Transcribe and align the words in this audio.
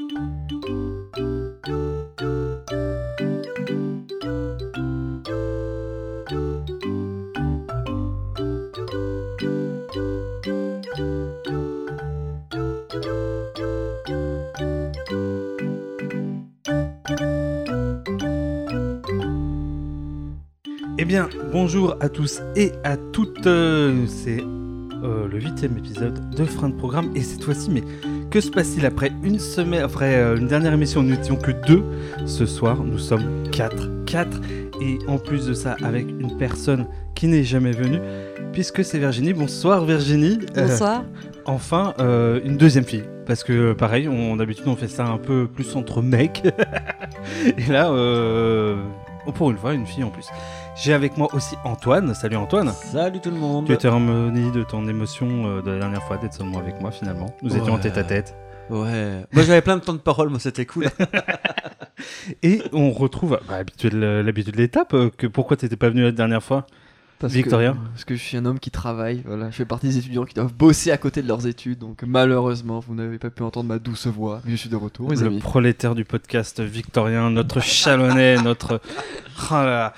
Eh 0.00 0.04
bien, 21.04 21.28
bonjour 21.52 21.96
à 22.00 22.08
tous 22.08 22.40
et 22.56 22.72
à 22.84 22.96
toutes. 22.96 23.46
euh, 23.46 24.06
C'est 24.06 24.42
euh, 25.02 25.28
le 25.28 25.40
huitième 25.40 25.78
épisode 25.78 26.30
de 26.30 26.44
Frein 26.44 26.70
de 26.70 26.74
Programme 26.74 27.10
et 27.14 27.22
cette 27.22 27.42
fois-ci, 27.42 27.70
mais 27.70 27.82
que 28.30 28.40
se 28.40 28.50
passe-t-il 28.50 28.86
après 28.86 29.10
une 29.24 29.38
semaine, 29.38 29.82
après 29.82 30.14
euh, 30.14 30.36
une 30.36 30.46
dernière 30.46 30.72
émission, 30.72 31.02
nous 31.02 31.16
n'étions 31.16 31.36
que 31.36 31.50
deux. 31.50 31.82
Ce 32.26 32.46
soir, 32.46 32.82
nous 32.84 32.98
sommes 32.98 33.48
quatre, 33.50 33.88
quatre, 34.06 34.40
et 34.80 34.98
en 35.08 35.18
plus 35.18 35.46
de 35.46 35.54
ça, 35.54 35.76
avec 35.82 36.08
une 36.08 36.36
personne 36.36 36.86
qui 37.14 37.26
n'est 37.26 37.42
jamais 37.42 37.72
venue, 37.72 37.98
puisque 38.52 38.84
c'est 38.84 38.98
Virginie. 38.98 39.32
Bonsoir 39.32 39.84
Virginie. 39.84 40.38
Euh, 40.56 40.68
Bonsoir. 40.68 41.04
enfin, 41.44 41.92
euh, 41.98 42.40
une 42.44 42.56
deuxième 42.56 42.84
fille. 42.84 43.04
Parce 43.26 43.42
que 43.44 43.72
pareil, 43.72 44.08
on 44.08 44.36
d'habitude 44.36 44.66
on 44.68 44.76
fait 44.76 44.88
ça 44.88 45.06
un 45.06 45.18
peu 45.18 45.46
plus 45.46 45.74
entre 45.76 46.00
mecs. 46.00 46.42
Et 47.58 47.70
là, 47.70 47.90
euh, 47.90 48.76
pour 49.34 49.50
une 49.50 49.56
fois, 49.56 49.74
une 49.74 49.86
fille 49.86 50.04
en 50.04 50.10
plus. 50.10 50.26
J'ai 50.82 50.94
avec 50.94 51.18
moi 51.18 51.28
aussi 51.34 51.56
Antoine. 51.64 52.14
Salut 52.14 52.36
Antoine. 52.36 52.72
Salut 52.72 53.20
tout 53.20 53.30
le 53.30 53.36
monde. 53.36 53.66
Tu 53.66 53.72
étais 53.74 53.88
remis 53.88 54.50
de 54.50 54.62
ton 54.62 54.88
émotion 54.88 55.28
euh, 55.44 55.60
de 55.60 55.72
la 55.72 55.78
dernière 55.78 56.02
fois 56.02 56.16
d'être 56.16 56.32
seulement 56.32 56.58
avec 56.58 56.80
moi 56.80 56.90
finalement. 56.90 57.26
Nous 57.42 57.54
étions 57.54 57.74
en 57.74 57.78
tête 57.78 57.98
à 57.98 58.04
tête. 58.04 58.34
Ouais. 58.70 59.26
Moi 59.30 59.42
j'avais 59.42 59.60
plein 59.60 59.76
de 59.76 59.82
temps 59.82 59.92
de 59.92 59.98
parole, 59.98 60.30
moi 60.30 60.38
c'était 60.38 60.64
cool. 60.64 60.86
Et 62.42 62.62
on 62.72 62.92
retrouve 62.92 63.38
bah, 63.46 63.58
l'habitude 63.58 63.92
de 63.92 64.56
l'étape. 64.56 64.94
euh, 64.94 65.10
que 65.14 65.26
pourquoi 65.26 65.58
t'étais 65.58 65.76
pas 65.76 65.90
venu 65.90 66.02
la 66.02 66.12
dernière 66.12 66.42
fois? 66.42 66.66
Parce 67.18 67.34
Victoria 67.34 67.72
que, 67.72 67.76
parce 67.92 68.04
que 68.06 68.14
je 68.14 68.22
suis 68.22 68.38
un 68.38 68.46
homme 68.46 68.58
qui 68.58 68.70
travaille, 68.70 69.22
voilà. 69.26 69.50
Je 69.50 69.56
fais 69.56 69.66
partie 69.66 69.88
des 69.88 69.98
étudiants 69.98 70.24
qui 70.24 70.32
doivent 70.32 70.54
bosser 70.54 70.90
à 70.92 70.96
côté 70.96 71.20
de 71.20 71.28
leurs 71.28 71.46
études, 71.46 71.78
donc 71.78 72.02
malheureusement, 72.06 72.80
vous 72.80 72.94
n'avez 72.94 73.18
pas 73.18 73.28
pu 73.28 73.42
entendre 73.42 73.68
ma 73.68 73.78
douce 73.78 74.06
voix, 74.06 74.40
mais 74.46 74.52
je 74.52 74.56
suis 74.56 74.70
de 74.70 74.76
retour, 74.76 75.10
Le 75.10 75.38
prolétaire 75.38 75.94
du 75.94 76.06
podcast 76.06 76.62
victorien, 76.62 77.28
notre 77.28 77.60
chalonnais, 77.60 78.40
notre. 78.42 78.80
Oh 79.50 79.54
là 79.54 79.64
là. 79.66 79.94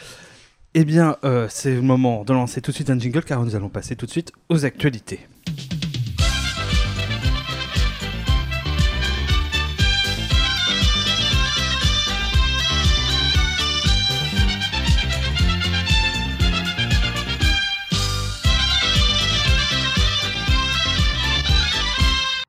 Eh 0.74 0.86
bien, 0.86 1.18
euh, 1.22 1.48
c'est 1.50 1.74
le 1.74 1.82
moment 1.82 2.24
de 2.24 2.32
lancer 2.32 2.62
tout 2.62 2.70
de 2.70 2.74
suite 2.74 2.88
un 2.88 2.98
jingle 2.98 3.22
car 3.24 3.44
nous 3.44 3.54
allons 3.54 3.68
passer 3.68 3.94
tout 3.94 4.06
de 4.06 4.10
suite 4.10 4.32
aux 4.48 4.64
actualités. 4.64 5.20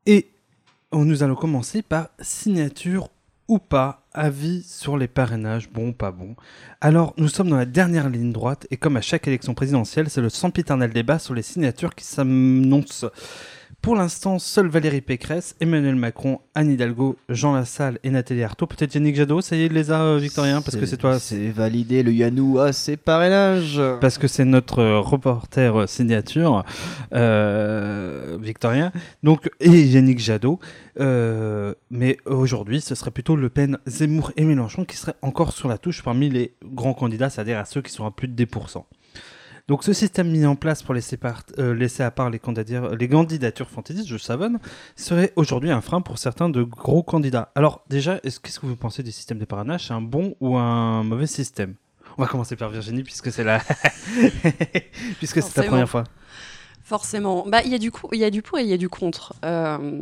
Et 0.05 0.29
oh, 0.91 1.03
nous 1.03 1.23
allons 1.23 1.35
commencer 1.35 1.81
par 1.81 2.07
signature 2.21 3.09
ou 3.49 3.59
pas, 3.59 4.02
avis 4.13 4.63
sur 4.63 4.97
les 4.97 5.07
parrainages, 5.07 5.69
bon, 5.69 5.93
pas 5.93 6.11
bon. 6.11 6.35
Alors, 6.81 7.13
nous 7.17 7.27
sommes 7.27 7.49
dans 7.49 7.57
la 7.57 7.65
dernière 7.65 8.09
ligne 8.09 8.31
droite, 8.31 8.67
et 8.71 8.77
comme 8.77 8.97
à 8.97 9.01
chaque 9.01 9.27
élection 9.27 9.53
présidentielle, 9.53 10.09
c'est 10.09 10.21
le 10.21 10.29
sempiternel 10.29 10.91
débat 10.91 11.19
sur 11.19 11.33
les 11.33 11.41
signatures 11.41 11.95
qui 11.95 12.05
s'annonce. 12.05 13.05
Pour 13.83 13.97
l'instant, 13.97 14.39
seul 14.39 14.67
Valérie 14.67 15.01
Pécresse, 15.01 15.57
Emmanuel 15.59 15.95
Macron, 15.95 16.39
Anne 16.55 16.71
Hidalgo, 16.71 17.17
Jean 17.27 17.53
Lassalle 17.53 17.99
et 18.05 18.11
Nathalie 18.11 18.41
Arthaud, 18.41 18.65
peut-être 18.65 18.95
Yannick 18.95 19.17
Jadot, 19.17 19.41
ça 19.41 19.57
y 19.57 19.63
est, 19.63 19.67
les 19.67 19.91
a, 19.91 20.03
euh, 20.03 20.17
Victorien, 20.19 20.61
parce 20.61 20.77
que 20.77 20.85
c'est 20.85 20.95
toi. 20.95 21.19
C'est 21.19 21.49
validé 21.49 22.01
le 22.01 22.13
Yanou 22.13 22.59
à 22.59 22.71
ses 22.71 22.95
parrainages. 22.95 23.81
Parce 23.99 24.17
que 24.17 24.29
c'est 24.29 24.45
notre 24.45 24.79
euh, 24.79 24.99
reporter 25.01 25.81
euh, 25.81 25.85
signature, 25.85 26.63
euh, 27.13 28.37
Victorien, 28.39 28.93
donc, 29.21 29.49
et 29.59 29.83
Yannick 29.83 30.19
Jadot. 30.19 30.61
Euh, 30.99 31.73
mais 31.89 32.17
aujourd'hui, 32.25 32.81
ce 32.81 32.95
serait 32.95 33.11
plutôt 33.11 33.35
Le 33.35 33.49
Pen, 33.49 33.77
Zemmour 33.87 34.31
et 34.37 34.43
Mélenchon 34.45 34.85
qui 34.85 34.95
seraient 34.97 35.15
encore 35.21 35.51
sur 35.53 35.67
la 35.67 35.77
touche 35.77 36.03
parmi 36.03 36.29
les 36.29 36.53
grands 36.63 36.93
candidats, 36.93 37.29
c'est-à-dire 37.29 37.57
à 37.59 37.65
ceux 37.65 37.81
qui 37.81 37.91
sont 37.91 38.05
à 38.05 38.11
plus 38.11 38.27
de 38.27 38.45
10%. 38.45 38.83
Donc 39.69 39.83
ce 39.85 39.93
système 39.93 40.29
mis 40.29 40.45
en 40.45 40.55
place 40.57 40.83
pour 40.83 40.93
laisser, 40.93 41.15
part- 41.15 41.43
euh, 41.57 41.73
laisser 41.73 42.03
à 42.03 42.11
part 42.11 42.29
les, 42.29 42.37
candidatures, 42.37 42.95
les 42.95 43.07
candidatures 43.07 43.69
fantaisistes, 43.69 44.09
je 44.09 44.17
savonne, 44.17 44.59
serait 44.97 45.31
aujourd'hui 45.37 45.71
un 45.71 45.79
frein 45.79 46.01
pour 46.01 46.17
certains 46.17 46.49
de 46.49 46.63
gros 46.63 47.01
candidats. 47.01 47.49
Alors 47.55 47.83
déjà, 47.89 48.19
est-ce- 48.23 48.39
qu'est-ce 48.41 48.59
que 48.59 48.65
vous 48.65 48.75
pensez 48.75 49.03
du 49.03 49.11
système 49.13 49.39
de 49.39 49.45
parrainage? 49.45 49.87
C'est 49.87 49.93
un 49.93 50.01
bon 50.01 50.35
ou 50.41 50.57
un 50.57 51.03
mauvais 51.03 51.27
système? 51.27 51.75
On 52.17 52.21
va 52.21 52.27
commencer 52.27 52.55
par 52.57 52.69
Virginie 52.69 53.03
puisque 53.03 53.31
c'est 53.31 53.43
la... 53.45 53.59
puisque 55.17 55.35
c'est 55.41 55.41
ta 55.41 55.63
Forcément. 55.63 55.67
première 55.67 55.89
fois. 55.89 56.03
Forcément. 56.83 57.45
Bah, 57.47 57.61
il 57.63 57.71
y 57.71 57.75
a 57.75 57.79
du 57.79 57.91
coup, 57.91 58.09
il 58.11 58.19
y 58.19 58.25
a 58.25 58.29
du 58.29 58.41
pour 58.41 58.59
et 58.59 58.63
il 58.63 58.67
y 58.67 58.73
a 58.73 58.77
du 58.77 58.89
contre. 58.89 59.33
Euh, 59.45 60.01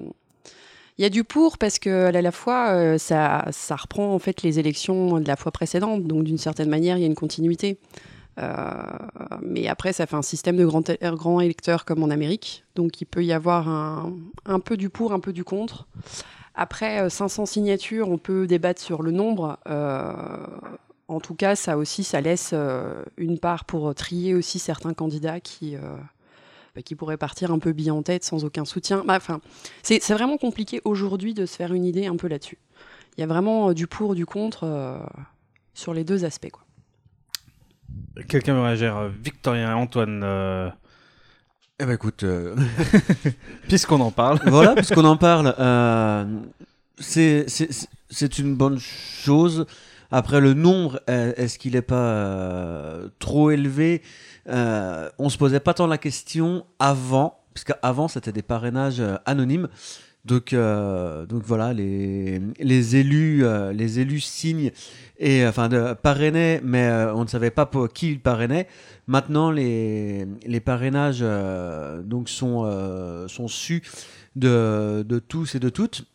Il 0.98 1.02
y 1.02 1.06
a 1.06 1.10
du 1.10 1.24
pour 1.24 1.58
parce 1.58 1.80
que 1.80 2.06
à 2.06 2.22
la 2.22 2.32
fois 2.32 2.70
euh, 2.72 2.98
ça, 2.98 3.46
ça 3.52 3.76
reprend 3.76 4.14
en 4.14 4.20
fait 4.20 4.44
les 4.44 4.60
élections 4.60 5.20
de 5.20 5.28
la 5.28 5.36
fois 5.36 5.52
précédente, 5.52 6.04
donc 6.04 6.24
d'une 6.24 6.38
certaine 6.38 6.70
manière 6.70 6.98
il 6.98 7.02
y 7.02 7.04
a 7.04 7.08
une 7.08 7.16
continuité. 7.16 7.78
Euh, 8.40 8.72
mais 9.42 9.68
après 9.68 9.94
ça 9.94 10.06
fait 10.06 10.16
un 10.16 10.22
système 10.22 10.56
de 10.56 10.66
grands 10.66 10.84
grands 11.02 11.42
électeurs 11.42 11.86
comme 11.86 12.02
en 12.04 12.10
Amérique, 12.10 12.64
donc 12.76 13.02
il 13.02 13.06
peut 13.06 13.24
y 13.24 13.34
avoir 13.34 13.68
un, 13.68 14.14
un 14.46 14.60
peu 14.60 14.78
du 14.78 14.90
pour, 14.90 15.12
un 15.14 15.20
peu 15.20 15.34
du 15.34 15.44
contre. 15.44 15.88
Après 16.56 17.02
euh, 17.02 17.10
500 17.10 17.46
signatures, 17.46 18.10
on 18.10 18.18
peut 18.18 18.48
débattre 18.48 18.82
sur 18.82 19.04
le 19.04 19.12
nombre. 19.12 19.58
Euh, 19.68 20.14
en 21.08 21.20
tout 21.20 21.36
cas, 21.36 21.56
ça 21.56 21.78
aussi, 21.78 22.04
ça 22.04 22.22
laisse 22.22 22.52
euh, 22.54 23.04
une 23.18 23.38
part 23.38 23.66
pour 23.66 23.94
trier 23.94 24.34
aussi 24.34 24.60
certains 24.60 24.94
candidats 24.94 25.40
qui, 25.40 25.76
euh, 25.76 25.80
qui 26.86 26.96
pourraient 26.96 27.18
partir 27.18 27.52
un 27.52 27.60
peu 27.60 27.72
billes 27.74 27.92
en 27.92 28.02
tête 28.04 28.24
sans 28.24 28.46
aucun 28.46 28.66
soutien. 28.66 29.04
Bah, 29.06 29.16
Enfin, 29.18 29.42
c'est 29.84 30.02
c'est 30.02 30.14
vraiment 30.14 30.38
compliqué 30.38 30.82
aujourd'hui 30.86 31.34
de 31.34 31.46
se 31.46 31.56
faire 31.56 31.74
une 31.74 31.86
idée 31.86 32.06
un 32.08 32.16
peu 32.16 32.28
là-dessus. 32.28 32.58
Il 33.18 33.22
y 33.22 33.24
a 33.24 33.28
vraiment 33.28 33.70
euh, 33.70 33.74
du 33.74 33.88
pour, 33.88 34.16
du 34.16 34.26
contre 34.26 34.64
euh, 34.64 34.98
sur 35.74 35.94
les 35.94 36.04
deux 36.04 36.24
aspects. 36.24 36.50
Quoi. 36.52 36.64
Quelqu'un 38.28 38.54
veut 38.54 38.62
réagir 38.62 39.10
Victorien, 39.24 39.76
Antoine, 39.76 40.22
euh, 40.24 40.70
Eh 41.80 41.86
ben 41.86 41.94
écoute, 41.94 42.24
euh, 42.24 42.56
puisqu'on 43.68 44.00
en 44.00 44.12
parle. 44.12 44.40
voilà, 44.46 44.76
puisqu'on 44.76 45.06
en 45.06 45.18
parle, 45.18 45.54
euh, 45.60 46.26
c'est 47.00 48.38
une 48.40 48.56
bonne 48.56 48.80
chose. 48.80 49.66
Après, 50.12 50.42
le 50.42 50.54
nombre, 50.54 51.00
est-ce 51.08 51.58
qu'il 51.58 51.74
n'est 51.74 51.82
pas 51.82 51.96
euh, 51.96 53.08
trop 53.20 53.50
élevé? 53.52 54.02
Euh, 54.50 55.10
On 55.20 55.30
se 55.30 55.38
posait 55.38 55.60
pas 55.60 55.74
tant 55.74 55.88
la 55.88 55.98
question 55.98 56.66
avant, 56.80 57.40
puisqu'avant 57.54 58.08
c'était 58.08 58.32
des 58.32 58.42
parrainages 58.42 59.00
euh, 59.00 59.18
anonymes. 59.26 59.68
Donc, 60.24 60.54
euh, 60.54 61.26
donc 61.26 61.42
voilà, 61.44 61.74
les, 61.74 62.40
les 62.60 62.96
élus, 62.96 63.44
euh, 63.44 63.74
les 63.74 64.00
élus 64.00 64.20
signent 64.20 64.72
et 65.18 65.48
enfin 65.48 65.68
parrainaient, 65.96 66.62
mais 66.64 66.92
on 67.16 67.24
ne 67.24 67.28
savait 67.28 67.50
pas 67.50 67.66
pour 67.66 67.90
qui 67.90 68.12
ils 68.12 68.20
parrainaient. 68.20 68.68
Maintenant, 69.08 69.50
les, 69.50 70.28
les 70.46 70.60
parrainages 70.60 71.26
donc 72.04 72.30
sont 72.30 72.66
sont 73.28 73.48
sus 73.48 73.82
de, 74.36 75.04
de 75.08 75.18
tous 75.18 75.56
et 75.56 75.60
de 75.60 75.70
toutes. 75.70 76.06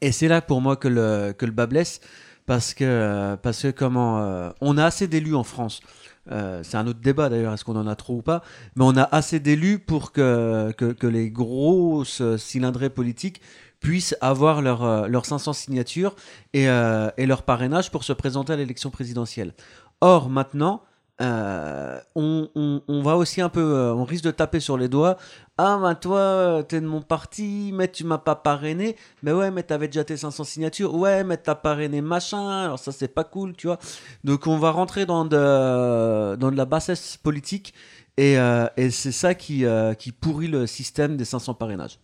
Et 0.00 0.12
c'est 0.12 0.28
là 0.28 0.40
pour 0.42 0.60
moi 0.60 0.76
que 0.76 0.88
le 0.88 1.32
que 1.36 1.44
le 1.44 1.52
bas 1.52 1.66
blesse 1.66 2.00
parce 2.46 2.72
que 2.72 3.34
parce 3.42 3.62
que 3.62 3.70
comment 3.72 4.52
on 4.60 4.78
a 4.78 4.84
assez 4.84 5.08
d'élus 5.08 5.34
en 5.34 5.44
France. 5.44 5.80
Euh, 6.30 6.62
c'est 6.62 6.76
un 6.76 6.86
autre 6.86 7.00
débat 7.00 7.28
d'ailleurs, 7.28 7.52
est-ce 7.52 7.64
qu'on 7.64 7.76
en 7.76 7.86
a 7.86 7.96
trop 7.96 8.16
ou 8.16 8.22
pas 8.22 8.42
Mais 8.76 8.84
on 8.84 8.96
a 8.96 9.02
assez 9.02 9.40
d'élus 9.40 9.78
pour 9.78 10.12
que, 10.12 10.72
les 11.02 11.30
grosses 11.30 12.22
cylindrées 12.36 12.90
politiques 12.90 13.40
puissent 13.80 14.16
avoir 14.20 14.62
leur, 14.62 14.84
euh, 14.84 15.06
leurs 15.08 15.26
500 15.26 15.54
signatures 15.54 16.14
et, 16.52 16.68
euh, 16.68 17.10
et 17.16 17.26
leur 17.26 17.42
parrainage 17.42 17.90
pour 17.90 18.04
se 18.04 18.12
présenter 18.12 18.52
à 18.52 18.56
l'élection 18.56 18.90
présidentielle. 18.90 19.54
Or, 20.02 20.28
maintenant, 20.28 20.82
euh, 21.20 22.00
on, 22.14 23.02
va 23.02 23.16
aussi 23.16 23.40
un 23.40 23.48
peu, 23.50 23.60
euh, 23.60 23.94
on 23.94 24.04
risque 24.04 24.24
de 24.24 24.30
taper 24.30 24.60
sur 24.60 24.78
les 24.78 24.88
doigts. 24.88 25.16
Ah, 25.58 25.78
bah 25.80 25.94
toi, 25.94 26.64
t'es 26.66 26.80
de 26.80 26.86
mon 26.86 27.02
parti, 27.02 27.70
mais 27.74 27.88
tu 27.88 28.04
m'as 28.04 28.18
pas 28.18 28.34
parrainé. 28.34 28.96
Mais 29.22 29.32
ouais, 29.32 29.50
mais 29.50 29.62
t'avais 29.62 29.88
déjà 29.88 30.04
tes 30.04 30.16
500 30.16 30.44
signatures. 30.44 30.94
Ouais, 30.94 31.22
mais 31.22 31.36
t'as 31.36 31.54
parrainé 31.54 32.00
machin. 32.00 32.48
Alors 32.64 32.78
ça, 32.78 32.92
c'est 32.92 33.08
pas 33.08 33.24
cool, 33.24 33.54
tu 33.54 33.66
vois. 33.66 33.78
Donc, 34.24 34.46
on 34.46 34.58
va 34.58 34.70
rentrer 34.70 35.04
dans 35.04 35.24
de, 35.26 36.50
la 36.50 36.64
bassesse 36.64 37.18
politique. 37.18 37.74
Et, 38.16 38.38
euh, 38.38 38.66
c'est 38.90 39.12
ça 39.12 39.34
qui, 39.34 39.64
qui 39.98 40.12
pourrit 40.12 40.48
le 40.48 40.66
système 40.66 41.16
des 41.16 41.26
500 41.26 41.54
parrainages. 41.54 41.98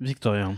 Victorien. 0.00 0.56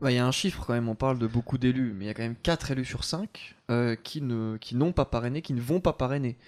Bah, 0.00 0.12
Il 0.12 0.14
y 0.14 0.18
a 0.18 0.26
un 0.26 0.32
chiffre 0.32 0.64
quand 0.64 0.74
même, 0.74 0.88
on 0.88 0.94
parle 0.94 1.18
de 1.18 1.26
beaucoup 1.26 1.58
d'élus, 1.58 1.92
mais 1.96 2.04
il 2.04 2.08
y 2.08 2.10
a 2.10 2.14
quand 2.14 2.22
même 2.22 2.36
4 2.40 2.70
élus 2.70 2.84
sur 2.84 3.04
5 3.04 3.56
qui 4.02 4.22
ne 4.22 4.56
qui 4.56 4.76
n'ont 4.76 4.92
pas 4.92 5.04
parrainé, 5.04 5.42
qui 5.42 5.52
ne 5.52 5.60
vont 5.60 5.80
pas 5.80 5.92
parrainer. 5.92 6.38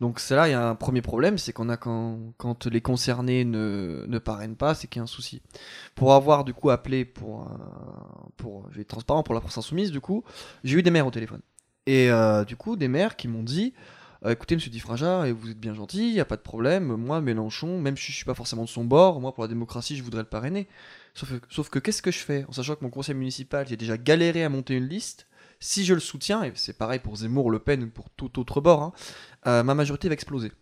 Donc 0.00 0.18
c'est 0.18 0.34
là, 0.34 0.48
il 0.48 0.52
y 0.52 0.54
a 0.54 0.66
un 0.66 0.74
premier 0.74 1.02
problème, 1.02 1.36
c'est 1.36 1.52
qu'on 1.52 1.68
a 1.68 1.76
quand, 1.76 2.66
les 2.66 2.80
concernés 2.80 3.44
ne, 3.44 4.06
ne 4.08 4.18
parrainent 4.18 4.56
pas, 4.56 4.74
c'est 4.74 4.86
qu'il 4.86 4.98
y 4.98 5.00
a 5.00 5.04
un 5.04 5.06
souci. 5.06 5.42
Pour 5.94 6.14
avoir 6.14 6.44
du 6.44 6.54
coup 6.54 6.70
appelé 6.70 7.04
pour, 7.04 7.42
euh, 7.42 7.54
pour 8.38 8.66
je 8.70 8.76
vais 8.76 8.82
être 8.82 8.88
transparent, 8.88 9.22
pour 9.22 9.34
la 9.34 9.40
France 9.40 9.58
Insoumise, 9.58 9.90
du 9.90 10.00
coup, 10.00 10.24
j'ai 10.64 10.78
eu 10.78 10.82
des 10.82 10.90
maires 10.90 11.06
au 11.06 11.10
téléphone. 11.10 11.42
Et 11.86 12.10
euh, 12.10 12.44
du 12.44 12.56
coup, 12.56 12.76
des 12.76 12.88
maires 12.88 13.16
qui 13.16 13.28
m'ont 13.28 13.42
dit, 13.42 13.74
euh, 14.24 14.30
écoutez, 14.30 14.54
monsieur 14.54 14.70
Difraja, 14.70 15.30
vous 15.32 15.50
êtes 15.50 15.60
bien 15.60 15.74
gentil, 15.74 16.08
il 16.08 16.14
n'y 16.14 16.20
a 16.20 16.24
pas 16.24 16.36
de 16.36 16.42
problème. 16.42 16.96
Moi, 16.96 17.20
Mélenchon, 17.20 17.78
même 17.78 17.96
si 17.98 18.12
je 18.12 18.16
suis 18.16 18.24
pas 18.24 18.34
forcément 18.34 18.64
de 18.64 18.68
son 18.68 18.84
bord, 18.84 19.20
moi, 19.20 19.34
pour 19.34 19.44
la 19.44 19.48
démocratie, 19.48 19.96
je 19.96 20.02
voudrais 20.02 20.22
le 20.22 20.28
parrainer. 20.28 20.66
Sauf 21.14 21.68
que, 21.68 21.78
qu'est-ce 21.78 22.02
que 22.02 22.10
je 22.10 22.18
fais 22.18 22.44
En 22.48 22.52
sachant 22.52 22.76
que 22.76 22.84
mon 22.84 22.90
conseil 22.90 23.14
municipal, 23.14 23.66
j'ai 23.68 23.76
déjà 23.76 23.96
galéré 23.96 24.44
à 24.44 24.48
monter 24.48 24.76
une 24.76 24.86
liste. 24.86 25.26
Si 25.58 25.84
je 25.84 25.92
le 25.92 26.00
soutiens, 26.00 26.42
et 26.42 26.52
c'est 26.54 26.78
pareil 26.78 27.00
pour 27.00 27.16
Zemmour, 27.16 27.50
Le 27.50 27.58
Pen 27.58 27.82
ou 27.82 27.88
pour 27.88 28.08
tout 28.10 28.38
autre 28.38 28.60
bord, 28.60 28.82
hein, 28.82 28.92
euh, 29.46 29.62
ma 29.62 29.74
majorité 29.74 30.08
va 30.08 30.14
exploser. 30.14 30.52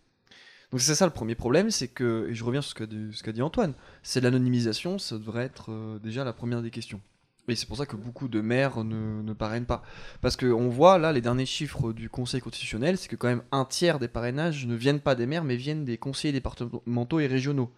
Donc 0.71 0.81
c'est 0.81 0.95
ça 0.95 1.05
le 1.05 1.13
premier 1.13 1.35
problème, 1.35 1.71
c'est 1.71 1.87
que, 1.87 2.27
et 2.29 2.35
je 2.35 2.43
reviens 2.43 2.61
sur 2.61 2.71
ce 2.71 2.75
qu'a 2.75 2.85
dit, 2.85 3.09
ce 3.13 3.23
qu'a 3.23 3.31
dit 3.31 3.41
Antoine, 3.41 3.73
c'est 4.03 4.21
l'anonymisation, 4.21 4.99
ça 4.99 5.17
devrait 5.17 5.45
être 5.45 5.71
euh, 5.71 5.99
déjà 5.99 6.23
la 6.23 6.33
première 6.33 6.61
des 6.61 6.69
questions. 6.69 7.01
Et 7.47 7.55
c'est 7.55 7.65
pour 7.65 7.77
ça 7.77 7.87
que 7.87 7.95
beaucoup 7.95 8.27
de 8.27 8.41
maires 8.41 8.83
ne, 8.83 9.23
ne 9.23 9.33
parrainent 9.33 9.65
pas. 9.65 9.81
Parce 10.21 10.35
qu'on 10.35 10.69
voit 10.69 10.99
là 10.99 11.11
les 11.11 11.21
derniers 11.21 11.47
chiffres 11.47 11.93
du 11.93 12.09
Conseil 12.09 12.41
constitutionnel, 12.41 12.97
c'est 12.97 13.07
que 13.07 13.15
quand 13.15 13.27
même 13.27 13.41
un 13.51 13.65
tiers 13.65 13.97
des 13.97 14.07
parrainages 14.07 14.67
ne 14.67 14.75
viennent 14.75 14.99
pas 14.99 15.15
des 15.15 15.25
maires, 15.25 15.43
mais 15.43 15.55
viennent 15.55 15.85
des 15.85 15.97
conseillers 15.97 16.33
départementaux 16.33 17.19
et 17.19 17.25
régionaux. 17.25 17.71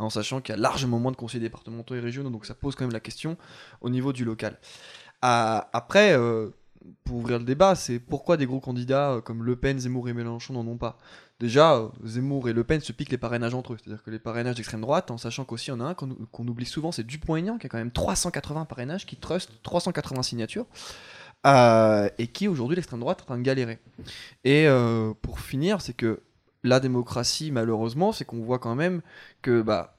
En 0.00 0.10
sachant 0.10 0.40
qu'il 0.40 0.54
y 0.54 0.58
a 0.58 0.60
largement 0.60 0.98
moins 0.98 1.12
de 1.12 1.16
conseillers 1.16 1.42
départementaux 1.42 1.94
et 1.94 2.00
régionaux, 2.00 2.30
donc 2.30 2.46
ça 2.46 2.54
pose 2.54 2.74
quand 2.74 2.84
même 2.84 2.92
la 2.92 3.00
question 3.00 3.36
au 3.82 3.90
niveau 3.90 4.12
du 4.12 4.24
local. 4.24 4.58
Ah, 5.22 5.68
après, 5.74 6.16
euh, 6.16 6.48
pour 7.04 7.18
ouvrir 7.18 7.38
le 7.38 7.44
débat, 7.44 7.74
c'est 7.74 7.98
pourquoi 7.98 8.38
des 8.38 8.46
gros 8.46 8.60
candidats 8.60 9.12
euh, 9.12 9.20
comme 9.20 9.44
Le 9.44 9.56
Pen, 9.56 9.78
Zemmour 9.78 10.08
et 10.08 10.14
Mélenchon 10.14 10.54
n'en 10.54 10.66
ont 10.66 10.78
pas? 10.78 10.96
Déjà, 11.38 11.74
euh, 11.74 11.88
Zemmour 12.04 12.48
et 12.48 12.54
Le 12.54 12.64
Pen 12.64 12.80
se 12.80 12.92
piquent 12.92 13.10
les 13.10 13.18
parrainages 13.18 13.54
entre 13.54 13.74
eux, 13.74 13.76
c'est-à-dire 13.82 14.02
que 14.02 14.10
les 14.10 14.18
parrainages 14.18 14.54
d'extrême 14.56 14.80
droite, 14.80 15.10
en 15.10 15.18
sachant 15.18 15.44
qu'aussi 15.44 15.70
en 15.70 15.80
a 15.80 15.84
un 15.84 15.94
qu'on 15.94 16.48
oublie 16.48 16.64
souvent, 16.64 16.92
c'est 16.92 17.04
Dupont-Aignan, 17.04 17.58
qui 17.58 17.66
a 17.66 17.68
quand 17.68 17.78
même 17.78 17.92
380 17.92 18.64
parrainages, 18.64 19.04
qui 19.04 19.16
trust 19.16 19.50
380 19.62 20.22
signatures, 20.22 20.66
et 21.46 22.26
qui 22.28 22.48
aujourd'hui 22.48 22.76
l'extrême 22.76 23.00
droite 23.00 23.20
est 23.20 23.22
en 23.22 23.26
train 23.26 23.38
de 23.38 23.42
galérer. 23.42 23.78
Et 24.44 24.66
pour 25.22 25.40
finir, 25.40 25.80
c'est 25.80 25.94
que 25.94 26.20
la 26.62 26.80
démocratie, 26.80 27.50
malheureusement, 27.50 28.12
c'est 28.12 28.24
qu'on 28.24 28.42
voit 28.42 28.58
quand 28.58 28.74
même 28.74 29.00
que 29.42 29.62
bah, 29.62 29.96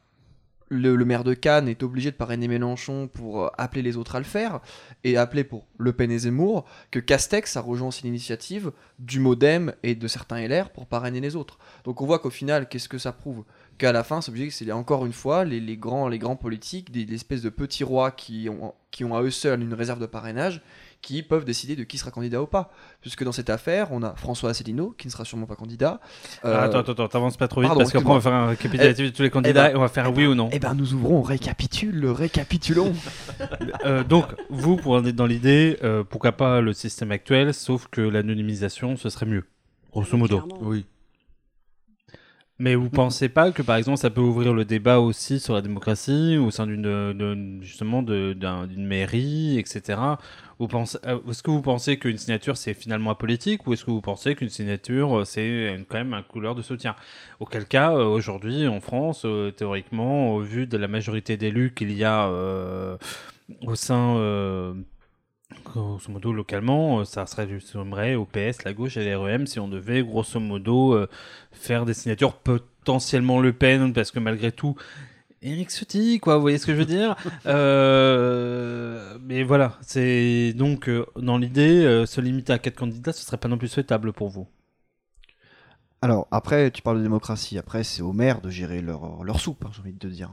le, 0.71 0.95
maire 1.03 1.25
de 1.25 1.33
Cannes 1.33 1.67
est 1.67 1.83
obligé 1.83 2.11
de 2.11 2.15
parrainer 2.15 2.47
Mélenchon 2.47 3.09
pour 3.09 3.43
euh, 3.43 3.49
appeler 3.57 3.81
les 3.81 3.97
autres 3.97 4.15
à 4.15 4.19
le 4.19 4.25
faire, 4.25 4.61
et 5.03 5.17
appeler 5.17 5.43
pour 5.43 5.67
Le 5.77 5.91
Pen 5.91 6.09
et 6.11 6.19
Zemmour, 6.19 6.65
que 6.91 6.99
Castex 6.99 7.57
a 7.57 7.61
rejoint 7.61 7.89
aussi 7.89 8.03
l'initiative 8.03 8.71
du 8.97 9.19
Modem 9.19 9.73
et 9.83 9.95
de 9.95 10.07
certains 10.07 10.47
LR 10.47 10.69
pour 10.69 10.85
parrainer 10.85 11.19
les 11.19 11.35
autres. 11.35 11.59
Donc 11.83 12.01
on 12.01 12.05
voit 12.05 12.19
qu'au 12.19 12.29
final, 12.29 12.69
qu'est-ce 12.69 12.89
que 12.89 12.97
ça 12.97 13.11
prouve? 13.11 13.43
Qu'à 13.77 13.91
la 13.91 14.03
fin, 14.03 14.21
c'est 14.21 14.29
obligé 14.29 14.47
que 14.47 14.53
c'est 14.53 14.71
encore 14.71 15.05
une 15.05 15.13
fois 15.13 15.43
les, 15.43 15.77
grands, 15.77 16.07
les 16.07 16.19
grands 16.19 16.35
politiques, 16.35 16.91
des, 16.91 17.11
espèces 17.13 17.41
de 17.41 17.49
petits 17.49 17.83
rois 17.83 18.11
qui 18.11 18.47
ont 18.49 19.15
à 19.15 19.21
eux 19.21 19.31
seuls 19.31 19.61
une 19.61 19.73
réserve 19.73 19.99
de 19.99 20.05
parrainage, 20.05 20.61
qui 21.01 21.23
peuvent 21.23 21.45
décider 21.45 21.75
de 21.75 21.83
qui 21.83 21.97
sera 21.97 22.11
candidat 22.11 22.41
ou 22.41 22.45
pas. 22.47 22.71
Puisque 23.01 23.23
dans 23.23 23.31
cette 23.31 23.49
affaire, 23.49 23.87
on 23.91 24.03
a 24.03 24.13
François 24.15 24.51
Asselineau, 24.51 24.93
qui 24.97 25.07
ne 25.07 25.11
sera 25.11 25.25
sûrement 25.25 25.45
pas 25.47 25.55
candidat. 25.55 25.99
Euh, 26.45 26.55
Ah, 26.55 26.63
attends, 26.63 26.79
attends, 26.79 26.91
attends, 26.93 27.07
t'avances 27.07 27.37
pas 27.37 27.47
trop 27.47 27.61
vite 27.61 27.69
pardon, 27.69 27.79
parce 27.81 27.91
qu'après 27.91 28.09
on 28.11 28.15
va 28.15 28.21
faire 28.21 28.33
un 28.33 28.47
récapitulatif 28.47 29.05
de 29.11 29.15
tous 29.15 29.23
les 29.23 29.29
candidats 29.29 29.67
ben- 29.69 29.73
et 29.73 29.75
on 29.75 29.81
va 29.81 29.87
faire 29.87 30.15
oui 30.15 30.27
ou 30.27 30.35
non. 30.35 30.49
Eh 30.51 30.59
ben, 30.59 30.73
nous 30.75 30.93
ouvrons, 30.93 31.17
on 31.19 31.21
récapitule, 31.21 32.05
récapitulons. 32.07 32.93
Euh, 33.85 34.03
donc, 34.03 34.25
vous, 34.49 34.75
pour 34.75 34.93
en 34.93 35.03
être 35.05 35.15
dans 35.15 35.25
l'idée, 35.25 35.77
euh, 35.83 36.03
pourquoi 36.03 36.33
pas 36.33 36.61
le 36.61 36.71
système 36.73 37.11
actuel, 37.11 37.53
sauf 37.53 37.87
que 37.87 38.01
l'anonymisation, 38.01 38.95
ce 38.95 39.09
serait 39.09 39.25
mieux, 39.25 39.43
grosso 39.91 40.15
modo. 40.17 40.39
Clairement. 40.41 40.59
Oui. 40.61 40.85
Mais 42.59 42.75
vous 42.75 42.91
pensez 42.91 43.27
pas 43.27 43.51
que, 43.51 43.63
par 43.63 43.77
exemple, 43.77 43.97
ça 43.97 44.11
peut 44.11 44.21
ouvrir 44.21 44.53
le 44.53 44.65
débat 44.65 44.99
aussi 44.99 45.39
sur 45.39 45.55
la 45.55 45.61
démocratie 45.61 46.37
au 46.37 46.51
sein 46.51 46.67
d'une, 46.67 47.57
justement, 47.63 48.03
d'une 48.03 48.85
mairie, 48.85 49.57
etc. 49.57 49.99
Vous 50.61 50.67
pensez, 50.67 50.99
euh, 51.07 51.17
est-ce 51.27 51.41
que 51.41 51.49
vous 51.49 51.63
pensez 51.63 51.97
qu'une 51.97 52.19
signature 52.19 52.55
c'est 52.55 52.75
finalement 52.75 53.09
apolitique 53.09 53.65
ou 53.65 53.73
est-ce 53.73 53.83
que 53.83 53.89
vous 53.89 53.99
pensez 53.99 54.35
qu'une 54.35 54.49
signature 54.49 55.21
euh, 55.21 55.25
c'est 55.25 55.83
quand 55.89 55.97
même 55.97 56.13
un 56.13 56.21
couleur 56.21 56.53
de 56.53 56.61
soutien? 56.61 56.95
Auquel 57.39 57.65
cas, 57.65 57.93
euh, 57.93 58.03
aujourd'hui 58.03 58.67
en 58.67 58.79
France, 58.79 59.25
théoriquement, 59.57 60.35
au 60.35 60.41
vu 60.41 60.67
de 60.67 60.77
la 60.77 60.87
majorité 60.87 61.35
d'élus 61.35 61.73
qu'il 61.73 61.91
y 61.91 62.03
a 62.03 62.29
au 63.63 63.73
sein, 63.73 64.75
grosso 65.65 66.11
modo 66.11 66.31
localement, 66.31 67.05
ça 67.05 67.25
serait 67.25 67.45
ressemblerait 67.51 68.13
au 68.13 68.25
PS, 68.25 68.63
la 68.63 68.73
gauche 68.73 68.97
et 68.97 69.03
l'REM 69.03 69.47
si 69.47 69.59
on 69.59 69.67
devait 69.67 70.03
grosso 70.03 70.39
modo 70.39 70.95
faire 71.51 71.85
des 71.85 71.95
signatures 71.95 72.33
potentiellement 72.33 73.39
Le 73.39 73.51
Pen 73.51 73.93
parce 73.93 74.11
que 74.11 74.19
malgré 74.19 74.51
tout. 74.51 74.75
Eric 75.43 75.69
Ciotti, 75.71 76.19
quoi, 76.19 76.35
vous 76.35 76.41
voyez 76.41 76.57
ce 76.57 76.65
que 76.67 76.73
je 76.73 76.77
veux 76.79 76.85
dire 76.85 77.15
Euh, 77.45 79.17
Mais 79.21 79.43
voilà, 79.43 79.77
c'est 79.81 80.53
donc 80.53 80.87
euh, 80.89 81.05
dans 81.15 81.37
l'idée, 81.37 81.83
euh, 81.83 82.05
se 82.05 82.21
limiter 82.21 82.53
à 82.53 82.59
quatre 82.59 82.75
candidats, 82.77 83.13
ce 83.13 83.25
serait 83.25 83.37
pas 83.37 83.47
non 83.47 83.57
plus 83.57 83.67
souhaitable 83.67 84.13
pour 84.13 84.29
vous. 84.29 84.47
Alors, 86.03 86.27
après, 86.31 86.71
tu 86.71 86.81
parles 86.81 86.97
de 86.97 87.03
démocratie. 87.03 87.59
Après, 87.59 87.83
c'est 87.83 88.01
aux 88.01 88.11
maires 88.11 88.41
de 88.41 88.49
gérer 88.49 88.81
leur, 88.81 89.23
leur 89.23 89.39
soupe, 89.39 89.63
hein, 89.65 89.69
j'ai 89.71 89.81
envie 89.81 89.93
de 89.93 89.99
te 89.99 90.07
dire. 90.07 90.31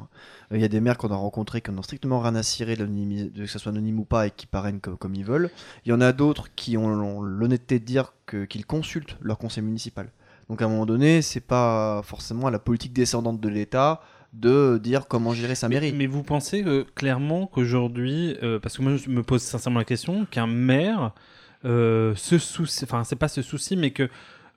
Euh, 0.50 0.56
Il 0.56 0.62
y 0.62 0.64
a 0.64 0.69
des 0.69 0.81
maires 0.81 0.96
qu'on 0.96 1.10
a 1.10 1.16
rencontrés 1.16 1.60
qui 1.60 1.70
n'ont 1.70 1.82
strictement 1.82 2.20
rien 2.20 2.34
à 2.37 2.43
cirer, 2.43 2.75
de 2.76 2.87
que 2.87 3.46
ce 3.46 3.58
soit 3.58 3.70
anonyme 3.72 4.00
ou 4.00 4.05
pas, 4.06 4.26
et 4.26 4.31
qui 4.31 4.46
parrainent 4.46 4.81
comme, 4.81 4.96
comme 4.96 5.14
ils 5.14 5.25
veulent. 5.26 5.50
Il 5.84 5.90
y 5.90 5.93
en 5.93 6.00
a 6.00 6.12
d'autres 6.14 6.49
qui 6.55 6.78
ont 6.78 6.88
l'hon- 6.88 7.20
l'honnêteté 7.20 7.78
de 7.81 7.84
dire 7.84 8.14
qu'ils 8.49 8.64
consultent 8.64 9.19
leur 9.20 9.37
conseil 9.37 9.62
municipal. 9.62 10.10
Donc, 10.49 10.62
à 10.62 10.64
un 10.64 10.69
moment 10.69 10.87
donné, 10.87 11.20
c'est 11.20 11.40
pas 11.40 12.00
forcément 12.02 12.46
à 12.46 12.50
la 12.50 12.58
politique 12.58 12.94
descendante 12.94 13.38
de 13.38 13.49
l'État 13.50 14.00
de 14.33 14.79
dire 14.79 15.09
comment 15.09 15.33
gérer 15.33 15.55
sa 15.55 15.69
mairie. 15.69 15.93
Mais, 15.93 15.99
mais 15.99 16.07
vous 16.07 16.23
pensez 16.23 16.63
euh, 16.65 16.85
clairement 16.95 17.47
qu'aujourd'hui, 17.47 18.37
euh, 18.43 18.59
parce 18.59 18.77
que 18.77 18.83
moi 18.83 18.97
je 18.97 19.09
me 19.09 19.23
pose 19.23 19.43
sincèrement 19.43 19.79
la 19.79 19.85
question, 19.85 20.27
qu'un 20.31 20.47
maire 20.47 21.13
euh, 21.65 22.15
se 22.15 22.39
soucie, 22.39 22.85
enfin 22.85 23.05
c'est 23.05 23.17
pas 23.17 23.29
ce 23.29 23.43
souci, 23.43 23.77
mais 23.77 23.91
que, 23.91 24.09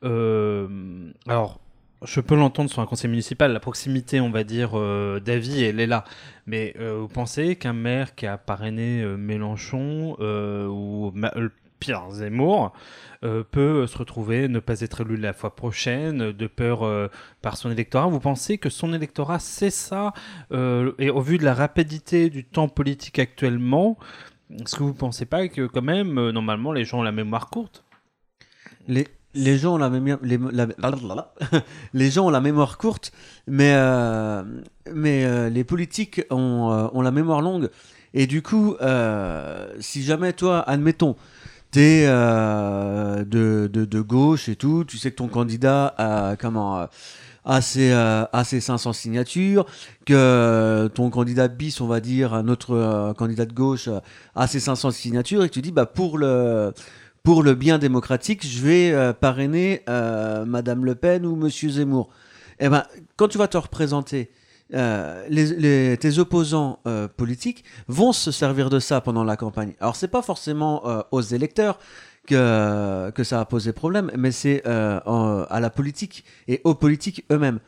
euh, 0.04 1.12
alors 1.28 1.60
je 2.04 2.20
peux 2.20 2.36
l'entendre 2.36 2.70
sur 2.70 2.82
un 2.82 2.88
conseil 2.88 3.12
municipal, 3.12 3.54
la 3.54 3.60
proximité, 3.60 4.20
on 4.20 4.32
va 4.32 4.44
dire, 4.44 4.72
euh, 4.74 5.20
d'avis, 5.20 5.64
elle 5.64 5.80
est 5.80 5.86
là. 5.86 6.04
Mais 6.48 6.74
euh, 6.80 6.98
vous 7.00 7.08
pensez 7.08 7.56
qu'un 7.56 7.74
maire 7.74 8.16
qui 8.16 8.26
a 8.26 8.40
parrainé 8.40 9.04
euh, 9.04 9.18
Mélenchon 9.18 10.18
ou 10.20 11.12
Ma- 11.14 11.32
pire 11.82 12.10
Zemmour 12.12 12.72
euh, 13.26 13.44
peut 13.44 13.86
se 13.88 13.98
retrouver 13.98 14.48
ne 14.48 14.60
pas 14.60 14.80
être 14.82 15.02
élu 15.02 15.18
la 15.18 15.34
fois 15.34 15.56
prochaine 15.56 16.32
de 16.32 16.48
peur 16.48 16.84
euh, 16.84 17.08
par 17.42 17.58
son 17.58 17.70
électorat 17.70 18.08
Vous 18.08 18.20
pensez 18.20 18.58
que 18.58 18.70
son 18.70 18.94
électorat 18.94 19.40
sait 19.40 19.70
ça 19.70 20.14
euh, 20.54 20.94
et 20.98 21.10
au 21.10 21.20
vu 21.20 21.38
de 21.38 21.44
la 21.44 21.54
rapidité 21.54 22.30
du 22.30 22.46
temps 22.46 22.70
politique 22.70 23.20
actuellement, 23.20 23.98
est-ce 24.60 24.76
que 24.76 24.84
vous 24.84 24.94
pensez 24.94 25.26
pas 25.26 25.48
que 25.50 25.68
quand 25.68 25.82
même, 25.82 26.30
normalement, 26.30 26.72
les 26.72 26.86
gens 26.86 27.00
ont 27.00 27.04
la 27.04 27.12
mémoire 27.12 27.50
courte? 27.50 27.84
Les, 28.88 29.08
les 29.34 29.58
gens 29.58 29.76
ont 29.76 29.78
la 29.78 29.90
mémoire, 29.90 30.20
les, 30.22 30.38
les 31.94 32.12
gens 32.12 32.28
ont 32.28 32.30
la 32.30 32.42
mémoire 32.42 32.78
courte, 32.78 33.12
mais, 33.48 33.74
mais 34.92 35.50
les 35.50 35.64
politiques 35.64 36.22
ont, 36.30 36.90
ont 36.94 37.02
la 37.02 37.12
mémoire 37.12 37.42
longue. 37.42 37.70
Et 38.14 38.28
du 38.28 38.42
coup, 38.42 38.76
si 39.80 40.04
jamais 40.04 40.34
toi, 40.34 40.60
admettons, 40.68 41.16
euh, 41.78 43.24
de, 43.24 44.02
gauche 44.02 44.50
et 44.50 44.56
tout, 44.56 44.84
tu 44.86 44.98
sais 44.98 45.12
que 45.12 45.16
ton 45.16 45.28
candidat 45.28 45.94
a 45.98 46.36
comment 46.36 46.80
euh, 46.80 46.86
a 47.46 47.62
ses, 47.62 47.92
euh, 47.92 48.26
a 48.32 48.44
ses 48.44 48.60
500 48.62 48.94
signatures, 48.94 49.66
que 50.06 50.90
ton 50.94 51.10
candidat 51.10 51.48
bis, 51.48 51.82
on 51.82 51.88
va 51.88 52.00
dire, 52.00 52.34
euh, 52.34 53.14
candidat 53.14 53.46
de 53.46 53.54
gauche 53.54 53.88
euh, 53.88 54.00
a 54.36 54.48
ses 54.48 54.60
500 54.60 54.92
signatures, 54.92 55.44
et 55.44 55.50
que 55.50 55.54
tu 55.54 55.62
dis, 55.62 55.72
bah 55.72 55.86
pour 55.86 56.18
le 56.18 56.74
bien 57.54 57.78
démocratique, 57.78 58.46
je 58.46 58.62
vais 58.62 58.92
euh, 58.92 59.14
parrainer 59.14 59.82
euh, 59.90 60.46
Madame 60.46 60.86
Le 60.86 60.96
Pen 60.96 61.26
ou 61.26 61.36
Monsieur 61.36 61.70
Zemmour. 61.70 62.10
Eh 62.60 62.70
ben, 62.70 62.84
quand 63.18 63.28
tu 63.28 63.38
vas 63.38 63.48
te 63.48 63.58
représenter, 63.58 64.30
euh, 64.74 65.26
les, 65.30 65.98
tes 65.98 66.20
opposants 66.20 66.80
euh, 66.88 67.08
politiques 67.08 67.64
vont 67.88 68.14
se 68.14 68.32
servir 68.32 68.70
de 68.70 68.80
ça 68.80 69.02
pendant 69.02 69.24
la 69.24 69.36
campagne. 69.38 69.74
Alors, 69.80 69.96
c'est 69.96 70.08
pas 70.08 70.22
forcément 70.22 70.88
euh, 70.88 71.02
aux 71.12 71.22
électeurs 71.22 71.80
que, 72.28 73.10
que 73.12 73.24
ça 73.24 73.40
a 73.42 73.46
posé 73.46 73.74
problème, 73.74 74.12
mais 74.18 74.32
c'est 74.32 74.64
à 74.66 75.60
la 75.60 75.70
politique 75.70 76.24
et 76.48 76.62
aux 76.64 76.76
politiques 76.76 77.26
eux-mêmes. 77.32 77.60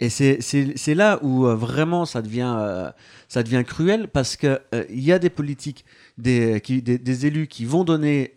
Et 0.00 0.10
c'est- 0.10 0.94
là 0.94 1.18
où 1.22 1.44
vraiment 1.46 2.04
ça 2.04 2.22
devient, 2.22 2.90
ça 3.28 3.42
devient 3.42 3.62
cruel 3.64 4.08
parce 4.08 4.36
qu'il 4.36 4.60
il 4.90 5.00
y 5.00 5.12
a 5.12 5.18
des 5.18 5.30
politiques, 5.30 5.84
des, 6.18 6.60
des, 6.60 6.98
des 6.98 7.26
élus 7.26 7.46
qui 7.46 7.64
vont 7.64 7.84
donner 7.84 8.34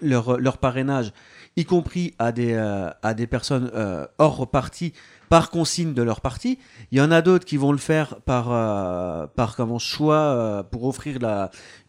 leur, 0.00 0.38
leur 0.38 0.58
parrainage, 0.58 1.12
y 1.56 1.64
compris 1.64 2.14
à 2.18 2.32
des, 2.32 2.54
à 3.02 3.14
des 3.14 3.26
personnes 3.26 3.70
hors 4.18 4.48
parti, 4.50 4.92
par 5.30 5.48
consigne 5.48 5.94
de 5.94 6.02
leur 6.02 6.20
parti. 6.20 6.58
Il 6.90 6.98
y 6.98 7.00
en 7.00 7.10
a 7.10 7.22
d'autres 7.22 7.46
qui 7.46 7.56
vont 7.56 7.72
le 7.72 7.78
faire 7.78 8.16
par, 8.22 8.48
euh, 8.50 9.26
par 9.28 9.56
comment, 9.56 9.78
choix 9.78 10.16
euh, 10.16 10.62
pour 10.64 10.84
offrir 10.84 11.18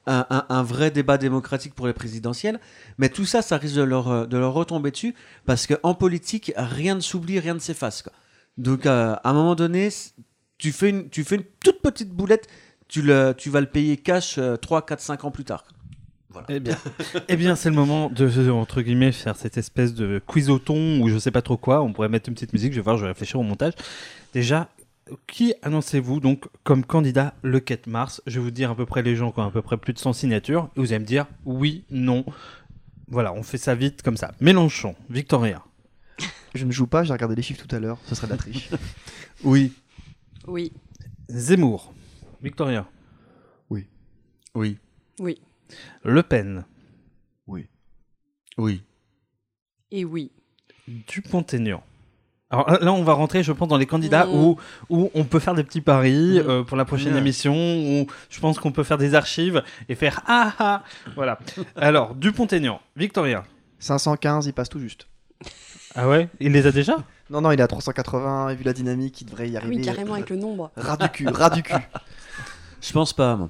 un, 0.05 0.63
vrai 0.63 0.91
débat 0.91 1.17
démocratique 1.17 1.73
pour 1.73 1.87
les 1.87 1.93
présidentielles. 1.93 2.59
Mais 2.99 3.09
tout 3.09 3.25
ça, 3.25 3.41
ça 3.41 3.57
risque 3.57 3.75
de 3.75 3.81
leur, 3.81 4.09
euh, 4.09 4.25
de 4.27 4.37
leur 4.37 4.53
retomber 4.53 4.91
dessus 4.91 5.15
parce 5.45 5.65
qu'en 5.65 5.95
politique, 5.95 6.53
rien 6.55 6.93
ne 6.95 7.01
s'oublie, 7.01 7.39
rien 7.39 7.55
ne 7.55 7.59
s'efface. 7.59 8.03
Donc, 8.57 8.85
à 8.85 9.19
un 9.23 9.33
moment 9.33 9.55
donné, 9.55 9.89
tu 10.59 10.71
fais 10.71 10.89
une, 10.89 11.09
tu 11.09 11.23
fais 11.23 11.35
une 11.35 11.45
toute 11.63 11.81
petite 11.81 12.11
boulette, 12.11 12.47
tu, 12.87 13.01
le, 13.01 13.33
tu 13.35 13.49
vas 13.49 13.59
le 13.59 13.67
payer 13.67 13.97
cash 13.97 14.37
euh, 14.37 14.55
3, 14.55 14.85
4, 14.85 14.99
5 15.01 15.23
ans 15.25 15.31
plus 15.31 15.45
tard. 15.45 15.63
Eh 16.49 16.59
bien, 16.59 16.77
eh 17.27 17.35
bien 17.35 17.55
c'est 17.55 17.69
le 17.69 17.75
moment 17.75 18.09
de, 18.09 18.49
entre 18.49 18.81
guillemets, 18.81 19.11
faire 19.11 19.35
cette 19.35 19.57
espèce 19.57 19.93
de 19.93 20.21
quiz 20.25 20.49
au 20.49 20.59
thon 20.59 21.01
ou 21.01 21.09
je 21.09 21.17
sais 21.17 21.31
pas 21.31 21.41
trop 21.41 21.57
quoi. 21.57 21.81
On 21.81 21.93
pourrait 21.93 22.09
mettre 22.09 22.29
une 22.29 22.35
petite 22.35 22.53
musique, 22.53 22.73
je 22.73 22.77
vais 22.77 22.83
voir, 22.83 22.97
je 22.97 23.03
vais 23.03 23.09
réfléchir 23.09 23.39
au 23.39 23.43
montage. 23.43 23.73
Déjà, 24.33 24.69
qui 25.27 25.53
annoncez-vous 25.61 26.19
donc 26.19 26.45
comme 26.63 26.85
candidat 26.85 27.33
le 27.41 27.59
4 27.59 27.87
mars? 27.87 28.21
Je 28.27 28.39
vais 28.39 28.45
vous 28.45 28.51
dire 28.51 28.71
à 28.71 28.75
peu 28.75 28.85
près 28.85 29.01
les 29.01 29.15
gens 29.15 29.31
qui 29.31 29.39
ont 29.39 29.47
à 29.47 29.51
peu 29.51 29.61
près 29.61 29.77
plus 29.77 29.93
de 29.93 29.99
100 29.99 30.13
signatures 30.13 30.69
et 30.75 30.79
vous 30.79 30.93
allez 30.93 30.99
me 30.99 31.05
dire 31.05 31.25
oui, 31.45 31.83
non. 31.89 32.25
Voilà, 33.07 33.33
on 33.33 33.43
fait 33.43 33.57
ça 33.57 33.75
vite 33.75 34.01
comme 34.03 34.17
ça. 34.17 34.31
Mélenchon, 34.39 34.95
Victoria. 35.09 35.63
Je 36.53 36.65
ne 36.65 36.71
joue 36.71 36.87
pas, 36.87 37.03
j'ai 37.03 37.13
regardé 37.13 37.35
les 37.35 37.41
chiffres 37.41 37.65
tout 37.65 37.75
à 37.75 37.79
l'heure, 37.79 37.97
ce 38.05 38.15
serait 38.15 38.27
de 38.27 38.31
la 38.31 38.37
triche. 38.37 38.69
Oui. 39.43 39.73
Oui, 40.47 40.71
Zemmour, 41.29 41.93
Victoria. 42.43 42.85
Oui. 43.69 43.87
oui. 45.19 45.41
Le 46.03 46.23
Pen, 46.23 46.65
Oui. 48.57 48.83
Et 49.91 50.05
oui. 50.05 50.31
Dupont-Aignan. 50.87 51.81
Alors 52.49 52.69
là, 52.81 52.91
on 52.93 53.01
va 53.03 53.13
rentrer, 53.13 53.43
je 53.43 53.51
pense, 53.53 53.67
dans 53.69 53.77
les 53.77 53.85
candidats 53.85 54.27
où, 54.29 54.57
où 54.89 55.09
on 55.13 55.23
peut 55.23 55.39
faire 55.39 55.53
des 55.55 55.63
petits 55.63 55.81
paris 55.81 56.39
Mm. 56.39 56.49
euh, 56.49 56.63
pour 56.63 56.75
la 56.77 56.83
prochaine 56.85 57.15
émission, 57.15 57.53
où 57.55 58.07
je 58.29 58.39
pense 58.39 58.59
qu'on 58.59 58.71
peut 58.73 58.83
faire 58.83 58.97
des 58.97 59.15
archives 59.15 59.63
et 59.89 59.95
faire 59.95 60.21
ah 60.27 60.53
ah. 60.59 60.83
Voilà. 61.15 61.39
Alors, 61.75 62.13
Dupont-Aignan, 62.15 62.81
Victoria. 62.95 63.43
515, 63.79 64.47
il 64.47 64.53
passe 64.53 64.69
tout 64.69 64.79
juste. 64.79 65.07
Ah 65.95 66.07
ouais? 66.09 66.29
Il 66.39 66.51
les 66.51 66.67
a 66.67 66.71
déjà? 66.71 66.97
Non, 67.29 67.41
non, 67.41 67.51
il 67.51 67.59
est 67.59 67.63
à 67.63 67.67
380, 67.67 68.49
et 68.49 68.55
vu 68.55 68.63
la 68.63 68.73
dynamique, 68.73 69.21
il 69.21 69.25
devrait 69.25 69.49
y 69.49 69.55
Ah 69.55 69.59
arriver. 69.61 69.77
oui, 69.77 69.81
carrément 69.81 70.13
avec 70.15 70.29
le 70.29 70.35
nombre. 70.35 70.71
Ras 70.75 70.97
du 70.97 71.09
cul, 71.09 71.27
ras 71.29 71.49
du 71.49 71.63
cul. 71.63 71.73
Je 72.81 72.91
pense 72.91 73.13
pas, 73.13 73.35
moi. 73.37 73.49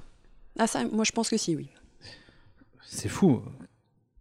Ah 0.59 0.67
ça, 0.67 0.83
moi 0.91 1.03
je 1.05 1.11
pense 1.11 1.29
que 1.29 1.37
si, 1.37 1.55
oui. 1.55 1.69
C'est 2.93 3.07
fou. 3.09 3.41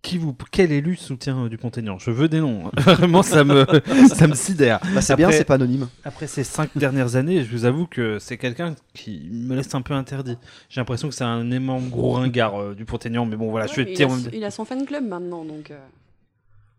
Qui 0.03 0.17
vous, 0.17 0.35
quel 0.50 0.73
élu 0.73 0.97
soutient 0.97 1.45
euh, 1.45 1.49
Dupont-Aignan? 1.50 1.99
Je 1.99 2.11
veux 2.11 2.29
des 2.29 2.41
noms. 2.41 2.71
Vraiment, 2.79 3.23
ça 3.23 3.45
me, 3.45 3.67
ça 4.15 4.27
me 4.29 4.35
sidère. 4.35 4.81
Bah, 4.95 5.03
c'est 5.03 5.17
bien, 5.17 5.31
c'est 5.31 5.45
pas 5.45 5.55
anonyme. 5.57 5.89
Après 6.05 6.27
ces 6.27 6.45
cinq 6.45 6.71
dernières 6.77 7.17
années, 7.17 7.45
je 7.45 7.50
vous 7.50 7.65
avoue 7.67 7.87
que 7.87 8.19
c'est 8.19 8.39
quelqu'un 8.39 8.75
qui 8.95 9.29
me 9.31 9.55
laisse 9.57 9.75
un 9.75 9.83
peu 9.83 9.93
interdit. 9.93 10.39
J'ai 10.71 10.81
l'impression 10.81 11.09
que 11.09 11.15
c'est 11.15 11.25
un 11.25 11.50
aimant 11.50 11.81
gros 11.81 12.12
ringard 12.12 12.59
euh, 12.59 12.75
Dupont-Aignan, 12.75 13.27
mais 13.27 13.37
bon, 13.37 13.50
voilà, 13.50 13.67
je 13.67 13.73
Ouais, 13.73 13.83
suis 13.85 13.93
il, 13.93 13.97
tir- 13.97 14.11
a, 14.11 14.35
il 14.35 14.45
a 14.45 14.50
son 14.50 14.65
fan 14.65 14.87
club 14.87 15.05
maintenant, 15.07 15.45
donc. 15.45 15.71
euh, 15.71 15.79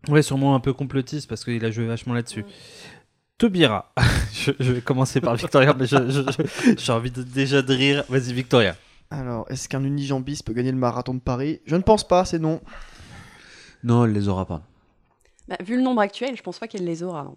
Ouais, 0.08 0.22
sûrement 0.22 0.56
un 0.56 0.60
peu 0.60 0.72
complotiste 0.72 1.28
parce 1.28 1.44
qu'il 1.44 1.64
a 1.64 1.70
joué 1.70 1.86
vachement 1.86 2.14
là-dessus. 2.14 2.40
Mm. 2.42 2.46
Taubira. 3.38 3.92
je, 4.32 4.50
je 4.58 4.72
vais 4.72 4.80
commencer 4.80 5.20
par 5.20 5.36
Victoria, 5.36 5.76
mais 5.78 5.86
j'ai 5.86 6.92
envie 6.92 7.10
de, 7.12 7.22
déjà 7.22 7.62
de 7.62 7.72
rire. 7.74 8.02
Vas-y, 8.08 8.32
Victoria. 8.32 8.74
Alors, 9.12 9.44
est-ce 9.50 9.68
qu'un 9.68 9.84
unijambiste 9.84 10.44
peut 10.46 10.52
gagner 10.54 10.72
le 10.72 10.78
marathon 10.78 11.12
de 11.14 11.20
Paris? 11.20 11.60
Je 11.66 11.76
ne 11.76 11.82
pense 11.82 12.06
pas, 12.06 12.24
c'est 12.24 12.38
non. 12.38 12.60
Non, 13.84 14.04
elle 14.06 14.12
les 14.12 14.28
aura 14.28 14.46
pas. 14.46 14.62
bah, 15.48 15.56
vu 15.64 15.76
le 15.76 15.82
nombre 15.82 16.00
actuel, 16.00 16.36
je 16.36 16.42
pense 16.42 16.58
pas 16.58 16.66
qu'elle 16.68 16.84
les 16.84 17.02
aura. 17.02 17.24
non. 17.24 17.36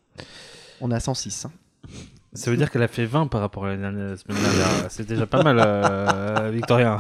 On 0.82 0.92
est 0.92 0.96
à 0.96 1.00
106. 1.00 1.46
hein. 1.46 1.52
Ça 2.34 2.52
veut 2.52 2.58
dire 2.58 2.70
qu'elle 2.72 2.84
a 2.84 2.88
fait 2.88 3.06
20 3.06 3.28
par 3.28 3.42
rapport 3.42 3.66
à 3.66 3.70
la, 3.70 3.78
dernière- 3.78 4.08
la 4.10 4.18
semaine 4.18 4.38
dernière. 4.42 4.86
C'est 4.90 5.06
déjà 5.08 5.26
pas 5.26 5.42
mal, 5.44 5.58
euh, 5.60 6.50
Victoria. 6.52 6.98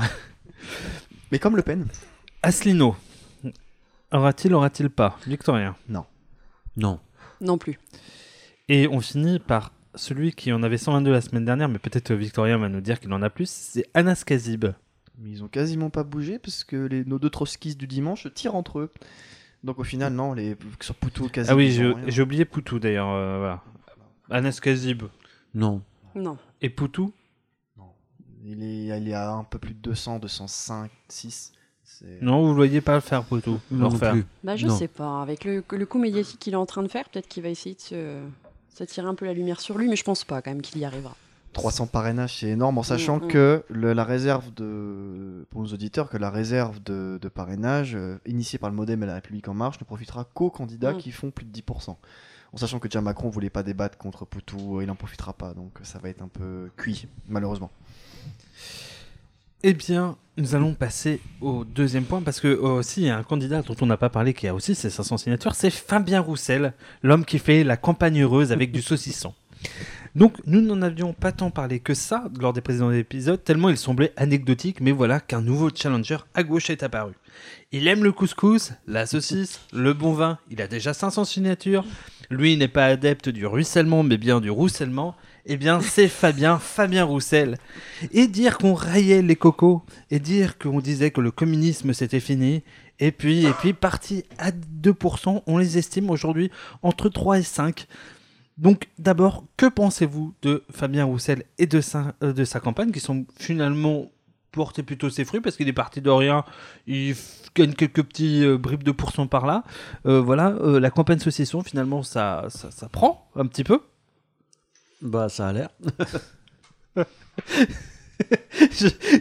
Mais 1.32 1.40
comme 1.40 1.56
Le 1.56 1.62
Pen, 1.62 1.86
Asselineau. 2.44 2.96
Aura-t-il, 4.12 4.54
aura-t-il 4.54 4.90
pas? 4.90 5.18
Victoria. 5.28 5.76
Non. 5.90 6.06
Non 7.42 7.58
plus. 7.58 7.80
Et 8.70 8.88
on 8.88 9.00
finit 9.02 9.40
par 9.40 9.72
celui 9.96 10.34
qui 10.34 10.52
en 10.54 10.64
avait 10.64 10.78
122 10.78 11.12
la 11.12 11.22
semaine 11.22 11.46
dernière, 11.46 11.70
mais 11.70 11.80
peut-être 11.80 12.14
Victoria 12.14 12.58
va 12.58 12.70
nous 12.70 12.82
dire 12.82 13.00
qu'il 13.00 13.12
en 13.14 13.22
a 13.22 13.30
plus. 13.30 13.50
C'est 13.50 13.86
Anas 13.94 14.24
Kazib. 14.26 14.66
mais 15.18 15.32
ils 15.32 15.44
ont 15.44 15.48
quasiment 15.48 15.90
pas 15.90 16.04
bougé 16.04 16.40
parce 16.40 16.64
que 16.64 16.76
les, 16.76 17.06
nos 17.06 17.20
deux 17.20 17.30
trotskistes 17.30 17.78
du 17.80 17.88
dimanche 17.88 18.28
tirent 18.34 18.56
entre 18.56 18.80
eux. 18.80 18.92
Donc 19.64 19.80
au 19.80 19.84
final, 19.84 20.14
non, 20.14 20.34
les 20.34 20.56
sur 20.82 20.94
Poutou, 20.96 21.28
quasi. 21.30 21.50
Ah 21.50 21.56
oui, 21.56 21.72
j'ai 22.08 22.22
oublié 22.22 22.46
Poutou 22.46 22.78
d'ailleurs. 22.80 23.10
euh, 23.10 23.38
voilà. 23.40 23.64
Anas 24.30 24.60
Kazib. 24.62 25.04
Non. 25.54 25.82
Non. 26.16 26.38
Et 26.62 26.70
Poutou? 26.70 27.12
Il 28.44 28.62
est, 28.64 28.98
il 29.00 29.10
est 29.10 29.14
à 29.14 29.32
un 29.32 29.44
peu 29.44 29.58
plus 29.58 29.74
de 29.74 29.80
200, 29.80 30.20
205, 30.20 30.92
6. 31.10 31.52
C'est- 31.84 32.22
Non, 32.22 32.42
vous 32.44 32.50
ne 32.50 32.54
voyez 32.56 32.80
pas 32.82 32.94
le 32.96 33.00
faire, 33.02 33.24
Poutou. 33.24 33.60
Le 33.72 33.78
Non 33.78 33.90
refaire. 33.90 34.16
Bah, 34.44 34.56
je 34.56 34.68
Non. 34.68 34.76
sais 34.76 34.88
pas. 34.88 35.22
Avec 35.22 35.46
le, 35.46 35.64
le 35.72 35.86
coup 35.86 35.98
médiatique 35.98 36.40
qu'il 36.40 36.54
est 36.54 36.58
en 36.58 36.66
train 36.68 36.84
de 36.84 36.88
faire, 36.88 37.10
peut-être 37.10 37.28
qu'il 37.28 37.42
va 37.42 37.50
essayer 37.50 37.74
de 37.76 37.82
se- 37.82 38.22
s'attirer 38.78 39.08
un 39.08 39.16
peu 39.16 39.26
la 39.26 39.34
lumière 39.34 39.62
sur 39.62 39.78
lui, 39.78 39.88
mais 39.88 39.96
je 39.96 40.04
pense 40.04 40.24
pas 40.24 40.42
quand 40.42 40.52
même 40.52 40.62
qu'il 40.62 40.80
y 40.82 40.86
arrivera. 40.86 41.16
300 41.54 41.88
parrainages, 41.88 42.40
c'est 42.40 42.48
énorme, 42.50 42.78
en 42.78 42.84
sachant 42.84 43.18
Mm, 43.20 43.26
mm. 43.26 43.28
que 43.30 43.64
le- 43.70 43.94
la 43.94 44.04
réserve 44.04 44.54
de, 44.56 45.46
pour 45.50 45.62
nos 45.62 45.68
auditeurs, 45.70 46.10
que 46.10 46.18
la 46.18 46.30
réserve 46.30 46.84
de, 46.84 47.18
de 47.22 47.28
parrainage 47.30 47.96
euh, 47.96 48.18
initiée 48.26 48.60
par 48.60 48.70
le 48.70 48.76
MoDem 48.76 49.02
et 49.04 49.06
la 49.06 49.14
République 49.16 49.48
en 49.48 49.54
Marche 49.54 49.80
ne 49.80 49.86
profitera 49.86 50.26
qu'aux 50.34 50.50
candidats 50.50 50.92
Mm. 50.94 50.98
qui 50.98 51.12
font 51.12 51.32
plus 51.32 51.46
de 51.46 51.52
10%. 51.52 51.96
En 52.54 52.58
sachant 52.58 52.80
que 52.80 52.88
déjà 52.90 53.00
Macron 53.02 53.30
voulait 53.30 53.50
pas 53.50 53.64
débattre 53.64 53.98
contre 53.98 54.26
Poutou, 54.26 54.82
il 54.82 54.88
n'en 54.88 54.96
profitera 54.96 55.32
pas, 55.34 55.54
donc 55.54 55.72
ça 55.84 56.00
va 56.00 56.10
être 56.10 56.22
un 56.22 56.28
peu 56.28 56.70
cuit, 56.78 57.08
malheureusement. 57.30 57.72
Eh 59.64 59.74
bien, 59.74 60.18
nous 60.38 60.54
allons 60.54 60.74
passer 60.74 61.22
au 61.42 61.64
deuxième 61.64 62.04
point 62.04 62.22
parce 62.22 62.40
que 62.40 62.56
aussi 62.56 63.02
il 63.02 63.08
y 63.08 63.10
a 63.10 63.18
un 63.18 63.24
candidat 63.24 63.62
dont 63.62 63.76
on 63.82 63.86
n'a 63.86 63.98
pas 63.98 64.10
parlé 64.10 64.34
qui 64.34 64.48
a 64.48 64.54
aussi 64.54 64.76
ses 64.76 64.90
500 64.90 65.18
signatures, 65.18 65.56
c'est 65.56 65.70
Fabien 65.70 66.20
Roussel, 66.20 66.74
l'homme 67.02 67.26
qui 67.26 67.40
fait 67.40 67.64
la 67.64 67.78
campagne 67.78 68.22
heureuse 68.22 68.52
avec 68.52 68.72
du 68.72 68.82
saucisson. 68.82 69.34
Donc 70.14 70.36
nous 70.46 70.62
n'en 70.62 70.82
avions 70.82 71.14
pas 71.14 71.32
tant 71.32 71.50
parlé 71.50 71.80
que 71.80 71.94
ça 71.94 72.26
lors 72.40 72.54
des 72.54 72.62
précédents 72.62 72.92
épisodes, 72.92 73.44
tellement 73.44 73.70
il 73.70 73.78
semblait 73.78 74.14
anecdotique, 74.18 74.82
mais 74.82 74.92
voilà 74.92 75.20
qu'un 75.20 75.42
nouveau 75.42 75.70
challenger 75.74 76.18
à 76.36 76.44
gauche 76.44 76.70
est 76.70 76.84
apparu. 76.84 77.14
Il 77.72 77.88
aime 77.88 78.04
le 78.04 78.12
couscous, 78.12 78.74
la 78.88 79.06
saucisse, 79.06 79.62
le 79.74 79.94
bon 79.94 80.14
vin, 80.14 80.38
il 80.52 80.62
a 80.62 80.68
déjà 80.68 80.94
500 80.94 81.26
signatures, 81.26 81.86
lui 82.30 82.56
n'est 82.56 82.68
pas 82.68 82.86
adepte 82.86 83.30
du 83.30 83.46
ruissellement 83.46 84.04
mais 84.04 84.18
bien 84.18 84.42
du 84.42 84.50
roussellement, 84.50 85.16
eh 85.46 85.58
bien 85.58 85.80
c'est 85.82 86.08
Fabien, 86.08 86.60
Fabien 86.60 87.04
Roussel. 87.04 87.58
Et 88.12 88.28
dire 88.28 88.58
qu'on 88.58 88.74
raillait 88.74 89.22
les 89.22 89.36
cocos, 89.36 89.84
et 90.10 90.20
dire 90.20 90.58
qu'on 90.58 90.80
disait 90.80 91.12
que 91.12 91.22
le 91.22 91.32
communisme 91.32 91.94
c'était 91.94 92.20
fini, 92.20 92.64
et 93.00 93.12
puis, 93.12 93.46
et 93.46 93.52
puis 93.52 93.74
parti 93.74 94.24
à 94.38 94.52
2%, 94.52 95.44
on 95.46 95.58
les 95.58 95.78
estime 95.78 96.10
aujourd'hui 96.10 96.50
entre 96.82 97.10
3 97.10 97.40
et 97.40 97.44
5. 97.44 97.88
Donc 98.58 98.88
d'abord, 98.98 99.44
que 99.58 99.66
pensez-vous 99.66 100.34
de 100.42 100.64
Fabien 100.72 101.06
Roussel 101.06 101.44
et 101.58 101.68
de 101.68 101.82
sa, 101.82 102.16
euh, 102.24 102.46
campagne 102.64 102.92
qui 102.92 103.02
sont 103.02 103.26
finalement 103.38 104.12
portés 104.54 104.84
plutôt 104.84 105.10
ses 105.10 105.26
fruits 105.26 105.42
parce 105.42 105.58
qu'il 105.58 105.68
est 105.68 105.74
parti 105.74 106.00
de 106.00 106.10
rien, 106.10 106.46
il 106.88 107.16
gagne 107.54 107.74
quelques 107.74 108.04
petits 108.04 108.46
euh, 108.46 108.58
bribes 108.58 108.84
de 108.84 108.92
pourcents 108.92 109.28
par 109.28 109.46
là. 109.46 109.64
Euh, 110.06 110.22
voilà, 110.22 110.56
la 110.62 110.90
campagne 110.90 111.20
saucisson 111.20 111.62
finalement 111.62 112.02
ça, 112.02 112.46
ça 112.50 112.88
prend 112.88 113.30
un 113.36 113.46
petit 113.46 113.66
peu. 113.66 113.82
Bah, 115.02 115.30
ça 115.30 115.50
a 115.50 115.54
l'air. 115.54 115.70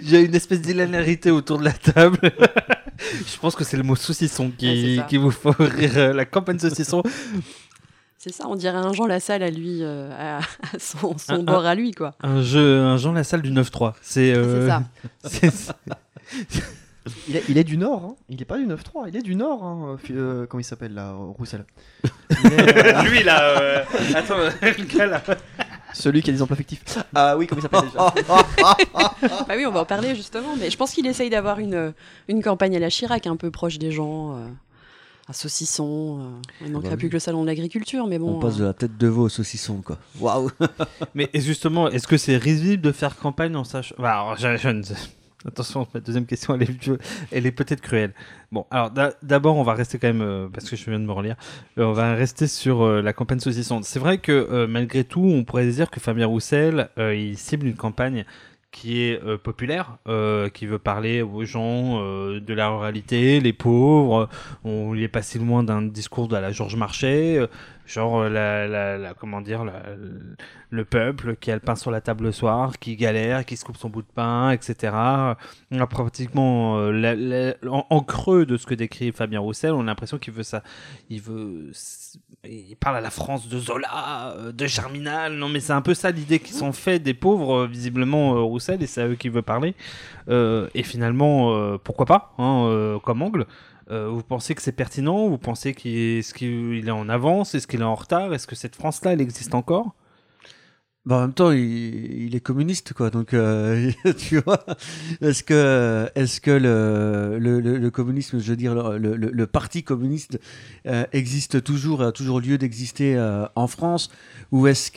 J'ai 0.03 0.23
une 0.25 0.35
espèce 0.35 0.61
d'hilarité 0.61 1.31
autour 1.31 1.59
de 1.59 1.65
la 1.65 1.73
table. 1.73 2.19
Je 2.99 3.39
pense 3.41 3.55
que 3.57 3.65
c'est 3.65 3.77
le 3.77 3.83
mot 3.83 3.97
saucisson 3.97 4.51
qui, 4.57 5.01
vous 5.17 5.31
fait 5.31 5.51
rire. 5.59 5.93
euh, 5.97 6.13
La 6.13 6.25
campagne 6.25 6.59
saucisson. 6.59 7.03
C'est 8.19 8.33
ça, 8.33 8.45
on 8.49 8.55
dirait 8.57 8.77
un 8.79 8.93
Jean 8.93 9.07
Lassalle 9.07 9.43
à 9.43 9.51
lui, 9.51 9.81
euh, 9.83 10.11
à, 10.17 10.39
à 10.39 10.79
son, 10.79 11.19
son 11.19 11.35
Un- 11.35 11.43
bord 11.43 11.67
à 11.67 11.75
lui, 11.75 11.91
quoi. 11.91 12.15
Un 12.23 12.41
jeu, 12.41 12.81
un 12.81 12.97
Jean 12.97 13.13
Lassalle 13.13 13.43
du 13.43 13.51
9-3. 13.53 13.95
C'est 14.01 14.33
euh, 14.35 14.71
C'est 15.25 15.51
ça. 15.53 15.77
Il 17.29 17.37
est, 17.37 17.45
il 17.51 17.59
est 17.59 17.65
du 17.65 17.77
Nord, 17.77 18.03
hein. 18.05 18.15
il 18.31 18.41
est 18.41 18.47
pas 18.47 18.57
du 18.57 18.67
9-3, 18.67 19.09
il 19.09 19.17
est 19.17 19.23
du 19.23 19.35
Nord, 19.35 19.63
hein, 19.63 19.99
euh, 20.11 20.15
euh, 20.15 20.47
comment 20.47 20.61
il 20.61 20.65
s'appelle 20.65 20.95
là, 20.95 21.11
euh, 21.11 21.17
Roussel 21.37 21.67
est, 22.31 22.95
euh, 22.97 23.03
Lui 23.03 23.23
là. 23.23 23.43
euh, 23.61 23.85
Attends, 24.15 24.37
le 24.63 24.85
gars 24.85 25.07
là. 25.07 25.23
Celui 25.93 26.23
qui 26.23 26.31
a 26.31 26.33
des 26.33 26.41
emplois 26.43 26.57
fictifs. 26.57 26.83
Ah 27.15 27.37
oui, 27.37 27.47
comment 27.47 27.61
il 27.61 27.63
s'appelle 27.63 27.89
déjà 27.91 28.15
Bah 29.47 29.55
oui, 29.57 29.65
on 29.67 29.71
va 29.71 29.81
en 29.81 29.85
parler 29.85 30.15
justement, 30.17 30.57
mais 30.59 30.71
je 30.71 30.77
pense 30.77 30.93
qu'il 30.93 31.07
essaye 31.07 31.31
d'avoir 31.31 31.59
une, 31.59 31.93
une 32.29 32.43
campagne 32.43 32.75
à 32.77 32.79
la 32.81 32.89
Chirac, 32.91 33.27
un 33.27 33.37
peu 33.37 33.51
proche 33.51 33.79
des 33.79 33.93
gens, 33.93 34.37
euh, 34.37 34.47
un 35.29 35.33
saucisson. 35.33 36.19
euh, 36.21 36.65
il 36.67 36.73
manquerait 36.73 36.91
bah 36.91 36.97
plus 36.97 37.09
que 37.09 37.15
le 37.15 37.19
salon 37.21 37.43
de 37.43 37.47
l'agriculture, 37.49 38.07
mais 38.07 38.19
bon. 38.19 38.37
On 38.37 38.41
passe 38.41 38.57
euh, 38.57 38.61
de 38.61 38.65
la 38.65 38.73
tête 38.73 38.97
de 38.97 39.07
veau 39.09 39.25
au 39.25 39.29
saucisson, 39.29 39.83
quoi. 39.83 39.99
Waouh 40.21 40.51
Mais 41.15 41.29
et 41.35 41.41
justement, 41.41 41.89
est-ce 41.91 42.07
que 42.09 42.17
c'est 42.17 42.39
risible 42.39 42.83
de 42.83 42.93
faire 42.93 43.15
campagne 43.17 43.55
en 43.57 43.65
sachant. 43.65 43.95
Bah, 43.99 44.13
alors, 44.15 44.37
je- 44.37 44.57
je 44.57 44.69
ne 44.71 44.83
sais- 44.83 44.95
Attention, 45.47 45.87
ma 45.93 46.01
deuxième 46.01 46.25
question, 46.25 46.59
elle 47.31 47.47
est, 47.47 47.53
peut-être 47.53 47.83
cruelle. 47.83 48.15
Bon, 48.51 48.65
alors 48.71 48.91
d'a- 48.91 49.13
d'abord, 49.23 49.57
on 49.57 49.63
va 49.63 49.75
rester 49.75 49.99
quand 49.99 50.07
même, 50.07 50.23
euh, 50.23 50.49
parce 50.49 50.71
que 50.71 50.77
je 50.77 50.85
viens 50.89 50.99
de 50.99 51.05
me 51.05 51.13
relire, 51.13 51.37
euh, 51.79 51.85
on 51.85 51.93
va 51.93 52.15
rester 52.15 52.47
sur 52.47 52.83
euh, 52.83 53.03
la 53.03 53.13
campagne 53.13 53.41
saucisson. 53.41 53.81
C'est 53.83 53.99
vrai 53.99 54.19
que 54.19 54.67
malgré 54.67 55.05
tout, 55.05 55.21
on 55.23 55.45
pourrait 55.45 55.67
dire 55.69 55.91
que 55.91 56.01
Fabien 56.01 56.27
Roussel, 56.27 56.89
il 56.97 57.37
cible 57.37 57.67
une 57.67 57.77
campagne 57.77 58.25
qui 58.71 59.03
est 59.03 59.21
populaire, 59.39 59.99
qui 60.53 60.67
veut 60.67 60.81
parler 60.81 61.23
aux 61.23 61.45
gens 61.45 62.01
de 62.03 62.55
la 62.55 62.69
ruralité, 62.71 63.39
les 63.41 63.53
pauvres. 63.53 64.29
On 64.65 64.95
n'est 64.95 65.07
pas 65.09 65.23
si 65.23 65.39
loin 65.39 65.63
d'un 65.63 65.83
discours 65.83 66.27
de 66.27 66.37
la 66.37 66.51
Georges 66.51 66.75
Marchais, 66.77 67.39
genre 67.87 68.21
euh, 68.21 68.29
la, 68.29 68.99
la- 68.99 69.15
comment 69.15 69.41
dire, 69.41 69.65
le 70.71 70.85
peuple 70.85 71.37
qui 71.37 71.51
a 71.51 71.55
le 71.55 71.61
pain 71.61 71.77
sur 71.77 71.91
la 71.91 72.01
table 72.01 72.25
le 72.25 72.33
soir, 72.33 72.79
qui 72.79 72.97
galère, 72.97 73.45
qui 73.45 73.57
se 73.57 73.65
coupe 73.65 73.77
son 73.77 73.89
bout 73.89 74.03
de 74.03 74.09
pain, 74.15 74.51
etc. 74.51 74.93
On 75.71 75.81
a 75.81 75.87
pratiquement 75.87 76.79
euh, 76.79 77.53
en, 77.69 78.01
creux 78.01 78.47
de 78.47 78.57
ce 78.57 78.67
que 78.67 78.75
décrit 78.75 79.13
Fabien 79.13 79.41
Roussel, 79.41 79.73
on 79.73 79.83
a 79.83 79.85
l'impression 79.85 80.19
qu'il 80.19 80.33
veut 80.33 80.43
ça, 80.43 80.63
il 81.11 81.21
veut, 81.21 81.71
il 82.45 82.77
parle 82.77 82.97
à 82.97 83.01
la 83.01 83.11
France 83.11 83.49
de 83.49 83.59
Zola, 83.59 84.35
euh, 84.37 84.53
de 84.53 84.67
Germinal. 84.67 85.35
Non, 85.35 85.49
mais 85.49 85.61
c'est 85.61 85.73
un 85.73 85.83
peu 85.83 85.95
ça 85.95 86.11
l'idée 86.11 86.39
qu'ils 86.39 86.57
sont 86.57 86.73
fait 86.73 86.99
des 86.99 87.15
pauvres, 87.15 87.67
visiblement 87.67 88.45
Roussel, 88.47 88.83
et 88.83 88.87
c'est 88.87 89.03
à 89.03 89.09
eux 89.09 89.15
qu'il 89.15 89.31
veut 89.31 89.43
parler. 89.43 89.75
Et 90.29 90.83
finalement, 90.83 91.79
pourquoi 91.79 92.07
pas, 92.07 92.35
hein, 92.39 92.99
comme 93.05 93.23
angle. 93.23 93.47
Euh, 93.91 94.09
vous 94.09 94.23
pensez 94.23 94.55
que 94.55 94.63
c'est 94.63 94.73
pertinent? 94.73 95.29
Vous 95.29 95.39
pensez 95.39 95.75
qu'il 95.75 95.97
est, 95.97 96.43
est 96.43 96.91
en 96.91 97.09
avance? 97.09 97.55
Est-ce 97.55 97.67
qu'il 97.67 97.81
est 97.81 97.85
en 97.85 97.95
retard? 97.95 98.33
Est-ce 98.33 98.47
que 98.47 98.55
cette 98.55 98.77
France-là, 98.77 99.13
elle 99.13 99.21
existe 99.21 99.55
encore? 99.55 99.95
Bah, 101.07 101.17
en 101.17 101.21
même 101.21 101.35
temps, 101.35 101.51
il, 101.51 102.35
est 102.35 102.41
communiste, 102.41 102.95
quoi. 102.95 103.11
Donc, 103.11 103.35
euh, 103.35 103.91
tu 104.17 104.39
vois, 104.39 104.65
est-ce 105.21 105.43
que, 105.45 106.09
est-ce 106.15 106.41
que 106.41 106.51
le, 106.51 107.39
le, 107.39 107.91
communisme, 107.91 108.39
je 108.39 108.51
veux 108.51 108.57
dire, 108.57 108.75
le, 108.75 109.15
le- 109.15 109.47
parti 109.47 109.83
communiste 109.83 110.41
euh, 110.87 111.05
existe 111.13 111.63
toujours, 111.63 112.01
a 112.01 112.11
toujours 112.11 112.41
lieu 112.41 112.57
d'exister 112.57 113.23
en 113.55 113.67
France, 113.67 114.11
ou 114.51 114.67
est-ce 114.67 114.91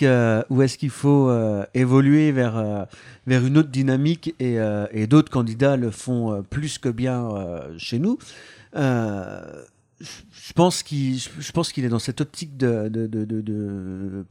est-ce 0.63 0.77
qu'il 0.77 0.91
faut 0.91 1.29
évoluer 1.73 2.31
vers, 2.31 2.87
vers 3.25 3.45
une 3.45 3.57
autre 3.57 3.69
dynamique 3.69 4.33
et, 4.39 4.59
et 4.91 5.07
d'autres 5.07 5.31
candidats 5.31 5.75
le 5.75 5.91
font 5.91 6.41
plus 6.49 6.77
que 6.77 6.87
bien 6.87 7.29
chez 7.77 7.99
nous? 7.99 8.17
Je 9.99 10.53
je 11.39 11.51
pense 11.51 11.71
qu'il 11.71 11.85
est 11.85 11.89
dans 11.89 11.99
cette 11.99 12.21
optique 12.21 12.55
de, 12.55 12.87
de, 12.87 13.07
de, 13.07 14.23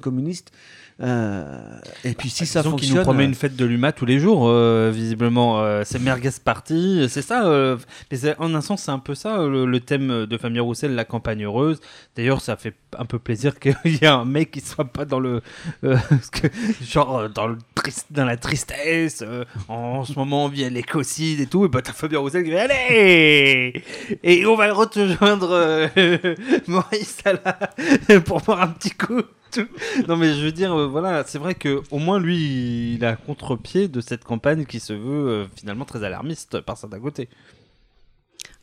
communiste. 0.00 0.52
Euh, 1.02 1.44
et 2.04 2.14
puis 2.14 2.30
si 2.30 2.46
ça 2.46 2.60
Disons 2.62 2.76
qu'il 2.76 2.86
fonctionne, 2.86 2.98
nous 2.98 3.02
promet 3.04 3.24
une 3.24 3.34
fête 3.34 3.56
de 3.56 3.64
l'UMA 3.64 3.90
tous 3.90 4.06
les 4.06 4.20
jours, 4.20 4.44
euh, 4.46 4.92
visiblement. 4.94 5.60
euh, 5.60 5.82
c'est 5.84 5.98
Merguez 5.98 6.30
Party, 6.44 7.06
c'est 7.08 7.20
ça. 7.20 7.46
euh, 7.46 7.76
mais 8.12 8.16
c'est- 8.16 8.36
en 8.38 8.54
un 8.54 8.60
sens, 8.60 8.82
c'est 8.84 8.92
un 8.92 9.00
peu 9.00 9.16
ça, 9.16 9.40
euh, 9.40 9.50
le, 9.50 9.66
le 9.66 9.80
thème 9.80 10.24
de 10.26 10.38
Famille 10.38 10.60
Roussel, 10.60 10.94
la 10.94 11.04
campagne 11.04 11.42
heureuse. 11.44 11.80
D'ailleurs, 12.16 12.40
ça 12.40 12.54
fait 12.56 12.74
un 12.96 13.06
peu 13.06 13.18
plaisir 13.18 13.58
qu'il 13.58 13.74
y 13.86 14.04
ait 14.04 14.06
un 14.06 14.24
mec 14.24 14.52
qui 14.52 14.60
soit 14.60 14.84
pas 14.84 15.04
dans 15.04 15.18
le. 15.18 15.42
euh, 15.82 15.96
que, 16.32 16.46
genre, 16.84 17.18
euh, 17.18 17.28
dans, 17.28 17.48
le 17.48 17.58
triste, 17.74 18.06
dans 18.12 18.24
la 18.24 18.36
tristesse. 18.36 19.24
euh, 19.26 19.44
en 19.68 20.04
ce 20.04 20.12
moment, 20.16 20.44
on 20.44 20.48
vit 20.48 20.64
à 20.64 20.70
l'écocide 20.70 21.40
et 21.40 21.46
tout. 21.46 21.64
Et 21.64 21.68
bah, 21.68 21.80
t'as 21.82 21.92
Fabien 21.92 22.20
Roussel 22.20 22.44
qui 22.44 22.50
fait 22.50 22.60
Allez 22.60 23.82
Et 24.22 24.46
on 24.46 24.54
va 24.54 24.68
le 24.68 24.72
rejoindre, 24.74 25.50
euh, 25.50 25.88
Maurice, 26.68 27.18
la- 27.24 28.20
pour 28.20 28.40
boire 28.42 28.62
un 28.62 28.68
petit 28.68 28.90
coup. 28.92 29.22
Tout. 29.54 29.68
Non 30.08 30.16
mais 30.16 30.34
je 30.34 30.44
veux 30.44 30.52
dire, 30.52 30.74
euh, 30.74 30.86
voilà, 30.86 31.24
c'est 31.24 31.38
vrai 31.38 31.54
que 31.54 31.82
au 31.90 31.98
moins 31.98 32.18
lui, 32.18 32.94
il 32.94 33.04
a 33.04 33.16
contre-pied 33.16 33.88
de 33.88 34.00
cette 34.00 34.24
campagne 34.24 34.66
qui 34.66 34.80
se 34.80 34.92
veut 34.92 35.28
euh, 35.28 35.46
finalement 35.56 35.84
très 35.84 36.04
alarmiste 36.04 36.60
par 36.60 36.76
certains 36.76 37.00
côtés. 37.00 37.28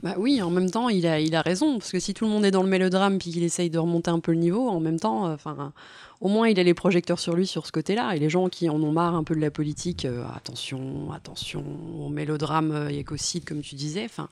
Bah 0.03 0.15
oui, 0.17 0.41
en 0.41 0.49
même 0.49 0.71
temps, 0.71 0.89
il 0.89 1.05
a, 1.05 1.19
il 1.19 1.35
a 1.35 1.41
raison, 1.41 1.77
parce 1.77 1.91
que 1.91 1.99
si 1.99 2.15
tout 2.15 2.25
le 2.25 2.31
monde 2.31 2.43
est 2.43 2.51
dans 2.51 2.63
le 2.63 2.69
mélodrame 2.69 3.19
puis 3.19 3.31
qu'il 3.31 3.43
essaye 3.43 3.69
de 3.69 3.77
remonter 3.77 4.09
un 4.09 4.19
peu 4.19 4.31
le 4.31 4.39
niveau, 4.39 4.67
en 4.67 4.79
même 4.79 4.99
temps, 4.99 5.27
euh, 5.27 5.35
enfin, 5.35 5.73
au 6.21 6.27
moins 6.27 6.49
il 6.49 6.59
a 6.59 6.63
les 6.63 6.73
projecteurs 6.73 7.19
sur 7.19 7.35
lui 7.35 7.45
sur 7.45 7.67
ce 7.67 7.71
côté-là. 7.71 8.15
Et 8.15 8.19
les 8.19 8.29
gens 8.29 8.49
qui 8.49 8.67
en 8.67 8.81
ont 8.81 8.91
marre 8.91 9.13
un 9.13 9.23
peu 9.23 9.35
de 9.35 9.41
la 9.41 9.51
politique, 9.51 10.05
euh, 10.05 10.23
attention, 10.35 11.11
attention 11.11 11.63
au 11.99 12.09
mélodrame 12.09 12.71
euh, 12.71 12.87
écocide, 12.89 13.45
comme 13.45 13.61
tu 13.61 13.75
disais. 13.75 14.05
Enfin, 14.05 14.27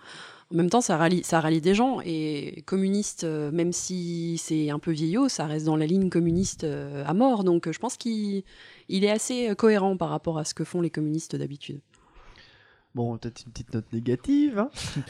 en 0.51 0.55
même 0.55 0.69
temps, 0.69 0.81
ça 0.81 0.97
rallie, 0.97 1.23
ça 1.23 1.39
rallie 1.39 1.61
des 1.61 1.75
gens. 1.75 1.99
Et 2.03 2.63
communiste, 2.65 3.23
euh, 3.23 3.51
même 3.51 3.71
si 3.71 4.37
c'est 4.39 4.71
un 4.71 4.79
peu 4.79 4.91
vieillot, 4.91 5.29
ça 5.29 5.45
reste 5.45 5.65
dans 5.65 5.75
la 5.75 5.85
ligne 5.85 6.09
communiste 6.09 6.63
euh, 6.63 7.03
à 7.05 7.13
mort. 7.13 7.43
Donc 7.43 7.67
euh, 7.67 7.71
je 7.71 7.79
pense 7.79 7.97
qu'il 7.97 8.43
il 8.87 9.03
est 9.03 9.11
assez 9.11 9.53
cohérent 9.55 9.95
par 9.95 10.09
rapport 10.09 10.39
à 10.39 10.45
ce 10.45 10.53
que 10.53 10.63
font 10.63 10.81
les 10.81 10.89
communistes 10.89 11.35
d'habitude. 11.35 11.81
Bon, 12.95 13.17
peut-être 13.17 13.43
une 13.45 13.51
petite 13.51 13.73
note 13.73 13.93
négative. 13.93 14.65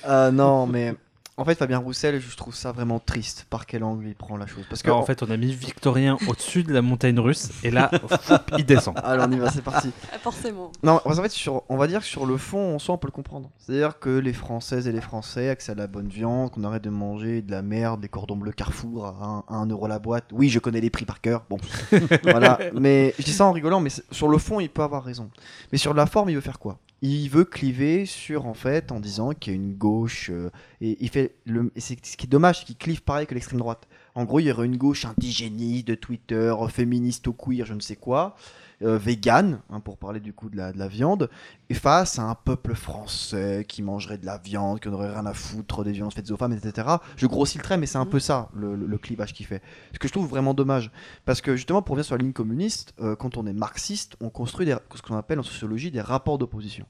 hein. 0.05 0.31
Non, 0.31 0.67
mais 0.67 0.96
en 1.39 1.46
fait, 1.46 1.55
Fabien 1.55 1.77
Roussel, 1.77 2.19
je 2.19 2.36
trouve 2.36 2.53
ça 2.53 2.74
vraiment 2.74 3.00
triste 3.00 3.46
par 3.50 3.65
quel 3.65 3.86
angle 3.86 4.08
il 4.08 4.15
prend 4.15 4.36
la 4.36 4.45
chose. 4.45 4.65
Parce 4.69 4.84
que 4.84 4.89
Alors, 4.89 4.99
en 4.99 5.06
fait, 5.06 5.23
on 5.23 5.30
a 5.30 5.38
mis 5.38 5.54
Victorien 5.54 6.17
au-dessus 6.28 6.63
de 6.63 6.73
la 6.73 6.82
montagne 6.82 7.17
russe 7.17 7.49
et 7.63 7.71
là, 7.71 7.89
foup, 8.21 8.36
il 8.58 8.65
descend. 8.65 8.95
Allez, 9.02 9.23
on 9.25 9.32
y 9.32 9.39
va, 9.39 9.49
c'est 9.49 9.62
parti. 9.62 9.91
Forcément. 10.21 10.69
Non, 10.84 10.99
en 11.06 11.13
fait, 11.13 11.30
sur, 11.30 11.63
on 11.69 11.78
va 11.78 11.88
dire 11.88 12.02
que 12.02 12.06
sur 12.06 12.25
le 12.25 12.36
fond, 12.36 12.75
en 12.75 12.80
soi, 12.80 12.95
on 12.95 12.97
peut 12.97 13.08
le 13.08 13.13
comprendre. 13.13 13.49
C'est-à-dire 13.58 13.99
que 13.99 14.10
les 14.10 14.34
Françaises 14.34 14.86
et 14.89 14.91
les 14.91 14.99
Français 14.99 15.47
accèdent 15.47 15.80
à 15.80 15.84
la 15.84 15.88
bonne 15.88 16.10
viande, 16.10 16.52
qu'on 16.52 16.65
arrête 16.65 16.84
de 16.84 16.89
manger 16.89 17.41
de 17.41 17.52
la 17.52 17.62
merde, 17.62 18.02
des 18.02 18.10
cordons 18.10 18.36
bleus 18.36 18.52
Carrefour 18.52 19.06
à 19.06 19.45
1 19.47 19.67
euro 19.67 19.88
la 19.88 19.99
boîte. 19.99 20.25
Oui, 20.34 20.49
je 20.49 20.60
connais 20.60 20.82
les 20.82 20.89
prix 20.89 21.06
par 21.06 21.21
cœur. 21.21 21.45
Bon, 21.49 21.58
voilà. 22.23 22.60
Mais 22.73 23.15
je 23.17 23.23
dis 23.23 23.32
ça 23.32 23.45
en 23.45 23.54
rigolant, 23.54 23.80
mais 23.80 23.91
sur 24.12 24.28
le 24.28 24.38
fond, 24.38 24.60
il 24.60 24.69
peut 24.69 24.84
avoir 24.84 25.06
raison. 25.06 25.30
Mais 25.71 25.78
sur 25.78 25.93
la 25.93 26.06
forme, 26.06 26.30
il 26.30 26.36
veut 26.36 26.41
faire 26.41 26.60
quoi? 26.60 26.80
Il 27.01 27.29
veut 27.29 27.45
cliver 27.45 28.05
sur, 28.05 28.45
en 28.45 28.53
fait, 28.53 28.91
en 28.91 28.99
disant 28.99 29.31
qu'il 29.33 29.53
y 29.53 29.55
a 29.55 29.59
une 29.59 29.73
gauche. 29.73 30.29
euh, 30.31 30.49
et 30.81 30.97
il 30.99 31.09
fait 31.09 31.35
le. 31.45 31.71
C'est 31.77 32.05
ce 32.05 32.17
qui 32.17 32.25
est 32.25 32.29
dommage, 32.29 32.59
c'est 32.59 32.65
qu'il 32.65 32.77
clive 32.77 33.01
pareil 33.03 33.25
que 33.25 33.33
l'extrême 33.33 33.59
droite. 33.59 33.88
En 34.15 34.25
gros, 34.25 34.39
il 34.39 34.47
y 34.47 34.51
aurait 34.51 34.65
une 34.65 34.77
gauche 34.77 35.05
indigéniste 35.05 35.88
de 35.88 35.95
Twitter, 35.95 36.53
féministe 36.69 37.27
au 37.27 37.33
queer, 37.33 37.65
je 37.65 37.73
ne 37.73 37.79
sais 37.79 37.95
quoi, 37.95 38.35
euh, 38.84 38.98
vegan, 38.98 39.60
hein, 39.70 39.80
pour 39.80 39.98
parler 39.98 40.20
du 40.20 40.34
coup 40.34 40.50
de 40.50 40.58
la, 40.58 40.72
de 40.72 40.78
la 40.80 40.88
viande, 40.88 41.30
et 41.70 41.74
face 41.74 42.18
à 42.18 42.24
un 42.24 42.36
peuple 42.36 42.74
français 42.76 43.65
qui 43.68 43.82
mangerait 43.82 44.18
de 44.18 44.26
la 44.26 44.38
viande, 44.38 44.80
qui 44.80 44.89
n'aurait 44.89 45.12
rien 45.12 45.26
à 45.26 45.34
foutre 45.34 45.84
des 45.84 45.92
violences 45.92 46.13
faites 46.15 46.32
aux 46.32 46.38
femmes, 46.38 46.54
etc. 46.54 46.88
Je 47.15 47.28
grossis 47.28 47.58
le 47.58 47.63
trait, 47.63 47.78
mais 47.78 47.86
c'est 47.86 47.98
un 47.98 48.06
peu 48.06 48.20
ça 48.20 48.50
le, 48.54 48.76
le- 48.76 48.86
le 48.88 48.98
clivage 48.98 49.34
qu'il 49.34 49.46
fait. 49.46 49.62
Ce 49.94 50.00
que 50.00 50.08
je 50.08 50.13
trouve 50.13 50.28
vraiment 50.28 50.54
dommage. 50.54 50.92
Parce 51.26 51.42
que 51.42 51.56
justement, 51.56 51.82
pour 51.82 51.94
revenir 51.94 52.06
sur 52.06 52.15
la 52.15 52.22
ligne 52.24 52.34
communiste, 52.34 52.94
euh, 53.02 53.15
quand 53.15 53.38
on 53.38 53.46
est 53.46 53.54
marxiste, 53.54 54.15
on 54.22 54.30
construit 54.30 54.65
des- 54.65 54.76
ce 54.96 55.02
qu'on 55.02 55.15
appelle 55.18 55.39
en 55.39 55.44
sociologie 55.44 55.92
des 55.92 56.02
rapports 56.02 56.38
d'opposition. 56.38 56.86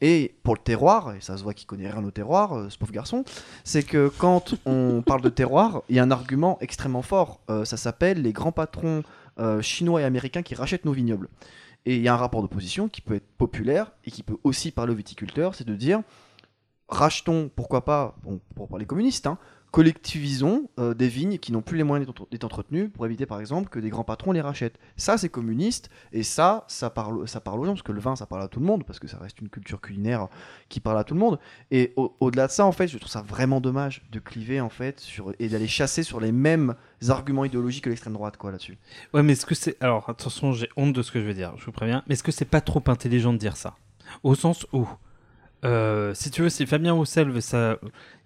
Et 0.00 0.34
pour 0.42 0.54
le 0.54 0.60
terroir, 0.60 1.14
et 1.14 1.20
ça 1.20 1.36
se 1.36 1.42
voit 1.42 1.54
qu'il 1.54 1.66
connaît 1.66 1.90
rien 1.90 2.04
au 2.04 2.10
terroir, 2.10 2.56
euh, 2.56 2.68
ce 2.70 2.78
pauvre 2.78 2.92
garçon, 2.92 3.24
c'est 3.64 3.82
que 3.82 4.08
quand 4.18 4.54
on 4.66 5.02
parle 5.04 5.22
de 5.22 5.28
terroir, 5.28 5.82
il 5.88 5.96
y 5.96 5.98
a 5.98 6.02
un 6.02 6.10
argument 6.10 6.58
extrêmement 6.60 7.02
fort. 7.02 7.40
Euh, 7.50 7.64
ça 7.64 7.76
s'appelle 7.76 8.22
les 8.22 8.32
grands 8.32 8.52
patrons 8.52 9.02
euh, 9.38 9.62
chinois 9.62 10.02
et 10.02 10.04
américains 10.04 10.42
qui 10.42 10.54
rachètent 10.54 10.84
nos 10.84 10.92
vignobles. 10.92 11.28
Et 11.86 11.96
il 11.96 12.02
y 12.02 12.08
a 12.08 12.14
un 12.14 12.18
rapport 12.18 12.42
d'opposition 12.42 12.88
qui 12.88 13.00
peut 13.00 13.14
être 13.14 13.28
populaire 13.38 13.92
et 14.04 14.10
qui 14.10 14.22
peut 14.22 14.36
aussi 14.44 14.70
parler 14.70 14.92
aux 14.92 14.96
viticulteurs, 14.96 15.54
c'est 15.54 15.66
de 15.66 15.74
dire 15.74 16.02
rachetons, 16.88 17.50
pourquoi 17.54 17.84
pas, 17.84 18.16
pour 18.54 18.68
parler 18.68 18.86
communiste, 18.86 19.26
hein, 19.26 19.38
collectivisons 19.70 20.68
euh, 20.78 20.94
des 20.94 21.08
vignes 21.08 21.38
qui 21.38 21.52
n'ont 21.52 21.62
plus 21.62 21.76
les 21.76 21.84
moyens 21.84 22.06
d'être- 22.30 22.44
entretenues 22.44 22.88
pour 22.88 23.06
éviter 23.06 23.26
par 23.26 23.40
exemple 23.40 23.68
que 23.68 23.78
des 23.78 23.90
grands 23.90 24.04
patrons 24.04 24.32
les 24.32 24.40
rachètent. 24.40 24.78
Ça 24.96 25.18
c'est 25.18 25.28
communiste 25.28 25.90
et 26.12 26.22
ça, 26.22 26.64
ça 26.68 26.90
parle, 26.90 27.28
ça 27.28 27.40
parle 27.40 27.60
aux 27.60 27.64
gens 27.64 27.72
parce 27.72 27.82
que 27.82 27.92
le 27.92 28.00
vin 28.00 28.16
ça 28.16 28.26
parle 28.26 28.42
à 28.42 28.48
tout 28.48 28.60
le 28.60 28.66
monde 28.66 28.84
parce 28.84 28.98
que 28.98 29.08
ça 29.08 29.18
reste 29.18 29.40
une 29.40 29.48
culture 29.48 29.80
culinaire 29.80 30.28
qui 30.68 30.80
parle 30.80 30.98
à 30.98 31.04
tout 31.04 31.14
le 31.14 31.20
monde. 31.20 31.38
Et 31.70 31.92
au- 31.96 32.14
au-delà 32.20 32.46
de 32.46 32.52
ça 32.52 32.66
en 32.66 32.72
fait, 32.72 32.88
je 32.88 32.98
trouve 32.98 33.10
ça 33.10 33.22
vraiment 33.22 33.60
dommage 33.60 34.02
de 34.10 34.18
cliver 34.18 34.60
en 34.60 34.68
fait 34.70 35.00
sur, 35.00 35.32
et 35.38 35.48
d'aller 35.48 35.68
chasser 35.68 36.02
sur 36.02 36.20
les 36.20 36.32
mêmes 36.32 36.74
arguments 37.08 37.44
idéologiques 37.44 37.84
que 37.84 37.90
l'extrême 37.90 38.14
droite 38.14 38.36
quoi 38.36 38.50
là-dessus. 38.50 38.78
Ouais, 39.14 39.22
mais 39.22 39.32
est-ce 39.34 39.46
que 39.46 39.54
c'est. 39.54 39.76
Alors, 39.82 40.08
attention, 40.10 40.52
j'ai 40.52 40.68
honte 40.76 40.92
de 40.92 41.02
ce 41.02 41.12
que 41.12 41.20
je 41.20 41.24
vais 41.26 41.34
dire, 41.34 41.52
je 41.56 41.64
vous 41.66 41.72
préviens. 41.72 42.02
Mais 42.08 42.14
est-ce 42.14 42.22
que 42.22 42.32
c'est 42.32 42.44
pas 42.44 42.60
trop 42.60 42.82
intelligent 42.86 43.32
de 43.32 43.38
dire 43.38 43.56
ça? 43.56 43.76
Au 44.22 44.34
sens 44.34 44.66
où. 44.72 44.86
Euh, 45.64 46.14
si 46.14 46.30
tu 46.30 46.42
veux, 46.42 46.48
si 46.50 46.66
Fabien 46.66 46.92
Roussel 46.92 47.30
veut 47.30 47.40
ça. 47.40 47.78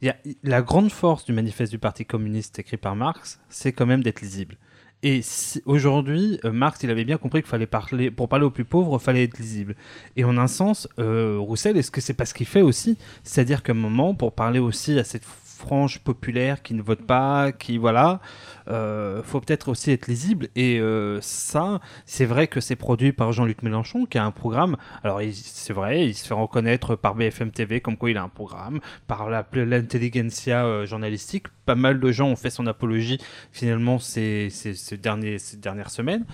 y 0.02 0.08
a- 0.08 0.16
La 0.42 0.62
grande 0.62 0.90
force 0.92 1.24
du 1.24 1.32
manifeste 1.32 1.72
du 1.72 1.78
Parti 1.78 2.04
communiste 2.04 2.58
écrit 2.58 2.76
par 2.76 2.96
Marx, 2.96 3.40
c'est 3.48 3.72
quand 3.72 3.86
même 3.86 4.02
d'être 4.02 4.20
lisible. 4.20 4.56
Et 5.04 5.20
aujourd'hui, 5.66 6.38
euh, 6.44 6.52
Marx, 6.52 6.80
il 6.84 6.90
avait 6.90 7.04
bien 7.04 7.16
compris 7.18 7.42
qu'il 7.42 7.48
fallait 7.50 7.66
parler, 7.66 8.10
pour 8.12 8.28
parler 8.28 8.44
aux 8.44 8.50
plus 8.50 8.64
pauvres, 8.64 8.98
il 9.00 9.04
fallait 9.04 9.24
être 9.24 9.38
lisible. 9.38 9.74
Et 10.16 10.24
en 10.24 10.38
un 10.38 10.46
sens, 10.46 10.88
euh, 11.00 11.38
Roussel, 11.40 11.76
est-ce 11.76 11.90
que 11.90 12.00
c'est 12.00 12.14
pas 12.14 12.24
ce 12.24 12.34
qu'il 12.34 12.46
fait 12.46 12.62
aussi? 12.62 12.96
C'est-à-dire 13.24 13.62
qu'à 13.64 13.72
un 13.72 13.76
moment, 13.76 14.14
pour 14.14 14.32
parler 14.32 14.60
aussi 14.60 14.98
à 14.98 15.04
cette 15.04 15.24
frange 15.24 16.00
populaire 16.00 16.62
qui 16.62 16.74
ne 16.74 16.82
vote 16.82 17.02
pas, 17.04 17.50
qui 17.52 17.78
voilà, 17.78 18.20
euh, 18.68 19.22
faut 19.22 19.40
peut-être 19.40 19.68
aussi 19.68 19.90
être 19.90 20.06
lisible. 20.06 20.48
Et 20.56 20.78
euh, 20.78 21.18
ça, 21.20 21.80
c'est 22.06 22.24
vrai 22.24 22.46
que 22.46 22.60
c'est 22.60 22.76
produit 22.76 23.12
par 23.12 23.32
Jean-Luc 23.32 23.62
Mélenchon, 23.62 24.06
qui 24.06 24.18
a 24.18 24.24
un 24.24 24.30
programme. 24.30 24.76
Alors, 25.02 25.20
c'est 25.32 25.72
vrai, 25.72 26.06
il 26.06 26.14
se 26.14 26.26
fait 26.26 26.34
reconnaître 26.34 26.96
par 26.96 27.14
BFM 27.14 27.50
TV 27.50 27.80
comme 27.80 27.96
quoi 27.96 28.10
il 28.10 28.16
a 28.16 28.22
un 28.22 28.28
programme, 28.28 28.80
par 29.06 29.28
l'intelligentsia 29.30 30.64
euh, 30.64 30.86
journalistique. 30.86 31.46
Pas 31.64 31.74
mal 31.74 32.00
de 32.00 32.12
gens 32.12 32.28
ont 32.28 32.36
fait 32.36 32.50
son 32.50 32.66
apologie 32.66 33.18
finalement 33.52 33.98
ces, 33.98 34.48
ces, 34.50 34.74
ces 34.74 34.96
derniers, 34.96 35.38
ces 35.38 35.56
dernières 35.56 35.90
semaines. 35.90 36.24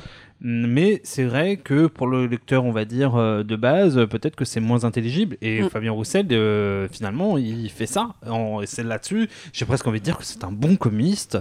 Mais 0.41 1.01
c'est 1.03 1.25
vrai 1.25 1.57
que 1.57 1.87
pour 1.87 2.07
le 2.07 2.27
lecteur, 2.27 2.65
on 2.65 2.71
va 2.71 2.85
dire, 2.85 3.17
euh, 3.17 3.43
de 3.43 3.57
base, 3.57 4.07
peut-être 4.09 4.37
que 4.37 4.45
c'est 4.45 4.61
moins 4.61 4.85
intelligible. 4.85 5.37
Et 5.43 5.63
Mm. 5.63 5.71
Fabien 5.71 5.93
Roussel, 5.93 6.27
euh, 6.31 6.89
finalement, 6.89 7.39
il 7.39 7.71
fait 7.71 7.87
ça. 7.87 8.15
Et 8.63 8.67
c'est 8.67 8.83
là-dessus, 8.83 9.29
j'ai 9.53 9.65
presque 9.65 9.87
envie 9.87 10.01
de 10.01 10.05
dire 10.05 10.19
que 10.19 10.25
c'est 10.25 10.45
un 10.45 10.53
bon 10.53 10.77
communiste. 10.77 11.39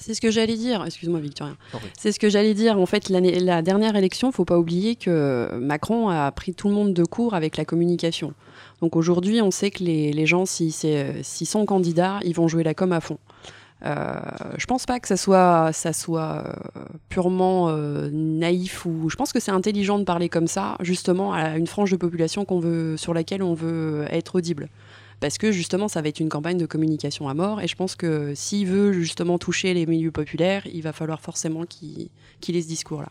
C'est 0.00 0.14
ce 0.14 0.20
que 0.20 0.30
j'allais 0.30 0.56
dire, 0.56 0.84
excuse-moi 0.84 1.20
Victorien. 1.20 1.56
C'est 1.98 2.12
ce 2.12 2.18
que 2.18 2.28
j'allais 2.28 2.54
dire. 2.54 2.78
En 2.78 2.86
fait, 2.86 3.08
la 3.08 3.62
dernière 3.62 3.96
élection, 3.96 4.32
faut 4.32 4.44
pas 4.44 4.58
oublier 4.58 4.96
que 4.96 5.56
Macron 5.60 6.08
a 6.08 6.30
pris 6.32 6.54
tout 6.54 6.68
le 6.68 6.74
monde 6.74 6.94
de 6.94 7.04
court 7.04 7.34
avec 7.34 7.56
la 7.56 7.64
communication. 7.64 8.34
Donc 8.80 8.96
aujourd'hui, 8.96 9.42
on 9.42 9.50
sait 9.50 9.70
que 9.70 9.82
les, 9.82 10.12
les 10.12 10.26
gens, 10.26 10.46
si 10.46 10.70
s'ils 10.70 11.46
sont 11.46 11.66
candidats, 11.66 12.20
ils 12.24 12.34
vont 12.34 12.48
jouer 12.48 12.62
la 12.62 12.74
com 12.74 12.92
à 12.92 13.00
fond. 13.00 13.18
Euh, 13.84 14.14
je 14.56 14.66
pense 14.66 14.86
pas 14.86 14.98
que 14.98 15.06
ça 15.06 15.16
soit, 15.16 15.72
ça 15.72 15.92
soit 15.92 16.44
euh, 16.44 16.82
purement 17.08 17.68
euh, 17.68 18.08
naïf 18.12 18.84
ou. 18.84 19.08
Je 19.08 19.16
pense 19.16 19.32
que 19.32 19.38
c'est 19.38 19.52
intelligent 19.52 19.98
de 19.98 20.04
parler 20.04 20.28
comme 20.28 20.48
ça, 20.48 20.76
justement 20.80 21.32
à 21.32 21.56
une 21.56 21.66
frange 21.66 21.90
de 21.92 21.96
population 21.96 22.44
qu'on 22.44 22.58
veut, 22.58 22.96
sur 22.96 23.14
laquelle 23.14 23.42
on 23.42 23.54
veut 23.54 24.06
être 24.10 24.36
audible. 24.36 24.68
Parce 25.20 25.38
que 25.38 25.50
justement, 25.50 25.88
ça 25.88 26.00
va 26.00 26.08
être 26.08 26.20
une 26.20 26.28
campagne 26.28 26.58
de 26.58 26.66
communication 26.66 27.28
à 27.28 27.34
mort. 27.34 27.60
Et 27.60 27.68
je 27.68 27.74
pense 27.74 27.96
que 27.96 28.34
s'il 28.34 28.66
veut 28.66 28.92
justement 28.92 29.38
toucher 29.38 29.74
les 29.74 29.86
milieux 29.86 30.12
populaires, 30.12 30.66
il 30.66 30.82
va 30.82 30.92
falloir 30.92 31.20
forcément 31.20 31.66
qu'il 31.66 32.08
qu'il 32.40 32.56
ait 32.56 32.62
ce 32.62 32.68
discours-là. 32.68 33.08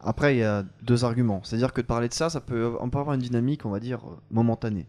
Après, 0.00 0.36
il 0.36 0.38
y 0.38 0.44
a 0.44 0.64
deux 0.82 1.04
arguments. 1.04 1.40
C'est-à-dire 1.42 1.72
que 1.72 1.80
de 1.80 1.86
parler 1.86 2.08
de 2.08 2.14
ça, 2.14 2.30
ça 2.30 2.40
peut, 2.40 2.76
on 2.80 2.90
peut 2.90 2.98
avoir 2.98 3.14
une 3.14 3.22
dynamique, 3.22 3.64
on 3.64 3.70
va 3.70 3.80
dire, 3.80 4.00
momentanée. 4.30 4.86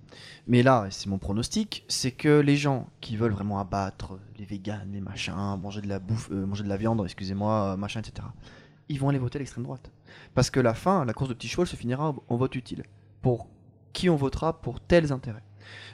Mais 0.47 0.61
là, 0.61 0.85
et 0.87 0.91
c'est 0.91 1.07
mon 1.07 1.17
pronostic, 1.17 1.85
c'est 1.87 2.11
que 2.11 2.39
les 2.39 2.55
gens 2.55 2.87
qui 3.01 3.15
veulent 3.15 3.31
vraiment 3.31 3.59
abattre 3.59 4.19
les 4.37 4.45
véganes, 4.45 4.89
les 4.93 5.01
machins, 5.01 5.57
manger 5.59 5.81
de 5.81 5.87
la 5.87 5.99
bouffe, 5.99 6.29
euh, 6.31 6.45
manger 6.45 6.63
de 6.63 6.69
la 6.69 6.77
viande, 6.77 7.01
excusez-moi, 7.03 7.73
euh, 7.73 7.77
machin, 7.77 8.01
etc., 8.01 8.27
ils 8.89 8.99
vont 8.99 9.09
aller 9.09 9.17
voter 9.17 9.39
l'extrême 9.39 9.63
droite. 9.63 9.89
Parce 10.35 10.49
que 10.49 10.59
la 10.59 10.73
fin, 10.73 11.03
la 11.03 11.13
course 11.13 11.29
de 11.29 11.33
petit 11.33 11.47
cheval 11.47 11.67
se 11.67 11.75
finira 11.75 12.13
en 12.27 12.37
vote 12.37 12.55
utile. 12.55 12.83
Pour 13.21 13.47
qui 13.93 14.09
on 14.09 14.15
votera 14.15 14.61
pour 14.61 14.79
tels 14.79 15.11
intérêts? 15.11 15.46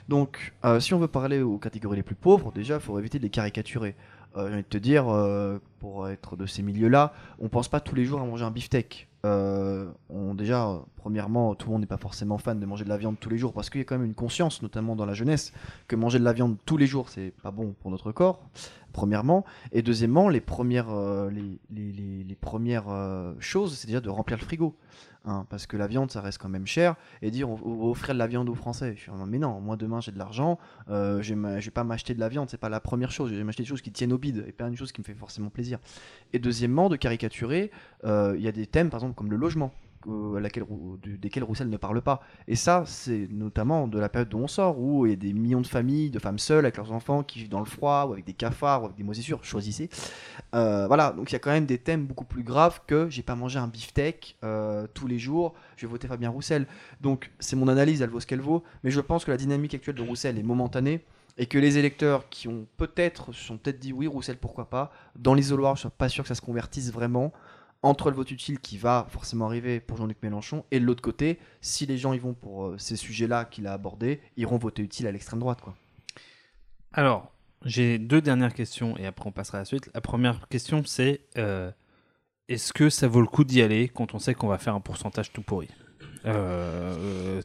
Donc, 0.08 0.54
euh, 0.64 0.80
si 0.80 0.94
on 0.94 0.98
veut 0.98 1.08
parler 1.08 1.42
aux 1.42 1.58
catégories 1.58 1.96
les 1.96 2.02
plus 2.02 2.14
pauvres, 2.14 2.52
déjà, 2.52 2.74
il 2.74 2.80
faut 2.80 2.98
éviter 2.98 3.18
de 3.18 3.24
les 3.24 3.30
caricaturer. 3.30 3.94
Euh, 4.36 4.48
J'ai 4.48 4.54
envie 4.54 4.62
de 4.62 4.68
te 4.68 4.78
dire, 4.78 5.08
euh, 5.08 5.58
pour 5.78 6.08
être 6.08 6.36
de 6.36 6.46
ces 6.46 6.62
milieux-là, 6.62 7.12
on 7.38 7.48
pense 7.48 7.68
pas 7.68 7.80
tous 7.80 7.94
les 7.94 8.04
jours 8.04 8.20
à 8.20 8.24
manger 8.24 8.44
un 8.44 8.50
beefsteak. 8.50 9.08
Euh, 9.24 9.90
déjà, 10.34 10.82
premièrement, 10.96 11.54
tout 11.54 11.68
le 11.68 11.72
monde 11.72 11.80
n'est 11.80 11.86
pas 11.86 11.96
forcément 11.96 12.36
fan 12.36 12.60
de 12.60 12.66
manger 12.66 12.84
de 12.84 12.88
la 12.90 12.98
viande 12.98 13.16
tous 13.18 13.30
les 13.30 13.38
jours 13.38 13.52
parce 13.54 13.70
qu'il 13.70 13.80
y 13.80 13.82
a 13.82 13.84
quand 13.84 13.96
même 13.96 14.06
une 14.06 14.14
conscience, 14.14 14.60
notamment 14.60 14.96
dans 14.96 15.06
la 15.06 15.14
jeunesse, 15.14 15.52
que 15.88 15.96
manger 15.96 16.18
de 16.18 16.24
la 16.24 16.32
viande 16.32 16.56
tous 16.66 16.76
les 16.76 16.86
jours, 16.86 17.08
c'est 17.08 17.32
pas 17.42 17.50
bon 17.50 17.74
pour 17.80 17.90
notre 17.90 18.12
corps. 18.12 18.42
Premièrement, 18.92 19.44
et 19.72 19.82
deuxièmement, 19.82 20.28
les 20.28 20.40
premières, 20.40 20.88
choses, 23.38 23.78
c'est 23.78 23.86
déjà 23.86 24.00
de 24.00 24.10
remplir 24.10 24.38
le 24.38 24.44
frigo. 24.44 24.76
Hein, 25.24 25.46
parce 25.48 25.66
que 25.66 25.76
la 25.76 25.86
viande, 25.86 26.10
ça 26.10 26.20
reste 26.20 26.38
quand 26.38 26.48
même 26.48 26.66
cher. 26.66 26.96
Et 27.22 27.30
dire, 27.30 27.48
on, 27.50 27.54
va 27.54 27.84
offrir 27.86 28.14
de 28.14 28.18
la 28.18 28.26
viande 28.26 28.48
aux 28.48 28.54
Français. 28.54 28.94
Je 28.96 29.02
suis 29.02 29.10
mais 29.26 29.38
non, 29.38 29.60
moi 29.60 29.76
demain 29.76 30.00
j'ai 30.00 30.12
de 30.12 30.18
l'argent, 30.18 30.58
euh, 30.90 31.22
je 31.22 31.34
je 31.34 31.64
vais 31.64 31.70
pas 31.70 31.84
m'acheter 31.84 32.14
de 32.14 32.20
la 32.20 32.28
viande, 32.28 32.48
c'est 32.48 32.58
pas 32.58 32.68
la 32.68 32.80
première 32.80 33.10
chose. 33.10 33.30
Je 33.30 33.36
vais 33.36 33.44
m'acheter 33.44 33.62
des 33.62 33.68
choses 33.68 33.82
qui 33.82 33.92
tiennent 33.92 34.12
au 34.12 34.18
bide 34.18 34.44
et 34.46 34.52
pas 34.52 34.68
une 34.68 34.76
chose 34.76 34.92
qui 34.92 35.00
me 35.00 35.04
fait 35.04 35.14
forcément 35.14 35.50
plaisir. 35.50 35.78
Et 36.32 36.38
deuxièmement, 36.38 36.88
de 36.88 36.96
caricaturer, 36.96 37.70
euh, 38.04 38.34
il 38.36 38.42
y 38.42 38.48
a 38.48 38.52
des 38.52 38.66
thèmes, 38.66 38.90
par 38.90 39.00
exemple, 39.00 39.14
comme 39.14 39.30
le 39.30 39.36
logement. 39.36 39.72
Laquelle, 40.06 40.64
desquels 41.02 41.44
Roussel 41.44 41.68
ne 41.68 41.76
parle 41.76 42.02
pas. 42.02 42.20
Et 42.48 42.56
ça, 42.56 42.84
c'est 42.86 43.28
notamment 43.30 43.88
de 43.88 43.98
la 43.98 44.08
période 44.08 44.28
dont 44.28 44.40
on 44.40 44.48
sort, 44.48 44.78
où 44.78 45.06
il 45.06 45.10
y 45.10 45.12
a 45.12 45.16
des 45.16 45.32
millions 45.32 45.60
de 45.60 45.66
familles, 45.66 46.10
de 46.10 46.18
femmes 46.18 46.38
seules 46.38 46.64
avec 46.64 46.76
leurs 46.76 46.92
enfants 46.92 47.22
qui 47.22 47.40
vivent 47.40 47.48
dans 47.48 47.60
le 47.60 47.66
froid, 47.66 48.06
ou 48.08 48.12
avec 48.12 48.24
des 48.24 48.32
cafards, 48.32 48.82
ou 48.82 48.84
avec 48.86 48.96
des 48.96 49.04
moisissures, 49.04 49.44
choisissez. 49.44 49.88
Euh, 50.54 50.86
voilà, 50.86 51.12
donc 51.12 51.30
il 51.30 51.34
y 51.34 51.36
a 51.36 51.40
quand 51.40 51.50
même 51.50 51.66
des 51.66 51.78
thèmes 51.78 52.06
beaucoup 52.06 52.24
plus 52.24 52.42
graves 52.42 52.80
que 52.86 53.08
j'ai 53.08 53.22
pas 53.22 53.34
mangé 53.34 53.58
un 53.58 53.68
beefsteak 53.68 54.36
euh, 54.44 54.86
tous 54.94 55.06
les 55.06 55.18
jours, 55.18 55.54
je 55.76 55.86
vais 55.86 55.90
voter 55.90 56.08
Fabien 56.08 56.30
Roussel. 56.30 56.66
Donc 57.00 57.30
c'est 57.38 57.56
mon 57.56 57.68
analyse, 57.68 58.02
elle 58.02 58.10
vaut 58.10 58.20
ce 58.20 58.26
qu'elle 58.26 58.40
vaut, 58.40 58.62
mais 58.82 58.90
je 58.90 59.00
pense 59.00 59.24
que 59.24 59.30
la 59.30 59.36
dynamique 59.36 59.74
actuelle 59.74 59.96
de 59.96 60.02
Roussel 60.02 60.38
est 60.38 60.42
momentanée 60.42 61.00
et 61.36 61.46
que 61.46 61.58
les 61.58 61.78
électeurs 61.78 62.28
qui 62.28 62.46
ont 62.48 62.66
peut-être 62.76 63.32
sont 63.32 63.56
peut-être 63.56 63.80
dit 63.80 63.92
oui 63.92 64.06
Roussel 64.06 64.36
pourquoi 64.36 64.70
pas, 64.70 64.92
dans 65.16 65.34
l'isoloir 65.34 65.74
je 65.74 65.80
suis 65.80 65.88
pas 65.88 66.08
sûr 66.08 66.22
que 66.24 66.28
ça 66.28 66.34
se 66.34 66.40
convertisse 66.40 66.92
vraiment 66.92 67.32
entre 67.84 68.08
le 68.08 68.16
vote 68.16 68.30
utile 68.30 68.58
qui 68.60 68.78
va 68.78 69.06
forcément 69.10 69.44
arriver 69.44 69.78
pour 69.78 69.98
Jean-Luc 69.98 70.16
Mélenchon 70.22 70.64
et 70.70 70.80
de 70.80 70.84
l'autre 70.86 71.02
côté, 71.02 71.38
si 71.60 71.84
les 71.84 71.98
gens 71.98 72.14
y 72.14 72.18
vont 72.18 72.32
pour 72.32 72.64
euh, 72.64 72.78
ces 72.78 72.96
sujets-là 72.96 73.44
qu'il 73.44 73.66
a 73.66 73.74
abordés, 73.74 74.22
iront 74.38 74.56
voter 74.56 74.82
utile 74.82 75.06
à 75.06 75.12
l'extrême 75.12 75.38
droite. 75.38 75.60
Alors, 76.92 77.30
j'ai 77.64 77.98
deux 77.98 78.22
dernières 78.22 78.54
questions 78.54 78.96
et 78.96 79.04
après 79.06 79.28
on 79.28 79.32
passera 79.32 79.58
à 79.58 79.60
la 79.60 79.64
suite. 79.66 79.90
La 79.92 80.00
première 80.00 80.48
question, 80.48 80.82
c'est 80.86 81.20
euh, 81.36 81.70
est-ce 82.48 82.72
que 82.72 82.88
ça 82.88 83.06
vaut 83.06 83.20
le 83.20 83.26
coup 83.26 83.44
d'y 83.44 83.60
aller 83.60 83.88
quand 83.88 84.14
on 84.14 84.18
sait 84.18 84.34
qu'on 84.34 84.48
va 84.48 84.56
faire 84.56 84.74
un 84.74 84.80
pourcentage 84.80 85.30
tout 85.30 85.42
pourri? 85.42 85.68
Euh, 86.24 87.42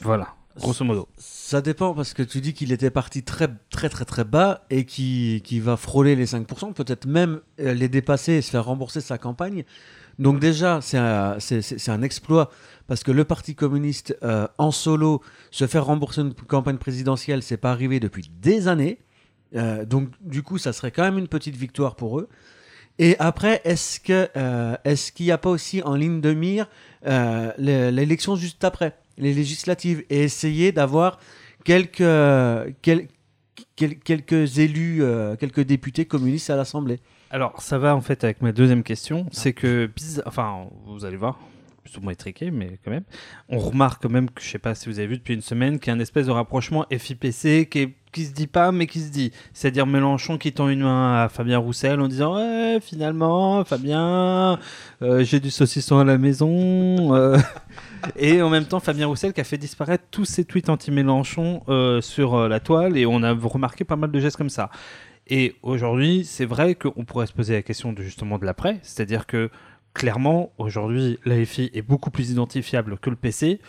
Voilà, 0.00 0.34
grosso 0.58 0.84
modo. 0.84 1.08
Ça 1.18 1.60
dépend 1.60 1.94
parce 1.94 2.14
que 2.14 2.22
tu 2.22 2.40
dis 2.40 2.52
qu'il 2.54 2.72
était 2.72 2.90
parti 2.90 3.22
très 3.22 3.48
très 3.70 3.88
très 3.88 4.04
très 4.04 4.24
bas 4.24 4.64
et 4.70 4.84
qui 4.84 5.40
qui 5.44 5.60
va 5.60 5.76
frôler 5.76 6.16
les 6.16 6.26
5%, 6.26 6.72
peut-être 6.72 7.06
même 7.06 7.40
euh, 7.60 7.74
les 7.74 7.88
dépasser 7.88 8.32
et 8.34 8.42
se 8.42 8.50
faire 8.50 8.64
rembourser 8.64 9.00
sa 9.00 9.18
campagne. 9.18 9.64
Donc 10.18 10.40
déjà, 10.40 10.80
c'est 10.82 10.98
un, 10.98 11.38
un 11.88 12.02
exploit 12.02 12.50
parce 12.86 13.02
que 13.02 13.10
le 13.10 13.24
Parti 13.24 13.54
communiste 13.54 14.16
euh, 14.22 14.46
en 14.58 14.70
solo 14.70 15.22
se 15.50 15.66
faire 15.66 15.86
rembourser 15.86 16.20
une 16.20 16.34
campagne 16.34 16.76
présidentielle, 16.76 17.42
c'est 17.42 17.56
pas 17.56 17.70
arrivé 17.70 17.98
depuis 17.98 18.30
des 18.40 18.68
années. 18.68 18.98
Euh, 19.56 19.84
donc 19.86 20.10
du 20.20 20.42
coup, 20.42 20.58
ça 20.58 20.72
serait 20.72 20.90
quand 20.90 21.02
même 21.02 21.18
une 21.18 21.28
petite 21.28 21.56
victoire 21.56 21.96
pour 21.96 22.18
eux. 22.20 22.28
Et 22.98 23.16
après, 23.18 23.62
est-ce 23.64 24.00
que 24.00 24.28
est-ce 24.84 25.12
qu'il 25.12 25.24
n'y 25.26 25.32
a 25.32 25.38
pas 25.38 25.48
aussi 25.48 25.82
en 25.82 25.94
ligne 25.94 26.20
de 26.20 26.34
mire 26.34 26.68
l'é- 27.06 27.90
l'élection 27.90 28.36
juste 28.36 28.64
après, 28.64 28.94
les 29.22 29.32
législatives, 29.32 30.04
et 30.10 30.22
essayer 30.24 30.72
d'avoir 30.72 31.18
quelques 31.64 31.96
quel- 32.82 33.08
quel- 33.76 33.98
quelques 33.98 34.58
élus, 34.58 35.02
euh, 35.02 35.36
quelques 35.36 35.62
députés 35.62 36.04
communistes 36.04 36.50
à 36.50 36.56
l'Assemblée. 36.56 37.00
Alors, 37.30 37.62
ça 37.62 37.78
va 37.78 37.96
en 37.96 38.00
fait 38.00 38.24
avec 38.24 38.42
ma 38.42 38.52
deuxième 38.52 38.82
question. 38.82 39.26
C'est 39.32 39.52
que, 39.54 39.90
enfin, 40.26 40.66
vous 40.86 41.04
allez 41.04 41.16
voir, 41.16 41.38
plus 41.82 41.96
ou 41.96 42.00
moins 42.02 42.12
étriqué, 42.12 42.50
mais 42.50 42.78
quand 42.84 42.90
même, 42.90 43.04
on 43.48 43.58
remarque 43.58 44.02
quand 44.02 44.10
même 44.10 44.28
que, 44.30 44.42
je 44.42 44.48
sais 44.48 44.58
pas 44.58 44.74
si 44.74 44.88
vous 44.88 44.98
avez 44.98 45.08
vu 45.08 45.16
depuis 45.18 45.34
une 45.34 45.40
semaine, 45.40 45.78
qu'il 45.78 45.88
y 45.88 45.90
a 45.92 45.94
une 45.94 46.02
espèce 46.02 46.26
de 46.26 46.30
rapprochement 46.32 46.84
FIPC 46.90 47.68
qui, 47.70 47.78
est, 47.78 47.94
qui 48.12 48.26
se 48.26 48.32
dit 48.32 48.46
pas, 48.46 48.72
mais 48.72 48.86
qui 48.86 49.00
se 49.00 49.10
dit. 49.10 49.32
C'est-à-dire 49.52 49.86
Mélenchon 49.86 50.38
qui 50.38 50.52
tend 50.52 50.68
une 50.68 50.82
main 50.82 51.24
à 51.24 51.28
Fabien 51.28 51.58
Roussel 51.58 52.00
en 52.00 52.08
disant 52.08 52.36
Ouais, 52.36 52.78
finalement, 52.80 53.64
Fabien, 53.64 54.58
euh, 55.02 55.24
j'ai 55.24 55.40
du 55.40 55.50
saucisson 55.50 55.98
à 55.98 56.04
la 56.04 56.18
maison. 56.18 57.14
euh. 57.14 57.38
Et 58.16 58.42
en 58.42 58.50
même 58.50 58.64
temps, 58.64 58.80
Fabien 58.80 59.06
Roussel 59.06 59.32
qui 59.32 59.40
a 59.40 59.44
fait 59.44 59.58
disparaître 59.58 60.04
tous 60.10 60.24
ses 60.24 60.44
tweets 60.44 60.68
anti-Mélenchon 60.68 61.62
euh, 61.68 62.00
sur 62.00 62.48
la 62.48 62.60
toile, 62.60 62.96
et 62.96 63.06
on 63.06 63.22
a 63.22 63.32
remarqué 63.32 63.84
pas 63.84 63.96
mal 63.96 64.10
de 64.10 64.20
gestes 64.20 64.36
comme 64.36 64.50
ça. 64.50 64.70
Et 65.28 65.54
aujourd'hui, 65.62 66.24
c'est 66.24 66.44
vrai 66.44 66.74
qu'on 66.74 67.04
pourrait 67.04 67.26
se 67.26 67.32
poser 67.32 67.54
la 67.54 67.62
question 67.62 67.92
de, 67.92 68.02
justement 68.02 68.38
de 68.38 68.44
l'après, 68.44 68.80
c'est-à-dire 68.82 69.26
que 69.26 69.50
clairement, 69.94 70.52
aujourd'hui, 70.58 71.18
l'AFI 71.24 71.70
est 71.74 71.82
beaucoup 71.82 72.10
plus 72.10 72.30
identifiable 72.30 72.98
que 72.98 73.10
le 73.10 73.16
PC, 73.16 73.60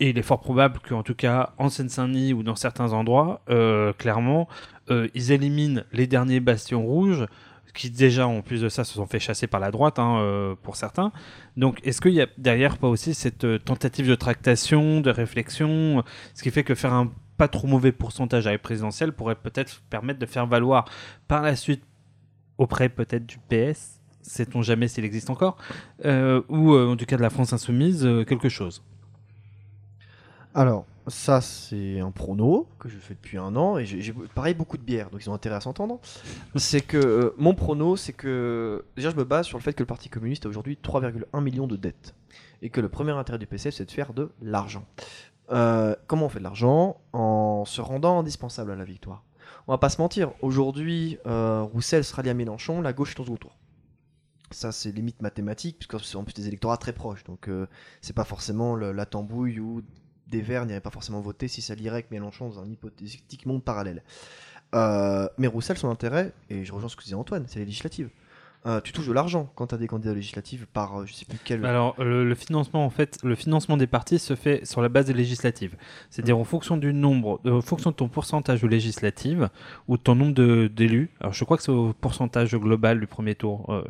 et 0.00 0.10
il 0.10 0.18
est 0.18 0.22
fort 0.22 0.40
probable 0.40 0.80
qu'en 0.80 1.02
tout 1.02 1.14
cas, 1.14 1.52
en 1.58 1.68
Seine-Saint-Denis 1.68 2.32
ou 2.32 2.42
dans 2.42 2.56
certains 2.56 2.92
endroits, 2.92 3.40
euh, 3.50 3.92
clairement, 3.92 4.48
euh, 4.90 5.08
ils 5.14 5.32
éliminent 5.32 5.84
les 5.92 6.06
derniers 6.06 6.40
bastions 6.40 6.84
rouges, 6.84 7.26
qui 7.74 7.88
déjà, 7.88 8.26
en 8.26 8.42
plus 8.42 8.60
de 8.60 8.68
ça, 8.68 8.84
se 8.84 8.94
sont 8.94 9.06
fait 9.06 9.20
chasser 9.20 9.46
par 9.46 9.60
la 9.60 9.70
droite, 9.70 9.98
hein, 9.98 10.18
euh, 10.18 10.54
pour 10.60 10.76
certains. 10.76 11.12
Donc, 11.56 11.78
est-ce 11.86 12.00
qu'il 12.00 12.12
y 12.12 12.20
a 12.20 12.26
derrière 12.36 12.78
pas 12.78 12.88
aussi 12.88 13.14
cette 13.14 13.46
tentative 13.64 14.08
de 14.08 14.14
tractation, 14.14 15.00
de 15.00 15.10
réflexion, 15.10 16.02
ce 16.34 16.42
qui 16.42 16.50
fait 16.50 16.64
que 16.64 16.74
faire 16.74 16.92
un 16.92 17.12
pas 17.38 17.48
trop 17.48 17.66
mauvais 17.66 17.92
pourcentage 17.92 18.46
à 18.46 18.52
la 18.52 18.58
présidentielle 18.58 19.12
pourrait 19.12 19.36
peut-être 19.36 19.82
permettre 19.88 20.18
de 20.18 20.26
faire 20.26 20.46
valoir 20.46 20.84
par 21.28 21.42
la 21.42 21.56
suite 21.56 21.82
auprès 22.58 22.88
peut-être 22.88 23.24
du 23.24 23.38
PS, 23.48 24.00
sait-on 24.20 24.62
jamais 24.62 24.86
s'il 24.86 25.04
existe 25.04 25.30
encore, 25.30 25.56
ou 26.04 26.76
en 26.76 26.96
tout 26.96 27.06
cas 27.06 27.16
de 27.16 27.22
la 27.22 27.30
France 27.30 27.52
insoumise, 27.52 28.02
quelque 28.26 28.48
chose? 28.50 28.82
Alors, 30.54 30.84
ça, 31.08 31.40
c'est 31.40 32.00
un 32.00 32.10
prono 32.10 32.68
que 32.78 32.88
je 32.88 32.98
fais 32.98 33.14
depuis 33.14 33.38
un 33.38 33.56
an 33.56 33.78
et 33.78 33.86
j'ai 33.86 34.12
pareil 34.34 34.54
beaucoup 34.54 34.76
de 34.76 34.82
bières, 34.82 35.10
donc 35.10 35.24
ils 35.24 35.30
ont 35.30 35.34
intérêt 35.34 35.56
à 35.56 35.60
s'entendre. 35.60 35.98
C'est 36.56 36.82
que 36.82 36.98
euh, 36.98 37.34
mon 37.38 37.54
prono, 37.54 37.96
c'est 37.96 38.12
que 38.12 38.84
déjà 38.96 39.10
je 39.10 39.16
me 39.16 39.24
base 39.24 39.46
sur 39.46 39.58
le 39.58 39.62
fait 39.62 39.72
que 39.72 39.82
le 39.82 39.86
Parti 39.86 40.08
communiste 40.08 40.46
a 40.46 40.48
aujourd'hui 40.48 40.78
3,1 40.82 41.42
millions 41.42 41.66
de 41.66 41.76
dettes 41.76 42.14
et 42.60 42.70
que 42.70 42.80
le 42.80 42.88
premier 42.88 43.12
intérêt 43.12 43.38
du 43.38 43.46
PCF, 43.46 43.74
c'est 43.74 43.86
de 43.86 43.90
faire 43.90 44.12
de 44.12 44.30
l'argent. 44.40 44.84
Euh, 45.50 45.96
comment 46.06 46.26
on 46.26 46.28
fait 46.28 46.38
de 46.38 46.44
l'argent? 46.44 47.00
En 47.12 47.64
se 47.64 47.80
rendant 47.80 48.20
indispensable 48.20 48.70
à 48.70 48.76
la 48.76 48.84
victoire. 48.84 49.24
On 49.66 49.72
va 49.72 49.78
pas 49.78 49.88
se 49.88 50.00
mentir, 50.00 50.32
aujourd'hui, 50.40 51.18
euh, 51.26 51.62
Roussel 51.62 52.04
sera 52.04 52.22
lié 52.22 52.30
à 52.30 52.34
Mélenchon, 52.34 52.80
la 52.80 52.92
gauche 52.92 53.14
est 53.14 53.20
au 53.20 53.24
second. 53.24 53.50
Ça, 54.50 54.70
c'est 54.70 54.92
limite 54.92 55.22
mathématique, 55.22 55.78
puisque 55.78 56.04
c'est 56.04 56.16
en 56.16 56.24
plus 56.24 56.34
des 56.34 56.46
électorats 56.46 56.76
très 56.76 56.92
proches. 56.92 57.24
Donc, 57.24 57.48
euh, 57.48 57.66
c'est 58.02 58.12
pas 58.14 58.24
forcément 58.24 58.76
la 58.76 59.06
tambouille 59.06 59.60
ou 59.60 59.82
des 60.32 60.40
Verts 60.40 60.66
n'iraient 60.66 60.80
pas 60.80 60.90
forcément 60.90 61.20
voter 61.20 61.46
si 61.46 61.62
ça 61.62 61.74
lirait 61.74 61.96
avec 61.96 62.10
Mélenchon 62.10 62.48
dans 62.48 62.60
un 62.60 62.68
hypothétique 62.68 63.46
monde 63.46 63.62
parallèle. 63.62 64.02
Euh, 64.74 65.28
mais 65.38 65.46
Roussel, 65.46 65.76
son 65.76 65.90
intérêt, 65.90 66.32
et 66.48 66.64
je 66.64 66.72
rejoins 66.72 66.88
ce 66.88 66.96
que 66.96 67.04
disait 67.04 67.14
Antoine, 67.14 67.44
c'est 67.46 67.58
les 67.58 67.66
législatives. 67.66 68.08
Euh, 68.64 68.80
tu 68.80 68.92
touches 68.92 69.08
de 69.08 69.12
l'argent 69.12 69.50
quand 69.54 69.66
tu 69.68 69.74
as 69.74 69.78
des 69.78 69.86
candidats 69.88 70.14
législatifs 70.14 70.66
par 70.66 71.00
euh, 71.00 71.06
je 71.06 71.12
sais 71.14 71.24
plus 71.24 71.38
quel. 71.44 71.64
Alors, 71.66 71.94
le, 72.02 72.24
le 72.24 72.34
financement, 72.34 72.84
en 72.84 72.90
fait, 72.90 73.18
le 73.24 73.34
financement 73.34 73.76
des 73.76 73.86
partis 73.86 74.18
se 74.18 74.34
fait 74.36 74.64
sur 74.64 74.80
la 74.82 74.88
base 74.88 75.06
des 75.06 75.12
législatives. 75.14 75.76
C'est-à-dire 76.10 76.38
en 76.38 76.44
fonction 76.44 76.76
du 76.76 76.92
nombre, 76.94 77.40
de- 77.44 77.50
en 77.50 77.60
fonction 77.60 77.90
de 77.90 77.96
ton 77.96 78.08
pourcentage 78.08 78.62
aux 78.62 78.68
législatives 78.68 79.48
ou 79.88 79.96
de 79.96 80.02
ton 80.02 80.14
nombre 80.14 80.66
d'élus. 80.68 81.10
Alors, 81.20 81.32
je 81.32 81.44
crois 81.44 81.56
que 81.56 81.62
c'est 81.62 81.72
au 81.72 81.92
pourcentage 81.92 82.54
global 82.54 83.00
du 83.00 83.06
premier 83.06 83.34
tour. 83.34 83.66
Euh, 83.72 83.82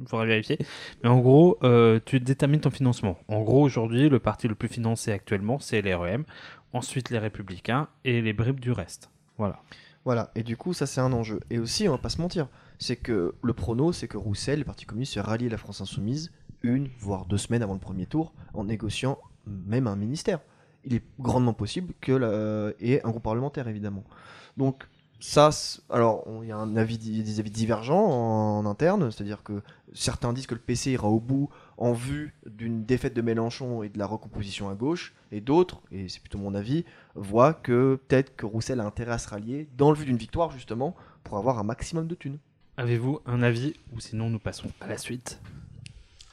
Il 0.00 0.06
faudra 0.08 0.24
vérifier. 0.26 0.58
Mais 1.02 1.08
en 1.08 1.18
gros, 1.18 1.58
euh, 1.64 1.98
tu 2.04 2.20
détermines 2.20 2.60
ton 2.60 2.70
financement. 2.70 3.18
En 3.28 3.40
gros, 3.42 3.62
aujourd'hui, 3.62 4.08
le 4.08 4.18
parti 4.20 4.46
le 4.48 4.54
plus 4.54 4.68
financé 4.68 5.12
actuellement, 5.12 5.58
c'est 5.58 5.82
l'REM. 5.82 6.24
Ensuite, 6.72 7.10
les 7.10 7.18
Républicains 7.18 7.88
et 8.04 8.22
les 8.22 8.32
bribes 8.32 8.60
du 8.60 8.70
reste. 8.70 9.10
Voilà. 9.38 9.58
Voilà, 10.04 10.30
et 10.34 10.42
du 10.42 10.56
coup, 10.56 10.72
ça 10.72 10.86
c'est 10.86 11.00
un 11.00 11.12
enjeu. 11.12 11.40
Et 11.50 11.58
aussi, 11.58 11.86
on 11.88 11.92
va 11.92 11.98
pas 11.98 12.08
se 12.08 12.20
mentir, 12.22 12.46
c'est 12.80 12.96
que 12.96 13.34
le 13.42 13.52
prono, 13.52 13.92
c'est 13.92 14.08
que 14.08 14.16
Roussel, 14.16 14.60
le 14.60 14.64
Parti 14.64 14.86
communiste, 14.86 15.12
se 15.12 15.20
rallie 15.20 15.46
à 15.46 15.50
la 15.50 15.58
France 15.58 15.80
Insoumise 15.80 16.32
une, 16.62 16.88
voire 16.98 17.26
deux 17.26 17.38
semaines 17.38 17.62
avant 17.62 17.74
le 17.74 17.80
premier 17.80 18.06
tour, 18.06 18.32
en 18.54 18.64
négociant 18.64 19.18
même 19.46 19.86
un 19.86 19.96
ministère. 19.96 20.40
Il 20.84 20.94
est 20.94 21.04
grandement 21.18 21.52
possible 21.52 21.94
que 22.00 22.12
la... 22.12 22.72
et 22.80 23.02
un 23.04 23.10
groupe 23.10 23.22
parlementaire, 23.22 23.68
évidemment. 23.68 24.04
Donc, 24.56 24.88
ça, 25.20 25.50
alors, 25.90 26.26
il 26.42 26.48
y 26.48 26.52
a 26.52 26.64
des 26.64 27.40
avis 27.40 27.50
divergents 27.50 28.06
en, 28.06 28.58
en 28.60 28.66
interne, 28.66 29.10
c'est-à-dire 29.10 29.42
que 29.42 29.60
certains 29.92 30.32
disent 30.32 30.46
que 30.46 30.54
le 30.54 30.60
PC 30.60 30.92
ira 30.92 31.08
au 31.08 31.20
bout 31.20 31.50
en 31.76 31.92
vue 31.92 32.34
d'une 32.46 32.84
défaite 32.86 33.12
de 33.14 33.20
Mélenchon 33.20 33.82
et 33.82 33.90
de 33.90 33.98
la 33.98 34.06
recomposition 34.06 34.70
à 34.70 34.74
gauche, 34.74 35.14
et 35.32 35.42
d'autres, 35.42 35.82
et 35.92 36.08
c'est 36.08 36.20
plutôt 36.20 36.38
mon 36.38 36.54
avis, 36.54 36.86
voient 37.14 37.52
que 37.52 38.00
peut-être 38.08 38.34
que 38.36 38.46
Roussel 38.46 38.80
a 38.80 38.86
intérêt 38.86 39.12
à 39.12 39.18
se 39.18 39.28
rallier 39.28 39.68
dans 39.76 39.90
le 39.90 39.98
but 39.98 40.06
d'une 40.06 40.16
victoire, 40.16 40.50
justement, 40.50 40.96
pour 41.24 41.36
avoir 41.36 41.58
un 41.58 41.64
maximum 41.64 42.06
de 42.06 42.14
thunes. 42.14 42.38
Avez-vous 42.76 43.20
un 43.26 43.42
avis 43.42 43.74
ou 43.94 44.00
sinon 44.00 44.30
nous 44.30 44.38
passons 44.38 44.68
à 44.80 44.86
la 44.86 44.96
suite? 44.96 45.38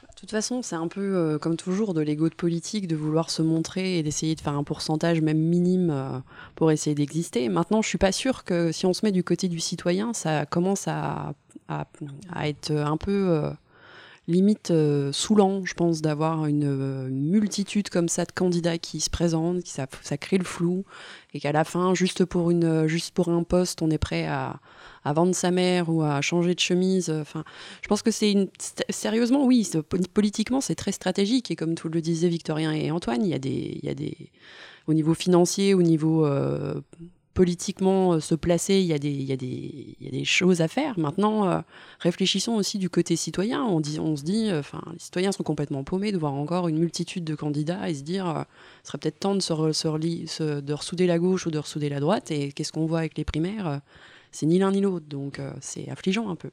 De 0.02 0.20
toute 0.20 0.30
façon, 0.32 0.62
c'est 0.62 0.74
un 0.74 0.88
peu 0.88 1.00
euh, 1.00 1.38
comme 1.38 1.56
toujours 1.56 1.94
de 1.94 2.00
l'ego 2.00 2.28
de 2.28 2.34
politique 2.34 2.88
de 2.88 2.96
vouloir 2.96 3.30
se 3.30 3.40
montrer 3.40 3.98
et 3.98 4.02
d'essayer 4.02 4.34
de 4.34 4.40
faire 4.40 4.54
un 4.54 4.64
pourcentage 4.64 5.20
même 5.20 5.38
minime 5.38 5.90
euh, 5.90 6.18
pour 6.56 6.72
essayer 6.72 6.96
d'exister. 6.96 7.48
Maintenant, 7.48 7.82
je 7.82 7.88
suis 7.88 7.98
pas 7.98 8.10
sûre 8.10 8.42
que 8.42 8.72
si 8.72 8.84
on 8.84 8.92
se 8.92 9.06
met 9.06 9.12
du 9.12 9.22
côté 9.22 9.46
du 9.46 9.60
citoyen, 9.60 10.12
ça 10.14 10.44
commence 10.44 10.88
à, 10.88 11.34
à- 11.68 11.86
à 12.32 12.48
être 12.48 12.72
un 12.72 12.96
peu 12.96 13.28
euh, 13.28 13.50
limite 14.26 14.72
saoulant, 15.12 15.64
je 15.64 15.74
pense, 15.74 16.02
d'avoir 16.02 16.46
une, 16.46 17.08
multitude 17.10 17.88
comme 17.88 18.08
ça 18.08 18.24
de 18.24 18.32
candidats 18.32 18.78
qui 18.78 19.00
se 19.00 19.10
présentent, 19.10 19.62
qui 19.62 19.70
ça, 19.70 19.86
ça 20.02 20.16
crée 20.18 20.38
le 20.38 20.44
flou, 20.44 20.84
et 21.32 21.38
qu'à 21.38 21.52
la 21.52 21.62
fin, 21.62 21.94
juste 21.94 22.24
pour 22.24 22.50
une, 22.50 22.88
juste 22.88 23.14
pour 23.14 23.28
un 23.28 23.44
poste, 23.44 23.82
on 23.82 23.90
est 23.90 23.98
prêt 23.98 24.26
à, 24.26 24.58
à 25.08 25.12
vendre 25.12 25.34
sa 25.34 25.50
mère 25.50 25.88
ou 25.88 26.02
à 26.02 26.20
changer 26.20 26.54
de 26.54 26.60
chemise. 26.60 27.08
euh, 27.10 27.22
Enfin, 27.22 27.44
je 27.82 27.88
pense 27.88 28.02
que 28.02 28.10
c'est 28.10 28.30
une. 28.32 28.48
Sérieusement, 28.90 29.44
oui, 29.46 29.68
politiquement, 30.14 30.60
c'est 30.60 30.74
très 30.74 30.92
stratégique. 30.92 31.50
Et 31.50 31.56
comme 31.56 31.74
tout 31.74 31.88
le 31.88 32.00
disaient 32.00 32.28
Victorien 32.28 32.72
et 32.72 32.90
Antoine, 32.90 33.24
il 33.24 33.30
y 33.30 33.34
a 33.34 33.38
des. 33.38 33.78
Il 33.82 33.84
y 33.88 33.90
a 33.90 33.94
des 33.94 34.16
au 34.86 34.94
niveau 34.94 35.14
financier, 35.14 35.74
au 35.74 35.82
niveau. 35.82 36.24
euh, 36.26 36.80
politiquement 37.34 38.14
euh, 38.14 38.20
se 38.20 38.34
placer, 38.34 38.80
il 38.80 38.86
y, 38.86 38.92
a 38.92 38.98
des, 38.98 39.12
il, 39.12 39.22
y 39.22 39.32
a 39.32 39.36
des, 39.36 39.94
il 40.00 40.04
y 40.04 40.08
a 40.08 40.10
des 40.10 40.24
choses 40.24 40.60
à 40.60 40.66
faire. 40.66 40.98
Maintenant, 40.98 41.62
réfléchissons 42.00 42.54
aussi 42.54 42.78
du 42.78 42.90
côté 42.90 43.14
citoyen. 43.14 43.62
On, 43.62 43.78
dit, 43.78 44.00
on 44.00 44.16
se 44.16 44.24
dit, 44.24 44.50
enfin, 44.52 44.82
les 44.92 44.98
citoyens 44.98 45.30
sont 45.30 45.44
complètement 45.44 45.84
paumés 45.84 46.10
de 46.10 46.18
voir 46.18 46.34
encore 46.34 46.66
une 46.66 46.78
multitude 46.78 47.22
de 47.22 47.36
candidats 47.36 47.88
et 47.88 47.94
se 47.94 48.02
dire, 48.02 48.44
ce 48.82 48.88
serait 48.88 48.98
peut-être 48.98 49.20
temps 49.20 49.36
de, 49.36 49.40
re- 49.40 49.72
se 49.72 50.60
de 50.60 50.72
ressouder 50.72 51.06
la 51.06 51.20
gauche 51.20 51.46
ou 51.46 51.52
de 51.52 51.58
ressouder 51.60 51.88
la 51.88 52.00
droite. 52.00 52.32
Et 52.32 52.50
qu'est-ce 52.50 52.72
qu'on 52.72 52.86
voit 52.86 52.98
avec 52.98 53.16
les 53.16 53.24
primaires 53.24 53.80
C'est 54.30 54.46
ni 54.46 54.58
l'un 54.58 54.72
ni 54.72 54.80
l'autre. 54.80 55.06
Donc, 55.06 55.38
euh, 55.38 55.52
c'est 55.60 55.88
affligeant 55.88 56.28
un 56.28 56.36
peu. 56.36 56.50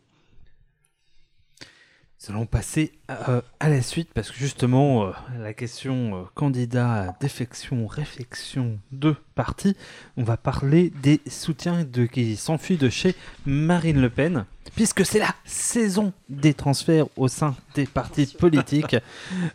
Nous 2.28 2.36
allons 2.36 2.46
passer 2.48 2.92
euh, 3.12 3.42
à 3.60 3.70
la 3.70 3.82
suite 3.82 4.10
parce 4.14 4.32
que 4.32 4.38
justement 4.38 5.06
euh, 5.06 5.12
la 5.40 5.54
question 5.54 6.16
euh, 6.16 6.24
candidat, 6.34 7.16
défection, 7.20 7.86
réflexion 7.86 8.80
de 8.92 9.16
parti, 9.36 9.76
on 10.18 10.24
va 10.24 10.36
parler 10.36 10.92
des 11.04 11.22
soutiens 11.28 11.84
de, 11.84 12.06
qui 12.06 12.36
s'enfuient 12.36 12.78
de 12.78 12.90
chez 12.90 13.16
Marine 13.46 14.02
Le 14.02 14.10
Pen 14.10 14.46
puisque 14.76 15.06
c'est 15.06 15.20
la 15.20 15.36
saison 15.46 16.14
des 16.30 16.54
transferts 16.54 17.06
au 17.16 17.28
sein 17.28 17.56
des 17.76 17.86
partis 17.86 18.26
politiques. 18.40 18.96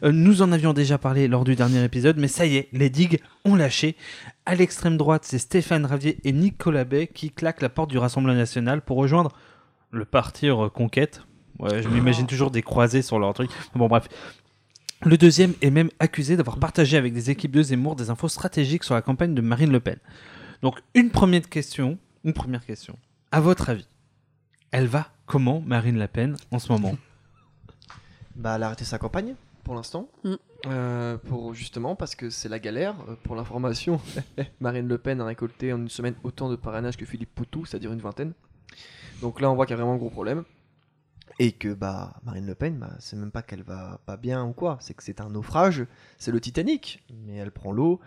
Euh, 0.03 0.13
nous 0.13 0.43
en 0.43 0.53
avions 0.53 0.73
déjà 0.73 0.97
parlé 0.97 1.27
lors 1.27 1.45
du 1.45 1.57
dernier 1.57 1.83
épisode, 1.83 2.19
mais 2.19 2.29
ça 2.29 2.47
y 2.47 2.57
est, 2.57 2.69
les 2.73 2.91
digues 2.91 3.21
ont 3.45 3.57
lâché. 3.57 3.97
À 4.47 4.55
l'extrême 4.55 4.97
droite, 4.97 5.25
c'est 5.25 5.39
Stéphane 5.39 5.87
Ravier 5.87 6.19
et 6.25 6.33
Nicolas 6.33 6.85
Bay 6.85 7.09
qui 7.09 7.31
claquent 7.31 7.63
la 7.63 7.69
porte 7.69 7.91
du 7.91 7.99
Rassemblement 7.99 8.37
national 8.37 8.81
pour 8.81 8.97
rejoindre 8.97 9.33
le 9.91 10.05
parti 10.05 10.51
Reconquête. 10.51 11.23
Ouais, 11.59 11.83
je 11.83 11.89
m'imagine 11.89 12.27
toujours 12.27 12.51
des 12.51 12.63
croisés 12.63 13.03
sur 13.03 13.19
leur 13.19 13.35
truc. 13.35 13.51
Bon, 13.75 13.87
bref. 13.89 14.09
Le 15.03 15.17
deuxième 15.17 15.55
est 15.63 15.71
même 15.71 15.89
accusé 15.99 16.37
d'avoir 16.37 16.59
partagé 16.59 16.97
avec 16.97 17.15
des 17.15 17.31
équipes 17.31 17.53
de 17.53 17.63
Zemmour 17.63 17.97
des 17.97 18.11
infos 18.11 18.29
stratégiques 18.29 18.85
sur 18.85 18.95
la 18.95 19.03
campagne 19.03 19.35
de 19.35 19.41
Marine 19.41 19.73
Le 19.73 19.81
Pen. 19.81 19.97
Donc, 20.63 20.79
une 20.95 21.11
première 21.11 21.49
question. 21.49 21.99
Une 22.25 22.35
première 22.35 22.65
question. 22.67 22.97
À 23.33 23.41
votre 23.41 23.71
avis, 23.71 23.89
elle 24.73 24.87
va 24.87 25.09
comment 25.25 25.63
Marine 25.65 25.99
Le 25.99 26.07
Pen 26.07 26.37
en 26.51 26.59
ce 26.59 26.71
moment? 26.71 26.97
Bah, 28.37 28.55
elle 28.57 28.63
a 28.63 28.67
arrêté 28.67 28.85
sa 28.85 28.99
campagne, 28.99 29.35
pour 29.65 29.75
l'instant. 29.75 30.09
Euh, 30.67 31.17
pour 31.17 31.55
justement 31.55 31.95
parce 31.97 32.15
que 32.15 32.29
c'est 32.29 32.51
la 32.51 32.59
galère. 32.59 32.95
Euh, 33.09 33.15
Pour 33.23 33.35
l'information, 33.35 34.01
Marine 34.61 34.87
Le 34.87 34.99
Pen 34.99 35.21
a 35.21 35.25
récolté 35.25 35.73
en 35.73 35.79
une 35.79 35.89
semaine 35.89 36.15
autant 36.23 36.51
de 36.51 36.57
parrainage 36.57 36.99
que 36.99 37.07
Philippe 37.07 37.35
Poutou, 37.35 37.65
c'est-à-dire 37.65 37.93
une 37.93 38.01
vingtaine. 38.01 38.33
Donc 39.23 39.41
là, 39.41 39.51
on 39.51 39.55
voit 39.55 39.65
qu'il 39.65 39.73
y 39.73 39.75
a 39.75 39.77
vraiment 39.79 39.95
un 39.95 39.99
gros 39.99 40.11
problème. 40.11 40.45
Et 41.43 41.53
que 41.53 41.73
bah 41.73 42.21
Marine 42.23 42.47
Le 42.47 42.55
Pen, 42.55 42.77
bah, 42.79 42.91
c'est 42.99 43.17
même 43.17 43.31
pas 43.31 43.41
qu'elle 43.41 43.63
va 43.63 43.99
pas 44.05 44.19
bien 44.19 44.45
ou 44.45 44.53
quoi, 44.53 44.77
c'est 44.81 44.93
que 44.93 45.03
c'est 45.03 45.23
un 45.23 45.31
naufrage, 45.31 45.87
c'est 46.19 46.33
le 46.33 46.39
Titanic, 46.39 47.03
mais 47.27 47.37
elle 47.37 47.51
prend 47.51 47.73
l'eau. 47.73 47.99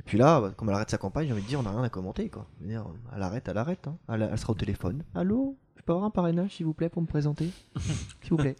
Et 0.00 0.02
puis 0.02 0.18
là, 0.18 0.40
bah, 0.40 0.52
comme 0.56 0.68
elle 0.68 0.74
arrête 0.74 0.90
sa 0.90 0.98
campagne, 0.98 1.28
j'ai 1.28 1.32
envie 1.32 1.42
de 1.42 1.46
dire, 1.46 1.60
on 1.60 1.62
n'a 1.62 1.70
rien 1.70 1.84
à 1.84 1.88
commenter 1.88 2.28
quoi. 2.28 2.48
Dire, 2.60 2.84
elle 3.14 3.22
arrête, 3.22 3.46
elle 3.48 3.56
arrête. 3.58 3.86
hein. 3.86 3.96
Elle, 4.08 4.28
elle 4.30 4.36
sera 4.38 4.50
au 4.50 4.56
téléphone. 4.56 5.04
Allô, 5.14 5.56
je 5.76 5.82
peux 5.82 5.92
avoir 5.92 6.06
un 6.06 6.10
parrainage 6.10 6.56
s'il 6.56 6.66
vous 6.66 6.74
plaît 6.74 6.88
pour 6.88 7.02
me 7.02 7.06
présenter? 7.06 7.50
S'il 8.22 8.30
vous 8.30 8.36
plaît. 8.36 8.56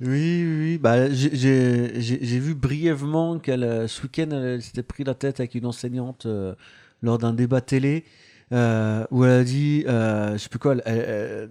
Oui, 0.00 0.44
oui. 0.44 0.78
Bah, 0.78 1.10
j'ai 1.12 2.38
vu 2.40 2.54
brièvement 2.56 3.38
qu'elle, 3.38 3.62
euh, 3.62 3.86
ce 3.86 4.02
week-end, 4.02 4.28
elle 4.32 4.60
s'était 4.62 4.82
pris 4.82 5.04
la 5.04 5.14
tête 5.14 5.38
avec 5.38 5.54
une 5.54 5.66
enseignante 5.66 6.26
euh, 6.26 6.54
lors 7.02 7.18
d'un 7.18 7.32
débat 7.32 7.60
télé 7.60 8.04
euh, 8.52 9.04
où 9.10 9.24
elle 9.24 9.30
a 9.40 9.44
dit, 9.44 9.84
euh, 9.88 10.32
je 10.34 10.38
sais 10.38 10.48
plus 10.48 10.58
quoi, 10.58 10.74
elle, 10.74 10.82
elle- 10.86 11.50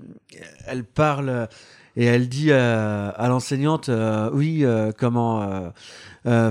elle- 0.68 0.84
parle 0.84 1.30
euh, 1.30 1.46
et 1.98 2.06
elle 2.06 2.30
dit 2.30 2.52
euh, 2.52 3.12
à 3.16 3.28
l'enseignante, 3.28 3.90
euh, 3.90 4.30
oui, 4.34 4.64
comment, 4.98 5.72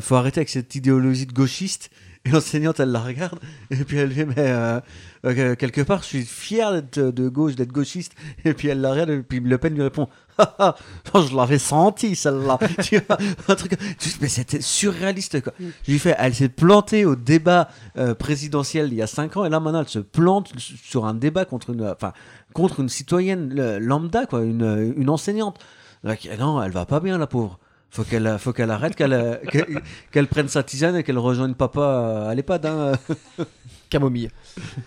faut 0.01 0.15
arrêter 0.17 0.41
avec 0.41 0.49
cette 0.51 0.75
idéologie 0.75 1.27
de 1.27 1.33
gauchiste. 1.33 1.91
Et 2.27 2.31
l'enseignante, 2.31 2.81
elle 2.81 2.91
la 2.91 3.01
regarde 3.01 3.39
et 3.71 3.77
puis 3.77 3.97
elle 3.97 4.13
dit, 4.13 4.27
mais 4.27 4.35
euh, 4.37 4.79
euh, 5.25 5.55
quelque 5.55 5.81
part, 5.81 6.03
je 6.03 6.09
suis 6.09 6.23
fier 6.23 6.71
d'être 6.71 6.99
de 6.99 7.29
gauche, 7.31 7.55
d'être 7.55 7.73
gauchiste. 7.73 8.13
Et 8.45 8.53
puis 8.53 8.69
elle 8.69 8.83
la 8.83 8.91
regarde 8.91 9.09
et 9.09 9.23
puis 9.23 9.41
Le 9.41 9.57
Pen 9.57 9.75
lui 9.75 9.83
répond, 9.83 10.07
Ah, 10.41 10.55
ah, 10.59 10.77
oh, 11.13 11.23
je 11.23 11.37
l'avais 11.37 11.59
senti 11.59 12.17
celle-là. 12.17 12.59
Tu 12.83 12.99
vois, 12.99 13.19
un 13.49 13.55
truc, 13.55 13.73
mais 14.21 14.29
c'était 14.29 14.61
surréaliste 14.61 15.43
quoi. 15.43 15.53
Je 15.59 15.93
lui 15.93 15.99
fais, 15.99 16.15
elle 16.19 16.35
s'est 16.35 16.49
plantée 16.49 17.05
au 17.05 17.17
débat 17.17 17.69
euh, 17.99 18.15
présidentiel 18.15 18.89
il 18.91 18.95
y 18.95 19.03
a 19.03 19.07
5 19.07 19.37
ans 19.37 19.45
et 19.45 19.51
là 19.51 19.61
maintenant 19.61 19.81
elle 19.81 19.89
se 19.89 19.99
plante 19.99 20.53
sur 20.59 21.05
un 21.05 21.15
débat 21.15 21.45
contre 21.45 21.71
une, 21.71 21.87
enfin, 21.87 22.13
contre 22.55 22.81
une 22.81 22.89
citoyenne 22.89 23.55
euh, 23.59 23.79
lambda 23.79 24.27
quoi, 24.27 24.43
une, 24.43 24.95
une 24.97 25.11
enseignante. 25.11 25.59
Donc, 26.05 26.29
non, 26.39 26.63
elle 26.63 26.73
va 26.73 26.87
pas 26.87 27.01
bien 27.01 27.19
la 27.19 27.27
pauvre. 27.27 27.59
Faut 27.91 28.05
qu'elle, 28.05 28.37
faut 28.39 28.53
qu'elle 28.53 28.71
arrête, 28.71 28.95
qu'elle, 28.95 29.13
euh, 29.13 29.37
qu'elle, 29.51 29.67
qu'elle 30.13 30.29
prenne 30.29 30.49
sa 30.49 30.63
tisane 30.63 30.97
et 30.97 31.03
qu'elle 31.03 31.19
rejoigne 31.19 31.55
papa 31.55 31.81
euh, 31.81 32.29
à 32.29 32.35
l'EHPAD. 32.35 32.67
Hein. 32.67 32.93
Camomille. 33.91 34.31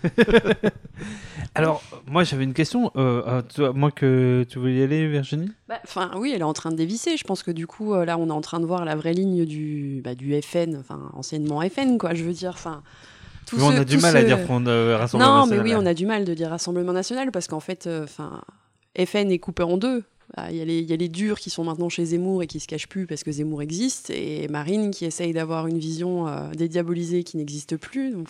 Alors, 1.54 1.82
moi 2.06 2.24
j'avais 2.24 2.44
une 2.44 2.54
question. 2.54 2.90
Euh, 2.96 3.22
euh, 3.26 3.42
toi, 3.54 3.72
moi 3.74 3.90
que 3.90 4.44
tu 4.48 4.58
veux 4.58 4.72
y 4.72 4.82
aller, 4.82 5.06
Virginie? 5.08 5.50
Bah, 5.68 5.78
Enfin, 5.84 6.10
oui, 6.16 6.32
elle 6.34 6.40
est 6.40 6.44
en 6.44 6.52
train 6.52 6.70
de 6.70 6.76
dévisser. 6.76 7.16
Je 7.16 7.24
pense 7.24 7.42
que 7.42 7.50
du 7.50 7.66
coup, 7.66 7.94
euh, 7.94 8.04
là, 8.04 8.18
on 8.18 8.28
est 8.28 8.32
en 8.32 8.40
train 8.40 8.60
de 8.60 8.66
voir 8.66 8.84
la 8.84 8.96
vraie 8.96 9.12
ligne 9.12 9.44
du, 9.44 10.00
bah, 10.02 10.14
du 10.14 10.40
FN, 10.40 10.76
enfin, 10.78 11.10
enseignement 11.12 11.60
FN, 11.68 11.98
quoi. 11.98 12.14
Je 12.14 12.24
veux 12.24 12.32
dire, 12.32 12.50
enfin. 12.54 12.82
On 13.60 13.76
a 13.76 13.84
du 13.84 13.98
mal 13.98 14.16
à 14.16 14.22
dire 14.22 14.40
Front 14.40 14.64
euh, 14.66 14.96
Rassemblement 14.96 15.40
Non, 15.40 15.46
mais 15.46 15.56
National. 15.58 15.78
oui, 15.78 15.84
on 15.84 15.86
a 15.86 15.92
du 15.94 16.06
mal 16.06 16.24
de 16.24 16.32
dire 16.32 16.48
Rassemblement 16.48 16.94
National 16.94 17.30
parce 17.30 17.46
qu'en 17.46 17.60
fait, 17.60 17.86
euh, 17.86 18.04
enfin, 18.04 18.40
FN 18.98 19.30
est 19.30 19.38
coupé 19.38 19.62
en 19.62 19.76
deux. 19.76 20.02
Ah, 20.36 20.50
Il 20.50 20.56
y, 20.56 20.62
a 20.62 20.96
les- 20.96 21.08
durs 21.08 21.38
qui 21.38 21.50
sont 21.50 21.64
maintenant 21.64 21.88
chez 21.88 22.04
Zemmour 22.06 22.42
et 22.42 22.46
qui 22.46 22.58
se 22.58 22.66
cachent 22.66 22.88
plus 22.88 23.06
parce 23.06 23.22
que 23.22 23.30
Zemmour 23.30 23.62
existe, 23.62 24.10
et 24.10 24.48
Marine 24.48 24.90
qui 24.90 25.04
essaye 25.04 25.32
d'avoir 25.32 25.66
une 25.66 25.78
vision 25.78 26.26
euh, 26.26 26.50
dédiabolisée 26.52 27.24
qui 27.24 27.36
n'existe 27.36 27.76
plus. 27.76 28.10
Donc, 28.10 28.28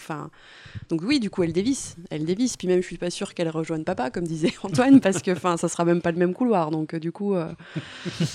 donc 0.88 1.02
oui, 1.02 1.20
du 1.20 1.30
coup, 1.30 1.44
elle 1.44 1.52
dévisse, 1.52 1.96
elle 2.10 2.24
dévisse. 2.24 2.56
Puis 2.56 2.66
même, 2.68 2.82
je 2.82 2.86
suis 2.86 2.98
pas 2.98 3.10
sûre 3.10 3.32
qu'elle 3.32 3.48
rejoigne 3.48 3.84
papa, 3.84 4.10
comme 4.10 4.26
disait 4.26 4.52
Antoine, 4.62 5.00
parce 5.00 5.22
que, 5.22 5.34
ça 5.56 5.68
sera 5.68 5.84
même 5.84 6.02
pas 6.02 6.10
le 6.10 6.18
même 6.18 6.34
couloir. 6.34 6.70
Donc, 6.70 6.94
euh, 6.94 6.98
du 6.98 7.12
coup, 7.12 7.34
euh, 7.34 7.52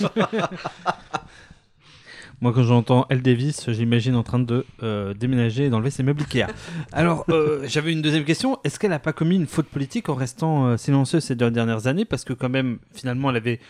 Moi, 2.40 2.54
quand 2.54 2.62
j'entends 2.62 3.04
Elle 3.10 3.20
Davis, 3.20 3.70
j'imagine 3.70 4.16
en 4.16 4.22
train 4.22 4.38
de 4.38 4.64
euh, 4.82 5.12
déménager 5.12 5.66
et 5.66 5.70
d'enlever 5.70 5.90
ses 5.90 6.02
meubles 6.02 6.22
Ikea. 6.22 6.46
Alors, 6.92 7.26
euh, 7.28 7.66
j'avais 7.66 7.92
une 7.92 8.00
deuxième 8.00 8.24
question. 8.24 8.58
Est-ce 8.64 8.78
qu'elle 8.78 8.90
n'a 8.90 8.98
pas 8.98 9.12
commis 9.12 9.36
une 9.36 9.46
faute 9.46 9.66
politique 9.66 10.08
en 10.08 10.14
restant 10.14 10.66
euh, 10.66 10.76
silencieuse 10.78 11.22
ces 11.22 11.34
deux 11.34 11.50
dernières 11.50 11.86
années? 11.86 12.06
Parce 12.06 12.24
que, 12.24 12.32
quand 12.32 12.48
même, 12.48 12.78
finalement, 12.94 13.28
elle 13.30 13.36
avait 13.36 13.60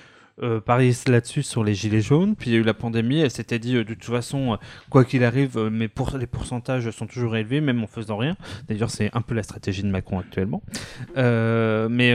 parié 0.65 0.95
là-dessus 1.07 1.43
sur 1.43 1.65
les 1.65 1.75
Gilets 1.75 2.01
jaunes. 2.01 2.35
Puis 2.35 2.49
il 2.49 2.53
y 2.55 2.57
a 2.57 2.61
eu 2.61 2.63
la 2.63 2.73
pandémie. 2.73 3.21
Elle 3.21 3.31
s'était 3.31 3.59
dit, 3.59 3.75
de 3.75 3.83
toute 3.83 4.05
façon, 4.05 4.57
quoi 4.89 5.05
qu'il 5.05 5.23
arrive, 5.23 5.59
mais 5.71 5.91
les 6.19 6.27
pourcentages 6.27 6.91
sont 6.93 7.07
toujours 7.07 7.37
élevés, 7.37 7.61
même 7.61 7.83
en 7.83 7.87
faisant 7.87 8.17
rien. 8.17 8.37
D'ailleurs, 8.67 8.89
c'est 8.89 9.11
un 9.13 9.21
peu 9.21 9.35
la 9.35 9.43
stratégie 9.43 9.83
de 9.83 9.89
Macron 9.89 10.19
actuellement. 10.19 10.63
Mais, 11.17 12.11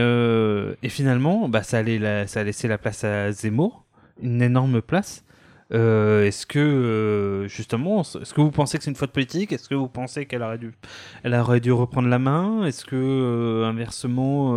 et 0.82 0.88
finalement, 0.88 1.48
bah, 1.48 1.62
ça 1.62 1.78
a 1.78 1.82
laissé 1.82 2.66
la 2.66 2.78
place 2.78 3.04
à 3.04 3.30
Zemmour. 3.30 3.84
Une 4.20 4.42
énorme 4.42 4.82
place. 4.82 5.22
Euh, 5.74 6.24
est-ce 6.24 6.46
que 6.46 6.60
euh, 6.60 7.48
justement, 7.48 8.02
est-ce 8.02 8.32
que 8.32 8.40
vous 8.40 8.52
pensez 8.52 8.78
que 8.78 8.84
c'est 8.84 8.90
une 8.90 8.96
faute 8.96 9.10
politique? 9.10 9.52
Est-ce 9.52 9.68
que 9.68 9.74
vous 9.74 9.88
pensez 9.88 10.26
qu'elle 10.26 10.42
aurait 10.42 10.58
dû, 10.58 10.72
elle 11.24 11.34
aurait 11.34 11.58
dû 11.60 11.72
reprendre 11.72 12.08
la 12.08 12.20
main? 12.20 12.64
Est-ce 12.64 12.84
que 12.84 12.94
euh, 12.94 13.64
inversement, 13.64 14.54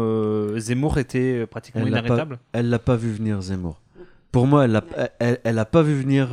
Zemmour 0.59 0.97
était 0.99 1.47
pratiquement 1.47 1.81
Elle 1.85 1.91
l'a 1.91 2.01
pas- 2.01 2.07
inarrêtable? 2.07 2.39
Elle 2.53 2.69
l'a 2.69 2.79
pas 2.79 2.95
vu 2.95 3.11
venir 3.11 3.41
Zemmour. 3.41 3.81
Pour 4.31 4.45
moi, 4.45 4.65
elle 4.65 4.71
l'a 4.73 4.83
elle, 5.17 5.39
elle 5.43 5.57
a 5.57 5.65
pas 5.65 5.81
vu 5.81 5.95
venir 5.99 6.29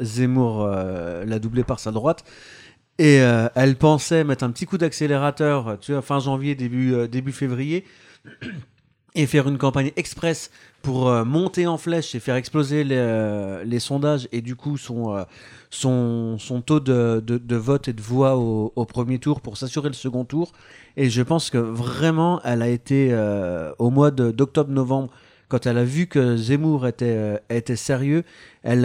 Zemmour 0.00 0.66
la 0.66 1.38
doubler 1.38 1.62
par 1.62 1.78
sa 1.78 1.92
droite. 1.92 2.24
Et 2.98 3.18
elle 3.54 3.76
pensait 3.76 4.24
mettre 4.24 4.42
un 4.42 4.50
petit 4.50 4.66
coup 4.66 4.78
d'accélérateur, 4.78 5.78
tu 5.80 5.92
vois, 5.92 6.02
fin 6.02 6.18
janvier, 6.18 6.56
début, 6.56 7.06
début 7.08 7.30
février, 7.30 7.84
et 9.14 9.26
faire 9.26 9.48
une 9.48 9.58
campagne 9.58 9.92
express 9.96 10.50
pour 10.86 11.08
euh, 11.08 11.24
monter 11.24 11.66
en 11.66 11.78
flèche 11.78 12.14
et 12.14 12.20
faire 12.20 12.36
exploser 12.36 12.84
les, 12.84 12.94
euh, 12.96 13.64
les 13.64 13.80
sondages 13.80 14.28
et 14.30 14.40
du 14.40 14.54
coup 14.54 14.76
son, 14.76 15.16
euh, 15.16 15.24
son, 15.68 16.38
son 16.38 16.60
taux 16.60 16.78
de, 16.78 17.20
de, 17.26 17.38
de 17.38 17.56
vote 17.56 17.88
et 17.88 17.92
de 17.92 18.00
voix 18.00 18.36
au, 18.36 18.72
au 18.76 18.84
premier 18.84 19.18
tour 19.18 19.40
pour 19.40 19.56
s'assurer 19.56 19.88
le 19.88 19.94
second 19.94 20.24
tour. 20.24 20.52
Et 20.96 21.10
je 21.10 21.22
pense 21.22 21.50
que 21.50 21.58
vraiment, 21.58 22.40
elle 22.44 22.62
a 22.62 22.68
été 22.68 23.12
au 23.78 23.90
mois 23.90 24.12
d'octobre-novembre, 24.12 25.10
quand 25.48 25.66
elle 25.66 25.78
a 25.78 25.84
vu 25.84 26.06
que 26.06 26.36
Zemmour 26.36 26.86
était, 26.86 27.40
était 27.50 27.76
sérieux, 27.76 28.22
elle, 28.62 28.84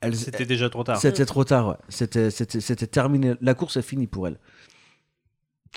elle, 0.00 0.14
C'était 0.14 0.46
déjà 0.46 0.70
trop 0.70 0.84
tard. 0.84 0.98
c'était 1.00 1.26
trop 1.26 1.42
tard. 1.44 1.68
ouais. 1.70 1.74
C'était 1.88 2.86
terminé. 2.86 3.34
La 3.40 3.54
course 3.54 3.76
est 3.76 3.82
finie 3.82 4.06
pour 4.06 4.28
elle. 4.28 4.36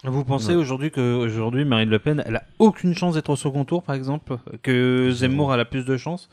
Vous 0.04 0.26
pensez 0.26 0.50
Ouais. 0.50 0.56
aujourd'hui 0.56 0.92
que 0.92 1.16
aujourd'hui 1.16 1.64
Marine 1.66 1.90
Le 1.90 2.00
Pen, 2.00 2.24
elle 2.26 2.36
a 2.38 2.44
aucune 2.60 2.94
chance 2.94 3.14
d'être 3.16 3.30
au 3.30 3.36
second 3.36 3.64
tour, 3.64 3.84
par 3.84 3.96
exemple, 3.96 4.38
que 4.62 5.12
Zemmour 5.12 5.54
a 5.54 5.66
plus 5.66 5.86
de 5.86 5.98
chance 5.98 6.30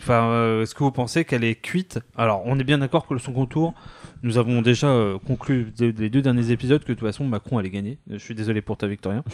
Enfin, 0.00 0.28
euh, 0.28 0.62
est-ce 0.62 0.76
que 0.76 0.84
vous 0.84 0.92
pensez 0.92 1.24
qu'elle 1.24 1.42
est 1.42 1.56
cuite? 1.56 1.98
Alors, 2.16 2.42
on 2.44 2.56
est 2.60 2.64
bien 2.64 2.78
d'accord 2.78 3.08
que 3.08 3.14
le 3.14 3.18
second 3.18 3.46
tour, 3.46 3.74
nous 4.22 4.38
avons 4.38 4.62
déjà 4.62 4.86
euh, 4.86 5.18
conclu 5.18 5.72
les 5.80 6.08
deux 6.08 6.22
derniers 6.22 6.52
épisodes 6.52 6.84
que 6.84 6.92
de 6.92 6.94
toute 6.98 7.08
façon 7.08 7.24
Macron 7.24 7.58
allait 7.58 7.68
gagner. 7.70 7.98
Je 8.08 8.16
suis 8.18 8.36
désolé 8.36 8.62
pour 8.62 8.76
ta 8.76 8.86
Victorien, 8.86 9.24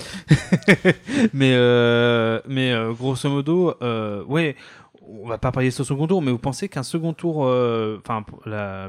mais 1.35 1.53
euh, 1.53 2.41
mais 2.49 2.73
grosso 2.95 3.29
modo, 3.29 3.75
ouais. 4.27 4.57
On 5.07 5.29
va 5.29 5.39
pas 5.39 5.53
parier 5.53 5.71
sur 5.71 5.85
second 5.85 6.07
tour, 6.07 6.23
mais 6.23 6.31
vous 6.31 6.39
pensez 6.39 6.69
qu'un 6.69 6.83
second 6.83 7.13
tour, 7.13 7.45
euh, 7.45 8.01
enfin, 8.01 8.25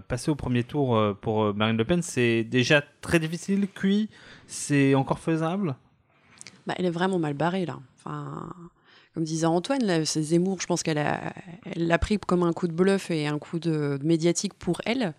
passer 0.07 0.31
au 0.31 0.35
premier 0.35 0.63
tour 0.63 0.95
euh, 0.95 1.13
pour 1.13 1.43
euh, 1.43 1.53
Marine 1.53 1.77
Le 1.77 1.85
Pen, 1.85 2.01
c'est 2.01 2.43
déjà 2.43 2.81
très 3.01 3.19
difficile, 3.19 3.67
cuit, 3.67 4.09
c'est 4.47 4.95
encore 4.95 5.19
faisable? 5.19 5.75
Bah, 6.67 6.73
elle 6.77 6.85
est 6.85 6.91
vraiment 6.91 7.19
mal 7.19 7.33
barrée 7.33 7.65
là. 7.65 7.79
Enfin, 7.97 8.49
comme 9.13 9.23
disait 9.23 9.45
Antoine, 9.45 9.83
là, 9.83 10.05
c'est 10.05 10.21
Zemmour, 10.21 10.61
je 10.61 10.67
pense 10.67 10.83
qu'elle 10.83 10.97
a, 10.97 11.33
l'a 11.75 11.97
pris 11.97 12.17
comme 12.17 12.43
un 12.43 12.53
coup 12.53 12.67
de 12.67 12.73
bluff 12.73 13.11
et 13.11 13.27
un 13.27 13.37
coup 13.37 13.59
de, 13.59 13.97
de 13.97 14.05
médiatique 14.05 14.53
pour 14.53 14.81
elle. 14.85 15.13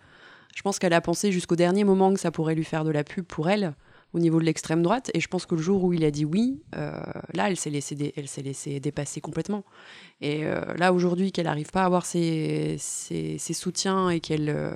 Je 0.55 0.61
pense 0.63 0.79
qu'elle 0.79 0.93
a 0.93 1.01
pensé 1.01 1.31
jusqu'au 1.31 1.55
dernier 1.55 1.83
moment 1.83 2.13
que 2.13 2.19
ça 2.19 2.31
pourrait 2.31 2.55
lui 2.55 2.63
faire 2.63 2.83
de 2.83 2.91
la 2.91 3.03
pub 3.03 3.25
pour 3.25 3.49
elle 3.49 3.75
au 4.13 4.19
niveau 4.19 4.39
de 4.39 4.45
l'extrême 4.45 4.81
droite. 4.81 5.11
Et 5.13 5.19
je 5.19 5.27
pense 5.27 5.45
que 5.45 5.55
le 5.55 5.61
jour 5.61 5.83
où 5.83 5.93
il 5.93 6.03
a 6.05 6.11
dit 6.11 6.25
oui, 6.25 6.61
euh, 6.75 6.99
là, 7.33 7.49
elle 7.49 7.57
s'est 7.57 7.69
laissée, 7.69 7.95
dé- 7.95 8.13
elle 8.15 8.27
s'est 8.27 8.41
laissée 8.41 8.79
dépasser 8.79 9.21
complètement. 9.21 9.63
Et 10.21 10.45
euh, 10.45 10.61
là, 10.75 10.93
aujourd'hui, 10.93 11.31
qu'elle 11.31 11.45
n'arrive 11.45 11.71
pas 11.71 11.83
à 11.83 11.85
avoir 11.85 12.05
ses, 12.05 12.75
ses- 12.79 13.37
ses 13.37 13.53
soutiens 13.53 14.09
et 14.09 14.19
qu'elle 14.19 14.49
euh, 14.49 14.71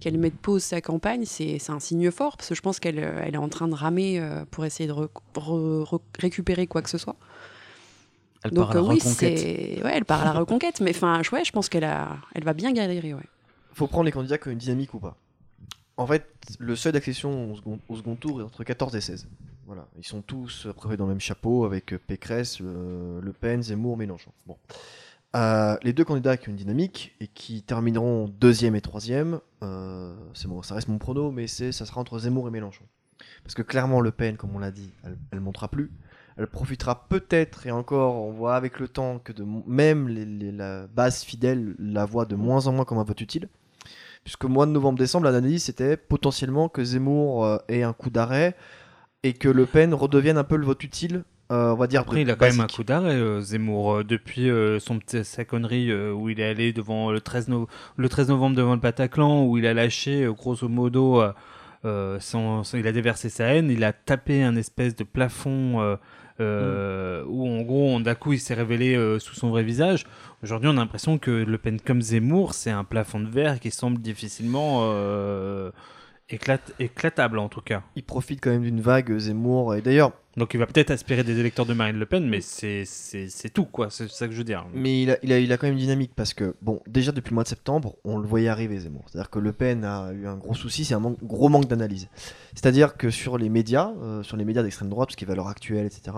qu'elle 0.00 0.18
mette 0.18 0.34
pause 0.36 0.62
sa 0.64 0.80
campagne, 0.80 1.24
c'est 1.24 1.58
c'est 1.60 1.70
un 1.72 1.78
signe 1.78 2.10
fort, 2.10 2.36
parce 2.36 2.48
que 2.48 2.54
je 2.56 2.60
pense 2.60 2.80
qu'elle 2.80 2.98
elle 2.98 3.34
est 3.34 3.38
en 3.38 3.48
train 3.48 3.68
de 3.68 3.74
ramer 3.74 4.18
euh, 4.18 4.44
pour 4.50 4.64
essayer 4.64 4.88
de 4.88 4.92
re- 4.92 5.08
re- 5.36 5.84
re- 5.84 6.00
récupérer 6.18 6.66
quoi 6.66 6.82
que 6.82 6.90
ce 6.90 6.98
soit. 6.98 7.14
Elle 8.44 8.50
Donc 8.50 8.66
part 8.66 8.70
à 8.72 8.74
la 8.74 8.80
euh, 8.80 8.88
oui, 8.88 8.94
reconquête. 8.98 9.38
c'est 9.38 9.84
ouais, 9.84 9.92
elle 9.94 10.04
part 10.04 10.22
à 10.22 10.24
la 10.24 10.32
reconquête, 10.32 10.80
mais 10.80 10.90
enfin, 10.90 11.22
ouais, 11.32 11.44
je 11.44 11.52
pense 11.52 11.68
qu'elle 11.68 11.84
a, 11.84 12.16
elle 12.34 12.42
va 12.42 12.52
bien 12.54 12.72
galérer, 12.72 13.14
ouais. 13.14 13.22
faut 13.74 13.86
prendre 13.86 14.04
les 14.06 14.10
candidats 14.10 14.38
comme 14.38 14.52
une 14.52 14.58
dynamique 14.58 14.92
ou 14.94 14.98
pas. 14.98 15.16
En 15.96 16.06
fait, 16.06 16.26
le 16.58 16.74
seuil 16.74 16.92
d'accession 16.92 17.52
au 17.52 17.96
second, 17.96 18.16
tour 18.16 18.40
est 18.40 18.44
entre 18.44 18.64
14 18.64 18.96
et 18.96 19.00
16. 19.00 19.28
Voilà, 19.66 19.86
ils 19.98 20.06
sont 20.06 20.22
tous 20.22 20.64
peu 20.64 20.72
près 20.72 20.96
dans 20.96 21.04
le 21.04 21.10
même 21.12 21.20
chapeau 21.20 21.64
avec 21.64 21.92
euh, 21.92 21.98
Pécresse, 22.04 22.58
euh, 22.60 23.20
Le 23.20 23.32
Pen, 23.32 23.62
Zemmour, 23.62 23.96
Mélenchon. 23.96 24.32
Bon. 24.46 24.56
Euh, 25.34 25.76
les 25.82 25.92
deux 25.92 26.04
candidats 26.04 26.36
qui 26.36 26.48
ont 26.48 26.52
une 26.52 26.58
dynamique 26.58 27.14
et 27.20 27.26
qui 27.26 27.62
termineront 27.62 28.28
deuxième 28.28 28.74
et 28.74 28.80
troisième, 28.82 29.40
euh, 29.62 30.14
c'est 30.34 30.48
bon, 30.48 30.62
ça 30.62 30.74
reste 30.74 30.88
mon 30.88 30.98
prono, 30.98 31.30
mais 31.30 31.46
c'est, 31.46 31.72
ça 31.72 31.86
sera 31.86 32.00
entre 32.00 32.18
Zemmour 32.18 32.48
et 32.48 32.50
Mélenchon. 32.50 32.84
Parce 33.44 33.54
que 33.54 33.62
clairement, 33.62 34.00
Le 34.00 34.10
Pen, 34.10 34.36
comme 34.36 34.54
on 34.54 34.58
l'a 34.58 34.70
dit, 34.70 34.90
elle, 35.04 35.16
elle 35.30 35.40
montera 35.40 35.68
plus. 35.68 35.90
Elle 36.36 36.46
profitera 36.48 37.06
peut-être, 37.08 37.66
et 37.66 37.70
encore, 37.70 38.16
on 38.16 38.32
voit 38.32 38.56
avec 38.56 38.78
le 38.80 38.88
temps 38.88 39.18
que 39.18 39.32
de, 39.32 39.44
même 39.66 40.08
les- 40.08 40.50
la 40.52 40.86
base 40.86 41.22
fidèle 41.22 41.76
la 41.78 42.04
voit 42.04 42.24
de 42.24 42.34
moins 42.36 42.66
en 42.66 42.72
moins 42.72 42.84
comme 42.84 42.98
un 42.98 43.04
vote 43.04 43.20
utile. 43.20 43.48
Puisque 44.24 44.44
mois 44.44 44.66
de 44.66 44.70
novembre-décembre, 44.72 45.24
l'analyse 45.26 45.64
c'était 45.64 45.96
potentiellement 45.96 46.68
que 46.68 46.84
Zemmour 46.84 47.44
euh, 47.44 47.58
ait 47.68 47.82
un 47.82 47.92
coup 47.92 48.10
d'arrêt 48.10 48.54
et 49.24 49.32
que 49.32 49.48
Le 49.48 49.66
Pen 49.66 49.94
redevienne 49.94 50.38
un 50.38 50.44
peu 50.44 50.56
le 50.56 50.64
vote 50.66 50.82
utile, 50.84 51.24
euh, 51.50 51.72
on 51.72 51.76
va 51.76 51.86
dire. 51.86 52.00
Après, 52.02 52.22
il 52.22 52.30
a 52.30 52.34
quand 52.34 52.46
même 52.46 52.60
un 52.60 52.66
coup 52.66 52.84
d'arrêt, 52.84 53.14
euh, 53.16 53.40
Zemmour, 53.40 53.92
euh, 53.98 54.04
depuis 54.04 54.48
son 54.80 54.98
petit, 54.98 55.24
sa 55.24 55.44
connerie 55.44 55.92
où 56.12 56.28
il 56.28 56.40
est 56.40 56.48
allé 56.48 56.72
devant 56.72 57.10
le 57.10 57.20
13, 57.20 57.48
no- 57.48 57.66
le 57.96 58.08
13 58.08 58.28
novembre 58.28 58.56
devant 58.56 58.74
le 58.74 58.80
Bataclan, 58.80 59.44
où 59.46 59.58
il 59.58 59.66
a 59.66 59.74
lâché, 59.74 60.28
grosso 60.36 60.68
modo, 60.68 61.22
son- 61.84 62.62
son- 62.64 62.76
il 62.78 62.86
a 62.86 62.92
déversé 62.92 63.28
sa 63.28 63.44
haine, 63.46 63.70
il 63.70 63.82
a 63.84 63.92
tapé 63.92 64.42
un 64.42 64.54
espèce 64.56 64.94
de 64.94 65.04
plafond 65.04 65.96
euh, 66.42 67.24
où, 67.26 67.48
en 67.48 67.62
gros, 67.62 67.98
d'un 68.00 68.14
coup, 68.14 68.32
il 68.32 68.40
s'est 68.40 68.54
révélé 68.54 68.94
euh, 68.94 69.18
sous 69.18 69.34
son 69.34 69.50
vrai 69.50 69.62
visage. 69.62 70.06
Aujourd'hui, 70.42 70.68
on 70.68 70.76
a 70.76 70.80
l'impression 70.80 71.18
que 71.18 71.30
Le 71.30 71.58
Pen 71.58 71.80
comme 71.80 72.02
Zemmour, 72.02 72.54
c'est 72.54 72.70
un 72.70 72.84
plafond 72.84 73.20
de 73.20 73.28
verre 73.28 73.60
qui 73.60 73.70
semble 73.70 74.00
difficilement 74.00 74.80
euh, 74.82 75.70
éclate- 76.32 76.72
éclatable, 76.78 77.38
en 77.38 77.48
tout 77.48 77.60
cas. 77.60 77.82
Il 77.96 78.02
profite 78.02 78.40
quand 78.40 78.50
même 78.50 78.62
d'une 78.62 78.80
vague 78.80 79.16
Zemmour. 79.18 79.74
Et 79.76 79.82
d'ailleurs, 79.82 80.12
Donc 80.38 80.54
il 80.54 80.56
va 80.58 80.66
peut-être 80.66 80.90
aspirer 80.90 81.24
des 81.24 81.38
électeurs 81.38 81.66
de 81.66 81.74
Marine 81.74 81.98
Le 81.98 82.06
Pen, 82.06 82.26
mais 82.26 82.40
c'est 82.40 82.84
tout, 83.52 83.66
quoi. 83.66 83.90
C'est 83.90 84.08
ça 84.10 84.26
que 84.26 84.32
je 84.32 84.38
veux 84.38 84.44
dire. 84.44 84.64
mais 84.72 85.02
il 85.02 85.10
a, 85.10 85.16
il, 85.22 85.30
a, 85.32 85.38
il 85.38 85.52
a 85.52 85.56
quand 85.58 85.66
même 85.66 85.74
une 85.74 85.80
dynamique 85.80 86.12
parce 86.16 86.32
que, 86.32 86.54
bon, 86.62 86.80
déjà 86.86 87.12
depuis 87.12 87.30
le 87.30 87.34
mois 87.34 87.42
de 87.44 87.48
septembre, 87.48 87.96
on 88.04 88.16
le 88.16 88.26
voyait 88.26 88.48
arriver 88.48 88.78
Zemmour. 88.78 89.04
C'est-à-dire 89.10 89.28
que 89.30 89.38
Le 89.38 89.52
Pen 89.52 89.84
a 89.84 90.10
eu 90.12 90.26
un 90.26 90.36
gros 90.36 90.54
souci, 90.54 90.84
c'est 90.86 90.94
un 90.94 91.14
gros 91.22 91.50
manque 91.50 91.66
d'analyse. 91.68 92.08
C'est-à-dire 92.54 92.96
que 92.96 93.10
sur 93.10 93.36
les 93.36 93.50
médias, 93.50 93.92
euh, 94.02 94.22
sur 94.22 94.36
les 94.38 94.44
médias 94.46 94.62
d'extrême 94.62 94.88
droite, 94.88 95.08
tout 95.10 95.12
ce 95.12 95.16
qui 95.18 95.24
est 95.24 95.28
valeur 95.28 95.48
actuelle, 95.48 95.84
etc., 95.86 96.16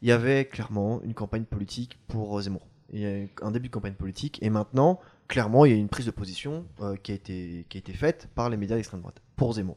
il 0.00 0.08
y 0.08 0.12
avait 0.12 0.46
clairement 0.46 1.02
une 1.04 1.12
campagne 1.14 1.44
politique 1.44 1.98
pour 2.08 2.38
euh, 2.38 2.42
Zemmour. 2.42 2.66
Il 2.92 3.00
y 3.00 3.06
a 3.06 3.26
un 3.46 3.50
début 3.50 3.68
de 3.68 3.72
campagne 3.74 3.94
politique 3.94 4.38
et 4.42 4.50
maintenant, 4.50 5.00
clairement, 5.28 5.64
il 5.64 5.72
y 5.72 5.74
a 5.74 5.78
une 5.78 5.88
prise 5.88 6.06
de 6.06 6.10
position 6.10 6.66
euh, 6.80 6.96
qui, 6.96 7.12
a 7.12 7.14
été, 7.14 7.66
qui 7.68 7.78
a 7.78 7.80
été 7.80 7.92
faite 7.92 8.28
par 8.34 8.50
les 8.50 8.56
médias 8.56 8.76
d'extrême 8.76 9.00
droite 9.00 9.20
pour 9.36 9.52
Zemmour. 9.54 9.76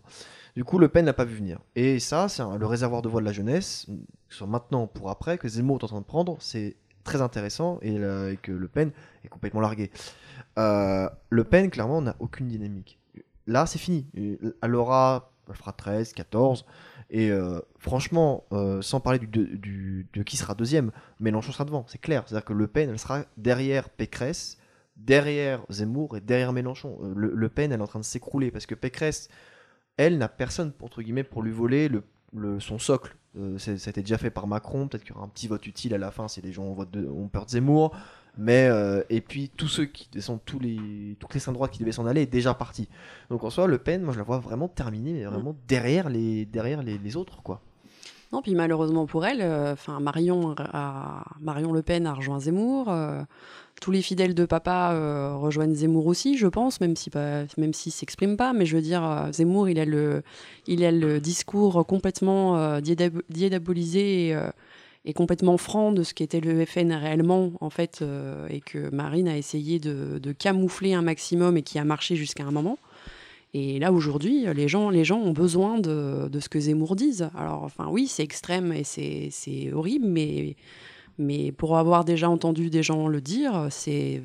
Du 0.56 0.64
coup, 0.64 0.78
Le 0.80 0.88
Pen 0.88 1.06
n'a 1.06 1.14
pas 1.14 1.26
vu 1.26 1.36
venir. 1.36 1.60
Et 1.76 2.00
ça, 2.00 2.28
c'est 2.28 2.44
le 2.44 2.66
réservoir 2.66 3.02
de 3.02 3.10
voix 3.10 3.22
de 3.22 3.26
la 3.26 3.32
jeunesse, 3.32 3.86
que 3.88 4.34
ce 4.34 4.38
soit 4.40 4.48
maintenant 4.48 4.84
ou 4.84 4.88
pour 4.88 5.10
après, 5.10 5.38
que 5.38 5.48
Zemmour 5.48 5.78
est 5.80 5.84
en 5.84 5.88
train 5.88 6.02
de 6.02 6.06
prendre, 6.06 6.38
c'est 6.40 6.76
très 7.04 7.22
intéressant 7.22 7.80
et, 7.82 7.98
la- 7.98 8.36
que 8.36 8.52
Le 8.52 8.68
Pen 8.68 8.92
est 9.24 9.28
complètement 9.28 9.62
largué. 9.62 9.92
Euh, 10.58 11.10
le 11.30 11.44
Pen, 11.44 11.70
clairement, 11.70 12.02
n'a 12.02 12.16
aucune 12.20 12.48
dynamique. 12.48 13.00
Là, 13.48 13.66
c'est 13.66 13.80
fini. 13.80 14.08
Elle 14.62 14.76
aura, 14.76 15.32
elle 15.50 15.56
fera 15.56 15.74
13, 15.74 16.14
14. 16.14 16.66
Et 17.16 17.30
euh, 17.30 17.60
franchement, 17.78 18.44
euh, 18.52 18.82
sans 18.82 19.00
parler 19.00 19.20
de- 19.20 20.24
qui 20.24 20.36
sera 20.36 20.56
deuxième, 20.56 20.92
Mélenchon 21.20 21.52
sera 21.52 21.64
devant, 21.64 21.86
c'est 21.88 22.02
clair. 22.02 22.24
C'est-à-dire 22.26 22.44
que 22.46 22.54
Le 22.54 22.68
Pen, 22.68 22.90
elle 22.90 22.98
sera 23.00 23.24
derrière 23.38 23.90
Pécresse, 23.90 24.58
derrière 24.98 25.64
Zemmour 25.70 26.18
et 26.18 26.22
derrière 26.22 26.54
Mélenchon. 26.54 26.98
Euh, 27.04 27.14
Le, 27.16 27.50
Pen, 27.50 27.72
elle 27.72 27.80
est 27.80 27.84
en 27.84 27.88
train 27.88 28.00
de 28.00 28.04
s'écrouler 28.06 28.50
parce 28.50 28.66
que 28.66 28.74
Pécresse, 28.76 29.30
elle 29.98 30.18
n'a 30.18 30.28
personne, 30.28 30.74
entre 30.82 31.04
guillemets, 31.04 31.24
pour 31.24 31.44
lui 31.44 31.52
voler 31.52 31.88
le, 31.88 32.04
le- 32.36 32.60
son 32.60 32.80
socle. 32.80 33.16
Ça 33.58 33.72
a 33.72 33.74
été 33.90 34.02
déjà 34.02 34.18
fait 34.20 34.30
par 34.30 34.46
Macron, 34.46 34.88
peut-être 34.88 35.04
qu'il 35.04 35.14
y 35.14 35.18
aura 35.18 35.26
un 35.26 35.30
petit 35.30 35.48
vote 35.48 35.66
utile 35.66 35.94
à 35.96 35.98
la 35.98 36.12
fin 36.12 36.28
si 36.28 36.42
les 36.42 36.52
gens 36.52 36.64
ont, 36.66 36.78
ont 36.80 37.28
peur 37.30 37.46
de 37.46 37.52
Zemmour. 37.52 37.96
Mais 38.38 38.68
euh, 38.68 39.04
et 39.12 39.22
puis 39.22 39.52
tous 39.56 39.68
ceux 39.68 39.86
qui 39.86 40.08
sont 40.22 40.40
tous 40.44 40.58
les 40.60 41.16
toutes 41.20 41.34
les 41.36 41.40
cinq 41.40 41.54
droites 41.54 41.72
qui 41.72 41.80
devaient 41.80 41.92
s'en 41.92 42.08
aller 42.08 42.22
est 42.22 42.26
déjà 42.26 42.54
parti. 42.56 42.90
Donc 43.30 43.44
en 43.44 43.50
soi, 43.52 43.68
Le 43.68 43.78
Pen, 43.78 44.02
moi 44.02 44.12
je 44.14 44.18
la 44.18 44.24
vois 44.24 44.40
vraiment 44.40 44.68
terminée, 44.68 45.14
mais 45.14 45.26
vraiment 45.26 45.56
derrière 45.68 46.10
les 46.10 46.46
derrière 46.46 46.82
les, 46.82 46.98
les 46.98 47.16
autres 47.16 47.44
quoi. 47.44 47.62
Non, 48.32 48.42
puis 48.42 48.56
malheureusement 48.56 49.06
pour 49.06 49.24
elle, 49.28 49.42
euh, 49.42 49.74
enfin 49.74 50.00
Marion, 50.00 50.56
a- 50.58 51.24
Marion 51.40 51.72
Le 51.72 51.84
Pen 51.84 52.08
a 52.08 52.14
rejoint 52.16 52.40
Zemmour. 52.40 52.90
euh, 52.90 53.22
tous 53.82 53.92
les 53.92 54.02
fidèles 54.02 54.34
de 54.34 54.46
papa 54.46 54.94
rejoignent 55.36 55.76
Zemmour 55.76 56.06
aussi, 56.08 56.38
je 56.38 56.48
pense, 56.48 56.80
même 56.80 56.96
si 56.96 57.10
pas, 57.10 57.44
même 57.58 57.74
s'il 57.74 57.92
s'exprime 57.92 58.38
pas. 58.38 58.54
Mais 58.54 58.66
je 58.66 58.76
veux 58.78 58.82
dire, 58.82 59.28
Zemmour, 59.34 59.68
il 59.68 59.78
a 59.80 59.84
le, 59.86 60.24
il 60.68 60.86
a 60.86 60.92
le 60.92 61.20
discours 61.20 61.86
complètement 61.86 62.80
diédab- 62.80 63.22
diabolisé 63.30 64.28
et, 64.30 64.36
euh, 64.36 64.48
et 65.06 65.14
complètement 65.14 65.58
franc 65.58 65.92
de 65.92 66.04
ce 66.04 66.14
qu'était 66.14 66.40
le 66.40 66.66
FN 66.66 66.92
réellement, 66.92 67.52
en 67.60 67.70
fait, 67.70 68.00
euh, 68.02 68.48
et 68.50 68.62
que 68.62 68.90
Marine 68.94 69.28
a 69.28 69.38
essayé 69.38 69.80
de, 69.80 70.20
camoufler 70.32 70.94
un 70.94 71.02
maximum 71.02 71.58
et 71.58 71.62
qui 71.62 71.78
a 71.78 71.84
marché 71.84 72.16
jusqu'à 72.16 72.44
un 72.44 72.52
moment. 72.52 72.78
Et 73.54 73.80
là, 73.80 73.92
aujourd'hui, 73.92 74.46
les 74.54 74.68
gens, 74.68 74.90
les 74.90 75.04
gens 75.04 75.20
ont 75.20 75.34
besoin 75.34 75.78
de, 75.80 76.28
de 76.28 76.40
ce 76.40 76.50
que 76.50 76.60
Zemmour 76.60 76.96
dise. 76.96 77.30
Alors, 77.36 77.64
enfin, 77.64 77.88
oui, 77.90 78.08
c'est 78.08 78.24
extrême 78.24 78.74
et 78.74 78.84
c'est 78.84 79.28
c'est 79.30 79.72
horrible, 79.72 80.08
mais, 80.08 80.56
mais 81.20 81.52
pour 81.52 81.78
avoir 81.78 82.04
déjà 82.04 82.30
entendu 82.30 82.72
des 82.72 82.82
gens 82.82 83.08
le 83.08 83.22
dire, 83.22 83.68
c'est 83.70 84.24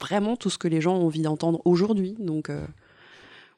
vraiment 0.00 0.36
tout 0.36 0.50
ce 0.50 0.58
que 0.58 0.68
les 0.68 0.80
gens 0.80 0.96
ont 0.96 1.06
envie 1.06 1.22
d'entendre 1.22 1.60
aujourd'hui. 1.64 2.14
Donc, 2.20 2.50
euh, 2.50 2.64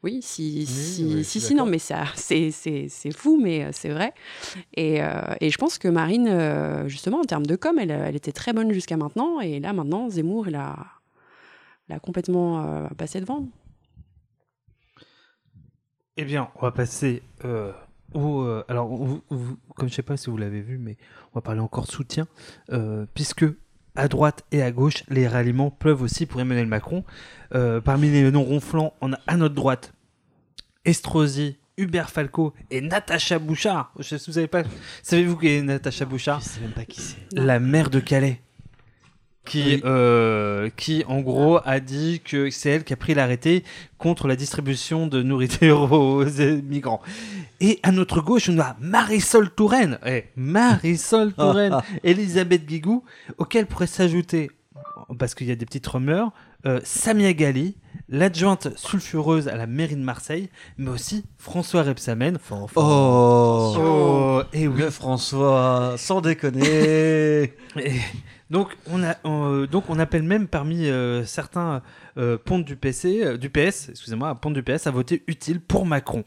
oui, 0.02 0.20
si, 0.22 0.64
si, 0.66 1.04
oui, 1.04 1.24
si, 1.40 1.54
non, 1.54 1.66
mais 1.66 1.78
ça, 1.78 2.04
c'est 2.14 2.50
c'est- 2.50 2.88
c'est 2.88 3.12
fou, 3.12 3.38
mais 3.42 3.64
euh, 3.64 3.68
c'est 3.72 3.90
vrai. 3.90 4.14
Et, 4.74 5.02
euh, 5.02 5.34
et 5.40 5.50
je 5.50 5.58
pense 5.58 5.76
que 5.78 5.88
Marine, 5.88 6.26
euh, 6.28 6.88
justement, 6.88 7.20
en 7.20 7.24
termes 7.24 7.46
de 7.46 7.56
com, 7.56 7.78
elle, 7.78 7.90
elle 7.90 8.16
était 8.16 8.32
très 8.32 8.52
bonne 8.52 8.72
jusqu'à 8.72 8.96
maintenant. 8.96 9.40
Et 9.40 9.60
là, 9.60 9.72
maintenant, 9.72 10.08
Zemmour, 10.08 10.48
il 10.48 10.54
a, 10.56 10.74
a 11.90 11.98
complètement 12.00 12.64
euh, 12.64 12.88
passé 12.96 13.20
devant. 13.20 13.46
Eh 16.16 16.24
bien, 16.24 16.50
on 16.56 16.60
va 16.62 16.72
passer 16.72 17.22
euh, 17.44 17.72
au. 18.14 18.42
euh, 18.42 18.64
alors, 18.68 18.88
vous- 18.88 19.22
vous- 19.30 19.56
comme 19.76 19.88
je 19.88 19.94
sais 19.94 20.02
pas 20.02 20.16
si 20.16 20.28
vous 20.30 20.36
l'avez 20.36 20.60
vu, 20.60 20.78
mais 20.78 20.96
on 21.32 21.36
va 21.36 21.40
parler 21.40 21.60
encore 21.60 21.86
de 21.86 21.90
soutien, 21.90 22.26
euh, 22.72 23.06
puisque 23.14 23.44
à 23.96 24.08
droite 24.08 24.44
et 24.52 24.62
à 24.62 24.70
gauche, 24.70 25.04
les 25.08 25.26
ralliements 25.26 25.70
pleuvent 25.70 26.02
aussi 26.02 26.26
pour 26.26 26.40
Emmanuel 26.40 26.66
Macron. 26.66 27.04
Euh, 27.54 27.80
parmi 27.80 28.10
les 28.10 28.30
noms 28.30 28.44
ronflants, 28.44 28.94
on 29.00 29.12
a 29.12 29.18
à 29.26 29.36
notre 29.36 29.54
droite 29.54 29.92
Estrosi, 30.84 31.58
Hubert 31.76 32.10
Falco 32.10 32.54
et 32.70 32.80
Natacha 32.80 33.38
Bouchard. 33.38 33.92
Je 33.98 34.04
sais 34.04 34.18
si 34.18 34.30
vous 34.30 34.34
savez 34.34 34.46
pas. 34.46 34.62
Savez-vous 35.02 35.36
qui 35.36 35.48
est 35.48 35.62
Natacha 35.62 36.04
Bouchard? 36.04 36.40
Je 36.40 36.48
sais 36.48 36.60
même 36.60 36.72
pas 36.72 36.84
qui 36.84 37.00
c'est. 37.00 37.16
La 37.32 37.58
maire 37.58 37.90
de 37.90 38.00
Calais. 38.00 38.40
Qui, 39.50 39.64
Oui. 39.64 39.82
euh, 39.84 40.70
qui, 40.76 41.02
en 41.08 41.20
gros, 41.22 41.58
a 41.64 41.80
dit 41.80 42.20
que 42.24 42.50
c'est 42.50 42.70
elle 42.70 42.84
qui 42.84 42.92
a 42.92 42.96
pris 42.96 43.14
l'arrêté 43.14 43.64
contre 43.98 44.28
la 44.28 44.36
distribution 44.36 45.08
de 45.08 45.22
nourriture 45.22 45.90
aux 45.92 46.24
migrants. 46.62 47.00
Et 47.60 47.80
à 47.82 47.90
notre 47.90 48.20
gauche, 48.20 48.48
on 48.48 48.58
a 48.60 48.76
Marisol 48.80 49.50
Touraine. 49.50 49.98
Eh, 50.06 50.26
Marisol 50.36 51.32
Touraine, 51.36 51.80
Elisabeth 52.04 52.64
Guigou, 52.64 53.02
auquel 53.38 53.66
pourrait 53.66 53.88
s'ajouter, 53.88 54.52
parce 55.18 55.34
qu'il 55.34 55.48
y 55.48 55.50
a 55.50 55.56
des 55.56 55.66
petites 55.66 55.86
rumeurs, 55.88 56.30
euh, 56.66 56.78
Samia 56.84 57.32
Gali, 57.32 57.76
l'adjointe 58.08 58.68
sulfureuse 58.76 59.48
à 59.48 59.56
la 59.56 59.66
mairie 59.66 59.96
de 59.96 60.02
Marseille, 60.02 60.48
mais 60.78 60.90
aussi 60.90 61.24
François 61.38 61.82
Rebsamen. 61.82 62.38
Oh, 62.50 63.74
Oh, 63.76 64.42
et 64.52 64.68
oui. 64.68 64.78
le 64.80 64.90
François, 64.90 65.94
sans 65.96 66.20
déconner. 66.20 67.52
Et 67.76 68.00
donc, 68.50 68.76
on 68.86 69.02
a, 69.02 69.16
on- 69.24 69.64
donc 69.70 69.84
on 69.88 69.98
appelle 69.98 70.22
même 70.22 70.48
parmi 70.48 70.86
euh, 70.86 71.24
certains 71.24 71.82
euh, 72.18 72.36
pontes 72.36 72.64
du 72.64 72.76
PC, 72.76 73.22
euh, 73.24 73.36
du 73.36 73.48
PS, 73.50 73.88
excusez-moi, 73.90 74.34
pontes 74.34 74.54
du 74.54 74.62
PS 74.62 74.86
à 74.86 74.90
voter 74.90 75.22
utile 75.26 75.60
pour 75.60 75.86
Macron. 75.86 76.24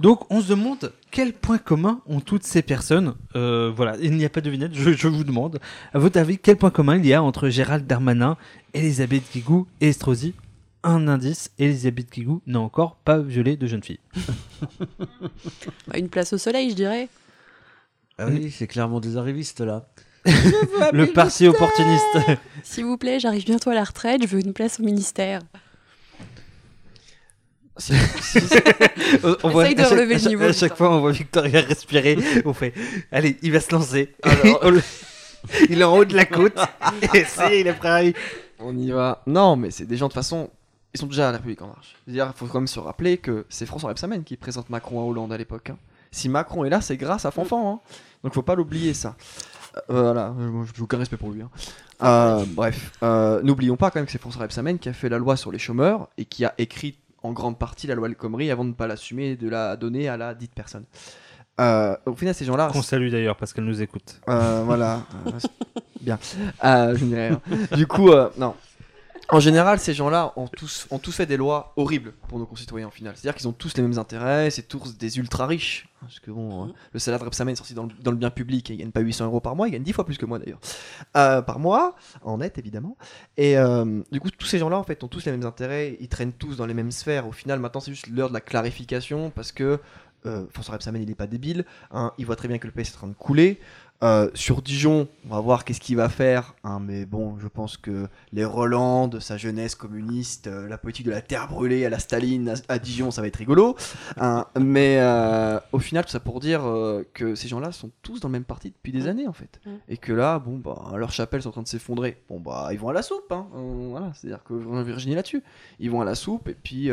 Donc, 0.00 0.30
on 0.30 0.40
se 0.40 0.48
demande 0.48 0.92
quels 1.10 1.32
points 1.32 1.58
communs 1.58 2.00
ont 2.06 2.20
toutes 2.20 2.42
ces 2.44 2.62
personnes. 2.62 3.14
Euh, 3.36 3.72
voilà, 3.74 3.96
il 4.00 4.12
n'y 4.16 4.24
a 4.24 4.28
pas 4.28 4.40
de 4.40 4.46
devinette. 4.46 4.74
Je, 4.74 4.90
je 4.92 5.08
vous 5.08 5.24
demande, 5.24 5.60
à 5.92 5.98
votre 5.98 6.18
avis, 6.18 6.38
quel 6.38 6.56
point 6.56 6.70
commun 6.70 6.96
il 6.96 7.06
y 7.06 7.14
a 7.14 7.22
entre 7.22 7.48
Gérald 7.48 7.86
Darmanin, 7.86 8.36
Elisabeth 8.74 9.22
Guigou 9.32 9.66
et 9.80 9.88
Estrosi? 9.90 10.34
Un 10.86 11.08
indice, 11.08 11.50
Elisabeth 11.58 12.12
Guigou 12.12 12.42
n'a 12.46 12.60
encore 12.60 12.96
pas 12.96 13.18
violé 13.18 13.56
de 13.56 13.66
jeune 13.66 13.82
fille. 13.82 14.00
Bah, 15.88 15.98
Une 15.98 16.08
place 16.08 16.32
au 16.32 16.38
soleil, 16.38 16.70
je 16.70 16.74
dirais. 16.74 17.08
Ah 18.18 18.26
oui, 18.28 18.50
c'est 18.50 18.66
clairement 18.66 19.00
des 19.00 19.16
arrivistes 19.16 19.60
là. 19.60 19.86
Le 20.92 21.06
parti 21.12 21.46
opportuniste. 21.46 22.16
S'il 22.62 22.84
vous 22.86 22.96
plaît, 22.96 23.20
j'arrive 23.20 23.44
bientôt 23.44 23.70
à 23.70 23.74
la 23.74 23.84
retraite, 23.84 24.22
je 24.22 24.26
veux 24.28 24.40
une 24.40 24.52
place 24.54 24.80
au 24.80 24.82
ministère. 24.82 25.40
on 29.42 29.48
voit, 29.50 29.64
Essaye 29.64 29.74
de 29.74 29.82
chaque, 29.82 29.90
relever 29.90 30.14
à 30.14 30.18
le 30.18 30.22
chaque- 30.22 30.28
niveau, 30.30 30.44
à 30.44 30.52
chaque 30.52 30.76
fois, 30.76 30.90
on 30.94 31.00
voit 31.00 31.12
Victoria 31.12 31.60
respirer. 31.60 32.16
On 32.44 32.52
fait, 32.54 32.72
allez, 33.10 33.36
il 33.42 33.52
va 33.52 33.60
se 33.60 33.72
lancer. 33.72 34.14
Alors- 34.22 34.58
On 34.62 34.70
le- 34.70 34.82
il 35.68 35.80
est 35.80 35.84
en 35.84 35.96
haut 35.96 36.04
de 36.04 36.14
la 36.14 36.24
côte. 36.24 36.58
Et 37.12 37.24
c'est, 37.24 37.60
il 37.60 37.66
est 37.66 37.72
prêt 37.74 37.88
à 37.88 38.04
y- 38.04 38.14
On 38.60 38.76
y 38.78 38.90
va. 38.90 39.22
Non, 39.26 39.56
mais 39.56 39.70
c'est 39.70 39.84
des 39.86 39.96
gens 39.96 40.06
de 40.06 40.12
toute 40.12 40.20
façon. 40.22 40.50
Ils 40.94 41.00
sont 41.00 41.06
déjà 41.06 41.28
à 41.28 41.32
la 41.32 41.38
République 41.38 41.60
en 41.62 41.66
marche. 41.66 41.96
C'est-à-dire, 42.04 42.32
il 42.34 42.38
faut 42.38 42.46
quand 42.46 42.60
même 42.60 42.68
se 42.68 42.78
rappeler 42.78 43.18
que 43.18 43.44
c'est 43.48 43.66
François 43.66 43.88
Rebsamen 43.90 44.22
qui 44.22 44.36
présente 44.36 44.70
Macron 44.70 45.00
à 45.00 45.04
Hollande 45.04 45.32
à 45.32 45.36
l'époque. 45.36 45.70
hein. 45.70 45.76
Si 46.12 46.28
Macron 46.28 46.64
est 46.64 46.70
là, 46.70 46.80
c'est 46.80 46.96
grâce 46.96 47.24
à 47.24 47.32
Fanfan. 47.32 47.72
Hein. 47.74 47.80
Donc 48.22 48.32
faut 48.32 48.42
pas 48.42 48.54
l'oublier 48.54 48.94
ça. 48.94 49.16
Voilà, 49.88 50.34
j'ai 50.74 50.82
aucun 50.82 50.98
respect 50.98 51.16
pour 51.16 51.30
lui. 51.30 51.42
hein. 51.42 51.50
Euh, 52.02 52.44
bref, 52.48 52.92
euh, 53.02 53.40
n'oublions 53.42 53.76
pas 53.76 53.90
quand 53.90 53.98
même 54.00 54.06
que 54.06 54.12
c'est 54.12 54.20
François 54.20 54.42
Rebsamen 54.42 54.78
qui 54.78 54.88
a 54.88 54.92
fait 54.92 55.08
la 55.08 55.18
loi 55.18 55.36
sur 55.36 55.50
les 55.52 55.58
chômeurs 55.58 56.08
et 56.18 56.24
qui 56.24 56.44
a 56.44 56.54
écrit 56.58 56.96
en 57.22 57.32
grande 57.32 57.58
partie 57.58 57.86
la 57.86 57.94
loi 57.94 58.08
El 58.08 58.16
Khomri 58.16 58.50
avant 58.50 58.64
de 58.64 58.70
ne 58.70 58.74
pas 58.74 58.86
l'assumer 58.86 59.30
et 59.30 59.36
de 59.36 59.48
la 59.48 59.76
donner 59.76 60.08
à 60.08 60.16
la 60.16 60.34
dite 60.34 60.52
personne. 60.54 60.84
Euh, 61.60 61.96
au 62.06 62.14
final, 62.14 62.34
ces 62.34 62.44
gens-là, 62.44 62.68
Qu'on 62.72 62.82
salue 62.82 63.10
d'ailleurs 63.10 63.36
parce 63.36 63.52
qu'elle 63.52 63.64
nous 63.64 63.80
écoute. 63.80 64.20
voilà. 64.26 65.02
Bien. 66.00 66.18
Je 66.62 67.04
dirais. 67.04 67.30
Du 67.76 67.86
coup, 67.86 68.10
non. 68.36 68.54
En 69.30 69.40
général, 69.40 69.78
ces 69.78 69.94
gens-là 69.94 70.34
ont 70.36 70.48
tous, 70.48 70.86
ont 70.90 70.98
tous 70.98 71.12
fait 71.12 71.24
des 71.26 71.38
lois 71.38 71.72
horribles 71.76 72.12
pour 72.28 72.38
nos 72.38 72.44
concitoyens 72.44 72.88
en 72.88 72.90
final. 72.90 73.14
C'est-à-dire 73.16 73.34
qu'ils 73.36 73.48
ont 73.48 73.52
tous 73.52 73.74
les 73.76 73.82
mêmes 73.82 73.98
intérêts, 73.98 74.50
c'est 74.50 74.68
tous 74.68 74.98
des 74.98 75.18
ultra 75.18 75.46
riches. 75.46 75.88
Parce 76.00 76.20
que 76.20 76.30
bon, 76.30 76.66
euh, 76.66 76.72
le 76.92 76.98
salaire 76.98 77.18
de 77.20 77.24
Repsamen 77.24 77.52
est 77.52 77.56
sorti 77.56 77.72
dans 77.72 77.84
le, 77.84 77.90
dans 78.02 78.10
le 78.10 78.18
bien 78.18 78.28
public 78.30 78.70
et 78.70 78.74
il 78.74 78.76
gagne 78.76 78.90
pas 78.90 79.00
800 79.00 79.24
euros 79.24 79.40
par 79.40 79.56
mois, 79.56 79.68
il 79.68 79.70
gagne 79.70 79.82
10 79.82 79.94
fois 79.94 80.04
plus 80.04 80.18
que 80.18 80.26
moi 80.26 80.38
d'ailleurs. 80.38 80.60
Euh, 81.16 81.40
par 81.40 81.58
mois, 81.58 81.96
en 82.22 82.38
net 82.38 82.58
évidemment. 82.58 82.98
Et 83.38 83.56
euh, 83.56 84.02
du 84.12 84.20
coup, 84.20 84.30
tous 84.30 84.46
ces 84.46 84.58
gens-là 84.58 84.78
en 84.78 84.84
fait 84.84 85.02
ont 85.02 85.08
tous 85.08 85.24
les 85.24 85.32
mêmes 85.32 85.46
intérêts, 85.46 85.96
ils 86.00 86.08
traînent 86.08 86.34
tous 86.34 86.56
dans 86.56 86.66
les 86.66 86.74
mêmes 86.74 86.90
sphères. 86.90 87.26
Au 87.26 87.32
final, 87.32 87.58
maintenant, 87.60 87.80
c'est 87.80 87.92
juste 87.92 88.08
l'heure 88.08 88.28
de 88.28 88.34
la 88.34 88.42
clarification 88.42 89.30
parce 89.30 89.52
que 89.52 89.80
euh, 90.26 90.46
François 90.50 90.74
Rebsamen, 90.74 91.02
il 91.02 91.10
est 91.10 91.14
pas 91.14 91.26
débile. 91.26 91.64
hein, 91.90 92.12
il 92.18 92.26
voit 92.26 92.36
très 92.36 92.48
bien 92.48 92.58
que 92.58 92.66
le 92.66 92.72
PS 92.72 92.90
est 92.90 92.94
en 92.94 92.98
train 92.98 93.08
de 93.08 93.14
couler. 93.14 93.60
Euh, 94.02 94.28
sur 94.34 94.60
Dijon, 94.60 95.08
on 95.24 95.34
va 95.34 95.40
voir 95.40 95.64
qu'est-ce 95.64 95.80
qu'il 95.80 95.96
va 95.96 96.10
faire. 96.10 96.54
hein, 96.62 96.78
mais 96.78 97.06
bon, 97.06 97.38
je 97.38 97.48
pense 97.48 97.78
que 97.78 98.06
les 98.32 98.44
Roland 98.44 99.08
de 99.08 99.18
sa 99.18 99.38
jeunesse 99.38 99.74
communiste, 99.74 100.46
euh, 100.46 100.68
la 100.68 100.76
politique 100.76 101.06
de 101.06 101.10
la 101.10 101.22
terre 101.22 101.48
brûlée 101.48 101.86
à 101.86 101.88
la 101.90 101.98
Staline 101.98 102.50
à, 102.50 102.54
à 102.68 102.78
Dijon, 102.78 103.10
ça 103.10 103.22
va 103.22 103.28
être 103.28 103.36
rigolo. 103.36 103.76
hein. 104.18 104.44
mais 104.60 104.98
euh, 104.98 105.58
au 105.72 105.78
final, 105.78 106.04
tout 106.04 106.10
ça 106.10 106.20
pour 106.20 106.40
dire 106.40 106.62
que 107.14 107.34
ces 107.34 107.48
gens-là 107.48 107.72
sont 107.72 107.90
tous 108.02 108.20
dans 108.20 108.28
le 108.28 108.32
même 108.32 108.44
parti 108.44 108.70
depuis 108.70 108.92
des 108.92 109.06
années 109.08 109.26
en 109.28 109.32
fait. 109.32 109.58
Et 109.88 109.96
que 109.96 110.12
là, 110.12 110.38
bon, 110.38 110.58
bah, 110.58 110.92
leurs 110.96 111.12
chapelles 111.12 111.40
sont 111.42 111.48
en 111.50 111.52
train 111.52 111.62
de 111.62 111.68
s'effondrer. 111.68 112.20
Bon, 112.28 112.40
bah, 112.40 112.68
ils 112.72 112.78
vont 112.78 112.88
à 112.88 112.92
la 112.92 113.02
soupe. 113.02 113.30
Hein. 113.32 113.46
Voilà, 113.54 114.12
c'est-à-dire 114.14 114.42
que 114.44 114.52
Virginie 114.82 115.14
là-dessus. 115.14 115.42
Ils 115.78 115.90
vont 115.90 116.02
à 116.02 116.04
la 116.04 116.14
soupe 116.16 116.48
et 116.48 116.56
puis 116.62 116.90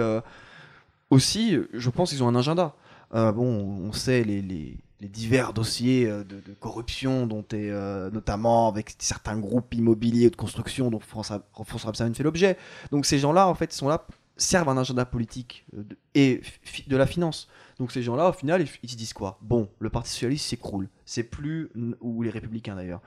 aussi, 1.09 1.57
je 1.73 1.89
pense 1.89 2.11
qu'ils 2.11 2.23
ont 2.23 2.27
un 2.29 2.35
agenda. 2.35 2.73
Bon, 3.13 3.43
on 3.43 3.91
sait 3.91 4.23
les, 4.23 4.41
les- 4.41 4.77
les 5.01 5.09
divers 5.09 5.51
dossiers 5.51 6.05
euh, 6.07 6.23
de, 6.23 6.35
de 6.39 6.53
corruption, 6.59 7.25
dont 7.27 7.43
est 7.51 7.69
euh, 7.71 8.09
notamment 8.11 8.67
avec 8.69 8.95
certains 8.99 9.37
groupes 9.37 9.73
immobiliers 9.73 10.29
de 10.29 10.35
construction 10.35 10.89
dont 10.91 10.99
François, 10.99 11.43
François 11.65 11.89
Rebsamen 11.89 12.13
fait 12.15 12.23
l'objet. 12.23 12.57
Donc 12.91 13.05
ces 13.05 13.17
gens-là, 13.19 13.47
en 13.47 13.55
fait, 13.55 13.73
sont 13.73 13.87
là, 13.89 14.05
servent 14.37 14.69
un 14.69 14.77
agenda 14.77 15.03
politique 15.05 15.65
euh, 15.75 15.83
de- 15.83 15.97
et 16.15 16.41
de 16.87 16.95
la 16.97 17.05
finance. 17.07 17.47
Donc 17.79 17.91
ces 17.91 18.03
gens-là, 18.03 18.29
au 18.29 18.33
final, 18.33 18.61
ils, 18.61 18.69
ils 18.83 18.89
se 18.91 18.95
disent 18.95 19.13
quoi? 19.13 19.39
Bon, 19.41 19.67
le 19.79 19.89
Parti 19.89 20.11
socialiste 20.11 20.45
s'écroule. 20.47 20.87
C'est 21.05 21.23
plus, 21.23 21.69
ou 21.99 22.21
les 22.21 22.29
Républicains 22.29 22.75
d'ailleurs, 22.75 23.01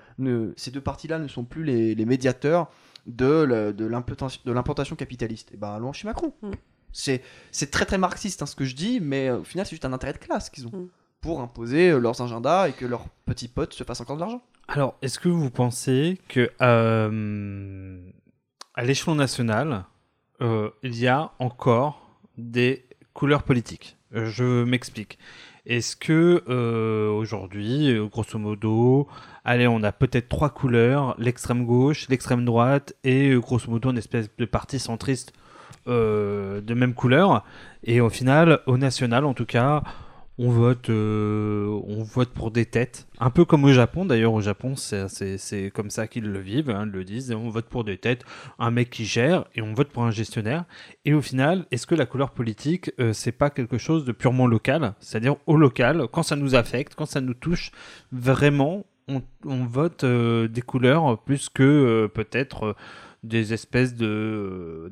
ces 0.57 0.71
deux 0.73 0.81
partis-là 0.81 1.19
ne 1.21 1.29
sont 1.29 1.45
plus 1.45 1.63
les, 1.65 1.95
les 1.95 2.05
médiateurs 2.05 2.71
de, 3.07 3.73
de 3.73 3.85
l'implantation 4.53 4.97
capitaliste. 4.97 5.53
Et 5.55 5.57
ben 5.57 5.69
allons 5.75 5.93
chez 5.93 6.07
Macron. 6.09 6.33
Mm. 6.43 6.51
C'est 6.93 7.71
très 7.71 7.85
très 7.85 7.99
marxiste 7.99 8.43
hein, 8.43 8.47
ce 8.47 8.57
que 8.57 8.65
je 8.65 8.75
dis, 8.75 8.99
mais 9.01 9.31
au 9.31 9.45
final, 9.45 9.65
c'est 9.67 9.71
juste 9.71 9.85
un 9.85 9.93
intérêt 9.93 10.13
de 10.13 10.19
classe 10.19 10.51
qu'ils 10.51 10.67
ont 10.67 10.71
Mm. 10.73 10.89
Pour 11.25 11.41
imposer 11.41 11.89
euh, 11.89 11.99
leurs 11.99 12.21
agendas 12.21 12.69
et 12.69 12.73
que 12.73 12.85
leurs 12.85 13.09
petits 13.25 13.49
potes 13.49 13.73
se 13.73 13.83
fassent 13.83 14.03
encore 14.03 14.17
de 14.17 14.21
l'argent. 14.21 14.43
Alors, 14.69 14.95
est-ce 15.01 15.19
que 15.19 15.31
vous 15.31 15.49
pensez 15.49 16.19
que 16.29 16.51
euh, 16.61 17.99
à 18.75 18.85
l'échelon 18.85 19.15
national, 19.15 19.87
euh, 20.43 20.69
il 20.83 20.95
y 20.99 21.09
a 21.09 21.31
encore 21.39 22.21
des 22.37 22.85
couleurs 23.15 23.43
politiques? 23.43 23.97
Je 24.13 24.65
m'explique. 24.65 25.19
Est-ce 25.65 25.97
que 25.97 26.45
aujourd'hui, 27.19 27.99
grosso 28.11 28.39
modo, 28.39 29.09
allez, 29.45 29.67
on 29.67 29.83
a 29.83 29.93
peut-être 29.93 30.29
trois 30.29 30.51
couleurs 30.51 31.15
l'extrême 31.19 31.65
gauche, 31.65 32.07
l'extrême 32.11 32.45
droite 32.45 32.95
et 33.03 33.35
grosso 33.37 33.71
modo 33.71 33.91
une 33.91 33.99
espèce 33.99 34.29
de 34.37 34.45
parti 34.45 34.79
centriste 34.79 35.33
de 35.87 36.75
même 36.75 36.93
couleur? 36.93 37.45
Et 37.83 38.03
au 38.03 38.11
final, 38.11 38.61
au 38.67 38.77
national, 38.77 39.25
en 39.25 39.33
tout 39.33 39.47
cas, 39.47 39.83
on 40.37 40.51
vote, 40.51 40.91
euh, 40.91 41.81
on 41.87 42.03
vote 42.03 42.31
pour 42.31 42.51
des 42.51 42.67
têtes, 42.67 43.07
un 43.21 43.31
peu 43.31 43.45
comme 43.45 43.65
au 43.65 43.73
Japon. 43.73 44.05
D'ailleurs, 44.05 44.33
au 44.33 44.41
Japon, 44.41 44.75
c'est- 44.77 45.71
comme 45.73 45.91
ça 45.91 46.09
qu'ils 46.09 46.25
le 46.25 46.41
vivent, 46.41 46.71
hein, 46.71 46.85
ils 46.87 46.93
le 46.93 47.05
disent. 47.05 47.33
On 47.33 47.51
vote 47.51 47.67
pour 47.67 47.85
des 47.85 47.99
têtes, 47.99 48.25
un 48.59 48.71
mec 48.71 48.91
qui 48.91 49.05
gère, 49.05 49.45
et 49.55 49.63
on 49.63 49.75
vote 49.75 49.91
pour 49.91 50.03
un 50.05 50.11
gestionnaire. 50.11 50.65
Et 51.05 51.15
au 51.15 51.21
final, 51.21 51.67
est-ce 51.71 51.87
que 51.87 51.95
la 51.95 52.07
couleur 52.07 52.31
politique, 52.31 52.91
euh, 52.99 53.13
c'est 53.13 53.33
pas 53.33 53.51
quelque 53.51 53.79
chose 53.79 54.05
de 54.05 54.13
purement 54.13 54.47
local? 54.47 54.95
C'est-à-dire 54.99 55.37
au 55.47 55.57
local, 55.57 56.09
quand 56.11 56.25
ça 56.25 56.37
nous 56.37 56.55
affecte, 56.57 56.95
quand 56.97 57.07
ça 57.07 57.21
nous 57.21 57.35
touche, 57.35 57.71
vraiment, 58.11 58.85
on, 59.07 59.23
vote 59.67 60.03
euh, 60.03 60.49
des 60.49 60.63
couleurs 60.63 61.19
plus 61.23 61.49
que 61.49 62.11
peut-être 62.13 62.75
des 63.23 63.53
espèces 63.53 63.95
de 63.95 64.91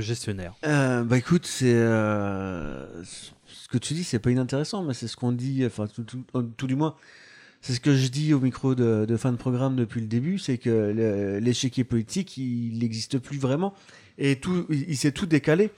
gestionnaires. 0.00 0.54
Bah 0.62 1.18
écoute, 1.18 1.46
c'est 1.46 1.72
ce 1.72 3.30
que 3.70 3.78
tu 3.78 3.94
dis, 3.94 4.04
c'est 4.04 4.18
pas 4.18 4.30
inintéressant, 4.30 4.82
mais 4.82 4.94
c'est 4.94 5.08
ce 5.08 5.16
qu'on 5.16 5.32
dit, 5.32 5.64
enfin 5.64 5.86
tout, 5.86 6.24
tout 6.56 6.66
du 6.66 6.74
moins, 6.74 6.94
c'est 7.60 7.74
ce 7.74 7.80
que 7.80 7.94
je 7.94 8.08
dis 8.08 8.32
au 8.32 8.40
micro 8.40 8.74
de, 8.74 9.16
fin 9.16 9.32
de 9.32 9.36
programme 9.36 9.76
depuis 9.76 10.00
le 10.00 10.06
début, 10.06 10.38
c'est 10.38 10.58
que 10.58 11.38
l'échiquier 11.40 11.84
politique, 11.84 12.36
il 12.36 12.78
n'existe 12.78 13.18
plus 13.18 13.38
vraiment, 13.38 13.74
et 14.18 14.36
tout, 14.36 14.66
il, 14.70 14.96
s'est 14.96 15.12
tout 15.12 15.26
décalé. 15.26 15.70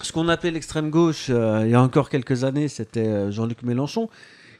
Ce 0.00 0.12
qu'on 0.12 0.28
appelait 0.28 0.50
l'extrême 0.50 0.90
gauche 0.90 1.26
euh, 1.30 1.62
il 1.64 1.70
y 1.70 1.74
a 1.74 1.80
encore 1.80 2.10
quelques 2.10 2.44
années, 2.44 2.68
c'était 2.68 3.06
euh, 3.06 3.30
Jean-Luc 3.30 3.62
Mélenchon, 3.62 4.10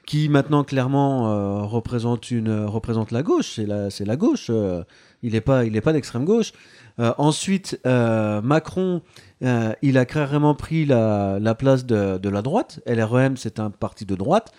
qui 0.06 0.28
maintenant 0.28 0.64
clairement 0.64 1.30
euh, 1.30 1.62
représente 1.62 2.30
une 2.30 2.64
représente 2.64 3.10
la 3.10 3.22
gauche, 3.22 3.54
c'est 3.56 3.66
la 3.66 3.88
la 4.00 4.16
gauche. 4.16 4.46
euh, 4.50 4.82
il 5.22 5.32
n'est 5.32 5.40
pas 5.40 5.64
il 5.64 5.76
est 5.76 5.80
pas 5.80 5.92
d'extrême 5.92 6.24
gauche. 6.24 6.52
Euh, 6.98 7.12
ensuite, 7.18 7.78
euh, 7.86 8.40
Macron, 8.40 9.02
euh, 9.42 9.72
il 9.82 9.98
a 9.98 10.04
carrément 10.06 10.54
pris 10.54 10.86
la, 10.86 11.38
la 11.40 11.54
place 11.54 11.84
de, 11.86 12.28
la 12.28 12.42
droite. 12.42 12.80
LREM, 12.86 13.36
c'est 13.36 13.60
un 13.60 13.70
parti 13.70 14.04
de 14.06 14.14
droite. 14.14 14.52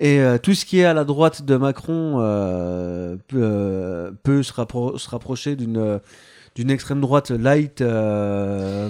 Et 0.00 0.20
euh, 0.20 0.38
tout 0.38 0.54
ce 0.54 0.64
qui 0.64 0.80
est 0.80 0.84
à 0.84 0.94
la 0.94 1.04
droite 1.04 1.42
de 1.42 1.56
Macron 1.56 2.16
euh, 2.20 3.16
peut, 3.28 4.42
se, 4.42 4.52
rappro- 4.52 4.98
se 4.98 5.08
rapprocher 5.08 5.56
d'une 5.56 6.70
extrême 6.70 7.00
droite 7.00 7.30
light, 7.30 7.82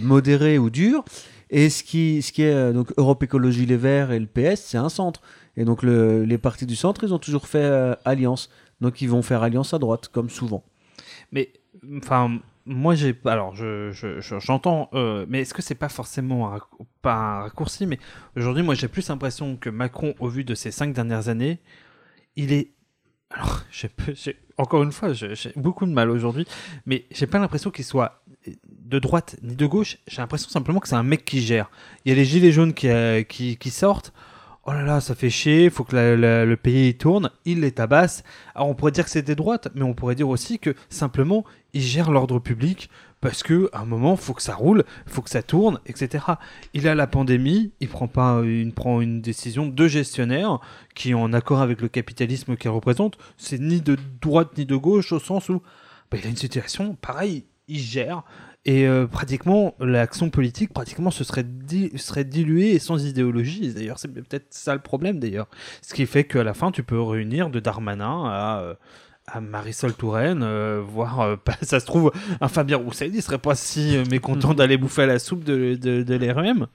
modérée 0.03 0.59
ou 0.59 0.71
dure. 0.71 1.05
Et 1.51 1.69
ce 1.69 1.83
qui, 1.83 2.19
est 2.39 2.73
donc 2.73 2.93
Europe 2.97 3.23
Écologie 3.23 3.67
Les 3.67 3.77
Verts 3.77 4.11
et 4.11 4.19
le 4.19 4.27
PS, 4.27 4.61
c'est 4.65 4.79
un 4.79 4.89
centre. 4.89 5.21
Et 5.57 5.65
donc 5.65 5.83
le- 5.83 6.25
les 6.25 6.39
partis 6.39 6.65
du 6.67 6.77
centre, 6.77 7.05
ils 7.05 7.13
ont 7.13 7.19
toujours 7.19 7.47
fait 7.47 7.95
alliance. 8.05 8.49
Donc 8.81 9.01
ils 9.03 9.09
vont 9.09 9.23
faire 9.23 9.43
alliance 9.43 9.75
à 9.75 9.79
droite, 9.79 10.09
comme 10.09 10.31
souvent. 10.31 10.65
Mais 11.31 11.53
enfin, 11.99 12.39
moi 12.67 12.95
j'ai 12.95 13.15
alors 13.25 13.55
je 13.55 13.91
je- 13.93 14.21
je- 14.21 14.39
j'entends, 14.39 14.89
euh, 14.95 15.27
mais 15.29 15.41
est-ce 15.41 15.55
que 15.55 15.63
c'est 15.63 15.75
pas 15.75 15.89
forcément 15.89 16.55
un, 16.55 16.61
pas 17.03 17.15
un 17.15 17.41
raccourci 17.43 17.87
Mais 17.87 17.99
aujourd'hui, 18.37 18.63
moi 18.63 18.75
j'ai 18.75 18.89
plus 18.89 19.09
l'impression 19.09 19.57
que 19.57 19.71
Macron, 19.71 20.15
au 20.21 20.29
vu 20.29 20.45
de 20.45 20.55
ces 20.55 20.71
cinq 20.71 20.93
dernières 20.95 21.29
années, 21.29 21.59
il 22.37 22.53
est 22.53 22.71
alors 23.31 23.63
j'ai 23.71 23.91
encore 24.59 24.83
une 24.83 24.93
fois, 24.93 25.13
j'ai 25.15 25.35
beaucoup 25.57 25.87
de 25.87 25.93
mal 25.93 26.11
aujourd'hui, 26.11 26.47
mais 26.87 27.07
j'ai 27.11 27.27
pas 27.27 27.39
l'impression 27.39 27.71
qu'il 27.71 27.85
soit 27.85 28.23
de 28.69 28.99
droite 28.99 29.37
ni 29.43 29.57
de 29.57 29.67
gauche. 29.67 29.99
J'ai 30.07 30.21
l'impression 30.21 30.51
simplement 30.51 30.79
que 30.81 30.89
c'est 30.89 30.95
un 30.97 31.03
mec 31.03 31.25
qui 31.25 31.41
gère. 31.41 31.71
Il 32.05 32.11
y 32.11 32.13
a 32.13 32.17
les 32.17 32.25
gilets 32.25 32.53
jaunes 32.53 32.75
qui, 32.75 32.89
euh, 32.89 33.23
qui 33.23 33.71
sortent. 33.71 34.13
Oh 34.65 34.73
là 34.73 34.83
là, 34.83 35.01
ça 35.01 35.17
fait 35.17 35.29
chier, 35.29 35.71
faut 35.71 35.83
que 35.83 35.97
le 35.97 36.55
pays 36.55 36.95
tourne, 36.95 37.31
il 37.45 37.61
les 37.61 37.73
tabasse. 37.73 38.23
Alors 38.55 38.69
on 38.69 38.75
pourrait 38.75 38.93
dire 38.93 39.05
que 39.05 39.11
c'est 39.11 39.23
des 39.23 39.35
droites, 39.35 39.69
mais 39.75 39.83
on 39.83 39.93
pourrait 39.93 40.15
dire 40.15 40.29
aussi 40.29 40.61
que 40.61 40.77
simplement 40.89 41.45
il 41.73 41.81
gère 41.81 42.13
l'ordre 42.13 42.39
public 42.39 42.89
parce 43.21 43.43
que 43.43 43.69
à 43.73 43.81
un 43.81 43.85
moment 43.87 44.15
faut 44.17 44.35
que 44.35 44.43
ça 44.43 44.55
roule, 44.55 44.85
faut 45.07 45.21
que 45.21 45.31
ça 45.31 45.43
tourne, 45.43 45.81
etc. 45.87 46.27
Il 46.75 46.87
a 46.87 46.95
la 46.95 47.09
pandémie, 47.09 47.73
il 47.81 47.89
prend 47.89 48.07
pas, 48.07 48.41
il 48.45 48.73
prend 48.73 49.01
une 49.01 49.21
décision 49.21 49.67
de 49.67 49.89
gestionnaire 49.89 50.61
qui 50.95 51.11
est 51.11 51.15
en 51.15 51.33
accord 51.33 51.61
avec 51.61 51.81
le 51.81 51.89
capitalisme 51.89 52.57
qu'il 52.57 52.71
représente. 52.71 53.19
C'est 53.39 53.59
ni 53.61 53.81
de 53.81 53.97
droite 54.21 54.57
ni 54.59 54.65
de 54.65 54.77
gauche 54.77 55.11
au 55.11 55.19
sens 55.19 55.49
où 55.49 55.61
bah, 56.09 56.19
il 56.21 56.27
a 56.27 56.31
une 56.31 56.37
situation 56.37 56.97
pareil, 57.01 57.47
il 57.67 57.81
gère. 57.81 58.23
Et 58.65 58.87
euh, 58.87 59.07
pratiquement, 59.09 59.75
l'action 59.81 60.31
politique, 60.31 60.73
pratiquement, 60.73 61.11
ce 61.11 61.25
serait, 61.25 61.43
di- 61.43 61.91
serait 61.97 62.23
diluée 62.25 62.71
et 62.71 62.79
sans 62.79 63.05
idéologie. 63.05 63.73
D'ailleurs, 63.75 63.99
c'est 63.99 64.07
peut-être 64.07 64.47
ça 64.51 64.75
le 64.75 64.81
problème, 64.81 65.19
d'ailleurs. 65.19 65.49
Ce 65.83 65.95
qui 65.95 66.07
fait 66.07 66.23
qu'à 66.25 66.45
la 66.45 66.55
fin, 66.55 66.71
tu 66.71 66.85
peux 66.85 67.01
réunir 67.01 67.51
de 67.51 67.59
Darmanin 67.59 68.25
à, 68.27 68.61
euh, 68.61 68.75
à 69.27 69.41
Marisol 69.41 69.95
Touraine, 69.95 70.43
euh, 70.45 70.81
voire, 70.81 71.21
euh, 71.21 71.37
pas- 71.37 71.57
ça 71.63 71.81
se 71.81 71.87
trouve, 71.87 72.13
un 72.41 72.47
Fabien 72.49 72.77
Roussel, 72.77 73.11
il 73.13 73.21
serait 73.23 73.39
pas 73.39 73.57
si 73.57 73.97
euh, 73.97 74.05
mécontent 74.11 74.55
d'aller 74.55 74.77
bouffer 74.77 75.03
à 75.03 75.07
la 75.07 75.19
soupe 75.19 75.43
de, 75.43 75.75
de, 75.75 76.05
de 76.05 76.15
l'REM. 76.15 76.69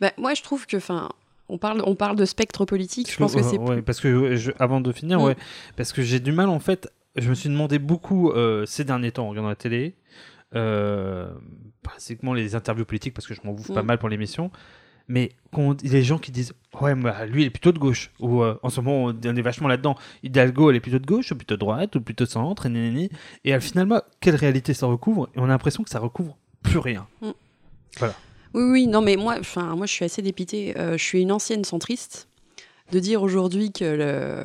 Bah, 0.00 0.12
moi, 0.18 0.34
je 0.34 0.42
trouve 0.42 0.66
que, 0.66 0.76
enfin, 0.76 1.08
on 1.48 1.58
parle, 1.58 1.82
on 1.86 1.94
parle 1.94 2.16
de 2.16 2.24
spectre 2.24 2.64
politique. 2.64 3.10
Je 3.10 3.16
pense 3.16 3.34
que 3.34 3.42
c'est 3.42 3.58
ouais, 3.58 3.82
parce 3.82 4.00
que 4.00 4.36
je- 4.36 4.50
avant 4.58 4.80
de 4.80 4.92
finir, 4.92 5.20
Mm. 5.20 5.24
ouais, 5.24 5.36
parce 5.76 5.92
que 5.92 6.02
j'ai 6.02 6.20
du 6.20 6.32
mal 6.32 6.48
en 6.48 6.60
fait. 6.60 6.90
Je 7.16 7.28
me 7.28 7.34
suis 7.34 7.48
demandé 7.48 7.78
beaucoup 7.78 8.30
euh, 8.30 8.64
ces 8.66 8.84
derniers 8.84 9.12
temps 9.12 9.26
en 9.26 9.30
regardant 9.30 9.48
la 9.50 9.56
télé, 9.56 9.94
euh, 10.54 11.30
pratiquement 11.82 12.32
les 12.34 12.54
interviews 12.54 12.84
politiques 12.84 13.14
parce 13.14 13.26
que 13.26 13.34
je 13.34 13.40
m'en 13.44 13.52
bouffe 13.52 13.72
pas 13.72 13.82
Mm. 13.82 13.86
mal 13.86 13.98
pour 13.98 14.08
l'émission. 14.08 14.50
Mais 15.08 15.32
quand 15.52 15.82
les 15.82 16.02
gens 16.02 16.18
qui 16.18 16.30
disent 16.30 16.54
ouais 16.80 16.94
bah, 16.94 17.26
lui 17.26 17.42
il 17.42 17.46
est 17.46 17.50
plutôt 17.50 17.72
de 17.72 17.78
gauche 17.78 18.12
ou 18.20 18.42
euh, 18.42 18.56
en 18.62 18.70
ce 18.70 18.80
moment 18.80 19.12
on 19.24 19.36
est 19.36 19.42
vachement 19.42 19.66
là-dedans 19.66 19.96
Hidalgo 20.22 20.70
elle 20.70 20.76
est 20.76 20.80
plutôt 20.80 21.00
de 21.00 21.06
gauche 21.06 21.32
ou 21.32 21.36
plutôt 21.36 21.56
de 21.56 21.60
droite 21.60 21.96
ou 21.96 22.00
plutôt 22.00 22.24
centre 22.24 22.66
et, 22.66 23.10
et 23.44 23.60
finalement 23.60 24.00
quelle 24.20 24.36
réalité 24.36 24.74
ça 24.74 24.86
recouvre? 24.86 25.28
Et 25.34 25.40
on 25.40 25.44
a 25.44 25.48
l'impression 25.48 25.82
que 25.82 25.90
ça 25.90 25.98
recouvre 25.98 26.38
plus 26.62 26.78
rien. 26.78 27.06
Oui, 28.54 28.62
oui, 28.70 28.86
non, 28.86 29.00
mais 29.00 29.16
moi, 29.16 29.36
enfin, 29.40 29.74
moi, 29.76 29.86
je 29.86 29.92
suis 29.92 30.04
assez 30.04 30.20
dépitée. 30.22 30.78
Euh, 30.78 30.98
je 30.98 31.02
suis 31.02 31.22
une 31.22 31.32
ancienne 31.32 31.64
centriste. 31.64 32.28
De 32.90 32.98
dire 32.98 33.22
aujourd'hui 33.22 33.72
que, 33.72 34.44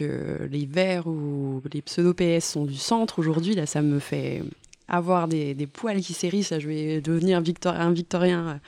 le, 0.00 0.46
les 0.48 0.66
Verts 0.66 1.06
ou 1.06 1.62
les 1.72 1.80
pseudo-PS 1.80 2.44
sont 2.44 2.64
du 2.64 2.76
centre, 2.76 3.18
aujourd'hui, 3.18 3.54
là, 3.54 3.64
ça 3.66 3.80
me 3.80 3.98
fait 3.98 4.42
avoir 4.90 5.28
des, 5.28 5.54
des 5.54 5.66
poils 5.66 6.00
qui 6.00 6.12
s'hérissent. 6.12 6.52
Je 6.58 6.68
vais 6.68 7.00
devenir 7.00 7.40
victor- 7.40 7.74
un 7.74 7.92
victorien. 7.92 8.60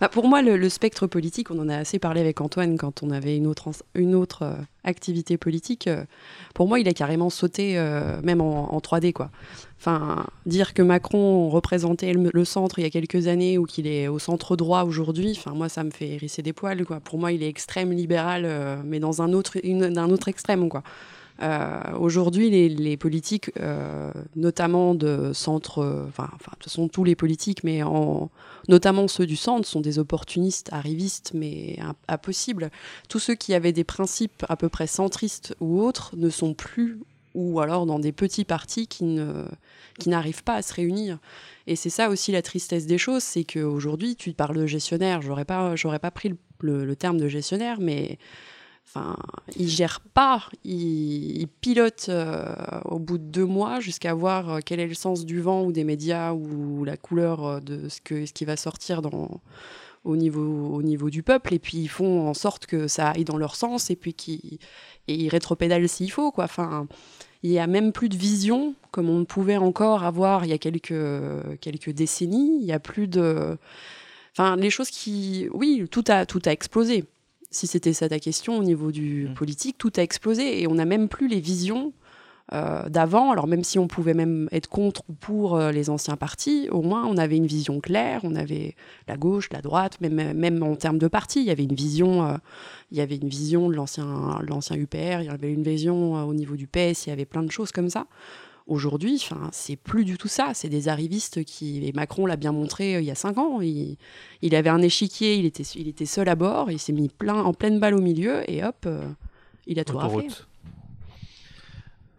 Bah, 0.00 0.08
pour 0.08 0.28
moi, 0.28 0.42
le, 0.42 0.68
spectre 0.68 1.06
politique, 1.06 1.50
on 1.50 1.58
en 1.58 1.68
a 1.68 1.76
assez 1.76 1.98
parlé 1.98 2.20
avec 2.20 2.40
Antoine 2.40 2.76
quand 2.76 3.02
on 3.02 3.10
avait 3.10 3.36
une 3.36 3.46
autre, 3.46 3.70
une 3.94 4.14
autre 4.14 4.42
euh, 4.42 4.52
activité 4.84 5.38
politique. 5.38 5.86
euh, 5.86 6.04
pour 6.54 6.68
moi, 6.68 6.80
il 6.80 6.88
a 6.88 6.92
carrément 6.92 7.30
sauté, 7.30 7.78
euh, 7.78 8.20
même 8.22 8.40
en, 8.40 8.74
en 8.74 8.78
3D, 8.80 9.12
quoi. 9.12 9.30
Enfin, 9.80 10.26
dire 10.44 10.74
que 10.74 10.82
Macron 10.82 11.48
représentait 11.48 12.12
le, 12.12 12.44
centre 12.44 12.80
il 12.80 12.82
y 12.82 12.86
a 12.86 12.90
quelques 12.90 13.28
années 13.28 13.58
ou 13.58 13.64
qu'il 13.64 13.86
est 13.86 14.08
au 14.08 14.18
centre 14.18 14.56
droit 14.56 14.82
aujourd'hui, 14.82 15.36
enfin 15.38 15.52
moi 15.52 15.68
ça 15.68 15.84
me 15.84 15.90
fait 15.92 16.08
hérisser 16.08 16.42
des 16.42 16.52
poils 16.52 16.84
quoi. 16.84 16.98
Pour 16.98 17.16
moi 17.20 17.30
il 17.30 17.44
est 17.44 17.48
extrême 17.48 17.92
libéral, 17.92 18.44
mais 18.84 18.98
dans 18.98 19.22
un 19.22 19.32
autre, 19.32 19.56
une- 19.62 19.90
d'un 19.92 20.10
autre 20.10 20.26
extrême 20.26 20.68
quoi. 20.68 20.82
Euh, 21.40 21.80
aujourd'hui 21.98 22.50
les, 22.50 22.96
politiques, 22.96 23.52
euh, 23.60 24.10
notamment 24.34 24.94
de 24.94 25.32
centre, 25.32 26.04
enfin, 26.08 26.24
de 26.24 26.50
toute 26.54 26.64
façon 26.64 26.88
tous 26.88 27.04
les 27.04 27.14
politiques, 27.14 27.62
mais 27.62 27.82
en, 27.84 28.28
notamment 28.68 29.06
ceux 29.06 29.26
du 29.26 29.36
centre 29.36 29.66
sont 29.66 29.80
des 29.80 29.98
opportunistes, 30.00 30.68
arrivistes, 30.72 31.32
mais 31.34 31.76
im- 31.80 31.94
impossibles. 32.08 32.70
Tous 33.08 33.20
ceux 33.20 33.36
qui 33.36 33.54
avaient 33.54 33.72
des 33.72 33.84
principes 33.84 34.44
à 34.48 34.56
peu 34.56 34.68
près 34.68 34.88
centristes 34.88 35.54
ou 35.60 35.80
autres 35.80 36.16
ne 36.16 36.28
sont 36.28 36.54
plus 36.54 36.98
ou 37.34 37.60
alors 37.60 37.86
dans 37.86 38.00
des 38.00 38.10
petits 38.10 38.44
partis 38.44 38.88
qui 38.88 39.04
ne 39.04 39.44
qui 40.00 40.08
n'arrivent 40.08 40.44
pas 40.44 40.54
à 40.54 40.62
se 40.62 40.72
réunir. 40.74 41.18
Et 41.66 41.76
c'est 41.76 41.90
ça 41.90 42.08
aussi 42.08 42.32
la 42.32 42.40
tristesse 42.42 42.86
des 42.86 42.98
choses, 42.98 43.22
c'est 43.22 43.44
qu'aujourd'hui, 43.44 44.16
tu 44.16 44.32
parles 44.32 44.56
de 44.56 44.66
gestionnaire, 44.66 45.22
j'aurais 45.22 45.44
pas, 45.44 45.74
pas 46.00 46.10
pris 46.10 46.34
le- 46.60 46.84
le 46.84 46.96
terme 46.96 47.18
de 47.18 47.28
gestionnaire, 47.28 47.78
mais 47.80 48.18
enfin, 48.88 49.16
il 49.56 49.68
gère 49.68 50.00
pas, 50.00 50.48
il, 50.64 51.40
il 51.40 51.48
pilote 51.48 52.06
euh, 52.08 52.54
au 52.86 52.98
bout 52.98 53.18
de 53.18 53.24
deux 53.24 53.44
mois 53.44 53.80
jusqu'à 53.80 54.14
voir 54.14 54.50
euh, 54.50 54.58
quel 54.64 54.80
est 54.80 54.86
le 54.86 54.94
sens 54.94 55.24
du 55.26 55.40
vent 55.40 55.64
ou 55.64 55.72
des 55.72 55.84
médias 55.84 56.32
ou 56.32 56.84
la 56.84 56.96
couleur 56.96 57.44
euh, 57.44 57.60
de 57.60 57.88
ce, 57.88 58.00
que, 58.00 58.24
ce 58.24 58.32
qui 58.32 58.44
va 58.44 58.56
sortir 58.56 59.02
au, 60.04 60.16
niveau, 60.16 60.74
au 60.74 60.82
niveau 60.82 61.10
du 61.10 61.22
peuple, 61.22 61.54
et 61.54 61.58
puis 61.58 61.78
ils 61.78 61.88
font 61.88 62.28
en 62.28 62.34
sorte 62.34 62.66
que 62.66 62.88
ça 62.88 63.10
aille 63.10 63.24
dans 63.24 63.36
leur 63.36 63.56
sens, 63.56 63.90
et 63.90 63.96
puis 63.96 64.14
qu'ils 64.14 64.58
et 65.06 65.14
ils 65.14 65.28
rétropédalent 65.28 65.88
s'il 65.88 66.10
faut. 66.10 66.32
Enfin, 66.38 66.86
il 67.42 67.50
y 67.50 67.58
a 67.58 67.66
même 67.66 67.92
plus 67.92 68.08
de 68.08 68.16
vision 68.16 68.74
comme 68.90 69.08
on 69.10 69.24
pouvait 69.24 69.56
encore 69.56 70.04
avoir 70.04 70.44
il 70.44 70.50
y 70.50 70.52
a 70.52 70.58
quelques, 70.58 71.60
quelques 71.60 71.90
décennies. 71.90 72.58
Il 72.60 72.66
y 72.66 72.72
a 72.72 72.80
plus 72.80 73.08
de. 73.08 73.56
Enfin, 74.32 74.56
les 74.56 74.70
choses 74.70 74.90
qui. 74.90 75.48
Oui, 75.52 75.86
tout 75.90 76.04
a, 76.08 76.26
tout 76.26 76.42
a 76.44 76.52
explosé. 76.52 77.04
Si 77.50 77.66
c'était 77.66 77.92
ça 77.94 78.08
ta 78.08 78.18
question 78.18 78.58
au 78.58 78.62
niveau 78.62 78.92
du 78.92 79.28
Mm. 79.30 79.34
politique, 79.34 79.78
tout 79.78 79.92
a 79.96 80.02
explosé 80.02 80.60
et 80.62 80.66
on 80.66 80.74
n'a 80.74 80.84
même 80.84 81.08
plus 81.08 81.28
les 81.28 81.40
visions 81.40 81.92
euh, 82.54 82.88
d'avant. 82.88 83.30
Alors, 83.30 83.46
même 83.46 83.62
si 83.62 83.78
on 83.78 83.88
pouvait 83.88 84.14
même 84.14 84.48
être 84.52 84.68
contre 84.70 85.02
ou 85.10 85.12
pour 85.12 85.56
euh, 85.56 85.70
les 85.70 85.90
anciens 85.90 86.16
partis, 86.16 86.68
au 86.70 86.80
moins 86.80 87.04
on 87.06 87.18
avait 87.18 87.36
une 87.36 87.46
vision 87.46 87.78
claire. 87.80 88.20
On 88.24 88.34
avait 88.34 88.74
la 89.06 89.18
gauche, 89.18 89.50
la 89.52 89.60
droite, 89.60 90.00
même, 90.00 90.32
même 90.32 90.62
en 90.62 90.74
termes 90.74 90.96
de 90.98 91.08
partis, 91.08 91.40
il 91.40 91.46
y 91.46 91.50
avait 91.50 91.64
une 91.64 91.74
vision. 91.74 92.26
euh, 92.26 92.36
il 92.90 92.96
y 92.96 93.02
avait 93.02 93.16
une 93.16 93.28
vision 93.28 93.68
de 93.68 93.74
l'ancien 93.74 94.38
l'ancien 94.40 94.76
UPR, 94.76 95.20
il 95.20 95.26
y 95.26 95.28
avait 95.28 95.52
une 95.52 95.62
vision 95.62 96.26
au 96.26 96.32
niveau 96.32 96.56
du 96.56 96.66
PS, 96.66 97.06
il 97.06 97.10
y 97.10 97.12
avait 97.12 97.26
plein 97.26 97.42
de 97.42 97.50
choses 97.50 97.70
comme 97.70 97.90
ça. 97.90 98.06
Aujourd'hui, 98.68 99.14
enfin, 99.16 99.48
c'est 99.50 99.76
plus 99.76 100.04
du 100.04 100.18
tout 100.18 100.28
ça. 100.28 100.52
C'est 100.54 100.68
des 100.68 100.88
arrivistes 100.88 101.42
qui. 101.44 101.84
Et 101.86 101.92
Macron 101.92 102.26
l'a 102.26 102.36
bien 102.36 102.52
montré 102.52 102.96
euh, 102.96 103.00
il 103.00 103.06
y 103.06 103.10
a 103.10 103.14
cinq 103.14 103.38
ans. 103.38 103.60
Il, 103.60 103.96
il 104.42 104.54
avait 104.54 104.70
un 104.70 104.82
échiquier, 104.82 105.36
il 105.36 105.46
était, 105.46 105.62
il 105.62 105.88
était 105.88 106.06
seul 106.06 106.28
à 106.28 106.34
bord, 106.34 106.70
il 106.70 106.78
s'est 106.78 106.92
mis 106.92 107.08
plein, 107.08 107.42
en 107.42 107.54
pleine 107.54 107.80
balle 107.80 107.94
au 107.94 108.00
milieu 108.00 108.48
et 108.48 108.62
hop, 108.62 108.84
euh, 108.86 109.10
il 109.66 109.80
a 109.80 109.84
tout 109.84 109.96
raflé. 109.96 110.28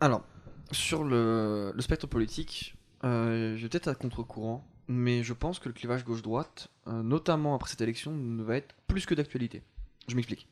Alors, 0.02 0.24
sur 0.72 1.04
le, 1.04 1.72
le 1.74 1.82
spectre 1.82 2.08
politique, 2.08 2.76
euh, 3.04 3.56
je 3.56 3.62
vais 3.62 3.70
peut-être 3.70 3.88
à 3.88 3.95
contre-courant, 3.95 4.66
mais 4.88 5.24
je 5.24 5.34
pense 5.34 5.60
que 5.60 5.70
le 5.70 5.74
clivage 5.74 6.04
gauche-droite, 6.04 6.70
euh, 6.88 7.04
notamment 7.04 7.54
après 7.54 7.70
cette 7.70 7.82
élection, 7.82 8.12
ne 8.12 8.41
va 8.43 8.58
être 8.58 8.74
plus 8.88 9.06
que 9.06 9.14
d'actualité. 9.14 9.62
Je 10.08 10.16
m'explique. 10.16 10.47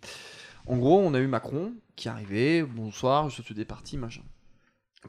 En 0.68 0.78
gros, 0.78 1.00
on 1.00 1.14
a 1.14 1.20
eu 1.20 1.28
Macron 1.28 1.74
qui 1.95 2.08
est 2.08 2.12
arrivé, 2.12 2.62
bonsoir, 2.62 3.30
je 3.30 3.41
suis 3.41 3.56
des 3.56 3.66
partis, 3.66 3.98
machin. 3.98 4.22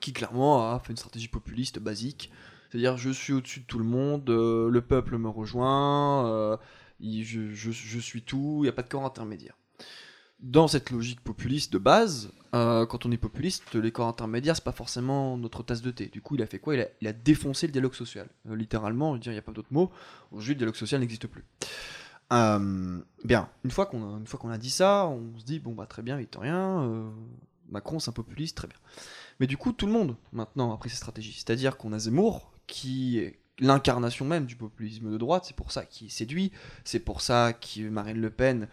Qui 0.00 0.12
clairement 0.12 0.72
a 0.72 0.78
fait 0.80 0.92
une 0.92 0.96
stratégie 0.96 1.28
populiste 1.28 1.78
basique, 1.78 2.30
c'est-à-dire 2.70 2.96
je 2.96 3.10
suis 3.10 3.32
au-dessus 3.32 3.60
de 3.60 3.64
tout 3.64 3.78
le 3.78 3.84
monde, 3.84 4.28
euh, 4.30 4.68
le 4.68 4.80
peuple 4.80 5.16
me 5.18 5.28
rejoint, 5.28 6.26
euh, 6.26 6.56
je, 7.00 7.98
suis 8.00 8.22
tout, 8.22 8.58
il 8.60 8.62
n'y 8.62 8.68
a 8.68 8.72
pas 8.72 8.82
de 8.82 8.88
corps 8.88 9.04
intermédiaire. 9.04 9.56
Dans 10.40 10.68
cette 10.68 10.90
logique 10.90 11.20
populiste 11.20 11.72
de 11.72 11.78
base, 11.78 12.30
euh, 12.54 12.86
quand 12.86 13.06
on 13.06 13.10
est 13.10 13.16
populiste, 13.16 13.74
les 13.74 13.90
corps 13.90 14.06
intermédiaires, 14.06 14.54
c'est 14.54 14.64
pas 14.64 14.72
forcément 14.72 15.36
notre 15.36 15.64
tasse 15.64 15.82
de 15.82 15.90
thé. 15.90 16.06
Du 16.06 16.22
coup, 16.22 16.36
il 16.36 16.42
a 16.42 16.46
fait 16.46 16.60
quoi? 16.60 16.76
Il 16.76 17.08
a, 17.08 17.12
défoncé 17.12 17.66
le 17.66 17.72
dialogue 17.72 17.94
social. 17.94 18.28
Littéralement, 18.44 19.16
il 19.16 19.32
n'y 19.32 19.36
a 19.36 19.42
pas 19.42 19.50
d'autre 19.50 19.72
mot. 19.72 19.90
Aujourd'hui, 20.30 20.54
le 20.54 20.58
dialogue 20.58 20.76
social 20.76 21.00
n'existe 21.00 21.26
plus. 21.26 21.44
Bien, 22.30 23.48
une 23.64 23.70
fois 23.70 23.86
qu'on 23.86 24.50
a, 24.50 24.58
dit 24.58 24.70
ça, 24.70 25.08
on 25.08 25.36
se 25.38 25.44
dit, 25.44 25.58
bon, 25.58 25.72
bah 25.72 25.86
très 25.86 26.02
bien, 26.02 26.16
Victorien, 26.16 27.10
Macron, 27.68 27.98
c'est 27.98 28.10
un 28.10 28.12
populiste, 28.12 28.56
très 28.56 28.68
bien. 28.68 28.78
Mais 29.40 29.46
du 29.46 29.56
coup, 29.56 29.72
tout 29.72 29.86
le 29.86 29.92
monde, 29.92 30.16
maintenant, 30.32 30.72
a 30.72 30.76
pris 30.76 30.90
cette 30.90 30.98
stratégie. 30.98 31.32
C'est-à-dire 31.32 31.76
qu'on 31.76 31.92
a 31.92 31.98
Zemmour, 31.98 32.52
qui 32.66 33.18
est 33.18 33.38
l'incarnation 33.60 34.24
même 34.24 34.46
du 34.46 34.56
populisme 34.56 35.10
de 35.10 35.16
droite, 35.16 35.44
c'est 35.46 35.56
pour 35.56 35.72
ça 35.72 35.84
qu'il 35.84 36.10
séduit, 36.10 36.52
c'est 36.84 37.00
pour 37.00 37.20
ça 37.20 37.52
que 37.52 37.88
Marine 37.88 38.20
Le 38.20 38.30
Pen, 38.30 38.68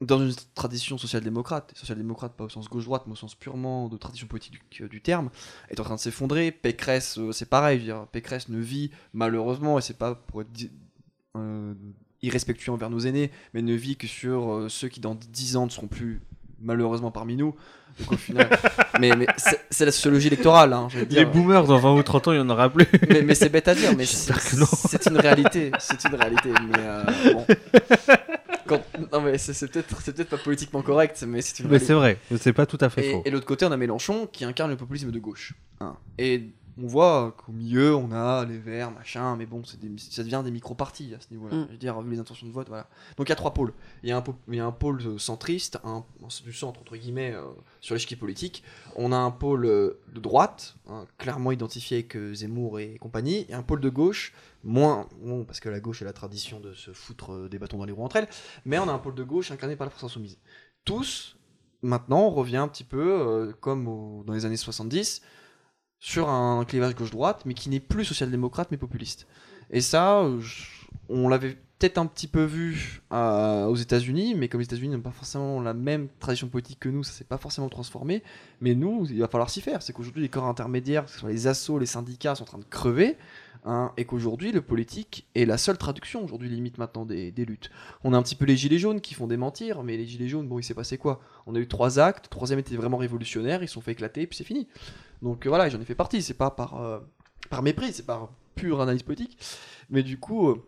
dans 0.00 0.18
une 0.18 0.34
tradition 0.54 0.96
social-démocrate, 0.98 1.72
social-démocrate 1.76 2.34
pas 2.34 2.44
au 2.44 2.48
sens 2.48 2.68
gauche-droite, 2.68 3.04
mais 3.06 3.12
au 3.12 3.16
sens 3.16 3.34
purement 3.34 3.88
de 3.88 3.96
tradition 3.96 4.26
politique 4.26 4.60
du, 4.70 5.00
terme, 5.02 5.30
est 5.68 5.78
en 5.78 5.84
train 5.84 5.96
de 5.96 6.00
s'effondrer. 6.00 6.52
Pécresse, 6.52 7.18
euh, 7.18 7.32
c'est 7.32 7.48
pareil, 7.48 7.84
je 7.86 7.92
Pécresse 8.06 8.48
ne 8.48 8.58
vit 8.58 8.90
malheureusement, 9.12 9.78
et 9.78 9.82
c'est 9.82 9.98
pas 9.98 10.14
pour 10.14 10.40
être 10.42 10.48
euh, 11.36 11.74
irrespectueux 12.22 12.72
envers 12.72 12.88
nos 12.88 13.00
aînés, 13.00 13.30
mais 13.52 13.60
ne 13.60 13.74
vit 13.74 13.96
que 13.96 14.06
sur 14.06 14.52
euh, 14.52 14.68
ceux 14.68 14.88
qui 14.88 15.00
dans 15.00 15.14
10 15.14 15.56
ans 15.56 15.66
ne 15.66 15.70
seront 15.70 15.88
plus 15.88 16.22
malheureusement 16.60 17.10
parmi 17.10 17.36
nous. 17.36 17.54
Donc 17.98 18.12
au 18.12 18.16
final, 18.16 18.48
mais, 19.00 19.10
mais 19.16 19.26
c'est 19.70 19.84
la 19.84 19.90
sociologie 19.92 20.28
électorale, 20.28 20.72
hein, 20.72 20.86
je 20.90 20.96
veux 20.98 21.02
Les 21.02 21.06
dire. 21.08 21.30
boomers, 21.30 21.64
dans 21.64 21.76
20 21.78 21.94
ou 21.96 22.02
30 22.02 22.28
ans, 22.28 22.32
il 22.32 22.36
n'y 22.36 22.44
en 22.44 22.48
aura 22.50 22.70
plus. 22.70 22.86
Mais, 23.08 23.22
mais 23.22 23.34
c'est 23.34 23.48
bête 23.48 23.66
à 23.68 23.74
dire, 23.74 23.90
mais 23.96 24.06
c'est 24.06 25.06
une 25.06 25.18
réalité. 25.18 25.72
C'est 25.80 26.02
une 26.08 26.14
réalité. 26.14 26.50
Mais 26.68 26.78
euh, 26.78 27.04
bon. 27.34 27.46
Quand- 28.66 28.82
non, 29.12 29.20
mais 29.22 29.36
c'est 29.38 29.68
peut-être 29.68 30.02
peut-être 30.02 30.28
pas 30.28 30.36
politiquement 30.38 30.82
correct, 30.82 31.22
mais 31.26 31.42
c'est 31.42 31.58
une 31.62 31.68
Mais 31.68 31.78
c'est 31.80 31.92
vrai, 31.94 32.18
c'est 32.38 32.52
pas 32.52 32.66
tout 32.66 32.78
à 32.80 32.88
fait 32.88 33.04
Et, 33.08 33.12
faux. 33.12 33.22
et 33.24 33.30
l'autre 33.30 33.46
côté, 33.46 33.66
on 33.66 33.72
a 33.72 33.76
Mélenchon 33.76 34.28
qui 34.30 34.44
incarne 34.44 34.70
le 34.70 34.76
populisme 34.76 35.10
de 35.10 35.18
gauche. 35.18 35.54
hein. 35.80 35.96
Et 36.18 36.44
on 36.78 36.86
voit 36.86 37.34
qu'au 37.38 37.52
milieu, 37.52 37.94
on 37.94 38.12
a 38.12 38.44
les 38.44 38.58
Verts, 38.58 38.90
machin, 38.90 39.36
mais 39.36 39.46
bon, 39.46 39.62
des- 39.80 39.98
ça 39.98 40.22
devient 40.22 40.42
des 40.44 40.50
micro-partis 40.50 41.14
à 41.14 41.20
ce 41.20 41.26
niveau-là. 41.30 41.56
Mm. 41.56 41.66
Je 41.68 41.72
veux 41.72 41.78
dire, 41.78 42.00
vu 42.00 42.10
les 42.12 42.18
intentions 42.18 42.46
de 42.46 42.52
vote, 42.52 42.68
voilà. 42.68 42.88
Donc 43.16 43.28
il 43.28 43.30
y 43.30 43.32
a 43.32 43.36
trois 43.36 43.52
pôles. 43.54 43.72
Il 44.02 44.08
y 44.08 44.12
a 44.12 44.18
un, 44.18 44.24
il 44.48 44.54
y 44.54 44.60
a 44.60 44.66
un 44.66 44.72
pôle 44.72 45.00
euh, 45.06 45.18
centriste, 45.18 45.78
un, 45.84 46.04
du 46.44 46.52
centre, 46.52 46.80
entre 46.80 46.96
guillemets, 46.96 47.32
euh, 47.34 47.42
sur 47.80 47.94
l'échiquier 47.94 48.16
politique. 48.16 48.62
On 48.96 49.12
a 49.12 49.16
un 49.16 49.30
pôle 49.30 49.66
euh, 49.66 50.00
de 50.14 50.20
droite, 50.20 50.76
hein, 50.88 51.06
clairement 51.18 51.52
identifié 51.52 51.98
avec 51.98 52.16
Zemmour 52.34 52.78
et 52.80 52.98
compagnie, 52.98 53.46
et 53.48 53.54
un 53.54 53.62
pôle 53.62 53.80
de 53.80 53.88
gauche, 53.88 54.32
moins, 54.64 55.08
bon, 55.22 55.44
parce 55.44 55.60
que 55.60 55.68
la 55.68 55.80
gauche 55.80 56.02
a 56.02 56.04
la 56.04 56.12
tradition 56.12 56.60
de 56.60 56.72
se 56.74 56.92
foutre 56.92 57.48
des 57.48 57.58
bâtons 57.58 57.78
dans 57.78 57.84
les 57.84 57.92
roues 57.92 58.04
entre 58.04 58.16
elles, 58.16 58.28
mais 58.64 58.78
on 58.78 58.88
a 58.88 58.92
un 58.92 58.98
pôle 58.98 59.14
de 59.14 59.22
gauche 59.24 59.50
incarné 59.50 59.76
par 59.76 59.86
la 59.86 59.90
France 59.90 60.04
Insoumise. 60.04 60.38
Tous, 60.84 61.36
maintenant, 61.82 62.20
on 62.26 62.30
revient 62.30 62.58
un 62.58 62.68
petit 62.68 62.84
peu, 62.84 63.00
euh, 63.20 63.52
comme 63.60 63.88
au- 63.88 64.22
dans 64.26 64.32
les 64.34 64.44
années 64.44 64.56
70, 64.56 65.22
sur 66.00 66.30
un 66.30 66.64
clivage 66.64 66.94
gauche-droite, 66.94 67.42
mais 67.44 67.54
qui 67.54 67.68
n'est 67.68 67.80
plus 67.80 68.04
social-démocrate, 68.06 68.68
mais 68.70 68.78
populiste. 68.78 69.26
Et 69.70 69.82
ça, 69.82 70.20
euh, 70.20 70.40
on 71.10 71.28
l'avait 71.28 71.56
peut-être 71.78 71.98
un 71.98 72.06
petit 72.06 72.26
peu 72.26 72.42
vu 72.42 73.02
euh, 73.12 73.66
aux 73.66 73.76
États-Unis, 73.76 74.34
mais 74.34 74.48
comme 74.48 74.60
les 74.60 74.66
États-Unis 74.66 74.88
n'ont 74.88 75.00
pas 75.00 75.12
forcément 75.12 75.60
la 75.60 75.74
même 75.74 76.08
tradition 76.18 76.48
politique 76.48 76.80
que 76.80 76.88
nous, 76.88 77.04
ça 77.04 77.12
s'est 77.12 77.24
pas 77.24 77.38
forcément 77.38 77.68
transformé. 77.68 78.22
Mais 78.60 78.74
nous, 78.74 79.06
il 79.10 79.20
va 79.20 79.28
falloir 79.28 79.50
s'y 79.50 79.60
faire. 79.60 79.82
C'est 79.82 79.92
qu'aujourd'hui, 79.92 80.22
les 80.22 80.28
corps 80.28 80.46
intermédiaires, 80.46 81.04
que 81.04 81.10
ce 81.10 81.18
soit 81.18 81.30
les 81.30 81.46
assos, 81.46 81.78
les 81.78 81.86
syndicats, 81.86 82.34
sont 82.34 82.42
en 82.42 82.46
train 82.46 82.58
de 82.58 82.64
crever. 82.64 83.16
Hein, 83.64 83.92
et 83.96 84.04
qu'aujourd'hui, 84.04 84.52
le 84.52 84.62
politique 84.62 85.28
est 85.34 85.44
la 85.44 85.58
seule 85.58 85.78
traduction, 85.78 86.24
aujourd'hui, 86.24 86.48
limite 86.48 86.78
maintenant, 86.78 87.04
des, 87.04 87.32
luttes. 87.44 87.70
On 88.04 88.12
a 88.12 88.18
un 88.18 88.22
petit 88.22 88.34
peu 88.34 88.44
les 88.44 88.56
gilets 88.56 88.78
jaunes 88.78 89.00
qui 89.00 89.14
font 89.14 89.26
démentir, 89.26 89.82
mais 89.82 89.96
les 89.96 90.06
gilets 90.06 90.28
jaunes, 90.28 90.48
bon, 90.48 90.58
il 90.58 90.62
s'est 90.62 90.74
passé 90.74 90.98
quoi? 90.98 91.20
On 91.46 91.54
a 91.54 91.58
eu 91.58 91.68
trois 91.68 91.98
actes, 91.98 92.26
le 92.26 92.30
troisième 92.30 92.58
était 92.58 92.76
vraiment 92.76 92.96
révolutionnaire, 92.96 93.62
ils 93.62 93.68
se 93.68 93.74
sont 93.74 93.80
fait 93.80 93.92
éclater, 93.92 94.26
puis 94.26 94.36
c'est 94.36 94.44
fini. 94.44 94.68
Donc 95.22 95.46
euh, 95.46 95.48
voilà, 95.48 95.68
j'en 95.68 95.80
ai 95.80 95.84
fait 95.84 95.94
partie, 95.94 96.22
c'est 96.22 96.34
pas 96.34 96.50
par, 96.50 96.80
euh, 96.80 96.98
par 97.48 97.62
mépris, 97.62 97.92
c'est 97.92 98.06
par 98.06 98.30
pure 98.54 98.80
analyse 98.80 99.02
politique. 99.02 99.38
Mais 99.90 100.02
du 100.02 100.18
coup, 100.18 100.48
euh, 100.48 100.62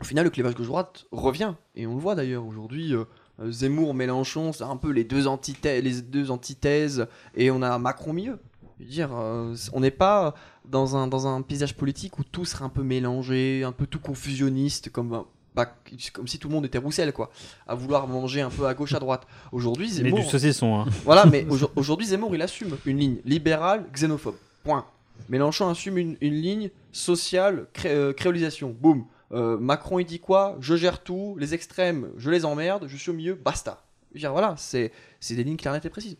au 0.00 0.04
final, 0.04 0.24
le 0.24 0.30
clivage 0.30 0.54
gauche-droite 0.54 1.06
revient, 1.12 1.54
et 1.74 1.86
on 1.86 1.94
le 1.94 2.00
voit 2.00 2.14
d'ailleurs 2.14 2.44
aujourd'hui. 2.44 2.94
Zemmour, 3.38 3.92
Mélenchon, 3.92 4.52
c'est 4.54 4.64
un 4.64 4.78
peu 4.78 4.90
les 4.90 5.04
deux, 5.04 5.26
antithèses, 5.26 5.84
les 5.84 6.00
deux 6.00 6.30
antithèses, 6.30 7.06
et 7.34 7.50
on 7.50 7.60
a 7.62 7.78
Macron 7.78 8.10
au 8.10 8.14
milieu. 8.14 8.38
Je 8.78 8.84
veux 8.84 8.90
dire, 8.90 9.10
euh, 9.14 9.54
on 9.72 9.80
n'est 9.80 9.90
pas 9.90 10.34
dans 10.68 10.96
un, 10.96 11.06
dans 11.06 11.26
un 11.26 11.40
paysage 11.42 11.74
politique 11.74 12.18
où 12.18 12.24
tout 12.24 12.44
serait 12.44 12.64
un 12.64 12.68
peu 12.68 12.82
mélangé, 12.82 13.62
un 13.64 13.72
peu 13.72 13.86
tout 13.86 14.00
confusionniste, 14.00 14.90
comme, 14.90 15.14
un- 15.14 15.24
bah, 15.54 15.74
comme 16.12 16.26
si 16.28 16.38
tout 16.38 16.48
le 16.48 16.54
monde 16.54 16.66
était 16.66 16.76
Roussel, 16.78 17.12
quoi, 17.14 17.30
à 17.66 17.74
vouloir 17.74 18.06
manger 18.06 18.42
un 18.42 18.50
peu 18.50 18.66
à 18.66 18.74
gauche, 18.74 18.92
à 18.92 18.98
droite. 18.98 19.26
Aujourd'hui, 19.52 19.86
Mais 19.88 20.10
Zemmour. 20.10 20.18
du 20.20 20.24
saucisson, 20.26 20.78
hein. 20.80 20.84
Voilà, 21.04 21.24
mais 21.24 21.46
aujourd- 21.50 21.72
aujourd'hui, 21.76 22.06
Zemmour, 22.08 22.34
il 22.34 22.42
assume 22.42 22.76
une 22.84 22.98
ligne 22.98 23.16
libérale, 23.24 23.86
xénophobe. 23.94 24.36
Point. 24.62 24.84
Mélenchon 25.30 25.68
assume 25.70 25.96
une, 25.96 26.16
une 26.20 26.34
ligne 26.34 26.70
sociale, 26.92 27.68
cré- 27.72 27.90
euh, 27.94 28.12
créolisation. 28.12 28.76
Boum. 28.78 29.06
Euh, 29.32 29.56
Macron, 29.58 29.98
il 29.98 30.04
dit 30.04 30.20
quoi? 30.20 30.56
Je 30.60 30.76
gère 30.76 31.02
tout. 31.02 31.34
Les 31.38 31.54
extrêmes, 31.54 32.10
je 32.18 32.30
les 32.30 32.44
emmerde. 32.44 32.84
Je 32.88 32.96
suis 32.96 33.10
au 33.10 33.14
milieu. 33.14 33.34
Basta. 33.34 33.82
Je 34.10 34.16
veux 34.18 34.20
dire, 34.20 34.32
voilà, 34.32 34.54
c'est 34.58 34.92
c'est 35.18 35.34
des 35.34 35.44
lignes 35.44 35.56
claires, 35.56 35.72
nettes 35.72 35.86
et 35.86 35.90
précises. 35.90 36.16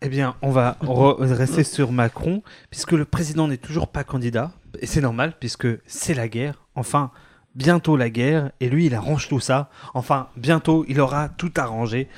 Eh 0.00 0.08
bien, 0.08 0.36
on 0.42 0.50
va 0.50 0.76
re- 0.80 1.20
rester 1.32 1.64
sur 1.64 1.90
Macron, 1.92 2.42
puisque 2.70 2.92
le 2.92 3.04
président 3.04 3.48
n'est 3.48 3.56
toujours 3.56 3.88
pas 3.88 4.04
candidat, 4.04 4.52
et 4.78 4.86
c'est 4.86 5.00
normal, 5.00 5.34
puisque 5.40 5.66
c'est 5.86 6.14
la 6.14 6.28
guerre. 6.28 6.64
Enfin, 6.76 7.10
bientôt 7.56 7.96
la 7.96 8.10
guerre, 8.10 8.52
et 8.60 8.68
lui, 8.68 8.86
il 8.86 8.94
arrange 8.94 9.28
tout 9.28 9.40
ça. 9.40 9.68
Enfin, 9.92 10.28
bientôt, 10.36 10.84
il 10.88 11.00
aura 11.00 11.28
tout 11.28 11.52
arrangé. 11.56 12.08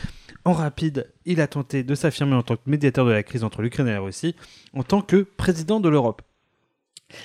En 0.45 0.53
rapide, 0.53 1.11
il 1.25 1.41
a 1.41 1.47
tenté 1.47 1.85
de 1.85 1.95
s'affirmer 1.95 2.35
en 2.35 2.43
tant 2.43 2.57
que 2.57 2.63
médiateur 2.67 3.07
de 3.07 3.13
la 3.13 3.23
crise 3.23 3.45
entre 3.45 3.63
l'Ukraine 3.63 3.89
et 3.89 3.93
la 3.93 4.01
Russie, 4.01 4.35
en 4.75 4.83
tant 4.83 5.01
que 5.01 5.23
président 5.23 5.81
de 5.81 5.89
l'Europe. 5.89 6.21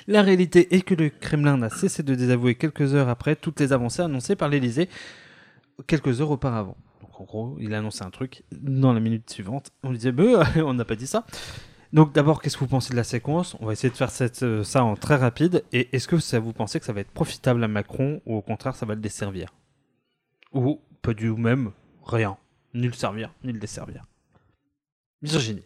La 0.06 0.22
réalité 0.22 0.74
est 0.74 0.82
que 0.82 0.94
le 0.94 1.08
Kremlin 1.08 1.56
n'a 1.56 1.70
cessé 1.70 2.02
de 2.02 2.14
désavouer 2.14 2.54
quelques 2.54 2.94
heures 2.94 3.08
après 3.08 3.36
toutes 3.36 3.58
les 3.60 3.72
avancées 3.72 4.02
annoncées 4.02 4.36
par 4.36 4.48
l'Élysée 4.48 4.88
quelques 5.86 6.20
heures 6.20 6.30
auparavant. 6.30 6.76
Donc 7.00 7.20
en 7.20 7.24
gros, 7.24 7.56
il 7.60 7.74
a 7.74 7.78
annoncé 7.78 8.02
un 8.02 8.10
truc 8.10 8.44
dans 8.52 8.92
la 8.92 9.00
minute 9.00 9.30
suivante. 9.30 9.70
On 9.82 9.90
lui 9.90 9.98
disait, 9.98 10.12
on 10.62 10.74
n'a 10.74 10.84
pas 10.84 10.96
dit 10.96 11.06
ça. 11.06 11.24
Donc 11.92 12.12
d'abord, 12.12 12.42
qu'est-ce 12.42 12.56
que 12.56 12.60
vous 12.60 12.68
pensez 12.68 12.90
de 12.90 12.96
la 12.96 13.04
séquence? 13.04 13.56
On 13.60 13.66
va 13.66 13.72
essayer 13.72 13.90
de 13.90 13.96
faire 13.96 14.10
euh, 14.42 14.62
ça 14.64 14.84
en 14.84 14.94
très 14.94 15.16
rapide. 15.16 15.64
Et 15.72 15.88
est-ce 15.92 16.06
que 16.08 16.18
ça 16.18 16.38
vous 16.38 16.52
pensez 16.52 16.80
que 16.80 16.86
ça 16.86 16.92
va 16.92 17.00
être 17.00 17.10
profitable 17.10 17.62
à 17.64 17.68
Macron 17.68 18.20
ou 18.26 18.36
au 18.36 18.42
contraire 18.42 18.76
ça 18.76 18.84
va 18.84 18.94
le 18.94 19.00
desservir? 19.00 19.54
Ou 20.52 20.80
pas 21.02 21.14
du 21.14 21.32
même 21.32 21.72
rien. 22.04 22.36
Ni 22.74 22.86
le 22.86 22.92
servir, 22.92 23.32
ni 23.42 23.52
le 23.52 23.58
desservir. 23.58 24.04
Virginie. 25.22 25.64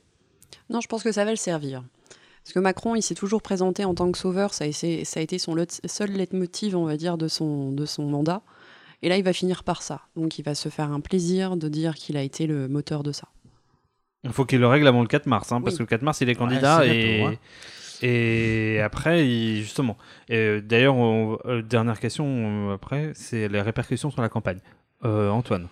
Non, 0.71 0.81
je 0.81 0.87
pense 0.87 1.03
que 1.03 1.13
ça 1.13 1.25
va 1.25 1.31
le 1.33 1.37
servir. 1.37 1.83
Parce 2.45 2.55
que 2.55 2.61
Macron, 2.61 2.95
il 2.95 3.03
s'est 3.03 3.15
toujours 3.15 3.43
présenté 3.43 3.85
en 3.85 3.95
tant 3.95 4.11
que 4.11 4.19
sauveur, 4.19 4.55
ça 4.55 4.65
a, 4.65 4.69
été- 4.69 5.39
son 5.39 5.57
seul 5.85 6.11
leitmotiv, 6.11 6.77
on 6.77 6.85
va 6.85 6.97
dire, 6.97 7.19
de 7.19 7.29
son 7.29 7.75
mandat. 7.99 8.43
Et 9.03 9.09
là, 9.09 9.17
il 9.17 9.25
va 9.25 9.33
finir 9.33 9.65
par 9.65 9.83
ça. 9.83 10.03
Donc, 10.17 10.39
il 10.39 10.43
va 10.45 10.55
se 10.55 10.69
faire 10.69 10.91
un 10.93 11.01
plaisir 11.01 11.57
de 11.57 11.69
dire 11.69 11.95
qu'il 11.95 12.17
a 12.17 12.23
été 12.23 12.47
le 12.47 12.69
moteur 12.69 13.03
de 13.03 13.13
ça. 13.13 13.29
Il 14.25 14.31
faut 14.33 14.45
qu'il 14.45 14.61
le 14.61 14.69
règle 14.69 14.87
avant 14.87 15.03
le 15.03 15.09
4 15.09 15.27
mars, 15.27 15.51
hein, 15.51 15.61
parce 15.61 15.77
que 15.77 15.83
le 15.83 15.87
4 15.89 16.03
mars, 16.03 16.21
il 16.21 16.29
est 16.29 16.35
candidat 16.37 16.87
et, 16.87 17.17
bientôt, 17.19 17.33
hein. 17.35 17.39
et 18.03 18.81
après, 18.81 19.27
il- 19.29 19.63
justement. 19.63 19.97
Et, 20.29 20.37
euh, 20.37 20.61
D'ailleurs, 20.61 20.95
on- 20.95 21.39
euh, 21.47 21.63
dernière 21.63 21.99
question 21.99 22.71
euh, 22.71 22.75
après, 22.75 23.11
c'est 23.17 23.49
les 23.49 23.61
répercussions 23.61 24.11
sur 24.13 24.23
la 24.23 24.29
campagne. 24.29 24.61
Euh, 25.05 25.31
Antoine. 25.31 25.67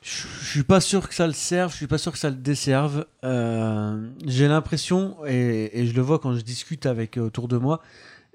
Je 0.00 0.26
suis 0.46 0.62
pas 0.62 0.80
sûr 0.80 1.08
que 1.08 1.14
ça 1.14 1.26
le 1.26 1.32
serve, 1.32 1.72
je 1.72 1.76
suis 1.76 1.88
pas 1.88 1.98
sûr 1.98 2.12
que 2.12 2.18
ça 2.18 2.30
le 2.30 2.36
desserve. 2.36 3.04
Euh, 3.24 4.08
J'ai 4.24 4.46
l'impression, 4.46 5.16
et, 5.26 5.80
et 5.80 5.86
je 5.88 5.94
le 5.94 6.02
vois 6.02 6.20
quand 6.20 6.34
je 6.34 6.40
discute 6.42 6.86
avec 6.86 7.16
autour 7.16 7.48
de 7.48 7.56
moi, 7.58 7.80
euh, 7.82 7.84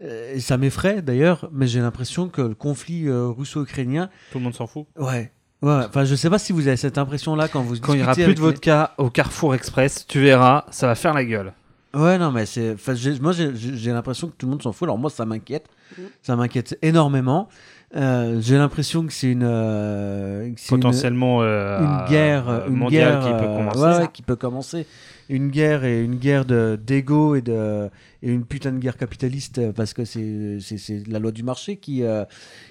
et 0.04 0.40
ça 0.40 0.58
m'effraie 0.58 1.02
d'ailleurs, 1.02 1.50
mais 1.52 1.68
j'ai 1.68 1.80
l'impression 1.80 2.28
que 2.30 2.42
le 2.42 2.56
conflit 2.56 3.08
euh, 3.08 3.28
russo-ukrainien, 3.28 4.10
Tout 4.32 4.38
le 4.40 4.44
monde 4.44 4.54
s'en 4.56 4.68
fout 4.68 4.86
ouais, 4.98 5.32
Ouais, 5.62 5.72
enfin, 5.88 6.04
je 6.04 6.14
sais 6.16 6.30
pas 6.30 6.40
si 6.40 6.52
vous 6.52 6.68
avez 6.68 6.76
cette 6.76 6.98
impression-là 6.98 7.48
quand 7.48 7.62
vous 7.62 7.80
Quand 7.80 7.94
il 7.94 8.02
y 8.02 8.04
aura 8.04 8.14
plus 8.16 8.36
de 8.36 8.40
vodka 8.42 8.94
au 8.98 9.10
Carrefour 9.10 9.56
Express, 9.56 10.06
tu 10.08 10.20
verras, 10.20 10.66
ça 10.72 10.88
va 10.88 10.96
faire 10.96 11.14
la 11.14 11.24
gueule. 11.24 11.54
Ouais, 11.94 12.18
non, 12.18 12.32
mais 12.32 12.46
c'est. 12.46 12.74
enfin, 12.74 12.96
moi, 13.22 13.32
j'ai- 13.34 13.92
l'impression 13.94 14.28
que 14.28 14.34
tout 14.38 14.48
le 14.48 14.52
monde 14.52 14.64
s'en 14.64 14.72
fout. 14.74 14.88
Alors, 14.88 14.98
moi, 14.98 15.10
ça 15.12 15.26
m'inquiète. 15.26 15.68
Mhm. 15.98 16.06
Ça 16.24 16.36
m'inquiète 16.36 16.78
énormément. 16.82 17.48
Euh, 17.96 18.40
j'ai 18.42 18.58
l'impression 18.58 19.06
que 19.06 19.14
c'est 19.14 19.28
une. 19.32 19.44
euh, 19.44 20.52
que 20.52 20.60
c'est 20.60 20.74
une- 20.74 20.82
Potentiellement 20.82 21.44
euh, 21.44 21.80
une 21.80 22.10
guerre, 22.10 22.50
euh, 22.50 22.68
une 22.68 22.76
mondiale 22.78 23.20
guerre, 23.20 23.22
qui 23.22 23.44
peut 23.44 23.50
euh, 23.52 23.58
commencer. 23.58 23.80
ouais, 23.80 23.98
ouais, 24.00 24.10
qui 24.12 24.22
peut 24.24 24.36
commencer. 24.36 24.88
Une 25.30 25.50
guerre 25.50 25.86
et 25.86 26.04
une 26.04 26.16
guerre 26.16 26.46
de 26.46 26.80
d'ego 26.82 27.36
et 27.36 27.42
de 27.42 27.90
et 28.22 28.32
une 28.32 28.46
putain 28.46 28.72
de 28.72 28.80
guerre 28.80 28.98
capitaliste 28.98 29.58
euh, 29.58 29.72
parce 29.72 29.94
que 29.94 30.06
c'est 30.06 30.60
c'est 30.60 31.08
la 31.08 31.20
loi 31.20 31.32
du 31.32 31.44
marché 31.44 31.78
qui 31.78 32.04
euh, 32.04 32.26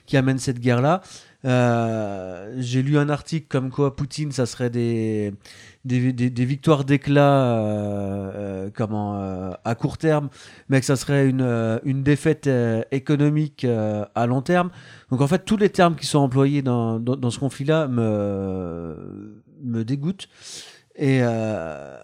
qui 0.07 0.17
amène 0.17 0.39
cette 0.39 0.61
guerre 0.61 0.81
là. 0.81 1.01
J'ai 2.59 2.83
lu 2.83 2.99
un 2.99 3.09
article 3.09 3.47
comme 3.49 3.71
quoi 3.71 3.97
Poutine, 3.97 4.31
ça 4.33 4.47
serait 4.47 4.71
des 4.71 5.33
des, 5.85 6.45
victoires 6.45 6.85
d'éclat 6.85 7.57
euh, 7.57 8.33
euh, 8.35 8.71
comment 8.73 9.21
euh, 9.21 9.53
à 9.65 9.75
court 9.75 9.99
terme, 9.99 10.29
mais 10.69 10.81
que 10.81 10.87
ça 10.87 10.97
serait 10.97 11.29
une 11.29 11.41
euh, 11.43 11.79
une 11.85 12.03
défaite 12.03 12.47
euh, 12.47 12.83
économique 12.93 13.65
euh, 13.65 14.05
à 14.15 14.27
long 14.27 14.43
terme. 14.43 14.71
Donc 15.11 15.21
en 15.21 15.27
fait, 15.27 15.45
tous 15.45 15.57
les 15.57 15.71
termes 15.71 15.97
qui 15.97 16.07
sont 16.07 16.21
employés 16.21 16.63
dans, 16.63 17.01
dans, 17.01 17.17
dans 17.17 17.31
ce 17.31 17.39
conflit-là 17.39 17.89
me, 17.89 19.43
me 19.63 19.85
dégoûtent. 19.85 20.29
Et 20.95 21.21
euh, 21.23 21.99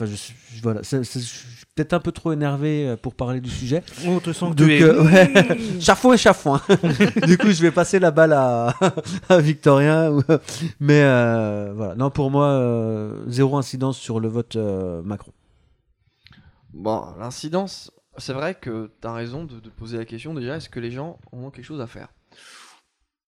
enfin, 0.00 0.06
je, 0.10 0.14
suis- 0.16 0.34
voilà, 0.62 0.82
c'est- 0.82 1.04
c'est- 1.04 1.20
je 1.20 1.24
suis 1.24 1.66
peut-être 1.74 1.92
un 1.92 2.00
peu 2.00 2.12
trop 2.12 2.32
énervé 2.32 2.88
euh, 2.88 2.96
pour 2.96 3.14
parler 3.14 3.40
du 3.40 3.50
sujet. 3.50 3.82
Oh, 4.06 4.20
tu 4.22 4.32
sens 4.32 4.54
que 4.54 4.62
es- 4.64 4.82
euh, 4.82 5.02
ouais, 5.04 5.58
chafouin 5.80 6.14
et 6.14 6.18
chafouin. 6.18 6.60
du 7.26 7.36
coup, 7.38 7.50
je 7.50 7.62
vais 7.62 7.70
passer 7.70 7.98
la 7.98 8.10
balle 8.10 8.32
à, 8.32 8.74
à 9.28 9.38
Victorien. 9.38 10.16
Mais 10.80 11.02
euh, 11.02 11.72
voilà, 11.74 11.94
non, 11.94 12.10
pour 12.10 12.30
moi, 12.30 12.46
euh, 12.46 13.24
zéro 13.28 13.56
incidence 13.58 13.98
sur 13.98 14.20
le 14.20 14.28
vote 14.28 14.56
euh, 14.56 15.02
Macron. 15.02 15.32
Bon, 16.72 17.04
l'incidence, 17.18 17.90
c'est 18.16 18.32
vrai 18.32 18.54
que 18.54 18.90
tu 19.00 19.06
as 19.08 19.12
raison 19.12 19.44
de, 19.44 19.60
de 19.60 19.68
poser 19.70 19.98
la 19.98 20.04
question 20.04 20.34
déjà, 20.34 20.56
est-ce 20.56 20.68
que 20.68 20.80
les 20.80 20.90
gens 20.90 21.18
ont 21.32 21.50
quelque 21.50 21.64
chose 21.64 21.80
à 21.80 21.86
faire? 21.86 22.08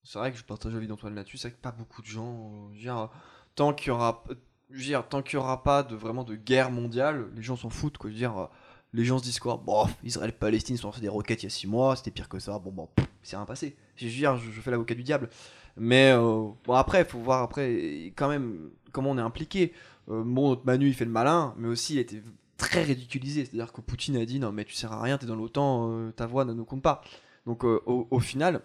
C'est 0.04 0.18
vrai 0.18 0.32
que 0.32 0.38
je 0.38 0.44
partage 0.44 0.72
l'avis 0.74 0.86
d'Antoine 0.88 1.14
là-dessus, 1.14 1.38
c'est 1.38 1.48
vrai 1.48 1.56
que 1.56 1.62
pas 1.62 1.70
beaucoup 1.72 2.02
de 2.02 2.06
gens, 2.06 2.70
euh, 2.86 3.06
tant 3.54 3.72
qu'il 3.72 3.88
y 3.88 3.90
aura, 3.90 4.24
je 4.72 4.78
veux 4.78 4.84
dire, 4.84 5.08
tant 5.08 5.22
qu'il 5.22 5.34
y 5.34 5.36
aura 5.36 5.62
pas 5.62 5.82
de 5.82 5.94
vraiment 5.94 6.24
de 6.24 6.34
guerre 6.34 6.70
mondiale, 6.70 7.26
les 7.34 7.42
gens 7.42 7.56
s'en 7.56 7.70
foutent 7.70 7.98
quoi, 7.98 8.10
je 8.10 8.16
dire, 8.16 8.38
euh, 8.38 8.46
les 8.92 9.04
gens 9.04 9.18
se 9.18 9.24
disent 9.24 9.38
quoi? 9.38 9.62
Bon, 9.64 9.86
Israël-Palestine 10.04 10.76
sont 10.76 10.88
lancés 10.88 11.00
des 11.00 11.08
roquettes 11.08 11.42
il 11.42 11.46
y 11.46 11.48
a 11.48 11.50
6 11.50 11.66
mois, 11.66 11.96
c'était 11.96 12.10
pire 12.10 12.28
que 12.28 12.38
ça, 12.38 12.58
bon, 12.58 12.70
bon, 12.70 12.88
c'est 13.22 13.36
rien 13.36 13.46
passé. 13.46 13.76
Je 13.96 14.06
veux 14.06 14.12
dire, 14.12 14.36
je, 14.36 14.50
je 14.50 14.60
fais 14.60 14.70
l'avocat 14.70 14.94
du 14.94 15.02
diable. 15.02 15.28
Mais 15.76 16.12
euh, 16.12 16.48
bon, 16.64 16.74
après, 16.74 17.00
il 17.00 17.06
faut 17.06 17.18
voir 17.18 17.42
après 17.42 18.12
quand 18.16 18.28
même 18.28 18.70
comment 18.92 19.10
on 19.10 19.18
est 19.18 19.22
impliqué. 19.22 19.72
Euh, 20.10 20.22
bon, 20.24 20.50
notre 20.50 20.66
Manu, 20.66 20.88
il 20.88 20.94
fait 20.94 21.04
le 21.04 21.10
malin, 21.10 21.54
mais 21.56 21.68
aussi 21.68 21.94
il 21.94 21.98
était 22.00 22.22
très 22.56 22.82
ridiculisé. 22.82 23.44
C'est-à-dire 23.44 23.72
que 23.72 23.80
Poutine 23.80 24.16
a 24.16 24.24
dit 24.26 24.38
non, 24.38 24.52
mais 24.52 24.64
tu 24.64 24.74
sers 24.74 24.92
à 24.92 25.00
rien, 25.00 25.18
t'es 25.18 25.26
dans 25.26 25.36
l'OTAN, 25.36 25.90
euh, 25.90 26.10
ta 26.12 26.26
voix 26.26 26.44
ne 26.44 26.52
nous 26.52 26.64
compte 26.64 26.82
pas. 26.82 27.02
Donc 27.46 27.64
au, 27.64 28.06
au 28.10 28.20
final, 28.20 28.60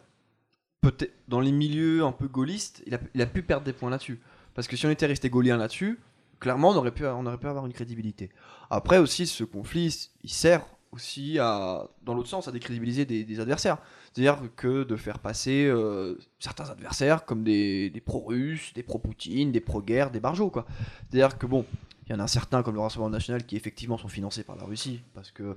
peut-être 0.82 1.14
dans 1.28 1.40
les 1.40 1.52
milieux 1.52 2.04
un 2.04 2.12
peu 2.12 2.28
gaullistes, 2.28 2.84
il 2.86 3.22
a 3.22 3.26
pu 3.26 3.42
perdre 3.42 3.66
des 3.66 3.74
points 3.74 3.90
là-dessus. 3.90 4.20
Parce 4.58 4.68
que 4.68 4.76
si 4.76 4.88
on 4.88 4.90
était 4.90 5.06
resté 5.06 5.30
gaullien 5.30 5.56
là-dessus, 5.56 6.00
clairement, 6.40 6.72
on 6.72 6.76
aurait, 6.78 6.90
pu, 6.90 7.06
avoir 7.06 7.68
une 7.68 7.74
crédibilité. 7.74 8.32
Après 8.72 8.98
aussi, 8.98 9.28
ce 9.28 9.44
conflit, 9.44 10.10
il 10.24 10.32
sert 10.32 10.66
aussi 10.92 11.38
à, 11.38 11.88
dans 12.04 12.16
l'autre 12.16 12.28
sens, 12.28 12.48
à 12.48 12.52
décrédibiliser 12.52 13.06
des, 13.06 13.40
adversaires. 13.40 13.78
C'est-à-dire 14.12 14.42
que 14.56 14.84
de 14.84 14.96
faire 14.96 15.20
passer 15.20 15.68
euh, 15.68 16.18
certains 16.40 16.72
adversaires 16.72 17.24
comme 17.24 17.44
des, 17.44 18.02
pro-russes, 18.04 18.74
des 18.74 18.82
pro-Poutine, 18.82 19.52
des 19.52 19.62
pro-guerre, 19.62 20.10
des 20.10 20.20
barjots, 20.20 20.50
quoi. 20.50 20.66
C'est-à-dire 21.12 21.38
que 21.38 21.46
bon, 21.46 21.64
il 22.08 22.14
y 22.14 22.16
en 22.16 22.20
a 22.20 22.28
certains 22.28 22.64
comme 22.64 22.74
le 22.74 22.82
Rassemblement 22.82 23.12
National 23.12 23.46
qui 23.46 23.58
effectivement 23.58 24.00
sont 24.00 24.08
financés 24.08 24.44
par 24.44 24.56
la 24.56 24.64
Russie 24.64 25.02
parce 25.14 25.30
que 25.30 25.56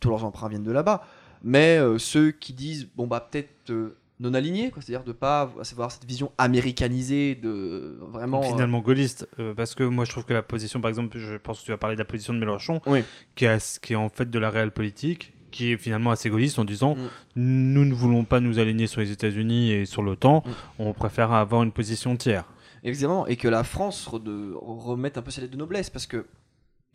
tous 0.00 0.08
leurs 0.08 0.24
emprunts 0.24 0.48
viennent 0.48 0.64
de 0.64 0.72
là-bas. 0.72 1.06
Mais 1.42 1.76
euh, 1.76 1.98
ceux 1.98 2.30
qui 2.30 2.54
disent, 2.54 2.88
bon 2.96 3.06
bah 3.06 3.20
peut-être 3.20 3.68
euh, 3.68 3.98
non 4.20 4.32
alignés, 4.34 4.70
quoi, 4.70 4.80
c'est-à-dire 4.82 5.04
de 5.04 5.12
pas 5.12 5.50
avoir 5.72 5.90
cette 5.90 6.04
vision 6.04 6.30
américanisée 6.38 7.34
de 7.34 7.98
vraiment. 8.00 8.40
euh, 8.42 8.46
finalement 8.46 8.80
gaulliste 8.80 9.28
euh, 9.38 9.54
parce 9.54 9.74
que 9.74 9.82
moi 9.84 10.04
je 10.04 10.10
trouve 10.10 10.24
que 10.24 10.32
la 10.32 10.42
position 10.42 10.80
par 10.80 10.88
exemple 10.88 11.18
je 11.18 11.36
pense 11.36 11.60
que 11.60 11.64
tu 11.64 11.70
vas 11.72 11.76
parler 11.78 11.96
de 11.96 12.00
la 12.00 12.04
position 12.04 12.32
de 12.32 12.38
Mélenchon 12.38 12.80
Oui. 12.86 13.02
qui, 13.34 13.44
est, 13.44 13.48
as- 13.48 13.78
qui 13.82 13.92
est 13.94 13.96
en 13.96 14.08
fait 14.08 14.30
de 14.30 14.38
la 14.38 14.50
réelle 14.50 14.70
politique 14.70 15.32
qui 15.50 15.72
est 15.72 15.76
finalement 15.76 16.10
assez 16.10 16.30
gaulliste 16.30 16.58
en 16.58 16.64
disant 16.64 16.94
Mm. 16.94 17.08
nous 17.36 17.84
ne 17.84 17.94
voulons 17.94 18.24
pas 18.24 18.40
nous 18.40 18.58
aligner 18.58 18.86
sur 18.86 19.00
les 19.00 19.10
États-Unis 19.10 19.72
et 19.72 19.84
sur 19.86 20.02
l'OTAN 20.02 20.42
Mm. 20.46 20.50
on 20.80 20.92
préfère 20.92 21.32
avoir 21.32 21.62
une 21.62 21.72
position 21.72 22.16
tiers 22.16 22.44
Évidemment, 22.86 23.26
et 23.26 23.36
que 23.36 23.48
la 23.48 23.64
France 23.64 24.06
re- 24.12 24.52
remette 24.60 25.16
un 25.16 25.22
peu 25.22 25.30
lettres 25.40 25.50
de 25.52 25.56
noblesse, 25.56 25.88
parce 25.88 26.06
que, 26.06 26.26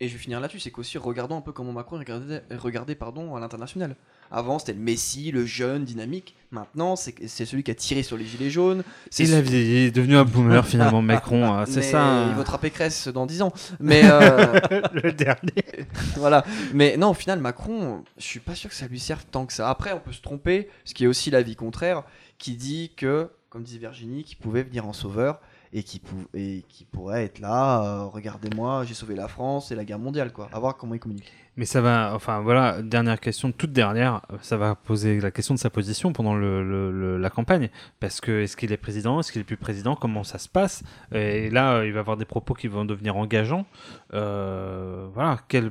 et 0.00 0.08
je 0.08 0.14
vais 0.14 0.18
finir 0.18 0.40
là-dessus, 0.40 0.60
c'est 0.60 0.70
qu'aussi 0.70 0.96
regardons 0.98 1.36
un 1.36 1.40
peu 1.42 1.52
comment 1.52 1.72
Macron 1.72 2.00
est 2.00 2.56
regardé, 2.56 2.94
pardon, 2.94 3.36
à 3.36 3.40
l'international. 3.40 3.96
Avant, 4.30 4.58
c'était 4.58 4.72
le 4.72 4.78
Messi, 4.78 5.30
le 5.32 5.44
jeune, 5.44 5.84
dynamique. 5.84 6.36
Maintenant, 6.52 6.94
c'est 6.96 7.44
celui 7.44 7.62
qui 7.62 7.70
a 7.70 7.74
tiré 7.74 8.02
sur 8.02 8.16
les 8.16 8.24
gilets 8.24 8.48
jaunes. 8.48 8.82
C'est 9.10 9.24
il 9.24 9.28
ce- 9.28 9.54
est 9.54 9.90
devenu 9.90 10.16
un 10.16 10.24
boomer 10.24 10.64
finalement 10.66 11.02
Macron 11.02 11.52
hein, 11.52 11.66
c'est 11.66 11.82
ça 11.82 12.02
hein. 12.02 12.28
Il 12.30 12.34
votera 12.36 12.58
Pécresse 12.58 13.08
dans 13.08 13.26
10 13.26 13.42
ans. 13.42 13.52
Mais 13.80 14.02
euh, 14.04 14.60
le 14.94 15.12
dernier 15.12 15.52
voilà. 16.16 16.44
Mais 16.72 16.96
non, 16.96 17.10
au 17.10 17.14
final, 17.14 17.40
Macron, 17.40 18.04
je 18.18 18.24
suis 18.24 18.40
pas 18.40 18.54
sûr 18.54 18.70
que 18.70 18.76
ça 18.76 18.86
lui 18.86 19.00
serve 19.00 19.24
tant 19.30 19.46
que 19.46 19.52
ça. 19.52 19.68
Après, 19.68 19.92
on 19.92 20.00
peut 20.00 20.12
se 20.12 20.22
tromper, 20.22 20.68
ce 20.84 20.94
qui 20.94 21.04
est 21.04 21.08
aussi 21.08 21.30
l'avis 21.30 21.56
contraire, 21.56 22.04
qui 22.38 22.56
dit 22.56 22.92
que, 22.96 23.28
comme 23.48 23.64
disait 23.64 23.78
Virginie, 23.78 24.24
qu'il 24.24 24.38
pouvait 24.38 24.62
venir 24.62 24.86
en 24.86 24.92
sauveur 24.92 25.40
et 25.72 25.82
qui, 25.82 26.00
pou- 26.00 26.26
et 26.34 26.64
qui 26.68 26.84
pourrait 26.84 27.24
être 27.24 27.38
là. 27.38 27.82
euh, 27.84 28.04
Regardez-moi, 28.06 28.84
j'ai 28.84 28.94
sauvé 28.94 29.14
la 29.14 29.28
France 29.28 29.70
et 29.70 29.74
la 29.74 29.84
guerre 29.84 29.98
mondiale, 29.98 30.32
quoi. 30.32 30.48
À 30.52 30.58
voir 30.58 30.76
comment 30.76 30.94
il 30.94 31.00
communique. 31.00 31.32
Mais 31.56 31.64
ça 31.66 31.80
va, 31.80 32.12
enfin 32.14 32.40
voilà, 32.40 32.80
dernière 32.80 33.20
question, 33.20 33.52
toute 33.52 33.72
dernière, 33.72 34.22
ça 34.40 34.56
va 34.56 34.76
poser 34.76 35.20
la 35.20 35.30
question 35.30 35.52
de 35.52 35.58
sa 35.58 35.68
position 35.68 36.12
pendant 36.12 36.34
le, 36.34 37.18
la 37.18 37.28
campagne. 37.30 37.68
Parce 37.98 38.20
que 38.20 38.42
est-ce 38.42 38.56
qu'il 38.56 38.72
est 38.72 38.76
président, 38.78 39.20
est-ce 39.20 39.30
qu'il 39.32 39.40
est 39.42 39.44
plus 39.44 39.56
président, 39.58 39.94
comment 39.94 40.24
ça 40.24 40.38
se 40.38 40.48
passe? 40.48 40.82
Et 41.12 41.50
là, 41.50 41.84
il 41.84 41.92
va 41.92 42.00
avoir 42.00 42.16
des 42.16 42.24
propos 42.24 42.54
qui 42.54 42.68
vont 42.68 42.84
devenir 42.84 43.16
engageants. 43.16 43.66
Euh, 44.14 45.08
voilà, 45.12 45.38
quel, 45.48 45.70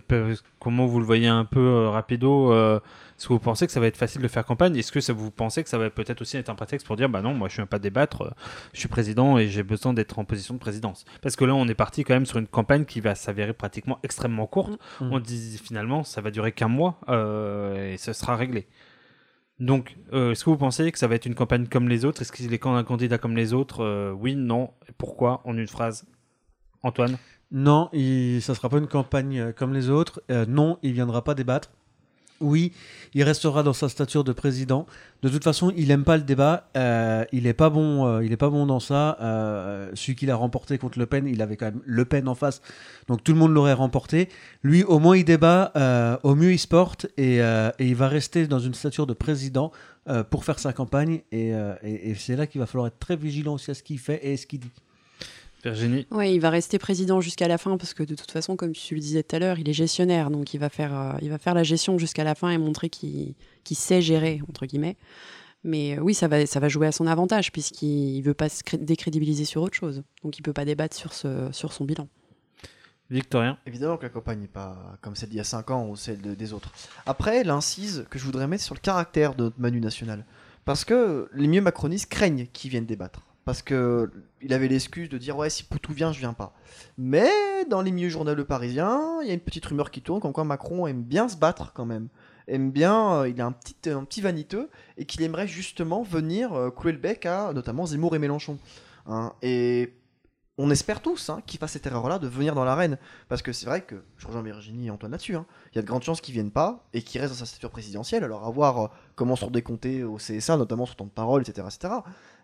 comment 0.60 0.86
vous 0.86 0.99
le 0.99 1.05
voyez 1.05 1.28
un 1.28 1.45
peu 1.45 1.60
euh, 1.60 1.89
rapido 1.89 2.51
euh, 2.51 2.80
Est-ce 3.18 3.28
que 3.28 3.34
vous 3.34 3.39
pensez 3.39 3.66
que 3.66 3.72
ça 3.72 3.80
va 3.80 3.88
être 3.88 3.97
facile 3.97 4.22
de 4.22 4.28
faire 4.28 4.45
campagne? 4.45 4.76
Est-ce 4.76 4.91
que 4.91 5.01
ça, 5.01 5.14
vous 5.14 5.32
pensez 5.32 5.64
que 5.64 5.70
ça 5.70 5.78
va 5.78 5.89
peut-être 5.89 6.22
aussi 6.22 6.38
être 6.38 6.49
un 6.49 6.55
prétexte 6.55 6.86
pour 6.86 6.95
dire, 6.95 7.10
bah 7.10 7.22
non, 7.22 7.34
moi 7.34 7.47
je 7.49 7.53
ne 7.53 7.57
viens 7.57 7.66
pas 7.68 7.80
débattre, 7.80 8.22
euh, 8.24 8.32
je 8.74 8.80
suis 8.80 8.89
président 8.89 9.38
et 9.38 9.47
j'ai 9.47 9.64
besoin 9.64 9.93
d'être 9.93 10.20
en 10.20 10.26
position 10.26 10.53
de 10.53 10.60
présidence? 10.60 11.05
Parce 11.22 11.36
que 11.36 11.45
là, 11.45 11.55
on 11.55 11.68
est 11.68 11.76
parti 11.76 12.03
quand 12.03 12.14
même 12.14 12.26
sur 12.26 12.38
une 12.38 12.47
campagne 12.47 12.86
qui 12.86 13.01
va 13.01 13.16
s'avérer 13.16 13.53
pratiquement 13.53 13.99
extrêmement 14.03 14.47
courte. 14.47 14.80
Mm. 15.01 15.12
On 15.12 15.20
dit 15.20 15.60
finalement, 15.64 16.03
ça 16.03 16.22
va 16.22 16.32
durer 16.32 16.51
qu'un 16.51 16.68
mois 16.68 16.99
et 17.07 17.97
ce 17.97 18.14
sera 18.14 18.36
réglé. 18.36 18.68
Donc, 19.60 19.97
euh, 20.14 20.32
est-ce 20.32 20.45
que 20.45 20.49
vous 20.49 20.57
pensez 20.57 20.89
que 20.91 20.97
ça 20.97 21.07
va 21.07 21.16
être 21.16 21.26
une 21.26 21.36
campagne 21.36 21.68
comme 21.68 21.89
les 21.89 22.05
autres? 22.05 22.22
Est-ce 22.22 22.32
qu'il 22.32 22.53
est 22.53 22.66
un 22.66 22.84
candidat 22.84 23.18
comme 23.18 23.36
les 23.36 23.53
autres 23.53 23.84
Euh, 23.84 24.12
Oui, 24.12 24.36
non. 24.36 24.72
Pourquoi? 24.97 25.41
En 25.43 25.57
une 25.57 25.68
phrase. 25.68 26.05
Antoine 26.82 27.18
Non, 27.52 27.89
il, 27.93 28.41
ça 28.41 28.54
sera 28.54 28.70
pas 28.70 28.78
une 28.78 28.88
campagne 28.88 29.39
euh, 29.39 29.52
comme 29.52 29.74
les 29.74 29.89
autres. 29.89 30.22
Euh, 30.30 30.45
non, 30.47 30.78
il 30.84 30.93
viendra 30.93 31.24
pas 31.24 31.34
débattre. 31.34 31.70
Oui, 32.41 32.72
il 33.16 33.24
restera 33.24 33.64
dans 33.64 33.74
sa 33.74 33.89
stature 33.89 34.24
de 34.24 34.32
président. 34.32 34.86
De 35.24 35.30
toute 35.30 35.43
façon, 35.43 35.74
il 35.76 35.91
aime 35.91 36.06
pas 36.06 36.16
le 36.16 36.24
débat. 36.24 36.70
Euh, 36.78 37.26
il 37.34 37.47
est 37.47 37.54
pas 37.54 37.70
bon. 37.70 38.06
pas 38.38 38.50
bon 38.50 38.66
dans 38.66 38.80
ça. 38.80 39.18
Celui 39.93 40.16
qu'il 40.16 40.32
a 40.32 40.38
remporté 40.38 40.78
contre 40.78 41.00
Le 41.00 41.06
Pen, 41.06 41.28
il 41.28 41.41
avait 41.41 41.58
quand 41.58 41.66
même 41.66 41.82
Le 41.86 42.06
Pen 42.06 42.30
en 42.30 42.36
face, 42.36 42.62
donc 43.10 43.26
tout 43.26 43.34
le 43.34 43.38
monde 43.39 43.52
l'aurait 43.52 43.74
remporté. 43.74 44.30
Lui, 44.64 44.84
au 44.86 45.00
moins, 45.00 45.18
il 45.18 45.26
débat. 45.26 45.74
au 46.24 46.34
mieux, 46.34 46.54
il 46.54 46.60
se 46.60 46.68
porte 46.68 47.08
et, 47.18 47.41
il 47.80 47.95
va 47.95 48.08
rester 48.08 48.47
dans 48.47 48.60
une 48.60 48.74
stature 48.74 49.06
de 49.06 49.14
président 49.14 49.74
pour 50.30 50.45
faire 50.45 50.60
sa 50.60 50.72
campagne. 50.72 51.24
Et, 51.34 51.50
et- 51.84 52.16
c'est 52.16 52.38
là 52.38 52.47
qu'il 52.47 52.60
va 52.60 52.68
falloir 52.68 52.88
être 52.88 53.00
très 53.00 53.18
vigilant 53.18 53.56
aussi 53.56 53.70
à 53.72 53.74
ce 53.74 53.84
qu'il 53.84 54.00
fait 54.00 54.26
et 54.26 54.38
ce 54.38 54.47
qu'il 54.47 54.62
dit. 54.62 54.72
Virginie? 55.64 56.07
Ouais, 56.12 56.34
il 56.34 56.39
va 56.39 56.49
rester 56.49 56.80
président 56.80 57.20
jusqu'à 57.22 57.47
la 57.47 57.57
fin 57.57 57.78
parce 57.78 57.93
que 57.93 58.03
de 58.03 58.16
toute 58.16 58.32
façon, 58.32 58.55
comme 58.55 58.72
tu 58.72 58.95
le 58.95 59.01
disais 59.01 59.24
tout 59.24 59.36
à 59.36 59.39
l'heure, 59.39 59.60
il 59.60 59.68
est 59.68 59.74
gestionnaire, 59.74 60.30
donc 60.32 60.53
il 60.53 60.57
va 60.60 60.70
faire, 60.70 60.97
euh, 60.97 61.14
il 61.22 61.30
va 61.30 61.38
faire 61.38 61.53
la 61.53 61.64
gestion 61.64 61.97
jusqu'à 61.97 62.24
la 62.24 62.34
fin 62.36 62.49
et 62.49 62.57
montrer 62.57 62.89
qu'il 62.89 63.36
qu'il 63.66 63.76
sait 63.78 64.01
gérer 64.01 64.41
entre 64.47 64.66
guillemets. 64.66 64.95
Mais 65.66 65.97
euh, 65.97 66.01
oui, 66.01 66.14
ça 66.14 66.30
va, 66.30 66.45
ça 66.45 66.62
va 66.62 66.70
jouer 66.70 66.88
à 66.88 66.91
son 66.93 67.05
avantage 67.07 67.51
puisqu'il 67.51 68.22
veut 68.22 68.34
pas 68.34 68.47
se 68.47 68.64
cré- 68.64 68.78
décrédibiliser 68.78 69.43
sur 69.43 69.62
autre 69.62 69.76
chose, 69.76 70.03
donc 70.24 70.38
il 70.39 70.41
peut 70.41 70.53
pas 70.53 70.64
débattre 70.64 70.95
sur 70.95 71.12
ce, 71.14 71.49
sur 71.51 71.74
son 71.74 71.84
bilan. 71.84 72.07
Victorien? 73.10 73.57
Évidemment 73.66 73.97
que 73.97 74.03
la 74.03 74.10
campagne 74.10 74.39
n'est 74.39 74.47
pas 74.47 74.97
comme 75.01 75.16
celle 75.16 75.30
d'il 75.30 75.38
y 75.38 75.41
a 75.41 75.43
5 75.43 75.72
ans 75.72 75.88
ou 75.89 75.95
celle 75.95 76.22
de- 76.22 76.36
des 76.36 76.53
autres. 76.53 76.72
Après, 77.07 77.43
l'incise 77.43 78.05
que 78.10 78.20
je 78.20 78.24
voudrais 78.24 78.47
mettre 78.47 78.64
sur 78.64 78.76
le 78.76 78.80
caractère 78.80 79.34
de 79.36 79.43
notre 79.45 79.60
Manu 79.60 79.82
national. 79.82 80.26
Parce 80.64 80.86
que 80.86 81.28
les 81.34 81.47
mieux 81.47 81.62
macronistes 81.62 82.07
craignent 82.10 82.45
qu'ils 82.53 82.70
viennent 82.70 82.86
débattre. 82.86 83.24
Parce 83.50 83.64
que 83.64 84.12
il 84.43 84.54
avait 84.54 84.68
l'excuse 84.68 85.10
de 85.10 85.18
dire 85.18 85.36
ouais 85.36 85.50
si 85.50 85.64
Poutou 85.64 85.91
vient 85.91 86.12
je 86.12 86.20
viens 86.20 86.34
pas. 86.34 86.54
Mais 87.00 87.32
dans 87.68 87.82
les 87.82 87.89
milieux 87.89 88.10
journaux 88.10 88.45
parisiens, 88.45 89.02
il 89.24 89.28
y 89.28 89.32
a 89.32 89.34
une 89.34 89.39
petite 89.39 89.66
rumeur 89.66 89.89
qui 89.89 90.04
tourne 90.04 90.20
comme 90.22 90.34
quoi 90.34 90.43
Macron 90.43 90.86
aime 90.86 91.02
bien 91.02 91.28
se 91.28 91.36
battre 91.36 91.74
quand 91.74 91.88
même. 91.88 92.10
aime 92.47 92.70
bien, 92.70 93.22
euh, 93.22 93.28
il 93.28 93.39
est 93.39 93.41
un 93.41 93.52
petit, 93.52 93.89
un 93.89 94.04
petit 94.04 94.22
vaniteux, 94.22 94.70
et 94.97 95.06
qu'il 95.06 95.24
aimerait 95.24 95.47
justement 95.47 96.04
venir 96.04 96.54
euh, 96.54 96.70
clouer 96.70 96.91
le 96.91 97.00
bec 97.00 97.26
à 97.26 97.52
notamment 97.52 97.88
Zemmour 97.88 98.16
et 98.16 98.20
Mélenchon. 98.20 98.60
Hein. 99.08 99.34
Et 99.41 99.95
on 100.62 100.70
espère 100.72 101.01
tous 101.01 101.30
hein, 101.30 101.41
qu'il 101.45 101.57
fasse 101.57 101.72
cette 101.72 101.88
erreur-là 101.88 102.20
de 102.20 102.28
venir 102.28 102.53
dans 102.53 102.66
l'arène. 102.66 102.97
Parce 103.30 103.41
que 103.41 103.53
c'est 103.53 103.66
vrai 103.66 103.82
que, 103.82 104.03
je 104.18 104.28
rejoins 104.28 104.41
Virginie 104.41 104.88
et 104.88 104.91
Antoine 104.91 105.14
là-dessus, 105.14 105.38
hein, 105.38 105.45
il 105.72 105.78
y 105.78 105.80
a 105.80 105.82
de 105.82 105.88
grandes 105.88 106.03
chances 106.03 106.20
qu'ils 106.20 106.34
viennent 106.34 106.51
pas 106.51 106.86
et 106.93 107.01
qu'ils 107.01 107.22
restent 107.22 107.34
dans 107.34 107.39
sa 107.39 107.45
stature 107.45 107.72
présidentielle. 107.72 108.26
Alors 108.26 108.45
à 108.45 108.51
voir 108.51 108.78
euh, 108.78 108.88
comment 109.16 109.38
seront 109.38 109.51
décomptés 109.51 110.03
au 110.03 110.18
CSA, 110.18 110.57
notamment 110.57 110.86
sur 110.86 110.97
temps 110.97 111.05
de 111.05 111.12
parole, 111.12 111.43
etc. 111.43 111.66
etc. 111.74 111.93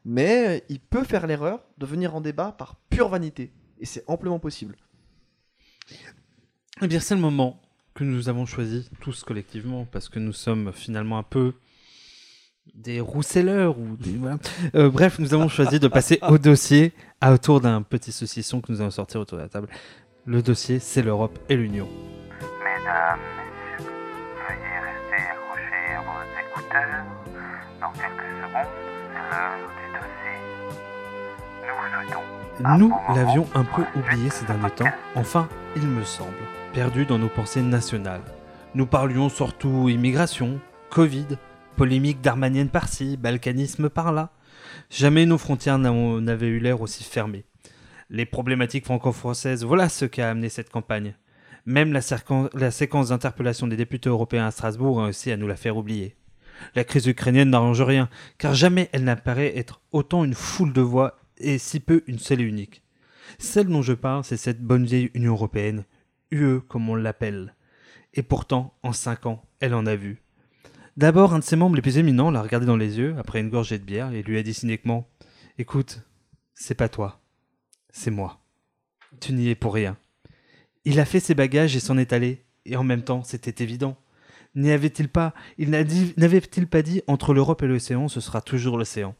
Mais 0.05 0.63
il 0.69 0.79
peut 0.79 1.03
faire 1.03 1.27
l'erreur 1.27 1.59
de 1.77 1.85
venir 1.85 2.15
en 2.15 2.21
débat 2.21 2.53
par 2.53 2.75
pure 2.89 3.09
vanité. 3.09 3.51
Et 3.79 3.85
c'est 3.85 4.05
amplement 4.07 4.39
possible. 4.39 4.77
Eh 6.81 6.87
bien, 6.87 7.01
c'est 7.01 7.15
le 7.15 7.21
moment 7.21 7.61
que 7.95 8.05
nous 8.05 8.29
avons 8.29 8.45
choisi 8.45 8.89
tous 9.01 9.25
collectivement, 9.25 9.85
parce 9.91 10.07
que 10.07 10.19
nous 10.19 10.33
sommes 10.33 10.71
finalement 10.71 11.17
un 11.17 11.23
peu 11.23 11.53
des 12.73 12.99
rousseleurs 12.99 13.77
ou 13.79 13.95
des 13.97 14.17
voilà. 14.17 14.37
Euh, 14.75 14.89
bref, 14.89 15.19
nous 15.19 15.33
avons 15.33 15.47
choisi 15.47 15.79
de 15.79 15.87
passer 15.87 16.19
au 16.27 16.37
dossier 16.37 16.93
à 17.21 17.33
autour 17.33 17.61
d'un 17.61 17.81
petit 17.81 18.11
saucisson 18.11 18.61
que 18.61 18.71
nous 18.71 18.81
allons 18.81 18.91
sortir 18.91 19.21
autour 19.21 19.37
de 19.37 19.43
la 19.43 19.49
table. 19.49 19.67
Le 20.25 20.41
dossier, 20.41 20.79
c'est 20.79 21.01
l'Europe 21.01 21.37
et 21.49 21.55
l'Union. 21.55 21.87
Mesdames, 22.63 23.19
messieurs, 23.37 23.91
veuillez 24.47 24.79
rester 24.81 25.21
accrochés 25.31 25.93
à 25.95 26.01
vos 26.01 26.23
écouteurs. 26.41 27.05
Dans 27.79 27.91
quelques 27.91 28.29
secondes, 28.41 28.73
c'est 29.13 29.25
l'heure 29.29 29.59
du 29.77 29.85
dossier. 29.93 30.35
Nous 31.61 31.75
vous 31.75 31.87
souhaitons 32.57 32.77
Nous 32.79 32.89
bon 32.89 33.13
l'avions 33.15 33.47
un 33.53 33.63
peu 33.63 33.83
oublié 33.95 34.29
ces 34.29 34.43
de 34.43 34.47
derniers 34.47 34.71
temps, 34.71 34.91
enfin, 35.15 35.47
il 35.75 35.87
me 35.87 36.03
semble, 36.03 36.31
perdu 36.73 37.05
dans 37.05 37.19
nos 37.19 37.29
pensées 37.29 37.61
nationales. 37.61 38.21
Nous 38.73 38.87
parlions 38.87 39.29
surtout 39.29 39.89
immigration, 39.89 40.59
Covid, 40.89 41.27
polémique 41.75 42.21
darmanienne 42.21 42.69
par-ci, 42.69 43.17
balkanisme 43.17 43.89
par-là. 43.89 44.31
Jamais 44.89 45.25
nos 45.25 45.37
frontières 45.37 45.77
n'avaient 45.77 46.47
eu 46.47 46.59
l'air 46.59 46.81
aussi 46.81 47.03
fermées. 47.03 47.45
Les 48.09 48.25
problématiques 48.25 48.85
franco-françaises, 48.85 49.63
voilà 49.63 49.89
ce 49.89 50.05
qui 50.05 50.21
a 50.21 50.29
amené 50.29 50.49
cette 50.49 50.69
campagne. 50.69 51.15
Même 51.65 51.93
la, 51.93 52.01
séquence 52.71 53.09
d'interpellation 53.09 53.67
des 53.67 53.77
députés 53.77 54.09
européens 54.09 54.45
à 54.45 54.51
Strasbourg 54.51 55.01
a 55.01 55.07
aussi 55.07 55.31
à 55.31 55.37
nous 55.37 55.47
la 55.47 55.55
faire 55.55 55.77
oublier. 55.77 56.15
La 56.75 56.83
crise 56.83 57.07
ukrainienne 57.07 57.49
n'arrange 57.49 57.81
rien, 57.81 58.09
car 58.37 58.53
jamais 58.53 58.89
elle 58.93 59.03
n'apparaît 59.03 59.57
être 59.57 59.81
autant 59.91 60.23
une 60.23 60.35
foule 60.35 60.73
de 60.73 60.81
voix 60.81 61.17
et 61.37 61.57
si 61.57 61.79
peu 61.79 62.03
une 62.07 62.19
seule 62.19 62.41
et 62.41 62.45
unique. 62.45 62.83
Celle 63.39 63.67
dont 63.67 63.81
je 63.81 63.93
parle, 63.93 64.23
c'est 64.23 64.37
cette 64.37 64.61
bonne 64.61 64.85
vieille 64.85 65.11
Union 65.13 65.33
européenne, 65.33 65.85
UE 66.31 66.61
comme 66.67 66.89
on 66.89 66.95
l'appelle. 66.95 67.55
Et 68.13 68.23
pourtant, 68.23 68.77
en 68.83 68.93
cinq 68.93 69.25
ans, 69.25 69.43
elle 69.59 69.73
en 69.73 69.85
a 69.85 69.95
vu. 69.95 70.21
D'abord, 70.97 71.33
un 71.33 71.39
de 71.39 71.43
ses 71.43 71.57
membres 71.57 71.75
les 71.75 71.81
plus 71.81 71.97
éminents 71.97 72.31
l'a 72.31 72.41
regardé 72.41 72.65
dans 72.65 72.77
les 72.77 72.97
yeux 72.97 73.15
après 73.17 73.41
une 73.41 73.49
gorgée 73.49 73.77
de 73.77 73.83
bière 73.83 74.13
et 74.13 74.23
lui 74.23 74.37
a 74.37 74.43
dit 74.43 74.53
cyniquement 74.53 75.09
Écoute, 75.57 76.03
c'est 76.53 76.75
pas 76.75 76.87
toi, 76.87 77.19
c'est 77.89 78.11
moi. 78.11 78.39
Tu 79.19 79.33
n'y 79.33 79.49
es 79.49 79.55
pour 79.55 79.73
rien. 79.73 79.97
Il 80.85 81.01
a 81.01 81.05
fait 81.05 81.19
ses 81.19 81.35
bagages 81.35 81.75
et 81.75 81.81
s'en 81.81 81.97
est 81.97 82.13
allé, 82.13 82.45
et 82.65 82.77
en 82.77 82.83
même 82.85 83.03
temps, 83.03 83.23
c'était 83.23 83.61
évident. 83.61 83.97
N'y 84.55 84.71
avait-il 84.71 85.09
pas, 85.09 85.33
il 85.57 85.69
n'avait-il 85.69 86.67
pas 86.67 86.81
dit 86.81 87.01
entre 87.07 87.33
l'Europe 87.33 87.61
et 87.63 87.67
l'océan, 87.67 88.07
ce 88.07 88.21
sera 88.21 88.39
toujours 88.39 88.77
l'océan. 88.77 89.15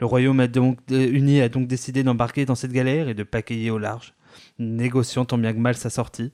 Le 0.00 0.06
Royaume 0.06 0.40
a 0.40 0.46
donc, 0.46 0.78
euh, 0.90 1.10
uni 1.10 1.40
a 1.40 1.48
donc 1.48 1.66
décidé 1.66 2.02
d'embarquer 2.02 2.44
dans 2.44 2.54
cette 2.54 2.72
galère 2.72 3.08
et 3.08 3.14
de 3.14 3.22
pagayer 3.22 3.70
au 3.70 3.78
large, 3.78 4.14
négociant 4.58 5.24
tant 5.24 5.38
bien 5.38 5.54
que 5.54 5.58
mal 5.58 5.74
sa 5.74 5.88
sortie. 5.88 6.32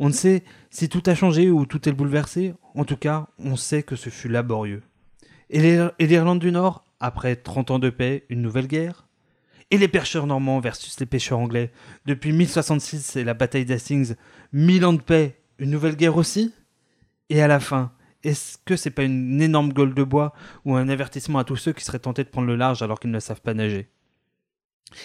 On 0.00 0.08
ne 0.08 0.12
sait 0.12 0.42
si 0.70 0.88
tout 0.88 1.02
a 1.06 1.14
changé 1.14 1.50
ou 1.50 1.66
tout 1.66 1.88
est 1.88 1.92
bouleversé, 1.92 2.54
en 2.74 2.84
tout 2.84 2.96
cas, 2.96 3.28
on 3.38 3.56
sait 3.56 3.82
que 3.82 3.96
ce 3.96 4.10
fut 4.10 4.28
laborieux. 4.28 4.82
Et 5.50 5.60
l'Ir- 5.60 5.92
et 5.98 6.06
l'Irlande 6.06 6.40
du 6.40 6.50
Nord, 6.50 6.84
après 7.00 7.36
30 7.36 7.70
ans 7.70 7.78
de 7.78 7.90
paix, 7.90 8.24
une 8.28 8.42
nouvelle 8.42 8.66
guerre? 8.66 9.06
Et 9.70 9.78
les 9.78 9.88
pêcheurs 9.88 10.26
normands 10.26 10.60
versus 10.60 10.98
les 11.00 11.06
pêcheurs 11.06 11.38
anglais. 11.38 11.72
Depuis 12.06 12.32
1066 12.32 13.16
et 13.16 13.24
la 13.24 13.34
bataille 13.34 13.64
d'Hastings, 13.64 14.14
1000 14.52 14.84
ans 14.84 14.92
de 14.92 15.00
paix, 15.00 15.40
une 15.58 15.70
nouvelle 15.70 15.96
guerre 15.96 16.16
aussi? 16.16 16.52
Et 17.30 17.40
à 17.40 17.48
la 17.48 17.60
fin, 17.60 17.92
est-ce 18.22 18.58
que 18.64 18.76
c'est 18.76 18.90
pas 18.90 19.04
une 19.04 19.40
énorme 19.40 19.72
gueule 19.72 19.94
de 19.94 20.02
bois 20.02 20.32
ou 20.64 20.74
un 20.76 20.88
avertissement 20.88 21.38
à 21.38 21.44
tous 21.44 21.56
ceux 21.56 21.72
qui 21.72 21.84
seraient 21.84 21.98
tentés 21.98 22.24
de 22.24 22.28
prendre 22.28 22.46
le 22.46 22.56
large 22.56 22.82
alors 22.82 23.00
qu'ils 23.00 23.10
ne 23.10 23.20
savent 23.20 23.40
pas 23.42 23.54
nager? 23.54 23.88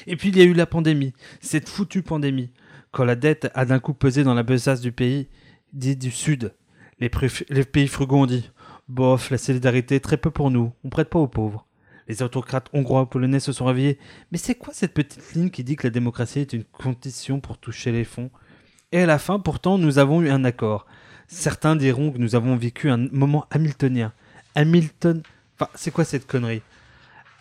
Et 0.08 0.16
puis 0.16 0.30
il 0.30 0.38
y 0.38 0.42
a 0.42 0.46
eu 0.46 0.54
la 0.54 0.66
pandémie, 0.66 1.14
cette 1.42 1.70
foutue 1.70 2.04
pandémie, 2.04 2.52
quand 2.92 3.06
la 3.06 3.16
dette 3.16 3.50
a 3.54 3.66
d'un 3.66 3.80
coup 3.80 3.94
pesé 3.94 4.24
dans 4.24 4.34
la 4.34 4.44
besace 4.44 4.82
du 4.82 4.92
pays 4.92 5.28
dit 5.74 5.96
du 5.96 6.12
Sud. 6.12 6.54
Les, 7.00 7.10
pays 7.10 7.88
frugaux 7.88 8.18
ont 8.18 8.26
dit 8.26 8.50
Bof, 8.88 9.30
la 9.30 9.38
solidarité, 9.38 10.00
très 10.00 10.18
peu 10.18 10.32
pour 10.32 10.52
nous, 10.52 10.74
on 10.84 10.90
prête 10.90 11.10
pas 11.10 11.20
aux 11.20 11.28
pauvres. 11.28 11.66
Les 12.08 12.24
autocrates 12.24 12.70
hongrois 12.74 13.10
polonais 13.10 13.40
se 13.40 13.52
sont 13.52 13.66
réveillés. 13.66 14.00
Mais 14.32 14.40
c'est 14.40 14.56
quoi 14.56 14.74
cette 14.74 14.96
petite 14.96 15.34
ligne 15.34 15.52
qui 15.52 15.64
dit 15.64 15.76
que 15.76 15.86
la 15.86 15.92
démocratie 15.92 16.40
est 16.40 16.54
une 16.54 16.64
condition 16.64 17.40
pour 17.40 17.60
toucher 17.60 17.92
les 17.92 18.04
fonds? 18.04 18.32
Et 18.92 19.02
à 19.02 19.06
la 19.06 19.20
fin, 19.20 19.40
pourtant, 19.40 19.78
nous 19.78 20.00
avons 20.00 20.24
eu 20.24 20.30
un 20.30 20.44
accord. 20.44 20.88
Certains 21.28 21.76
diront 21.76 22.12
que 22.12 22.18
nous 22.18 22.34
avons 22.34 22.56
vécu 22.56 22.90
un 22.90 22.98
moment 23.12 23.46
hamiltonien. 23.52 24.12
Hamilton. 24.56 25.22
Enfin, 25.56 25.70
c'est 25.76 25.92
quoi 25.92 26.04
cette 26.04 26.26
connerie? 26.26 26.64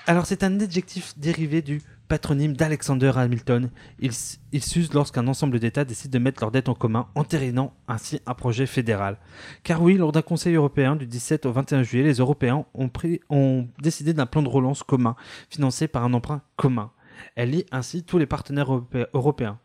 Alors, 0.06 0.26
c'est 0.26 0.42
un 0.42 0.60
adjectif 0.60 1.18
dérivé 1.18 1.62
du 1.62 1.80
patronyme 2.08 2.54
d'Alexander 2.54 3.12
Hamilton. 3.14 3.70
Il, 4.00 4.08
s- 4.10 4.40
il 4.52 4.62
s'use 4.62 4.92
lorsqu'un 4.92 5.26
ensemble 5.28 5.60
d'États 5.60 5.84
décide 5.84 6.10
de 6.10 6.18
mettre 6.18 6.42
leurs 6.42 6.50
dettes 6.50 6.68
en 6.68 6.74
commun, 6.74 7.06
entérinant 7.14 7.74
ainsi 7.86 8.20
un 8.26 8.34
projet 8.34 8.66
fédéral. 8.66 9.18
Car 9.62 9.82
oui, 9.82 9.96
lors 9.96 10.10
d'un 10.12 10.22
Conseil 10.22 10.54
européen 10.54 10.96
du 10.96 11.06
17 11.06 11.46
au 11.46 11.52
21 11.52 11.82
juillet, 11.82 12.04
les 12.04 12.14
Européens 12.14 12.64
ont, 12.74 12.90
ont 13.30 13.68
décidé 13.80 14.14
d'un 14.14 14.26
plan 14.26 14.42
de 14.42 14.48
relance 14.48 14.82
commun, 14.82 15.14
financé 15.50 15.86
par 15.86 16.04
un 16.04 16.14
emprunt 16.14 16.42
commun. 16.56 16.90
Elle 17.36 17.50
lie 17.50 17.66
ainsi 17.72 18.02
tous 18.04 18.18
les 18.18 18.26
partenaires 18.26 18.72
europé- 18.72 19.06
européens. 19.12 19.58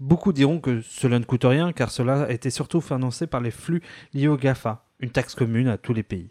Beaucoup 0.00 0.32
diront 0.32 0.58
que 0.60 0.80
cela 0.82 1.18
ne 1.18 1.24
coûte 1.24 1.44
rien, 1.44 1.72
car 1.72 1.90
cela 1.90 2.22
a 2.24 2.30
été 2.32 2.50
surtout 2.50 2.80
financé 2.80 3.26
par 3.26 3.40
les 3.40 3.50
flux 3.52 3.80
liés 4.12 4.28
au 4.28 4.36
GAFA, 4.36 4.86
une 5.00 5.10
taxe 5.10 5.34
commune 5.34 5.68
à 5.68 5.78
tous 5.78 5.92
les 5.94 6.02
pays. 6.02 6.30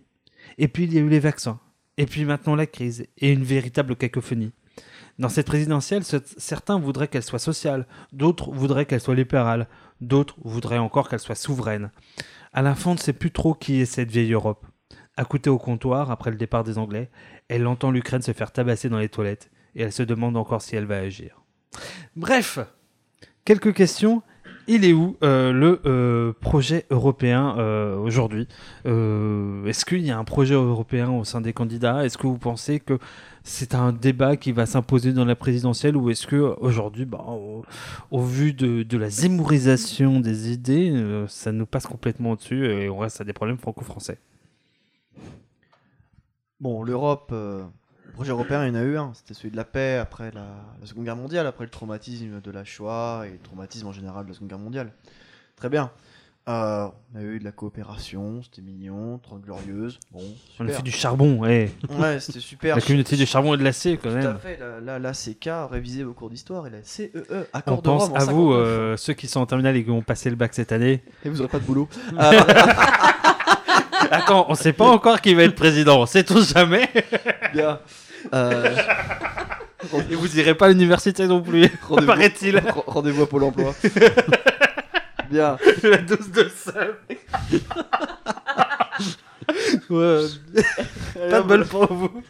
Et 0.57 0.67
puis 0.67 0.83
il 0.83 0.93
y 0.93 0.97
a 0.97 1.01
eu 1.01 1.09
les 1.09 1.19
vaccins, 1.19 1.59
et 1.97 2.05
puis 2.05 2.25
maintenant 2.25 2.55
la 2.55 2.65
crise, 2.65 3.05
et 3.17 3.31
une 3.31 3.43
véritable 3.43 3.95
cacophonie. 3.95 4.51
Dans 5.21 5.29
cette 5.29 5.45
présidentielle, 5.45 6.03
ce- 6.03 6.17
certains 6.37 6.79
voudraient 6.79 7.07
qu'elle 7.07 7.21
soit 7.21 7.37
sociale, 7.37 7.85
d'autres 8.11 8.49
voudraient 8.51 8.87
qu'elle 8.87 8.99
soit 8.99 9.13
libérale, 9.13 9.67
d'autres 10.01 10.35
voudraient 10.43 10.79
encore 10.79 11.07
qu'elle 11.09 11.19
soit 11.19 11.35
souveraine. 11.35 11.91
À 12.53 12.63
la 12.63 12.73
fin, 12.73 12.89
on 12.89 12.93
ne 12.95 12.99
sait 12.99 13.13
plus 13.13 13.29
trop 13.29 13.53
qui 13.53 13.81
est 13.81 13.85
cette 13.85 14.09
vieille 14.09 14.33
Europe. 14.33 14.65
Accoutée 15.17 15.51
au 15.51 15.59
comptoir 15.59 16.09
après 16.09 16.31
le 16.31 16.37
départ 16.37 16.63
des 16.63 16.79
Anglais, 16.79 17.11
elle 17.49 17.67
entend 17.67 17.91
l'Ukraine 17.91 18.23
se 18.23 18.31
faire 18.33 18.51
tabasser 18.51 18.89
dans 18.89 18.97
les 18.97 19.09
toilettes 19.09 19.51
et 19.75 19.83
elle 19.83 19.91
se 19.91 20.01
demande 20.01 20.35
encore 20.37 20.63
si 20.63 20.75
elle 20.75 20.85
va 20.85 20.97
agir. 20.97 21.43
Bref, 22.15 22.57
quelques 23.45 23.75
questions. 23.75 24.23
Il 24.67 24.85
est 24.85 24.93
où 24.93 25.17
euh, 25.23 25.51
le 25.51 25.81
euh, 25.85 26.33
projet 26.39 26.85
européen 26.91 27.55
euh, 27.57 27.97
aujourd'hui? 27.97 28.47
Est-ce 28.85 29.85
qu'il 29.85 30.05
y 30.05 30.11
a 30.11 30.17
un 30.17 30.23
projet 30.23 30.53
européen 30.53 31.09
au 31.09 31.23
sein 31.23 31.41
des 31.41 31.51
candidats? 31.51 32.05
Est-ce 32.05 32.17
que 32.17 32.27
vous 32.27 32.37
pensez 32.37 32.79
que 32.79 32.99
c'est 33.43 33.73
un 33.73 33.91
débat 33.91 34.37
qui 34.37 34.51
va 34.51 34.65
s'imposer 34.65 35.13
dans 35.13 35.25
la 35.25 35.35
présidentielle 35.35 35.97
ou 35.97 36.09
est-ce 36.09 36.27
que 36.27 36.55
aujourd'hui, 36.59 37.05
bah, 37.05 37.25
au, 38.11 38.21
vu 38.21 38.53
de, 38.53 38.97
la 38.97 39.09
zémourisation 39.09 40.19
des 40.19 40.51
idées, 40.51 40.91
euh, 40.91 41.27
ça 41.27 41.51
nous 41.51 41.65
passe 41.65 41.87
complètement 41.87 42.31
au-dessus 42.31 42.65
et 42.67 42.89
on 42.89 42.99
reste 42.99 43.19
à 43.21 43.23
des 43.23 43.33
problèmes 43.33 43.57
franco-français? 43.57 44.19
Bon, 46.59 46.83
l'Europe, 46.83 47.29
euh, 47.31 47.63
le 48.05 48.11
projet 48.11 48.31
européen, 48.31 48.63
il 48.65 48.69
y 48.69 48.71
en 48.71 48.75
a 48.75 48.83
eu 48.83 48.97
un. 48.97 49.11
C'était 49.15 49.33
celui 49.33 49.49
de 49.49 49.57
la 49.57 49.65
paix 49.65 49.97
après 49.97 50.31
la 50.31 50.85
Seconde 50.85 51.05
Guerre 51.05 51.15
mondiale, 51.15 51.47
après 51.47 51.63
le 51.63 51.71
traumatisme 51.71 52.39
de 52.41 52.51
la 52.51 52.63
Shoah 52.63 53.23
et 53.25 53.31
le 53.31 53.39
traumatisme 53.39 53.87
en 53.87 53.91
général 53.91 54.25
de 54.25 54.29
la 54.29 54.35
Seconde 54.35 54.49
Guerre 54.49 54.59
mondiale. 54.59 54.91
Très 55.55 55.69
bien. 55.69 55.91
Euh, 56.49 56.87
on 57.13 57.19
a 57.19 57.21
eu 57.21 57.37
de 57.37 57.43
la 57.43 57.51
coopération, 57.51 58.41
c'était 58.43 58.63
mignon, 58.63 59.19
30 59.21 59.41
glorieuses. 59.41 59.99
Bon, 60.11 60.21
On 60.59 60.67
a 60.67 60.71
fait 60.71 60.81
du 60.81 60.89
charbon, 60.91 61.37
ouais. 61.37 61.71
Ouais, 61.99 62.19
c'était 62.19 62.39
super. 62.39 62.75
la 62.77 62.81
communauté 62.81 63.15
du 63.15 63.27
charbon 63.27 63.53
et 63.53 63.57
de 63.57 63.63
l'acier 63.63 63.97
quand 63.97 64.09
Tout 64.09 64.15
à 64.15 64.19
même. 64.21 64.39
fait, 64.39 64.57
la, 64.59 64.79
la, 64.79 64.97
la 64.99 65.11
CK, 65.11 65.49
révisé 65.69 66.03
vos 66.03 66.13
cours 66.13 66.31
d'histoire, 66.31 66.65
et 66.65 66.71
la 66.71 66.81
CEE, 66.83 67.11
On 67.29 67.43
accord 67.53 67.77
de 67.77 67.81
pense 67.83 68.03
Rome 68.05 68.13
en 68.13 68.15
à 68.15 68.23
vous, 68.25 68.51
59. 68.53 68.57
euh, 68.67 68.97
ceux 68.97 69.13
qui 69.13 69.27
sont 69.27 69.39
en 69.39 69.45
terminale 69.45 69.75
et 69.77 69.83
qui 69.83 69.91
ont 69.91 70.01
passé 70.01 70.31
le 70.31 70.35
bac 70.35 70.53
cette 70.55 70.71
année. 70.71 71.03
Et 71.23 71.29
vous 71.29 71.41
aurez 71.41 71.49
pas 71.49 71.59
de 71.59 71.63
boulot. 71.63 71.87
Attends, 74.09 74.47
on 74.49 74.55
sait 74.55 74.73
pas 74.73 74.87
encore 74.89 75.21
qui 75.21 75.33
va 75.35 75.43
être 75.43 75.55
président, 75.55 76.05
sait-on 76.07 76.41
jamais 76.41 76.89
Bien. 77.53 77.79
Euh, 78.33 78.75
Et 80.09 80.15
vous 80.15 80.37
irez 80.39 80.55
pas 80.55 80.65
à 80.65 80.69
l'université 80.69 81.27
non 81.27 81.41
plus, 81.41 81.69
rendez-vous- 81.87 82.07
paraît-il. 82.07 82.57
Ren- 82.57 82.83
Rendez-vous 82.87 83.23
à 83.23 83.29
Pôle 83.29 83.43
emploi. 83.43 83.73
Bien. 85.31 85.57
La 85.83 85.97
dose 85.97 86.31
de 86.31 86.49
sel. 86.49 86.95
ouais. 89.89 90.25
Pas 91.29 91.41
de 91.41 91.47
bol 91.47 91.65
pour 91.65 91.91
vous. 91.91 92.21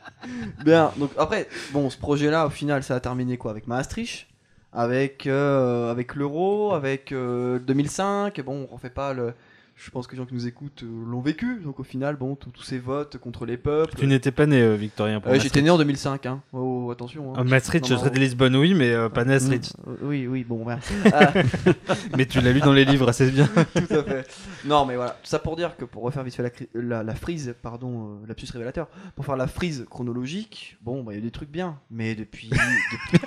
Bien, 0.64 0.92
donc 0.96 1.10
après, 1.18 1.48
bon, 1.72 1.90
ce 1.90 1.98
projet-là, 1.98 2.46
au 2.46 2.50
final, 2.50 2.82
ça 2.82 2.94
a 2.94 3.00
terminé 3.00 3.36
quoi 3.36 3.50
Avec 3.50 3.66
Maastricht 3.66 4.26
Avec, 4.72 5.26
euh, 5.26 5.90
avec 5.90 6.14
l'euro 6.14 6.74
Avec 6.74 7.12
euh, 7.12 7.58
2005 7.58 8.40
Bon, 8.42 8.68
on 8.70 8.74
refait 8.74 8.90
pas 8.90 9.12
le. 9.12 9.34
Je 9.76 9.90
pense 9.90 10.06
que 10.06 10.12
les 10.12 10.18
gens 10.18 10.26
qui 10.26 10.34
nous 10.34 10.46
écoutent 10.46 10.82
euh, 10.84 11.04
l'ont 11.06 11.20
vécu. 11.20 11.60
Donc 11.60 11.80
au 11.80 11.82
final, 11.82 12.16
bon, 12.16 12.36
tous 12.36 12.62
ces 12.62 12.78
votes 12.78 13.18
contre 13.18 13.44
les 13.44 13.56
peuples. 13.56 13.94
Tu 13.96 14.06
n'étais 14.06 14.30
pas 14.30 14.46
né, 14.46 14.60
euh, 14.62 14.74
Victorien. 14.76 15.20
Euh, 15.26 15.38
J'étais 15.40 15.62
né 15.62 15.70
en 15.70 15.78
2005, 15.78 16.26
hein. 16.26 16.42
Oh, 16.52 16.84
oh, 16.86 16.90
attention. 16.92 17.30
hein. 17.32 17.36
Ah, 17.38 17.44
Maastricht, 17.44 17.86
je 17.86 17.96
serais 17.96 18.10
de 18.10 18.18
Lisbonne, 18.18 18.54
oui, 18.56 18.72
mais 18.74 18.90
euh, 18.92 19.08
pas 19.08 19.24
Maastricht. 19.24 19.76
Mm, 19.86 19.92
Oui, 20.02 20.26
oui, 20.28 20.44
bon, 20.44 20.62
voilà. 20.62 20.78
Ah, 21.12 21.32
mais 22.16 22.26
tu 22.26 22.40
l'as 22.40 22.52
lu 22.52 22.60
dans 22.60 22.72
les 22.72 22.84
livres, 22.84 23.10
c'est 23.12 23.30
bien. 23.30 23.46
Tout 23.74 23.94
à 23.94 24.02
fait. 24.04 24.26
Non, 24.64 24.86
mais 24.86 24.96
voilà. 24.96 25.10
Tout 25.22 25.28
ça 25.28 25.38
pour 25.38 25.56
dire 25.56 25.76
que 25.76 25.84
pour 25.84 26.02
refaire 26.04 26.22
vite 26.22 26.34
fait 26.36 26.42
la, 26.74 26.80
la, 26.80 27.02
la 27.02 27.14
frise, 27.14 27.54
pardon, 27.62 28.20
lapsus 28.28 28.46
révélateur, 28.52 28.88
pour 29.16 29.24
faire 29.26 29.36
la 29.36 29.46
frise 29.48 29.86
chronologique, 29.90 30.78
bon, 30.82 31.02
bah, 31.02 31.12
il 31.12 31.16
y 31.16 31.18
a 31.18 31.22
des 31.22 31.30
trucs 31.30 31.50
bien. 31.50 31.78
Mais 31.90 32.14
depuis. 32.14 32.48
depuis... 32.50 33.26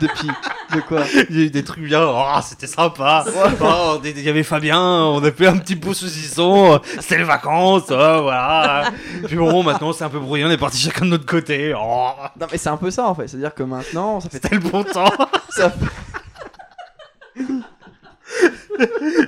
depuis. 0.00 0.28
De 0.74 0.80
quoi 0.80 1.02
Il 1.30 1.36
y 1.38 1.42
a 1.42 1.44
eu 1.46 1.50
des 1.50 1.62
trucs 1.62 1.84
bien, 1.84 2.02
oh, 2.04 2.24
c'était 2.42 2.66
sympa. 2.66 3.24
Oh, 3.60 3.98
il 4.04 4.20
y 4.20 4.28
avait 4.28 4.42
Fabien, 4.42 4.80
on 4.80 5.22
a 5.22 5.30
fait 5.30 5.46
un 5.46 5.56
petit 5.58 5.76
pot 5.76 5.94
saucisson, 5.94 6.80
c'était 7.00 7.18
les 7.18 7.24
vacances, 7.24 7.84
oh, 7.90 8.20
voilà. 8.22 8.90
Puis 9.26 9.36
bon, 9.36 9.62
maintenant 9.62 9.92
c'est 9.92 10.04
un 10.04 10.08
peu 10.08 10.18
brouillon, 10.18 10.48
on 10.48 10.50
est 10.50 10.56
parti 10.56 10.78
chacun 10.78 11.04
de 11.04 11.10
notre 11.10 11.26
côté. 11.26 11.74
Oh, 11.78 12.08
Non, 12.40 12.46
mais 12.50 12.58
c'est 12.58 12.70
un 12.70 12.76
peu 12.76 12.90
ça 12.90 13.06
en 13.06 13.14
fait. 13.14 13.28
C'est-à-dire 13.28 13.54
que 13.54 13.62
maintenant, 13.62 14.20
ça 14.20 14.28
fait. 14.30 14.40
c'était 14.42 14.54
le 14.56 14.60
bon 14.62 14.82
temps. 14.84 15.12
ça 15.50 15.70
fait- 15.70 15.86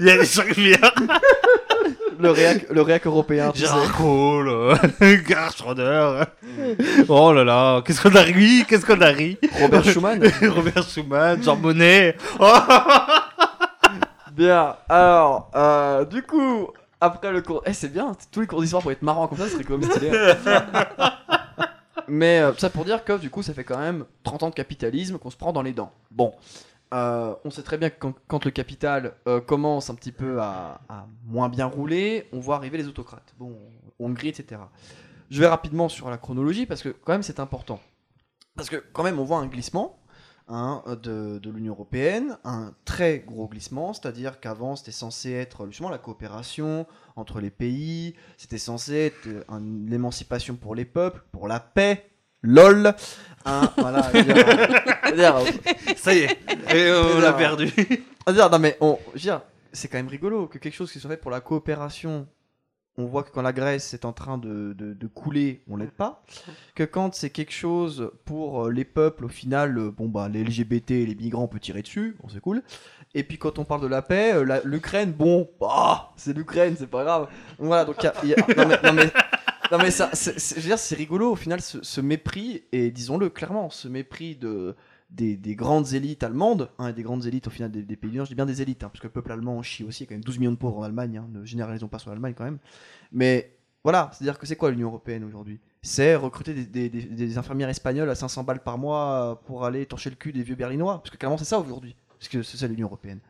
Il 0.07 0.11
y 0.11 0.13
a 0.13 0.19
des 0.19 0.77
le, 2.19 2.31
réac, 2.31 2.67
le 2.71 2.81
réac 2.81 3.07
européen, 3.07 3.51
tu. 3.53 3.61
Gérard 3.61 3.93
Cole, 3.93 4.49
euh, 4.49 4.77
Gerhard 5.27 5.57
Schröder. 5.57 6.23
Oh 7.09 7.33
là 7.33 7.43
là, 7.43 7.83
qu'est-ce 7.85 8.01
qu'on 8.01 8.15
a 8.15 8.23
ri, 8.23 8.65
qu'est-ce 8.69 8.87
qu'on 8.87 9.01
a 9.01 9.09
ri. 9.09 9.37
Robert 9.61 9.85
Schumann. 9.85 10.23
Robert 10.43 10.89
Schumann, 10.89 11.43
Jean 11.43 11.57
Monnet. 11.57 12.17
Oh 12.39 12.53
Bien, 14.33 14.77
alors, 14.89 15.51
euh, 15.57 16.05
du 16.05 16.23
coup, 16.23 16.69
après 17.01 17.33
le 17.33 17.43
cours. 17.43 17.63
Eh, 17.67 17.73
c'est 17.73 17.93
bien, 17.93 18.13
tous 18.31 18.43
les 18.43 18.47
cours 18.47 18.61
d'histoire 18.61 18.83
pour 18.83 18.93
être 18.93 19.03
marrant 19.03 19.27
comme 19.27 19.39
ça, 19.39 19.47
ce 19.47 19.51
serait 19.51 19.65
quand 19.65 19.77
même 19.77 19.91
stylé. 19.91 20.11
Mais 22.09 22.41
euh, 22.41 22.53
ça 22.57 22.71
pour 22.71 22.85
dire 22.85 23.03
que 23.05 23.19
du 23.19 23.31
coup, 23.31 23.43
ça 23.43 23.53
fait 23.53 23.65
quand 23.65 23.79
même 23.79 24.05
30 24.23 24.43
ans 24.45 24.51
de 24.51 24.55
capitalisme 24.55 25.19
qu'on 25.19 25.31
se 25.31 25.37
prend 25.37 25.53
dans 25.53 25.63
les 25.63 25.73
dents. 25.73 25.91
Bon, 26.13 26.33
euh, 26.95 27.35
on 27.45 27.51
sait 27.51 27.63
très 27.63 27.79
bien 27.79 27.91
que 27.91 28.07
quand, 28.29 28.45
le 28.45 28.51
capital 28.51 29.15
euh, 29.27 29.41
commence 29.41 29.91
un 29.91 29.95
petit 29.95 30.13
peu 30.13 30.41
à, 30.41 30.81
moins 31.25 31.49
bien 31.49 31.67
rouler, 31.67 32.29
on 32.33 32.39
voit 32.39 32.57
arriver 32.57 32.79
les 32.79 32.87
autocrates. 32.87 33.35
Bon, 33.39 33.57
Hongrie, 33.99 34.29
etc. 34.29 34.61
Je 35.31 35.41
vais 35.41 35.49
rapidement 35.49 35.89
sur 35.89 36.11
la 36.11 36.19
chronologie 36.19 36.67
parce 36.67 36.83
que 36.83 36.91
quand 36.91 37.13
même 37.13 37.23
c'est 37.23 37.41
important. 37.41 37.81
Parce 38.55 38.71
que 38.71 38.77
quand 38.93 39.03
même 39.03 39.19
on 39.19 39.25
voit 39.25 39.39
un 39.39 39.47
glissement 39.47 39.99
hein, 40.47 40.85
de, 41.03 41.39
de 41.39 41.51
l'Union 41.51 41.73
Européenne, 41.73 42.39
un 42.45 42.73
très 42.85 43.19
gros 43.19 43.49
glissement, 43.49 43.93
c'est-à-dire 43.93 44.39
qu'avant 44.39 44.77
c'était 44.77 44.93
censé 44.93 45.33
être 45.33 45.67
justement 45.67 45.91
la 45.91 45.99
coopération 45.99 46.87
entre 47.17 47.41
les 47.41 47.51
pays, 47.51 48.15
c'était 48.37 48.59
censé 48.59 48.95
être 48.95 49.27
euh, 49.27 49.43
l'émancipation 49.89 50.55
pour 50.55 50.77
les 50.77 50.85
peuples, 50.85 51.25
pour 51.33 51.49
la 51.49 51.59
paix, 51.59 52.09
lol. 52.43 52.95
Hein, 53.49 53.71
voilà, 53.77 54.11
je 54.13 54.19
veux 54.19 54.25
dire, 54.25 54.37
je 55.05 55.11
veux 55.11 55.17
dire, 55.17 55.37
Ça 55.97 56.13
y 56.15 56.19
est, 56.19 56.39
et 56.75 56.91
on 56.93 57.21
l'a 57.21 57.33
perdu. 57.33 57.69
je 57.77 57.83
veux 58.27 58.33
dire, 58.35 58.51
non 58.51 58.59
mais 58.59 58.77
on, 58.81 58.99
je 59.09 59.13
veux 59.13 59.19
dire, 59.21 59.43
c'est 59.73 59.87
quand 59.89 59.99
même 59.99 60.09
rigolo 60.09 60.47
que 60.49 60.59
quelque 60.59 60.75
chose 60.75 60.91
qui 60.91 60.99
soit 60.99 61.11
fait 61.11 61.17
pour 61.17 61.31
la 61.31 61.41
coopération, 61.41 62.27
on 62.99 63.05
voit 63.05 63.23
que 63.23 63.31
quand 63.31 63.43
la 63.43 63.53
Grèce 63.53 63.95
est 63.95 64.05
en 64.05 64.13
train 64.13 64.37
de, 64.39 64.73
de- 64.73 64.95
de 64.95 65.07
couler, 65.07 65.63
on 65.69 65.77
l'aide 65.77 65.91
pas. 65.91 66.25
Que 66.75 66.83
quand 66.83 67.15
c'est 67.15 67.31
quelque 67.31 67.53
chose 67.53 68.11
pour 68.25 68.67
euh, 68.67 68.71
les 68.73 68.85
peuples, 68.87 69.27
au 69.27 69.29
final, 69.29 69.77
euh, 69.79 69.91
bon 69.91 70.09
bah 70.09 70.29
les 70.29 70.43
LGBT 70.43 70.91
et 70.93 71.07
les 71.07 71.15
migrants 71.15 71.43
on 71.45 71.49
peut 71.49 71.61
tirer 71.61 71.83
dessus, 71.83 72.17
bon 72.23 72.29
c'est 72.33 72.41
cool. 72.41 72.63
Et 73.15 73.23
puis 73.23 73.39
quand 73.39 73.59
on 73.59 73.65
parle 73.65 73.83
de 73.83 73.87
la 73.87 74.03
paix, 74.03 74.33
euh, 74.35 74.45
la- 74.45 74.61
l'Ukraine, 74.65 75.13
bon, 75.13 75.49
bah, 75.61 76.11
c'est 76.17 76.35
l'Ukraine, 76.37 76.75
c'est 76.79 76.87
pas 76.91 77.05
grave. 77.05 77.29
Voilà, 77.59 77.85
donc 77.85 77.97
il 78.03 78.05
y 78.05 78.09
a- 78.09 78.15
il 78.25 78.29
y 78.31 78.35
a- 78.35 78.65
non 78.65 78.67
mais, 78.69 78.79
non 78.83 78.93
mais- 78.95 79.13
non, 79.73 79.79
mais 79.79 79.91
ça, 79.91 80.11
c'est- 80.13 80.39
je 80.39 80.61
veux 80.61 80.69
dire, 80.69 80.79
c'est 80.79 80.95
rigolo 80.95 81.33
au 81.33 81.37
final 81.37 81.61
ce, 81.61 82.01
mépris 82.01 82.65
et 82.73 82.91
disons-le 82.91 83.29
clairement, 83.31 83.71
ce 83.71 83.89
mépris 83.89 84.37
de 84.37 84.77
des, 85.11 85.37
des 85.37 85.55
grandes 85.55 85.93
élites 85.93 86.25
allemandes, 86.25 86.69
hein, 86.79 86.89
et 86.89 86.93
des 86.93 87.05
grandes 87.05 87.27
élites 87.27 87.47
au 87.47 87.51
final 87.51 87.71
des, 87.71 87.97
pays 87.97 88.11
du 88.11 88.17
Nord, 88.17 88.27
je 88.27 88.31
dis 88.31 88.35
bien 88.35 88.45
des 88.45 88.61
élites, 88.61 88.83
hein, 88.83 88.89
parce 88.89 89.01
que 89.01 89.07
le 89.07 89.13
peuple 89.13 89.31
allemand 89.31 89.63
chie 89.63 89.85
aussi, 89.85 90.03
il 90.03 90.07
y 90.07 90.09
a 90.09 90.09
quand 90.09 90.15
même 90.15 90.25
12 90.25 90.39
millions 90.41 90.51
de 90.51 90.57
pauvres 90.57 90.79
en 90.79 90.83
Allemagne, 90.83 91.19
hein, 91.19 91.29
ne 91.33 91.45
généralisons 91.45 91.87
pas 91.87 92.01
sur 92.01 92.11
l'Allemagne 92.11 92.35
quand 92.37 92.45
même. 92.45 92.59
Mais 93.13 93.57
voilà, 93.85 94.11
c'est-à-dire 94.13 94.37
que 94.37 94.47
c'est 94.47 94.57
quoi 94.57 94.73
l'Union 94.73 94.89
Européenne 94.89 95.23
aujourd'hui? 95.23 95.61
C'est 95.81 96.17
recruter 96.17 96.55
des, 96.55 97.39
infirmières 97.39 97.69
espagnoles 97.69 98.11
à 98.11 98.17
500 98.17 98.43
balles 98.43 98.65
par 98.65 98.79
mois 98.79 99.41
pour 99.47 99.65
aller 99.65 99.87
torcher 99.87 100.11
le 100.11 100.17
cul 100.17 100.33
des 100.33 100.43
vieux 100.43 100.57
berlinois, 100.57 100.99
parce 100.99 101.11
que 101.11 101.17
clairement 101.17 101.39
c'est 101.39 101.45
ça 101.45 101.61
aujourd'hui, 101.61 101.95
parce 102.19 102.29
que 102.29 102.43
c'est 102.43 102.57
ça 102.57 102.67
l'Union 102.67 102.89
Européenne. 102.89 103.21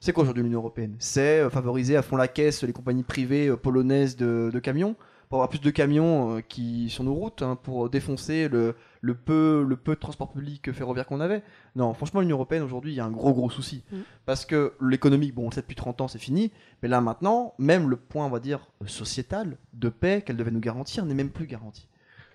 C'est 0.00 0.12
quoi 0.12 0.24
aujourd'hui 0.24 0.42
l'Union 0.42 0.58
Européenne? 0.58 0.96
C'est 0.98 1.40
euh, 1.40 1.50
favoriser 1.50 1.96
à 1.96 2.02
fond 2.02 2.16
la 2.16 2.26
caisse 2.26 2.64
les 2.64 2.72
compagnies 2.72 3.04
privées 3.04 3.48
euh, 3.48 3.56
polonaises 3.56 4.16
de 4.16 4.58
camions, 4.58 4.96
pour 5.30 5.38
avoir 5.38 5.48
plus 5.48 5.60
de 5.60 5.70
camions 5.70 6.36
euh, 6.36 6.40
qui 6.40 6.90
sur 6.90 7.04
nos 7.04 7.14
routes, 7.14 7.42
hein, 7.42 7.56
pour 7.56 7.88
défoncer 7.88 8.48
le, 8.48 8.74
le 9.00 9.14
peu, 9.14 9.64
le 9.66 9.76
peu 9.76 9.94
de 9.94 10.00
transport 10.00 10.32
public 10.32 10.72
ferroviaire 10.72 11.06
qu'on 11.06 11.20
avait. 11.20 11.44
Non, 11.76 11.94
franchement, 11.94 12.20
l'Union 12.20 12.36
Européenne, 12.36 12.64
aujourd'hui, 12.64 12.92
il 12.92 12.96
y 12.96 13.00
a 13.00 13.04
un 13.04 13.12
gros, 13.12 13.32
gros 13.32 13.48
souci. 13.48 13.84
Mm. 13.92 13.98
Parce 14.26 14.44
que 14.44 14.74
l'économie, 14.82 15.30
bon, 15.30 15.44
on 15.44 15.48
le 15.50 15.54
sait 15.54 15.60
depuis 15.60 15.76
30 15.76 16.00
ans, 16.00 16.08
c'est 16.08 16.18
fini. 16.18 16.50
Mais 16.82 16.88
là, 16.88 17.00
maintenant, 17.00 17.54
même 17.58 17.88
le 17.88 17.96
point, 17.96 18.26
on 18.26 18.30
va 18.30 18.40
dire, 18.40 18.66
sociétal, 18.86 19.56
de 19.72 19.88
paix 19.88 20.22
qu'elle 20.26 20.36
devait 20.36 20.50
nous 20.50 20.60
garantir, 20.60 21.06
n'est 21.06 21.14
même 21.14 21.30
plus 21.30 21.46
garanti. 21.46 21.86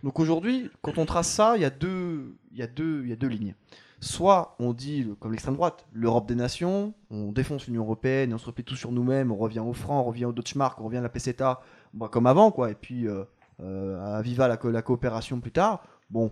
Donc 0.05 0.19
aujourd'hui, 0.19 0.69
quand 0.83 0.99
on 0.99 1.05
trace 1.05 1.27
ça, 1.27 1.57
il 1.57 1.63
y 1.63 1.65
a 1.65 1.71
deux, 1.71 2.37
il 2.51 2.59
y 2.59 2.61
a 2.61 2.67
deux, 2.67 3.01
il 3.03 3.09
y 3.09 3.11
a 3.11 3.15
deux 3.15 3.27
lignes. 3.27 3.55
Soit 3.99 4.55
on 4.59 4.71
dit, 4.71 5.09
comme 5.19 5.31
l'extrême 5.31 5.55
droite, 5.55 5.87
l'Europe 5.91 6.27
des 6.27 6.35
nations, 6.35 6.93
on 7.09 7.31
défonce 7.31 7.65
l'Union 7.65 7.81
Européenne 7.81 8.31
on 8.31 8.37
se 8.37 8.45
replie 8.45 8.63
tout 8.63 8.75
sur 8.75 8.91
nous-mêmes, 8.91 9.31
on 9.31 9.35
revient 9.35 9.61
au 9.61 9.73
franc, 9.73 10.01
on 10.01 10.03
revient 10.03 10.25
au 10.25 10.31
Deutschmark, 10.31 10.79
on 10.79 10.83
revient 10.85 10.97
à 10.97 11.01
la 11.01 11.09
peseta, 11.09 11.59
bah, 11.95 12.07
comme 12.07 12.27
avant, 12.27 12.51
quoi. 12.51 12.69
Et 12.69 12.75
puis, 12.75 13.07
euh, 13.07 13.23
euh, 13.61 14.17
à 14.17 14.21
Viva 14.21 14.47
la, 14.47 14.57
co- 14.57 14.69
la 14.69 14.83
coopération 14.83 15.39
plus 15.39 15.51
tard. 15.51 15.83
Bon, 16.11 16.31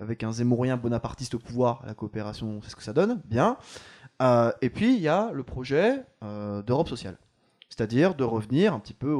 avec 0.00 0.24
un 0.24 0.32
zémourien 0.32 0.78
bonapartiste 0.78 1.34
au 1.34 1.38
pouvoir, 1.38 1.82
la 1.84 1.92
coopération, 1.92 2.60
c'est 2.62 2.70
ce 2.70 2.76
que 2.76 2.82
ça 2.82 2.94
donne, 2.94 3.20
bien. 3.26 3.58
Euh, 4.22 4.50
et 4.62 4.70
puis, 4.70 4.94
il 4.94 5.02
y 5.02 5.08
a 5.08 5.30
le 5.32 5.42
projet 5.42 6.04
d'Europe 6.22 6.88
sociale. 6.88 7.18
C'est-à-dire 7.68 8.14
de 8.14 8.24
revenir 8.24 8.72
un 8.72 8.78
petit 8.78 8.94
peu 8.94 9.14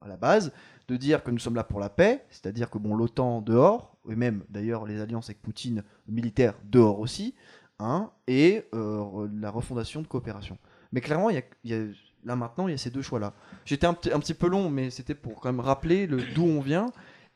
à 0.00 0.08
la 0.08 0.16
base, 0.16 0.52
de 0.88 0.96
dire 0.96 1.22
que 1.22 1.30
nous 1.30 1.38
sommes 1.38 1.54
là 1.54 1.64
pour 1.64 1.80
la 1.80 1.88
paix, 1.88 2.24
c'est-à-dire 2.30 2.68
que 2.70 2.78
bon, 2.78 2.94
l'OTAN 2.94 3.40
dehors, 3.40 3.96
et 4.10 4.16
même 4.16 4.42
d'ailleurs 4.50 4.84
les 4.86 5.00
alliances 5.00 5.26
avec 5.30 5.40
Poutine 5.40 5.82
militaires 6.08 6.54
dehors 6.64 7.00
aussi, 7.00 7.34
hein, 7.78 8.10
et 8.26 8.64
euh, 8.74 9.28
la 9.40 9.50
refondation 9.50 10.02
de 10.02 10.06
coopération. 10.06 10.58
Mais 10.92 11.00
clairement, 11.00 11.30
il 11.30 11.36
y 11.36 11.38
a, 11.38 11.42
il 11.64 11.70
y 11.70 11.74
a- 11.74 11.86
là 12.24 12.36
maintenant, 12.36 12.68
il 12.68 12.72
y 12.72 12.74
a 12.74 12.78
ces 12.78 12.90
deux 12.90 13.02
choix-là. 13.02 13.32
J'étais 13.64 13.86
un, 13.86 13.94
petit- 13.94 14.12
un 14.12 14.18
petit 14.20 14.34
peu 14.34 14.46
long, 14.48 14.68
mais 14.70 14.90
c'était 14.90 15.14
pour 15.14 15.40
quand 15.40 15.50
même 15.50 15.60
rappeler 15.60 16.06
le 16.06 16.18
d'où 16.34 16.44
on 16.44 16.60
vient 16.60 16.86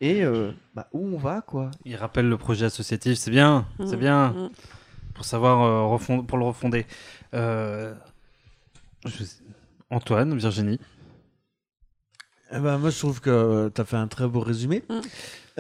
et 0.01 0.25
euh, 0.25 0.53
bah, 0.75 0.89
où 0.93 1.07
on 1.07 1.17
va, 1.19 1.41
quoi. 1.43 1.71
Il 1.85 1.97
rappelle 1.97 2.29
le 2.29 2.37
projet 2.39 2.67
associatif, 2.67 3.19
c'est 3.19 3.31
bien, 3.31 3.67
c'est 3.85 3.97
Mm, 3.97 4.01
bien, 4.01 4.29
mm. 4.31 4.51
pour 5.15 5.25
savoir, 5.25 5.63
euh, 5.63 5.87
refond- 5.87 6.23
pour 6.25 6.39
le 6.39 6.45
refonder. 6.45 6.87
Euh, 7.35 7.95
je 9.07 9.25
Antoine, 9.91 10.37
Virginie. 10.37 10.79
Eh 12.55 12.59
ben, 12.61 12.79
moi, 12.79 12.91
je 12.91 12.99
trouve 12.99 13.21
que 13.21 13.71
tu 13.75 13.81
as 13.81 13.85
fait 13.85 13.97
un 13.97 14.07
très 14.09 14.27
beau 14.27 14.41
résumé. 14.41 14.83
Mm. 14.89 14.95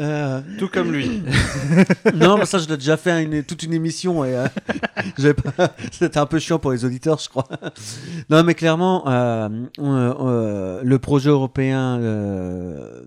Euh, 0.00 0.40
Tout 0.58 0.68
comme 0.68 0.92
lui. 0.92 1.22
non, 2.14 2.38
mais 2.38 2.46
ça, 2.46 2.58
je 2.58 2.68
l'ai 2.68 2.76
déjà 2.76 2.96
fait 2.96 3.24
une, 3.24 3.42
toute 3.42 3.64
une 3.64 3.74
émission 3.74 4.24
et 4.24 4.36
euh, 4.36 4.46
j'avais 5.18 5.34
pas- 5.34 5.74
c'était 5.92 6.18
un 6.18 6.26
peu 6.26 6.38
chiant 6.38 6.60
pour 6.60 6.70
les 6.70 6.84
auditeurs, 6.84 7.18
je 7.18 7.28
crois. 7.28 7.48
non, 8.30 8.44
mais 8.44 8.54
clairement, 8.54 9.08
euh, 9.08 9.48
euh, 9.80 10.14
euh, 10.20 10.80
le 10.84 10.98
projet 11.00 11.30
européen 11.30 11.98
euh, 12.00 13.02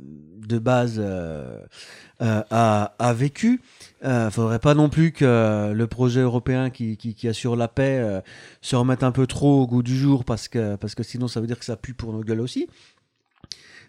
de 0.45 0.59
base 0.59 0.95
euh, 0.99 1.59
euh, 2.21 2.41
a, 2.51 2.93
a 2.99 3.13
vécu. 3.13 3.61
Euh, 4.03 4.29
faudrait 4.29 4.59
pas 4.59 4.73
non 4.73 4.89
plus 4.89 5.11
que 5.13 5.71
le 5.73 5.87
projet 5.87 6.19
européen 6.21 6.71
qui, 6.71 6.97
qui, 6.97 7.13
qui 7.15 7.27
assure 7.29 7.55
la 7.55 7.67
paix 7.69 7.99
euh, 8.01 8.19
se 8.61 8.75
remette 8.75 9.03
un 9.03 9.11
peu 9.11 9.27
trop 9.27 9.61
au 9.61 9.67
goût 9.67 9.83
du 9.83 9.95
jour 9.97 10.25
parce 10.25 10.47
que, 10.49 10.75
parce 10.75 10.93
que 10.95 11.03
sinon 11.03 11.27
ça 11.29 11.39
veut 11.39 11.47
dire 11.47 11.57
que 11.59 11.65
ça 11.65 11.77
pue 11.77 11.93
pour 11.93 12.11
nos 12.11 12.21
gueules 12.21 12.41
aussi. 12.41 12.67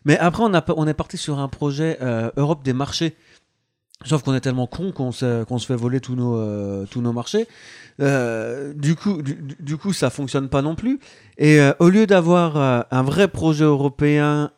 Mais 0.04 0.18
après, 0.18 0.42
on, 0.44 0.54
a, 0.54 0.64
on 0.76 0.86
est 0.86 0.94
parti 0.94 1.16
sur 1.16 1.38
un 1.38 1.48
projet 1.48 1.98
euh, 2.02 2.30
Europe 2.36 2.62
des 2.64 2.72
marchés. 2.72 3.14
Sauf 4.04 4.22
qu'on 4.24 4.34
est 4.34 4.40
tellement 4.40 4.66
con 4.66 4.90
qu'on 4.90 5.12
se, 5.12 5.44
se 5.58 5.66
fait 5.66 5.76
voler 5.76 6.00
tous 6.00 6.16
nos, 6.16 6.36
euh, 6.36 6.86
marchés. 7.12 7.46
Euh, 8.00 8.72
du, 8.74 8.96
coup, 8.96 9.22
du, 9.22 9.38
du- 9.60 9.76
coup, 9.76 9.92
ça 9.92 10.10
fonctionne 10.10 10.48
pas 10.48 10.60
non 10.60 10.74
plus. 10.74 10.98
Et 11.38 11.60
au 11.78 11.88
lieu 11.88 12.06
d'avoir 12.08 12.84
un 12.90 13.02
vrai 13.02 13.28
projet 13.28 13.64
européen 13.64 14.50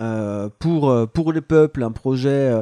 pour, 0.58 1.06
les 1.32 1.42
peuples, 1.42 1.82
un 1.82 1.92
projet, 1.92 2.58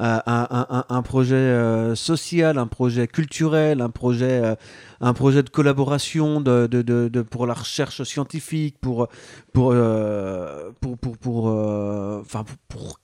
un, 0.00 0.84
un- 0.88 1.02
projet 1.02 1.34
euh, 1.34 1.94
social, 1.94 2.58
un 2.58 2.66
projet 2.66 3.06
culturel, 3.06 3.82
un 3.82 3.90
projet, 3.90 4.42
euh, 4.42 4.54
un 5.00 5.12
projet 5.12 5.42
de 5.42 5.50
collaboration 5.50 6.40
de, 6.40 6.66
de, 6.66 6.82
de, 6.82 7.22
pour 7.22 7.46
la 7.46 7.54
recherche 7.54 8.02
scientifique, 8.04 8.76
pour, 8.80 9.08
pour, 9.52 9.72
euh, 9.74 10.70
pour, 10.80 10.96
pour, 10.96 11.18
pour, 11.18 11.48
euh, 11.50 12.22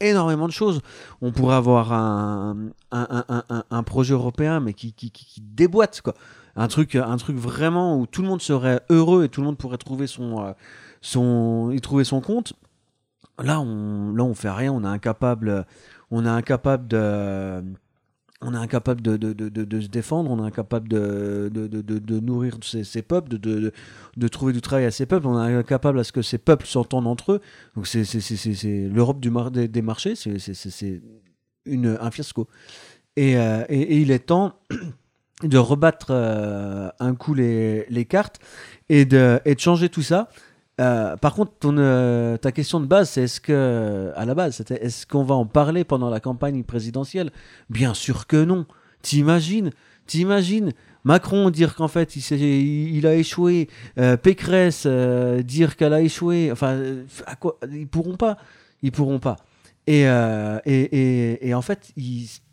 énormément 0.01 0.47
de 0.47 0.53
choses, 0.53 0.81
on 1.21 1.33
pourrait 1.33 1.57
avoir 1.57 1.93
un, 1.93 2.57
un, 2.91 3.83
projet 3.83 4.15
européen, 4.15 4.61
mais 4.61 4.73
qui, 4.73 4.93
qui, 4.93 5.13
déboîte, 5.41 6.01
quoi. 6.01 6.15
Un 6.59 6.69
truc, 6.69 6.95
un 6.95 7.17
truc 7.19 7.37
vraiment 7.37 8.01
où 8.01 8.07
tout 8.07 8.23
le 8.23 8.29
monde 8.29 8.41
serait 8.41 8.81
heureux 8.89 9.25
et 9.25 9.29
tout 9.29 9.43
le 9.43 9.47
monde 9.47 9.59
pourrait 9.59 9.77
trouver 9.77 10.07
son, 10.07 10.43
euh, 10.43 10.53
son, 11.03 11.71
y 11.71 11.81
trouver 11.83 12.05
son 12.05 12.23
compte. 12.23 12.55
Là, 13.39 13.61
on, 13.61 14.15
là, 14.15 14.25
on 14.25 14.33
fait 14.35 14.51
rien. 14.51 14.73
On 14.73 14.83
est 14.83 14.89
incapable, 14.89 15.67
on 16.11 16.25
est 16.25 16.29
incapable 16.29 16.89
de, 16.89 17.63
on 18.43 18.53
est 18.53 18.59
incapable 18.59 19.01
de, 19.01 19.81
se 19.81 19.89
défendre. 19.89 20.31
On 20.31 20.43
est 20.43 20.47
incapable 20.47 20.89
de, 20.89 22.21
nourrir 22.21 22.59
ces 22.63 23.03
peuples, 23.03 23.39
de, 23.39 24.29
trouver 24.29 24.53
du 24.53 24.61
travail 24.61 24.85
à 24.85 24.91
ces 24.91 25.07
peuples. 25.07 25.27
On 25.27 25.43
est 25.43 25.55
incapable 25.55 25.99
à 25.99 26.05
ce 26.05 26.13
que 26.13 26.23
ces 26.23 26.39
peuples 26.39 26.67
s'entendent 26.67 27.07
entre 27.07 27.33
eux. 27.33 27.41
Donc, 27.75 27.87
c'est, 27.87 28.05
l'Europe 28.89 29.25
mar- 29.27 29.51
des, 29.51 29.69
des 29.69 29.83
marchés. 29.83 30.15
C'est, 30.17 31.03
un 31.67 32.11
fiasco. 32.11 32.47
Et, 33.17 33.39
euh, 33.39 33.65
et, 33.69 33.81
et 33.81 33.97
il 34.01 34.11
est 34.11 34.27
temps 34.27 34.55
de 35.43 35.59
rebattre 35.59 36.09
euh, 36.11 36.89
un 37.01 37.15
coup 37.15 37.35
les, 37.35 38.07
cartes 38.09 38.39
et 38.89 39.01
et 39.01 39.05
de 39.07 39.41
changer 39.59 39.89
tout 39.89 40.03
ça. 40.03 40.29
Euh, 40.81 41.17
par 41.17 41.35
contre, 41.35 41.53
euh, 41.65 42.37
ta 42.37 42.53
question 42.53 42.81
de 42.81 42.87
base, 42.87 43.11
c'est 43.11 43.23
est-ce 43.23 43.41
que, 43.41 44.13
à 44.15 44.25
la 44.25 44.35
base, 44.35 44.57
c'était 44.57 44.85
est-ce 44.85 45.07
qu'on 45.07 45.25
va 45.25 45.35
en 45.35 45.47
parler 45.47 45.85
pendant 45.85 46.11
la 46.11 46.21
campagne 46.21 46.63
présidentielle? 46.65 47.31
Bien 47.71 47.95
sûr 47.95 48.27
que 48.27 48.45
non. 48.45 48.67
T'imagines 49.03 49.71
T'imagines 50.07 50.73
Macron 51.05 51.51
dire 51.51 51.75
qu'en 51.77 51.89
fait 51.89 52.17
il, 52.17 53.07
a 53.07 53.15
échoué, 53.15 53.69
euh, 53.99 54.17
Pécresse 54.17 54.85
euh, 54.87 55.43
dire 55.43 55.77
qu'elle 55.77 55.93
a 55.93 56.01
échoué. 56.01 56.51
Enfin, 56.53 56.79
Ils 57.73 57.89
pourront 57.89 58.17
pas. 58.17 58.37
Ils 58.83 58.93
pourront 58.93 59.21
pas. 59.21 59.37
Et, 59.87 60.03
et, 60.03 61.49
et, 61.49 61.55
en 61.55 61.63
fait, 61.63 61.93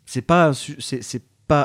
c'est 0.06 0.22
pas 0.22 0.52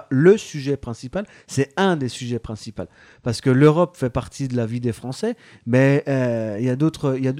le 0.10 0.38
sujet 0.38 0.78
principal, 0.78 1.26
c'est 1.48 1.70
un 1.78 1.96
des 1.98 2.10
sujets 2.10 2.40
principaux. 2.40 2.90
Parce 3.24 3.42
que 3.42 3.50
l'Europe 3.50 3.98
fait 3.98 4.10
partie 4.10 4.48
de 4.48 4.56
la 4.56 4.66
vie 4.66 4.80
des 4.80 4.94
Français, 4.94 5.36
mais 5.66 6.04
euh, 6.08 6.58
il 6.60 6.66
y 6.66 6.70
a 6.70 6.76
d'autres 6.76 7.18
y 7.18 7.28
a, 7.28 7.34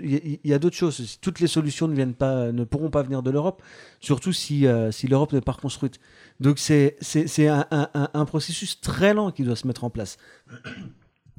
y 0.44 0.72
choses. 0.72 1.18
Toutes 1.22 1.40
les 1.40 1.48
solutions 1.48 1.88
ne 1.88 1.96
viennent 1.96 2.14
pas, 2.14 2.52
ne 2.52 2.64
pourront 2.64 2.90
pas 2.90 3.04
venir 3.04 3.22
de 3.24 3.32
l'Europe, 3.32 3.62
surtout 4.00 4.34
si, 4.34 4.68
euh, 4.68 4.92
si 4.92 5.08
l'Europe 5.08 5.34
n'est 5.34 5.42
pas 5.42 5.54
reconstruite. 5.54 6.00
Donc 6.40 6.60
c'est 6.60 6.96
un- 7.48 7.68
un 8.14 8.26
processus 8.26 8.80
très 8.82 9.14
lent 9.14 9.32
qui 9.32 9.44
doit 9.44 9.56
se 9.56 9.68
mettre 9.68 9.84
en 9.84 9.90
place. 9.90 10.18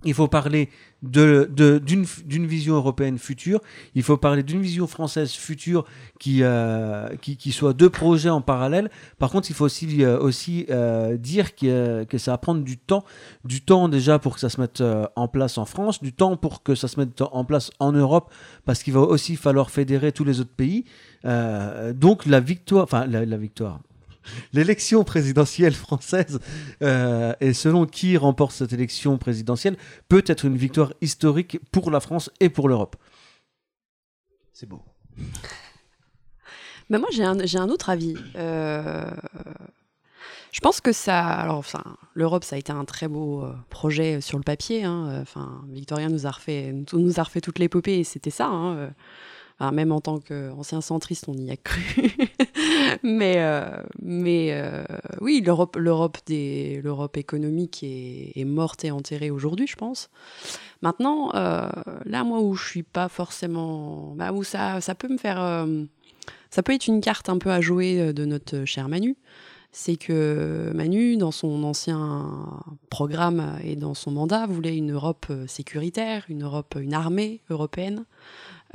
Il 0.05 0.15
faut 0.15 0.29
parler 0.29 0.71
de, 1.03 1.51
de- 1.55 1.79
d'une, 1.79 2.07
d'une 2.25 2.47
vision 2.47 2.75
européenne 2.75 3.19
future. 3.19 3.61
Il 3.95 4.03
faut 4.03 4.17
parler 4.17 4.43
d'une 4.43 4.63
vision 4.63 4.87
française 4.87 5.33
future 5.33 5.85
qui, 6.19 6.43
euh, 6.43 7.15
qui, 7.21 7.37
qui 7.37 7.53
soit 7.53 7.75
deux 7.75 7.91
projets 7.91 8.31
en 8.31 8.41
parallèle. 8.41 8.91
Par 9.19 9.31
contre, 9.31 9.51
il 9.51 9.55
faut 9.55 9.67
aussi, 9.67 10.03
euh, 10.03 10.19
aussi 10.19 10.65
euh, 10.71 11.19
dire 11.19 11.55
que, 11.55 12.05
que 12.05 12.17
ça 12.17 12.31
va 12.31 12.39
prendre 12.39 12.63
du 12.63 12.79
temps. 12.79 13.05
Du 13.45 13.61
temps 13.61 13.89
déjà 13.89 14.19
pour 14.19 14.35
que 14.35 14.41
ça 14.41 14.49
se 14.49 14.59
mette 14.61 14.81
euh, 14.81 15.07
en 15.17 15.29
place 15.29 15.59
en 15.59 15.67
France, 15.67 16.03
du 16.03 16.15
temps 16.15 16.37
pour 16.37 16.63
que 16.63 16.75
ça 16.75 16.89
se 16.89 16.99
mette 16.99 17.21
en 17.21 17.45
place 17.45 17.71
en 17.79 17.93
Europe, 17.93 18.33
parce 18.65 18.83
qu'il 18.83 18.95
va 18.95 19.01
aussi 19.01 19.37
falloir 19.37 19.71
fédérer 19.71 20.13
tous 20.13 20.25
les 20.25 20.41
autres 20.41 20.55
pays. 20.57 20.85
Euh, 21.27 21.93
donc 21.93 22.25
la 22.25 22.41
victoire, 22.41 22.85
enfin 22.85 23.07
la 23.07 23.37
victoire. 23.37 23.81
L'élection 24.53 25.05
présidentielle 25.05 25.75
française, 25.75 26.41
euh, 26.83 27.33
et 27.41 27.53
selon 27.53 27.87
qui 27.87 28.17
remporte 28.17 28.53
cette 28.53 28.73
élection 28.73 29.19
présidentielle, 29.19 29.77
peut 30.09 30.25
être 30.27 30.45
une 30.45 30.57
victoire 30.57 30.93
historique 31.01 31.59
pour 31.73 31.91
la 31.91 32.01
France 32.01 32.31
et 32.41 32.49
pour 32.49 32.69
l'Europe. 32.69 32.97
C'est 34.53 34.69
beau. 34.69 34.83
Mais 36.91 36.99
moi, 36.99 37.09
j'ai 37.13 37.25
un, 37.25 37.37
j'ai 37.47 37.59
un 37.59 37.69
autre 37.69 37.89
avis. 37.89 38.17
Euh, 38.37 39.11
je 40.53 40.61
pense 40.61 40.81
que 40.81 40.93
ça. 40.93 41.27
Alors, 41.27 41.57
enfin, 41.59 41.85
l'Europe, 42.15 42.45
ça 42.45 42.57
a 42.57 42.59
été 42.59 42.73
un 42.73 42.85
très 42.85 43.09
beau 43.09 43.45
euh, 43.45 43.55
projet 43.71 44.21
sur 44.21 44.37
le 44.39 44.45
papier. 44.45 44.85
hein. 44.85 45.21
Enfin, 45.23 45.63
Victoria 45.69 46.09
nous 46.09 46.27
a 46.27 46.31
refait, 46.31 46.73
nous, 46.73 47.01
nous 47.01 47.21
a 47.21 47.23
refait 47.23 47.41
toute 47.41 47.59
l'épopée 47.59 48.01
et 48.01 48.05
c'était 48.05 48.31
ça. 48.31 48.49
hein. 48.49 48.91
Enfin, 49.61 49.73
même 49.73 49.93
en 49.93 50.01
tant 50.01 50.21
qu'ancien 50.21 50.81
centriste, 50.81 51.27
on 51.29 51.35
y 51.35 51.51
a 51.51 51.57
cru. 51.57 51.83
mais 53.03 53.35
euh, 53.37 53.83
euh, 54.03 54.85
oui, 55.21 55.43
l'Europe, 55.45 55.77
l'Europe, 55.77 57.17
économique 57.19 57.81
est, 57.83 58.45
morte 58.47 58.87
et 58.87 58.91
enterrée 58.91 59.31
aujourd'hui, 59.31 59.67
je 59.67 59.77
pense. 59.77 60.09
Maintenant, 60.81 61.31
euh, 61.35 61.69
là, 62.07 62.25
moi, 62.25 62.41
où 62.41 62.55
je 62.55 62.67
suis 62.67 62.83
pas 62.83 63.11
forcément. 63.11 64.15
Bah, 64.17 64.33
où 64.33 64.45
ça, 64.45 64.81
ça 64.81 64.95
peut 64.95 65.09
me 65.09 65.19
faire. 65.19 65.67
ça 66.49 66.63
peut 66.63 66.73
être 66.73 66.87
une 66.87 67.03
carte 67.03 67.29
un 67.29 67.37
peu 67.37 67.51
à 67.51 67.61
jouer 67.61 68.15
de 68.15 68.25
notre 68.25 68.65
cher 68.65 68.89
Manu. 68.89 69.19
C'est 69.73 69.97
que 69.97 70.73
Manu, 70.75 71.17
dans 71.19 71.31
son 71.31 71.63
ancien 71.65 72.63
programme 72.89 73.59
et 73.63 73.77
dans 73.77 73.95
son 73.95 74.11
mandat, 74.11 74.47
voulait 74.47 74.77
une 74.77 74.93
Europe 74.93 75.31
sécuritaire, 75.47 76.25
une 76.29 76.45
Europe, 76.45 76.77
une 76.81 76.95
armée 76.95 77.43
européenne. 77.51 78.07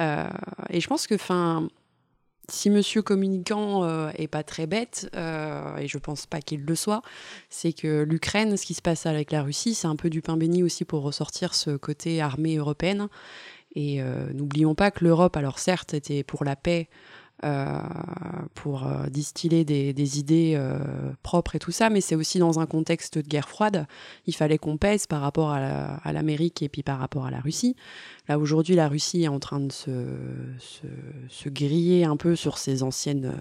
Euh, 0.01 0.27
et 0.69 0.81
je 0.81 0.87
pense 0.87 1.07
que, 1.07 1.15
enfin, 1.15 1.67
si 2.49 2.69
Monsieur 2.69 3.01
communicant 3.01 3.83
euh, 3.83 4.09
est 4.15 4.27
pas 4.27 4.43
très 4.43 4.67
bête, 4.67 5.09
euh, 5.15 5.77
et 5.77 5.87
je 5.87 5.97
pense 5.97 6.25
pas 6.25 6.41
qu'il 6.41 6.63
le 6.63 6.75
soit, 6.75 7.01
c'est 7.49 7.73
que 7.73 8.03
l'Ukraine, 8.03 8.57
ce 8.57 8.65
qui 8.65 8.73
se 8.73 8.81
passe 8.81 9.05
avec 9.05 9.31
la 9.31 9.43
Russie, 9.43 9.73
c'est 9.73 9.87
un 9.87 9.95
peu 9.95 10.09
du 10.09 10.21
pain 10.21 10.37
béni 10.37 10.63
aussi 10.63 10.85
pour 10.85 11.03
ressortir 11.03 11.53
ce 11.55 11.71
côté 11.77 12.21
armée 12.21 12.57
européenne. 12.57 13.07
Et 13.75 14.01
euh, 14.01 14.31
n'oublions 14.33 14.75
pas 14.75 14.91
que 14.91 15.03
l'Europe, 15.03 15.35
alors 15.35 15.59
certes, 15.59 15.93
était 15.93 16.23
pour 16.23 16.45
la 16.45 16.55
paix, 16.55 16.87
pour 18.53 18.87
euh, 18.87 19.07
distiller 19.09 19.63
des, 19.65 20.19
idées 20.19 20.53
euh, 20.55 20.79
propres 21.23 21.55
et 21.55 21.59
tout 21.59 21.71
ça, 21.71 21.89
mais 21.89 22.01
c'est 22.01 22.15
aussi 22.15 22.39
dans 22.39 22.59
un 22.59 22.65
contexte 22.65 23.17
de 23.17 23.27
guerre 23.27 23.49
froide. 23.49 23.85
Il 24.25 24.35
fallait 24.35 24.57
qu'on 24.57 24.77
pèse 24.77 25.05
par 25.07 25.21
rapport 25.21 25.51
à 25.51 25.59
la- 25.59 25.95
à 26.03 26.13
l'Amérique 26.13 26.61
et 26.61 26.69
puis 26.69 26.83
par 26.83 26.99
rapport 26.99 27.25
à 27.25 27.31
la 27.31 27.39
Russie. 27.39 27.75
Là, 28.27 28.39
aujourd'hui, 28.39 28.75
la 28.75 28.87
Russie 28.87 29.23
est 29.23 29.27
en 29.27 29.39
train 29.39 29.59
de 29.59 29.71
se 29.71 31.49
griller 31.49 32.05
un 32.05 32.17
peu 32.17 32.35
sur 32.35 32.57
ses 32.57 32.81
anciennes, 32.83 33.33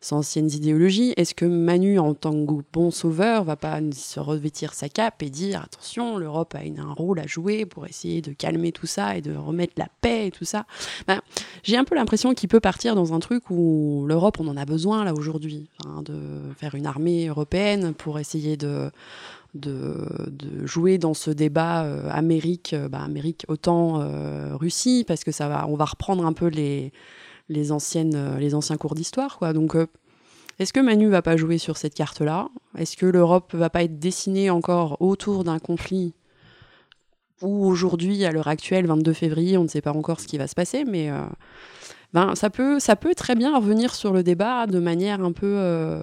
ses 0.00 0.14
anciennes 0.14 0.50
idéologies. 0.50 1.12
Est-ce 1.16 1.34
que 1.34 1.44
Manu, 1.44 1.98
en 1.98 2.14
tant 2.14 2.32
que 2.32 2.62
bon 2.72 2.90
sauveur, 2.90 3.44
va 3.44 3.56
pas 3.56 3.80
se 3.92 4.20
revêtir 4.20 4.74
sa 4.74 4.88
cape 4.88 5.22
et 5.22 5.30
dire 5.30 5.62
attention, 5.62 6.18
l'Europe 6.18 6.54
a 6.54 6.60
un 6.60 6.92
rôle 6.92 7.18
à 7.20 7.26
jouer 7.26 7.66
pour 7.66 7.86
essayer 7.86 8.22
de 8.22 8.32
calmer 8.32 8.72
tout 8.72 8.86
ça 8.86 9.16
et 9.16 9.20
de 9.20 9.34
remettre 9.34 9.74
la 9.76 9.88
paix 10.00 10.28
et 10.28 10.30
tout 10.30 10.44
ça? 10.44 10.66
Ben, 11.06 11.20
J'ai 11.62 11.76
un 11.76 11.84
peu 11.84 11.94
l'impression 11.94 12.34
qu'il 12.34 12.48
peut 12.48 12.60
partir 12.60 12.94
dans 12.94 13.14
un 13.14 13.18
truc 13.18 13.50
où 13.50 14.04
l'Europe, 14.06 14.38
on 14.40 14.48
en 14.48 14.56
a 14.56 14.64
besoin 14.64 15.04
là 15.04 15.14
aujourd'hui, 15.14 15.68
hein, 15.86 16.02
de 16.02 16.18
faire 16.56 16.74
une 16.74 16.86
armée 16.86 17.26
européenne 17.26 17.94
pour 17.94 18.18
essayer 18.18 18.56
de, 18.56 18.90
de, 19.54 20.66
jouer 20.66 20.98
dans 20.98 21.14
ce 21.14 21.30
débat 21.30 21.84
euh, 21.84 22.08
Amérique, 22.10 22.74
bah, 22.90 23.00
Amérique 23.00 23.44
autant 23.48 24.00
euh, 24.00 24.54
Russie, 24.54 25.04
parce 25.06 25.24
que 25.24 25.32
ça 25.32 25.48
va, 25.48 25.66
on 25.68 25.76
va 25.76 25.86
reprendre 25.86 26.24
un 26.26 26.32
peu 26.32 26.46
les, 26.46 26.92
les, 27.48 27.72
anciennes, 27.72 28.14
euh, 28.14 28.38
les 28.38 28.54
anciens 28.54 28.76
cours 28.76 28.94
d'histoire. 28.94 29.38
quoi. 29.38 29.52
Donc, 29.52 29.74
euh, 29.74 29.86
est-ce 30.58 30.72
que 30.72 30.80
Manu 30.80 31.08
va 31.08 31.22
pas 31.22 31.36
jouer 31.36 31.58
sur 31.58 31.76
cette 31.76 31.94
carte-là? 31.94 32.48
Est-ce 32.76 32.96
que 32.96 33.06
l'Europe 33.06 33.54
va 33.54 33.70
pas 33.70 33.84
être 33.84 33.98
dessinée 33.98 34.50
encore 34.50 35.00
autour 35.00 35.44
d'un 35.44 35.58
conflit 35.58 36.14
où 37.40 37.66
aujourd'hui, 37.66 38.24
à 38.24 38.32
l'heure 38.32 38.48
actuelle, 38.48 38.86
22 38.86 39.12
février, 39.12 39.56
on 39.56 39.62
ne 39.62 39.68
sait 39.68 39.80
pas 39.80 39.92
encore 39.92 40.18
ce 40.18 40.26
qui 40.26 40.38
va 40.38 40.48
se 40.48 40.56
passer, 40.56 40.84
mais 40.84 41.08
euh, 41.08 41.22
ben, 42.12 42.34
ça, 42.34 42.50
peut, 42.50 42.80
ça 42.80 42.96
peut 42.96 43.14
très 43.14 43.36
bien 43.36 43.56
revenir 43.56 43.94
sur 43.94 44.12
le 44.12 44.24
débat 44.24 44.66
de 44.66 44.80
manière 44.80 45.22
un 45.22 45.30
peu 45.30 46.00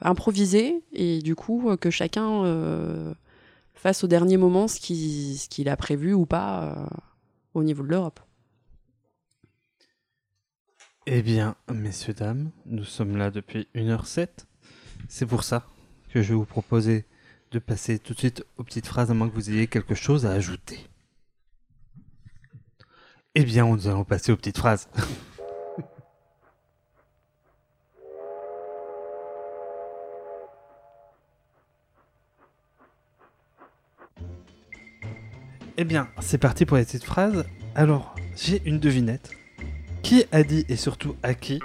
improvisée, 0.00 0.82
et 0.92 1.20
du 1.20 1.36
coup, 1.36 1.76
que 1.80 1.90
chacun 1.90 2.42
fasse 3.74 4.02
au 4.02 4.08
dernier 4.08 4.36
moment 4.36 4.66
ce 4.66 4.80
qu'il 4.80 5.68
a 5.68 5.76
prévu 5.76 6.12
ou 6.12 6.26
pas 6.26 6.88
au 7.54 7.62
niveau 7.62 7.84
de 7.84 7.88
l'Europe. 7.90 8.18
Eh 11.06 11.20
bien, 11.20 11.54
messieurs, 11.70 12.14
dames, 12.14 12.50
nous 12.64 12.84
sommes 12.84 13.18
là 13.18 13.30
depuis 13.30 13.68
1h07. 13.74 14.28
C'est 15.06 15.26
pour 15.26 15.44
ça 15.44 15.66
que 16.10 16.22
je 16.22 16.30
vais 16.30 16.34
vous 16.34 16.46
proposer 16.46 17.04
de 17.50 17.58
passer 17.58 17.98
tout 17.98 18.14
de 18.14 18.18
suite 18.18 18.42
aux 18.56 18.64
petites 18.64 18.86
phrases, 18.86 19.10
à 19.10 19.14
moins 19.14 19.28
que 19.28 19.34
vous 19.34 19.50
ayez 19.50 19.66
quelque 19.66 19.94
chose 19.94 20.24
à 20.24 20.30
ajouter. 20.30 20.78
Eh 23.34 23.44
bien, 23.44 23.66
nous 23.66 23.86
allons 23.86 24.04
passer 24.04 24.32
aux 24.32 24.36
petites 24.36 24.58
phrases. 24.58 24.88
Eh 35.76 35.82
bien, 35.82 36.08
c'est 36.20 36.38
parti 36.38 36.66
pour 36.66 36.76
les 36.76 36.84
petites 36.84 37.02
phrases. 37.02 37.44
Alors, 37.74 38.14
j'ai 38.36 38.62
une 38.64 38.78
devinette. 38.78 39.32
Qui 40.04 40.26
a 40.32 40.42
dit 40.42 40.66
et 40.68 40.76
surtout 40.76 41.16
à 41.22 41.32
qui 41.32 41.60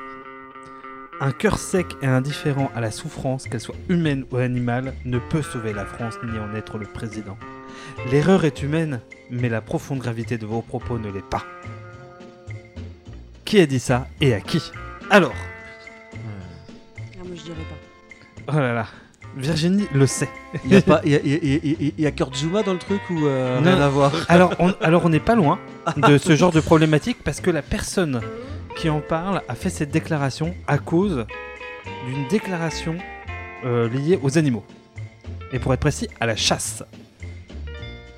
Un 1.20 1.34
cœur 1.34 1.58
sec 1.58 1.86
et 2.02 2.08
indifférent 2.08 2.72
à 2.74 2.80
la 2.80 2.90
souffrance, 2.90 3.50
qu'elle 3.50 3.60
soit 3.60 3.76
humaine 3.90 4.24
ou 4.32 4.38
animale, 4.38 4.94
ne 5.04 5.20
peut 5.20 5.42
sauver 5.42 5.74
la 5.74 5.86
France 5.86 6.16
ni 6.24 6.40
en 6.40 6.56
être 6.56 6.78
le 6.78 6.86
président. 6.86 7.38
L'erreur 8.10 8.46
est 8.46 8.64
humaine, 8.64 9.02
mais 9.30 9.50
la 9.50 9.60
profonde 9.60 10.00
gravité 10.00 10.38
de 10.38 10.46
vos 10.46 10.62
propos 10.62 10.98
ne 10.98 11.12
l'est 11.12 11.30
pas. 11.30 11.44
Qui 13.44 13.60
a 13.60 13.66
dit 13.66 13.80
ça 13.80 14.08
et 14.22 14.34
à 14.34 14.40
qui? 14.40 14.72
Alors? 15.10 15.36
Ah, 16.14 17.24
moi, 17.26 17.36
je 17.36 17.44
dirais 17.44 17.58
pas. 17.58 18.54
Oh 18.54 18.60
là 18.60 18.74
là 18.74 18.88
Virginie 19.38 19.86
le 19.94 20.06
sait. 20.08 20.30
Il 20.66 20.72
y 20.72 20.76
a 20.76 21.02
y 21.06 21.94
y 21.98 22.06
y 22.06 22.12
Kurt 22.14 22.36
Zuma 22.36 22.64
dans 22.64 22.74
le 22.74 22.80
truc 22.80 23.02
ou 23.10 23.26
euh, 23.28 23.60
Non. 23.60 23.72
rien 23.72 23.82
à 23.82 23.90
voir? 23.90 24.12
Alors 24.28 24.54
on, 24.60 24.74
alors 24.82 25.06
on 25.06 25.10
n'est 25.10 25.20
pas 25.20 25.36
loin 25.36 25.60
de 25.98 26.18
ce 26.18 26.36
genre 26.36 26.52
de 26.52 26.60
problématique 26.60 27.18
parce 27.24 27.40
que 27.40 27.52
la 27.52 27.62
personne 27.62 28.22
qui 28.76 28.90
en 28.90 29.02
parle 29.02 29.42
a 29.48 29.56
fait 29.56 29.70
cette 29.70 29.92
déclaration 29.92 30.56
à 30.68 30.78
cause 30.78 31.26
d'une 32.08 32.28
déclaration 32.28 32.98
euh, 33.66 33.88
liée 33.90 34.20
aux 34.22 34.38
animaux. 34.38 34.66
Et 35.52 35.60
pour 35.60 35.74
être 35.74 35.80
précis, 35.80 36.08
à 36.20 36.26
la 36.26 36.36
chasse. 36.36 36.84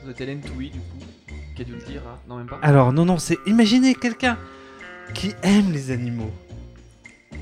Du 0.06 0.14
coup, 0.14 0.62
qui 1.56 1.62
a 1.62 1.66
dû 1.66 1.74
le 1.74 1.78
dire. 1.86 2.02
hein. 2.08 2.18
Non, 2.28 2.38
même 2.38 2.48
pas? 2.48 2.60
Alors 2.62 2.92
non, 2.94 3.06
non, 3.06 3.18
c'est 3.18 3.38
imaginez 3.46 3.96
quelqu'un 3.96 4.38
qui 5.14 5.34
aime 5.44 5.72
les 5.72 5.92
animaux. 5.92 6.32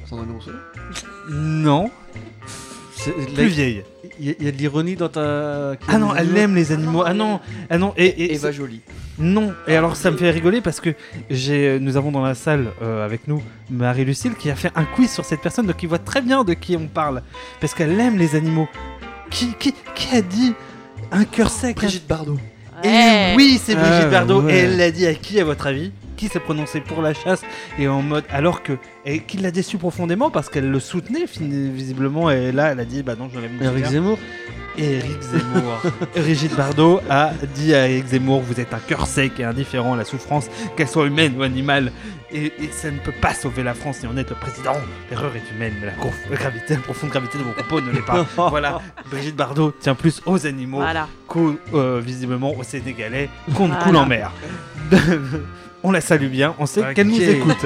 Sandrine 0.06 0.32
Rousseau. 0.32 0.52
Non, 1.30 1.90
plus 3.36 3.48
vieille. 3.48 3.84
Il 4.20 4.28
y, 4.28 4.30
a- 4.32 4.34
il 4.40 4.46
y 4.46 4.48
a 4.48 4.52
de 4.52 4.58
l'ironie 4.58 4.96
dans 4.96 5.10
ta. 5.10 5.74
Ah 5.88 5.98
non, 5.98 6.16
elle 6.16 6.36
aime 6.38 6.56
les 6.56 6.72
animaux. 6.72 7.04
Ah 7.06 7.14
non, 7.14 7.40
ah 7.70 7.78
non, 7.78 7.94
et, 7.98 8.06
et 8.06 8.34
Eva 8.34 8.52
Jolie. 8.52 8.82
Non, 9.18 9.54
et 9.68 9.76
alors 9.76 9.96
ça 9.96 10.12
me 10.12 10.18
fait 10.18 10.30
rigoler 10.32 10.62
parce 10.62 10.80
que 10.80 10.92
j'ai, 11.30 11.78
nous 11.80 11.98
avons 11.98 12.12
dans 12.12 12.24
la 12.24 12.36
salle 12.36 12.68
euh, 12.82 13.06
avec 13.06 13.28
nous 13.28 13.42
Marie-Lucille 13.70 14.34
qui 14.36 14.50
a 14.50 14.56
fait 14.56 14.72
un 14.76 14.86
quiz 14.86 15.12
sur 15.12 15.26
cette 15.26 15.42
personne, 15.42 15.68
donc 15.68 15.82
il 15.84 15.90
voit 15.90 16.00
très 16.00 16.22
bien 16.22 16.44
de 16.44 16.54
qui 16.54 16.76
on 16.78 16.88
parle. 16.88 17.22
Parce 17.60 17.74
qu'elle 17.74 18.00
aime 18.00 18.18
les 18.18 18.36
animaux. 18.36 18.68
Qui, 19.30 19.54
qui, 19.60 19.74
qui 19.96 20.16
a 20.16 20.22
dit 20.22 20.54
un 21.12 21.24
cœur 21.26 21.50
sec? 21.50 21.76
Brigitte 21.76 22.08
Bardot. 22.08 22.38
Et 22.84 22.88
Ouais. 22.88 23.34
oui, 23.36 23.60
c'est 23.64 23.76
Brigitte 23.76 24.04
Ah, 24.06 24.10
Bardot. 24.10 24.42
ouais. 24.44 24.54
Et 24.54 24.58
elle 24.60 24.78
l'a 24.78 24.90
dit 24.92 25.06
à 25.06 25.14
qui, 25.14 25.40
à 25.40 25.44
votre 25.44 25.68
avis? 25.68 25.92
Qui 26.20 26.28
s'est 26.28 26.42
prononcé 26.42 26.82
pour 26.82 27.02
la 27.02 27.14
chasse 27.14 27.44
et 27.78 27.88
en 27.88 28.02
mode. 28.02 28.26
Alors 28.30 28.62
que. 28.62 28.74
Et 29.06 29.22
qui 29.22 29.38
l'a 29.38 29.52
déçu 29.52 29.78
profondément 29.78 30.30
parce 30.30 30.50
qu'elle 30.50 30.70
le 30.70 30.80
soutenait 30.82 31.24
visiblement. 31.26 32.30
Et 32.30 32.52
là, 32.52 32.74
elle 32.74 32.80
a 32.82 32.86
dit 32.86 33.04
Bah 33.04 33.16
non, 33.18 33.30
j'enlève 33.34 33.52
mon 33.54 33.64
Eric. 33.64 33.86
Zemmour 33.86 34.20
Eric 34.78 35.22
Zemmour. 35.22 35.82
Brigitte 36.16 36.56
Bardot 36.56 37.00
a 37.10 37.32
dit 37.56 37.74
à 37.74 37.88
Eric 37.88 38.08
Zemmour 38.08 38.42
Vous 38.42 38.60
êtes 38.60 38.74
un 38.74 38.80
cœur 38.80 39.08
sec 39.08 39.40
et 39.40 39.44
indifférent 39.46 39.94
à 39.94 39.98
la 39.98 40.04
souffrance, 40.06 40.48
qu'elle 40.76 40.88
soit 40.90 41.06
humaine 41.08 41.36
ou 41.38 41.44
animale. 41.44 41.92
Et, 42.32 42.46
et 42.62 42.70
ça 42.72 42.92
ne 42.92 43.00
peut 43.00 43.14
pas 43.22 43.34
sauver 43.34 43.64
la 43.64 43.74
France, 43.74 44.04
et 44.04 44.08
en 44.08 44.16
être 44.18 44.30
le 44.32 44.36
président. 44.36 44.74
L'erreur 45.10 45.32
est 45.36 45.52
humaine, 45.56 45.74
mais 45.80 45.88
la, 45.88 46.36
gravité, 46.36 46.76
la 46.76 46.82
profonde 46.82 47.10
gravité 47.12 47.38
de 47.40 47.44
vos 47.44 47.52
propos 47.54 47.82
ne 47.82 47.92
l'est 47.92 48.06
pas. 48.06 48.26
voilà, 48.50 48.82
Brigitte 49.10 49.36
Bardot 49.36 49.72
tient 49.72 49.96
plus 49.96 50.22
aux 50.26 50.46
animaux 50.46 50.78
Voilà. 50.78 51.08
qu'au, 51.28 51.58
euh, 51.74 52.00
visiblement 52.04 52.54
aux 52.56 52.64
Sénégalais, 52.64 53.30
qu'on 53.56 53.64
ne 53.68 53.70
Voilà. 53.74 53.84
coule 53.86 53.96
en 53.96 54.06
mer. 54.06 54.32
on 55.84 55.92
la 55.92 56.02
salue 56.02 56.28
bien, 56.28 56.56
on 56.60 56.66
sait 56.66 56.94
qu'elle 56.94 57.08
nous 57.08 57.22
écoute. 57.22 57.66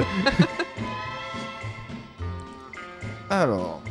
Alors, 3.30 3.82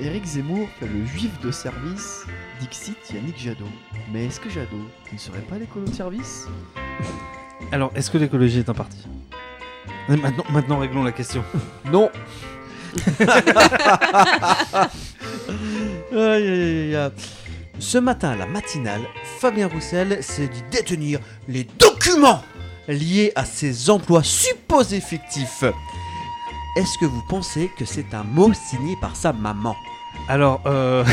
Eric 0.00 0.24
Zemmour 0.24 0.68
fait 0.78 0.86
le 0.86 1.06
juif 1.06 1.30
de 1.40 1.50
service, 1.50 2.26
Dixit 2.60 2.96
Yannick 3.14 3.38
Jadot. 3.38 3.64
Mais 4.12 4.26
est-ce 4.26 4.40
que 4.40 4.50
Jadot 4.50 4.88
ne 5.12 5.18
serait 5.18 5.40
pas 5.40 5.56
l'écolo 5.56 5.86
de 5.86 5.94
service? 5.94 6.48
Alors, 7.72 7.90
est-ce 7.94 8.10
que 8.10 8.18
l'écologie 8.18 8.58
est 8.58 8.68
un 8.68 8.74
parti? 8.74 9.06
Maintenant, 10.08 10.44
maintenant, 10.50 10.78
réglons 10.78 11.04
la 11.04 11.12
question. 11.12 11.44
Non. 11.90 12.10
Aïe, 16.12 16.18
aïe, 16.18 16.48
aïe, 16.48 16.96
aïe. 16.96 17.10
Ce 17.78 17.98
matin 17.98 18.30
à 18.30 18.36
la 18.36 18.46
matinale, 18.46 19.00
Fabien 19.40 19.66
Roussel 19.66 20.22
s'est 20.22 20.48
dit 20.48 20.62
détenir 20.70 21.20
les 21.48 21.64
documents 21.78 22.42
liés 22.88 23.32
à 23.36 23.44
ses 23.44 23.90
emplois 23.90 24.22
supposés 24.22 25.00
fictifs. 25.00 25.64
Est-ce 26.76 26.98
que 26.98 27.04
vous 27.04 27.22
pensez 27.28 27.70
que 27.78 27.84
c'est 27.84 28.14
un 28.14 28.24
mot 28.24 28.50
signé 28.54 28.96
par 29.00 29.14
sa 29.16 29.32
maman? 29.32 29.76
Alors, 30.28 30.60
euh... 30.66 31.04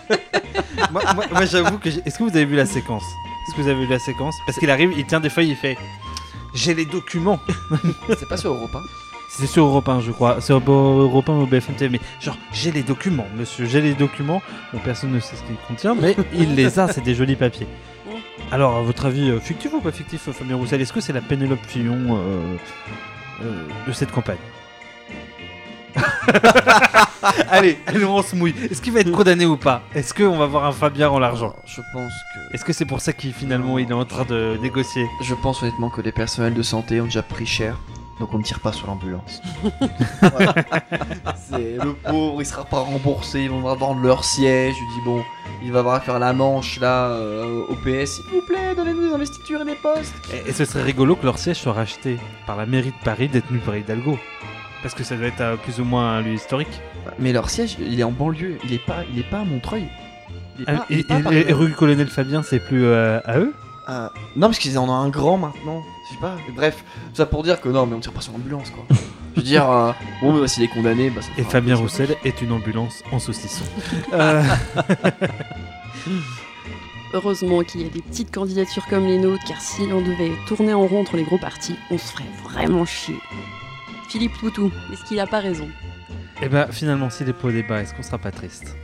moi, 0.92 1.02
moi- 1.14 1.24
moi, 1.30 1.44
j'avoue 1.46 1.78
que... 1.78 1.88
Est-ce 1.88 2.18
que 2.18 2.24
vous 2.24 2.30
avez 2.36 2.44
vu 2.44 2.56
la 2.56 2.66
séquence? 2.66 3.02
Est-ce 3.48 3.56
que 3.56 3.62
vous 3.62 3.68
avez 3.68 3.84
vu 3.86 3.90
la 3.90 3.98
séquence? 3.98 4.34
Parce 4.46 4.58
qu'il 4.58 4.70
arrive, 4.70 4.92
il 4.96 5.06
tient 5.06 5.20
des 5.20 5.30
feuilles, 5.30 5.50
il 5.50 5.56
fait... 5.56 5.76
J'ai 6.54 6.74
les 6.74 6.86
documents. 6.86 7.38
C'est 8.18 8.28
pas 8.28 8.36
sur 8.36 8.52
Europe 8.54 8.74
1. 8.74 8.78
C'est 9.28 9.46
sur 9.46 9.64
Europe 9.66 9.88
1, 9.88 10.00
je 10.00 10.12
crois. 10.12 10.36
C'est 10.40 10.46
sur 10.46 10.62
Europe 10.70 11.28
1 11.28 11.32
ou 11.40 11.46
BFM 11.46 11.74
TV. 11.74 11.98
Mais 11.98 12.24
genre, 12.24 12.36
j'ai 12.52 12.72
les 12.72 12.82
documents, 12.82 13.26
monsieur. 13.36 13.66
J'ai 13.66 13.82
les 13.82 13.92
documents. 13.94 14.40
Bon, 14.72 14.78
personne 14.82 15.12
ne 15.12 15.20
sait 15.20 15.36
ce 15.36 15.42
qu'il 15.42 15.56
contient, 15.68 15.94
mais 15.94 16.16
il 16.32 16.54
les 16.54 16.78
a. 16.78 16.90
C'est 16.90 17.02
des 17.02 17.14
jolis 17.14 17.36
papiers. 17.36 17.66
Alors, 18.52 18.76
à 18.76 18.82
votre 18.82 19.06
avis, 19.06 19.30
euh, 19.30 19.40
fictif 19.40 19.72
ou 19.72 19.80
pas 19.80 19.92
fictif, 19.92 20.30
Fabien 20.30 20.56
Roussel? 20.56 20.80
Est-ce 20.80 20.92
que 20.92 21.00
c'est 21.00 21.12
la 21.12 21.20
Pénélope 21.20 21.64
Fillon 21.66 22.16
euh, 22.16 22.56
euh, 23.42 23.66
de 23.86 23.92
cette 23.92 24.12
campagne? 24.12 24.36
Allez, 27.50 27.78
allez, 27.86 28.04
on 28.04 28.22
se 28.22 28.36
mouille. 28.36 28.54
Est-ce 28.70 28.80
qu'il 28.80 28.92
va 28.92 29.00
être 29.00 29.10
condamné 29.10 29.46
ou 29.46 29.56
pas? 29.56 29.82
Est-ce 29.94 30.14
qu'on 30.14 30.36
va 30.36 30.46
voir 30.46 30.64
un 30.64 30.72
Fabien 30.72 31.08
en 31.08 31.18
l'argent? 31.18 31.56
Je 31.64 31.80
pense 31.92 32.12
que. 32.34 32.54
Est-ce 32.54 32.64
que 32.64 32.72
c'est 32.72 32.84
pour 32.84 33.00
ça 33.00 33.12
qu'il 33.12 33.32
finalement 33.32 33.78
il 33.78 33.90
est 33.90 33.94
en 33.94 34.04
train 34.04 34.24
de 34.24 34.56
négocier? 34.60 35.06
Je 35.22 35.34
pense 35.34 35.62
honnêtement 35.62 35.90
que 35.90 36.00
les 36.00 36.12
personnels 36.12 36.54
de 36.54 36.62
santé 36.62 37.00
ont 37.00 37.06
déjà 37.06 37.22
pris 37.22 37.46
cher. 37.46 37.78
Donc 38.18 38.32
on 38.32 38.38
ne 38.38 38.42
tire 38.42 38.60
pas 38.60 38.72
sur 38.72 38.86
l'ambulance. 38.86 39.42
C'est 41.36 41.76
le 41.82 41.92
pauvre, 41.94 42.40
il 42.40 42.46
sera 42.46 42.64
pas 42.64 42.80
remboursé, 42.80 43.42
ils 43.42 43.50
vont 43.50 43.56
devoir 43.58 43.76
vendre 43.76 44.00
leur 44.02 44.24
siège. 44.24 44.74
Je 44.74 44.80
lui 44.80 44.88
dis 44.98 45.04
bon, 45.04 45.22
il 45.62 45.72
va 45.72 45.80
avoir 45.80 45.94
à 45.96 46.00
faire 46.00 46.18
la 46.18 46.32
manche 46.32 46.80
là 46.80 47.08
euh, 47.10 47.62
au 47.68 47.74
PS. 47.74 48.12
S'il 48.16 48.24
vous 48.32 48.40
plaît, 48.46 48.74
donnez-nous 48.74 49.08
des 49.08 49.14
investitures 49.14 49.60
et 49.62 49.64
des 49.64 49.74
postes. 49.74 50.14
Et, 50.32 50.48
et 50.48 50.52
ce 50.52 50.64
serait 50.64 50.82
rigolo 50.82 51.14
que 51.16 51.24
leur 51.24 51.38
siège 51.38 51.58
soit 51.58 51.72
racheté 51.74 52.18
par 52.46 52.56
la 52.56 52.66
mairie 52.66 52.90
de 52.98 53.04
Paris 53.04 53.28
détenue 53.28 53.58
par 53.58 53.76
Hidalgo. 53.76 54.18
Parce 54.82 54.94
que 54.94 55.04
ça 55.04 55.16
doit 55.16 55.26
être 55.26 55.40
euh, 55.40 55.56
plus 55.56 55.80
ou 55.80 55.84
moins 55.84 56.16
un 56.16 56.20
lieu 56.22 56.32
historique. 56.34 56.80
Mais 57.18 57.32
leur 57.32 57.50
siège, 57.50 57.76
il 57.80 57.98
est 57.98 58.04
en 58.04 58.12
banlieue, 58.12 58.58
il 58.64 58.72
est 58.72 58.84
pas, 58.84 58.98
il 59.12 59.18
est 59.18 59.28
pas 59.30 59.40
à 59.40 59.44
Montreuil. 59.44 59.88
Il 60.58 60.62
est 60.62 60.64
Ah, 60.68 60.72
pas, 60.78 60.86
il 60.90 60.96
et, 60.96 61.00
est 61.00 61.04
pas 61.04 61.14
et- 61.32 61.40
et 61.40 61.44
même. 61.44 61.54
rue 61.54 61.72
Colonel 61.72 62.08
Fabien, 62.08 62.42
c'est 62.42 62.60
plus 62.60 62.84
euh, 62.86 63.20
à 63.24 63.38
eux? 63.38 63.52
Euh, 63.88 64.08
non, 64.36 64.48
parce 64.48 64.58
qu'ils 64.58 64.78
en 64.78 64.88
ont 64.88 64.92
un 64.94 65.08
grand 65.10 65.38
maintenant. 65.38 65.82
Je 66.08 66.14
sais 66.14 66.20
pas. 66.20 66.36
Bref, 66.54 66.84
ça 67.12 67.26
pour 67.26 67.42
dire 67.42 67.60
que 67.60 67.68
non, 67.68 67.86
mais 67.86 67.94
on 67.94 68.00
tire 68.00 68.12
pas 68.12 68.20
sur 68.20 68.32
l'ambulance 68.32 68.70
quoi. 68.70 68.84
Je 69.34 69.40
veux 69.42 69.46
dire, 69.46 69.70
euh, 69.70 69.92
bon, 70.22 70.40
bah, 70.40 70.48
s'il 70.48 70.62
est 70.62 70.68
condamné, 70.68 71.10
bah 71.10 71.20
ça 71.20 71.28
Et 71.36 71.42
Fabien 71.42 71.76
Roussel 71.76 72.16
est 72.24 72.40
une 72.40 72.52
ambulance 72.52 73.02
en 73.12 73.18
saucisson. 73.18 73.64
Euh, 74.14 74.42
Heureusement 77.12 77.62
qu'il 77.62 77.82
y 77.82 77.86
a 77.86 77.88
des 77.88 78.00
petites 78.02 78.32
candidatures 78.32 78.86
comme 78.86 79.06
les 79.06 79.18
nôtres, 79.18 79.44
car 79.46 79.60
si 79.60 79.82
on 79.82 80.00
devait 80.00 80.32
tourner 80.46 80.72
en 80.74 80.86
rond 80.86 81.00
entre 81.00 81.16
les 81.16 81.22
gros 81.22 81.38
partis, 81.38 81.76
on 81.90 81.98
se 81.98 82.12
ferait 82.12 82.24
vraiment 82.44 82.84
chier. 82.84 83.16
Philippe 84.08 84.32
Poutou, 84.38 84.70
est-ce 84.92 85.04
qu'il 85.04 85.20
a 85.20 85.26
pas 85.26 85.40
raison? 85.40 85.68
Et 86.42 86.48
ben 86.48 86.66
finalement, 86.70 87.10
s'il 87.10 87.28
est 87.28 87.32
pas 87.32 87.48
au 87.48 87.52
débat, 87.52 87.80
est-ce 87.82 87.94
qu'on 87.94 88.02
sera 88.02 88.18
pas 88.18 88.30
triste? 88.30 88.76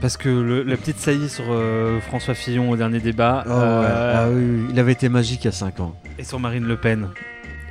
Parce 0.00 0.16
que 0.16 0.28
le- 0.28 0.62
la 0.62 0.76
petite 0.76 0.98
saillie 0.98 1.28
sur 1.28 1.44
euh, 1.48 2.00
François 2.00 2.34
Fillon 2.34 2.70
au 2.70 2.76
dernier 2.76 3.00
débat 3.00 3.44
euh, 3.46 4.14
Ah 4.16 4.28
oui, 4.30 4.42
oui, 4.62 4.66
il 4.72 4.78
avait 4.80 4.92
été 4.92 5.08
magique 5.10 5.44
il 5.44 5.46
y 5.46 5.48
a 5.48 5.52
5 5.52 5.80
ans. 5.80 5.94
et 6.18 6.24
sur 6.24 6.40
Marine 6.40 6.64
Le 6.64 6.76
Pen, 6.78 7.08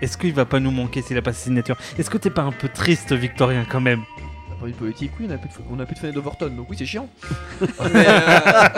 est-ce 0.01 0.17
qu'il 0.17 0.33
va 0.33 0.45
pas 0.45 0.59
nous 0.59 0.71
manquer 0.71 1.01
s'il 1.01 1.17
a 1.17 1.21
pas 1.23 1.33
sa 1.33 1.43
signature? 1.45 1.75
Est-ce 1.97 2.09
que 2.09 2.17
t'es 2.19 2.29
pas 2.29 2.43
un 2.43 2.51
peu 2.51 2.69
triste, 2.69 3.13
Victorien, 3.13 3.65
quand 3.69 3.81
même? 3.81 4.01
D'un 4.49 4.55
point 4.57 4.67
de 4.67 4.73
vue 4.73 4.79
politique, 4.79 5.11
oui, 5.19 5.25
on 5.27 5.33
a 5.33 5.37
plus 5.37 5.49
de, 5.49 5.53
on 5.71 5.79
a 5.79 5.85
plus 5.85 5.95
de 5.95 5.99
fenêtre 5.99 6.15
d'Overton, 6.15 6.49
donc 6.55 6.67
oui, 6.69 6.75
c'est 6.77 6.85
chiant. 6.85 7.09
Mais, 7.61 8.05
euh, 8.07 8.69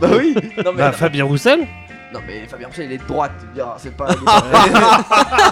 bah 0.00 0.08
oui. 0.18 0.34
Non 0.64 0.72
mais, 0.72 0.78
Bah, 0.78 0.92
Fabien 0.92 1.24
Roussel? 1.24 1.66
Non 2.12 2.20
mais 2.26 2.46
Fabien 2.48 2.66
Roussel, 2.68 2.86
il 2.86 2.92
est 2.92 2.98
de 2.98 3.04
droite. 3.06 3.32
tu 3.40 3.46
me 3.46 3.54
diras, 3.54 3.76
C'est 3.78 3.96
pas. 3.96 4.08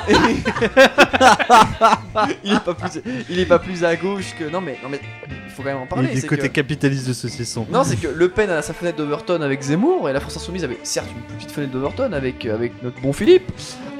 Il 0.09 0.14
est 0.14 0.43
pas... 2.12 2.28
il 2.44 2.60
plus, 2.60 3.02
il 3.30 3.39
est 3.40 3.47
pas 3.47 3.59
plus 3.59 3.85
à 3.85 3.97
gauche 3.97 4.35
que. 4.39 4.44
Non 4.48 4.60
mais, 4.60 4.78
non 4.82 4.89
mais, 4.90 5.01
il 5.47 5.51
faut 5.52 5.62
quand 5.62 5.68
même 5.68 5.78
en 5.78 5.85
Il 5.85 5.89
parler. 5.89 6.09
est 6.10 6.14
du 6.14 6.20
c'est 6.20 6.26
côté 6.26 6.48
que- 6.48 6.55
capitaliste 6.55 7.06
de 7.09 7.12
saucisson. 7.12 7.66
Non, 7.70 7.85
c'est 7.85 7.97
que 7.97 8.09
Le 8.09 8.28
Pen 8.28 8.51
a 8.51 8.62
sa 8.62 8.72
fenêtre 8.72 8.97
d'Overton 8.98 9.40
avec 9.43 9.62
Zemmour 9.62 10.09
et 10.09 10.12
la 10.12 10.20
France 10.20 10.36
Insoumise 10.36 10.64
avait 10.64 10.78
certes 10.82 11.09
une 11.14 11.36
petite 11.36 11.51
fenêtre 11.51 11.72
d'Overton 11.72 12.12
avec, 12.12 12.44
euh, 12.47 12.55
avec 12.55 12.82
notre 12.82 13.01
bon 13.01 13.12
Philippe. 13.12 13.51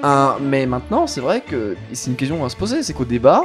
Hein, 0.02 0.36
mais 0.40 0.66
maintenant, 0.66 1.06
c'est 1.06 1.20
vrai 1.20 1.40
que 1.40 1.76
c'est 1.93 2.10
une 2.10 2.16
question 2.16 2.44
à 2.44 2.48
se 2.48 2.56
poser 2.56 2.82
c'est 2.82 2.93
qu'au 2.93 3.05
débat, 3.05 3.43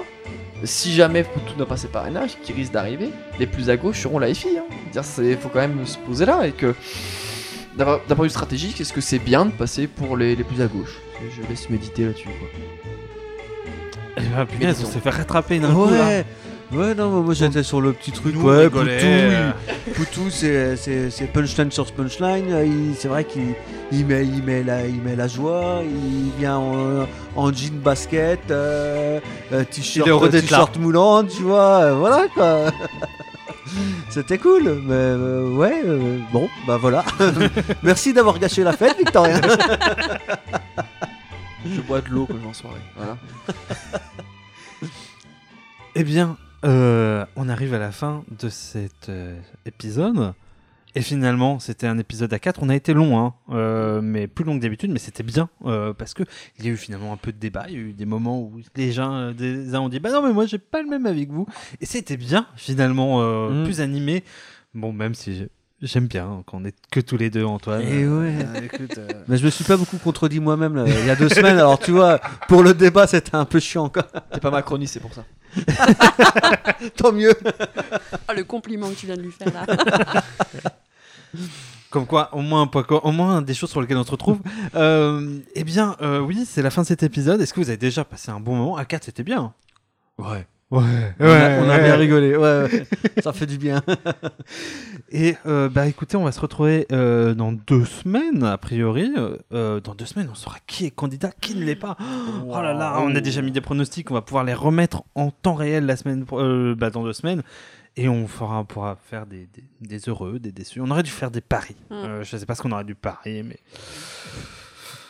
si 0.63 0.93
jamais 0.93 1.23
tout 1.23 1.57
n'a 1.57 1.65
pas 1.65 1.77
ses 1.77 1.87
parrainages, 1.87 2.37
qui 2.43 2.53
risque 2.53 2.71
d'arriver, 2.71 3.09
les 3.39 3.47
plus 3.47 3.69
à 3.69 3.77
gauche 3.77 4.01
seront 4.01 4.19
la 4.19 4.33
FI. 4.33 4.57
Hein. 4.59 5.01
C'est- 5.01 5.35
faut 5.35 5.49
quand 5.49 5.59
même 5.59 5.85
se 5.85 5.97
poser 5.97 6.25
là 6.25 6.45
et 6.45 6.51
que 6.51 6.73
d'un 7.77 7.85
point 8.07 8.17
de 8.17 8.23
vue 8.23 8.29
stratégique, 8.29 8.79
est-ce 8.81 8.93
que 8.93 9.01
c'est 9.01 9.19
bien 9.19 9.45
de 9.45 9.51
passer 9.51 9.87
pour 9.87 10.15
les, 10.17 10.35
les 10.35 10.43
plus 10.43 10.61
à 10.61 10.67
gauche? 10.67 10.97
Je 11.35 11.47
laisse 11.49 11.69
méditer 11.69 12.05
là-dessus. 12.05 12.27
quoi. 12.27 12.47
Eh 14.17 14.21
ben, 14.21 14.45
punaise, 14.45 14.75
on 14.75 14.79
disons. 14.81 14.91
s'est 14.91 14.99
fait 14.99 15.09
rattraper 15.09 15.59
d'un 15.59 15.73
coup, 15.73 15.89
là. 15.89 15.91
Ouais, 16.07 16.25
ouais, 16.73 16.93
non, 16.95 17.09
moi 17.23 17.33
j'étais 17.33 17.63
sur 17.63 17.81
le 17.81 17.93
petit 17.93 18.11
truc. 18.11 18.35
Nous, 18.35 18.41
on 18.41 18.45
ouais, 18.45 18.63
rigolait. 18.65 18.97
Poutou, 18.97 19.81
il- 19.87 19.93
Poutou, 19.93 20.29
c'est 20.29 20.75
c'est- 20.75 21.09
c'est 21.09 21.25
punchline 21.25 21.71
sur 21.71 21.91
punchline. 21.91 22.51
euh, 22.51 22.65
il- 22.65 22.95
C'est 22.95 23.07
vrai 23.07 23.23
qu'il 23.23 23.55
il 23.91 24.05
met, 24.05 24.23
il, 24.25 24.43
met 24.43 24.61
la, 24.63 24.85
il 24.85 25.01
met 25.01 25.15
la 25.15 25.27
joie. 25.27 25.81
Il 25.83 26.31
vient 26.39 26.57
en, 26.57 27.07
en 27.35 27.51
jean 27.53 27.79
basket, 27.83 28.39
euh, 28.51 29.19
euh, 29.51 29.63
t-shirt 29.63 30.05
Il 30.05 30.09
est 30.09 30.11
heureux 30.11 30.27
euh, 30.27 30.31
d'être 30.31 30.51
là. 30.51 30.57
t-shirt 30.59 30.77
moulant, 30.77 31.23
tu 31.23 31.41
vois. 31.43 31.81
euh, 31.85 31.93
voilà 31.95 32.27
quoi. 32.35 32.65
C'était 34.09 34.37
cool, 34.37 34.63
mais 34.83 34.93
euh, 34.93 35.49
ouais, 35.55 35.81
euh, 35.85 36.19
bon, 36.31 36.49
bah 36.67 36.77
voilà. 36.77 37.03
Merci 37.83 38.13
d'avoir 38.13 38.39
gâché 38.39 38.63
la 38.63 38.73
fête, 38.73 38.97
Victorien. 38.97 39.41
Je 41.65 41.81
bois 41.81 42.01
de 42.01 42.09
l'eau 42.09 42.25
quand 42.25 42.35
je 42.35 42.39
vais 42.39 42.47
en 42.47 42.53
soirée. 42.53 42.81
Voilà. 42.95 43.17
Eh 45.95 46.03
bien, 46.03 46.37
euh, 46.65 47.25
on 47.35 47.49
arrive 47.49 47.73
à 47.73 47.79
la 47.79 47.91
fin 47.91 48.23
de 48.39 48.49
cet 48.49 49.09
euh, 49.09 49.39
épisode. 49.65 50.33
Et 50.95 51.01
finalement, 51.01 51.57
c'était 51.59 51.87
un 51.87 51.97
épisode 51.97 52.31
à 52.33 52.39
4. 52.39 52.61
On 52.61 52.69
a 52.69 52.75
été 52.75 52.93
long, 52.93 53.17
hein, 53.19 53.33
euh, 53.49 53.99
mais 54.01 54.27
plus 54.27 54.45
long 54.45 54.55
que 54.57 54.61
d'habitude, 54.61 54.91
mais 54.91 54.99
c'était 54.99 55.23
bien 55.23 55.49
euh, 55.65 55.91
parce 55.93 56.13
que 56.13 56.21
il 56.59 56.65
y 56.65 56.67
a 56.69 56.71
eu 56.71 56.77
finalement 56.77 57.11
un 57.13 57.17
peu 57.17 57.31
de 57.31 57.37
débat. 57.39 57.65
Il 57.67 57.73
y 57.73 57.77
a 57.77 57.79
eu 57.79 57.93
des 57.93 58.05
moments 58.05 58.39
où 58.39 58.59
les 58.75 58.91
gens, 58.91 59.11
euh, 59.13 59.33
des 59.33 59.73
uns 59.73 59.79
ont 59.79 59.89
dit 59.89 59.99
Bah 59.99 60.11
non, 60.11 60.21
mais 60.25 60.33
moi 60.33 60.45
j'ai 60.45 60.59
pas 60.59 60.81
le 60.83 60.87
même 60.89 61.07
avec 61.07 61.31
vous. 61.31 61.47
Et 61.81 61.87
c'était 61.87 62.17
bien 62.17 62.45
finalement, 62.55 63.21
euh, 63.21 63.61
Mm. 63.61 63.63
plus 63.65 63.81
animé. 63.81 64.23
Bon, 64.75 64.93
même 64.93 65.15
si 65.15 65.35
j'ai- 65.35 65.49
j'aime 65.81 66.05
bien 66.07 66.25
hein, 66.27 66.43
qu'on 66.45 66.63
est 66.63 66.75
que 66.91 66.99
tous 66.99 67.17
les 67.17 67.29
deux, 67.31 67.43
Antoine. 67.43 67.81
Et 67.81 68.07
ouais. 68.07 68.35
Euh, 68.55 68.61
écoute, 68.63 68.97
euh, 68.99 69.07
Mais 69.27 69.37
je 69.37 69.45
me 69.45 69.49
suis 69.49 69.63
pas 69.63 69.77
beaucoup 69.77 69.97
contredit 69.97 70.39
moi-même 70.39 70.75
là, 70.75 70.85
il 70.87 71.05
y 71.07 71.09
a 71.09 71.15
deux 71.15 71.27
semaines. 71.29 71.57
Alors 71.57 71.79
tu 71.79 71.89
vois, 71.91 72.19
pour 72.47 72.61
le 72.61 72.75
débat, 72.75 73.07
c'était 73.07 73.35
un 73.35 73.45
peu 73.45 73.59
chiant. 73.59 73.89
Quoi. 73.89 74.03
T'es 74.31 74.39
pas 74.39 74.51
macroniste, 74.51 74.93
c'est 74.93 74.99
pour 74.99 75.13
ça. 75.15 75.25
Tant 76.97 77.11
mieux. 77.11 77.33
Ah, 78.27 78.33
le 78.33 78.43
compliment 78.43 78.89
que 78.89 78.95
tu 78.95 79.05
viens 79.07 79.17
de 79.17 79.21
lui 79.23 79.31
faire 79.31 79.51
là. 79.53 79.65
Comme 81.89 82.07
quoi, 82.07 82.29
au 82.33 82.41
moins, 82.41 82.69
au 83.03 83.11
moins 83.11 83.41
des 83.41 83.53
choses 83.53 83.69
sur 83.69 83.79
lesquelles 83.79 83.97
on 83.97 84.03
se 84.03 84.11
retrouve. 84.11 84.39
Euh, 84.73 85.39
eh 85.53 85.63
bien, 85.63 85.95
euh, 86.01 86.19
oui, 86.19 86.43
c'est 86.47 86.63
la 86.63 86.71
fin 86.71 86.81
de 86.81 86.87
cet 86.87 87.03
épisode. 87.03 87.39
Est-ce 87.39 87.53
que 87.53 87.59
vous 87.59 87.69
avez 87.69 87.77
déjà 87.77 88.03
passé 88.03 88.31
un 88.31 88.39
bon 88.39 88.55
moment? 88.55 88.77
À 88.77 88.85
4, 88.85 89.03
c'était 89.03 89.23
bien. 89.23 89.53
Ouais. 90.17 90.47
Ouais, 90.73 90.81
on, 91.19 91.25
a, 91.27 91.59
on 91.59 91.69
a 91.69 91.77
bien 91.77 91.95
rigolé. 91.95 92.35
Ouais, 92.35 92.63
ouais. 92.63 92.87
Ça 93.23 93.31
fait 93.31 93.45
du 93.45 93.59
bien. 93.59 93.83
Et 95.11 95.35
euh, 95.45 95.69
bah 95.69 95.85
écoutez, 95.85 96.17
on 96.17 96.23
va 96.23 96.31
se 96.31 96.39
retrouver 96.39 96.87
euh, 96.91 97.35
dans 97.35 97.51
deux 97.51 97.85
semaines, 97.85 98.43
a 98.43 98.57
priori. 98.57 99.13
Euh, 99.51 99.79
dans 99.79 99.93
deux 99.93 100.07
semaines, 100.07 100.29
on 100.31 100.35
saura 100.35 100.57
qui 100.65 100.87
est 100.87 100.89
candidat, 100.89 101.29
qui 101.39 101.55
ne 101.55 101.63
l'est 101.63 101.75
pas. 101.75 101.95
Oh 102.49 102.61
là 102.61 102.73
là, 102.73 102.99
on 103.01 103.15
a 103.15 103.21
déjà 103.21 103.43
mis 103.43 103.51
des 103.51 103.61
pronostics, 103.61 104.09
on 104.09 104.15
va 104.15 104.21
pouvoir 104.21 104.43
les 104.43 104.53
remettre 104.55 105.03
en 105.13 105.29
temps 105.29 105.53
réel 105.53 105.85
la 105.85 105.95
semaine, 105.95 106.25
bah, 106.75 106.89
dans 106.89 107.03
deux 107.03 107.13
semaines. 107.13 107.43
Et 107.95 108.09
on, 108.09 108.27
fera, 108.27 108.63
pourra 108.63 108.95
faire 108.95 109.27
des, 109.27 109.47
des- 109.53 109.63
des 109.81 109.99
heureux, 110.09 110.39
des 110.39 110.51
déçus. 110.51 110.81
On 110.81 110.89
aurait 110.89 111.03
dû 111.03 111.11
faire 111.11 111.29
des 111.29 111.41
paris. 111.41 111.75
Mm. 111.89 111.93
Euh, 111.93 112.23
je 112.23 112.35
ne 112.35 112.39
sais 112.39 112.45
pas 112.45 112.55
ce 112.55 112.61
qu'on 112.63 112.71
aurait 112.71 112.83
dû 112.83 112.95
parier, 112.95 113.43
mais. 113.43 113.59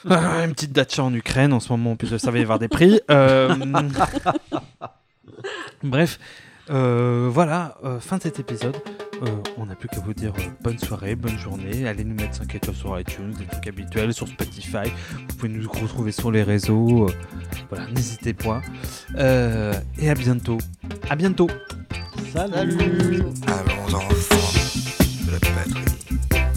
Ah, 0.10 0.43
une 0.43 0.51
petite 0.51 0.73
datcha 0.73 1.01
en 1.01 1.14
Ukraine 1.14 1.53
en 1.53 1.61
ce 1.61 1.72
moment, 1.72 1.91
en 1.91 1.95
plus 1.95 2.18
ça 2.18 2.30
va 2.30 2.38
y 2.38 2.41
avoir 2.41 2.60
des 2.60 2.68
prix. 2.68 2.99
Euh, 3.10 3.55
Bref, 5.84 6.19
euh, 6.69 7.30
voilà, 7.31 7.76
euh, 7.84 7.99
fin 7.99 8.18
de 8.18 8.23
cet 8.23 8.40
épisode. 8.40 8.76
Euh, 9.22 9.27
on 9.57 9.65
n'a 9.68 9.76
plus 9.76 9.88
qu'à 9.88 9.99
vous 9.99 10.14
dire 10.14 10.34
euh, 10.38 10.41
bonne 10.61 10.77
soirée, 10.80 11.15
bonne 11.15 11.38
journée. 11.38 11.88
Allez 11.88 12.03
nous 12.03 12.15
mettre 12.15 12.35
5 12.35 12.56
étoiles 12.56 12.76
sur 12.76 12.99
iTunes, 12.99 13.34
des 13.38 13.45
trucs 13.45 13.68
habituels, 13.68 14.14
sur 14.14 14.27
Spotify. 14.27 14.90
Vous 15.30 15.35
pouvez 15.38 15.49
nous 15.49 15.69
retrouver 15.69 16.11
sur 16.11 16.31
les 16.31 16.44
réseaux. 16.44 17.07
euh, 17.07 17.14
voilà, 17.69 17.85
n'hésitez 17.91 18.34
pas. 18.34 18.61
Euh, 19.15 19.73
et 19.99 20.10
à 20.10 20.15
bientôt. 20.15 20.57
À 21.10 21.15
bientôt. 21.15 21.48
Salut. 22.34 23.23
Allons 23.48 23.95
enfants 23.95 24.60
de 25.27 25.31
la 25.31 25.40
patrie, 25.40 26.52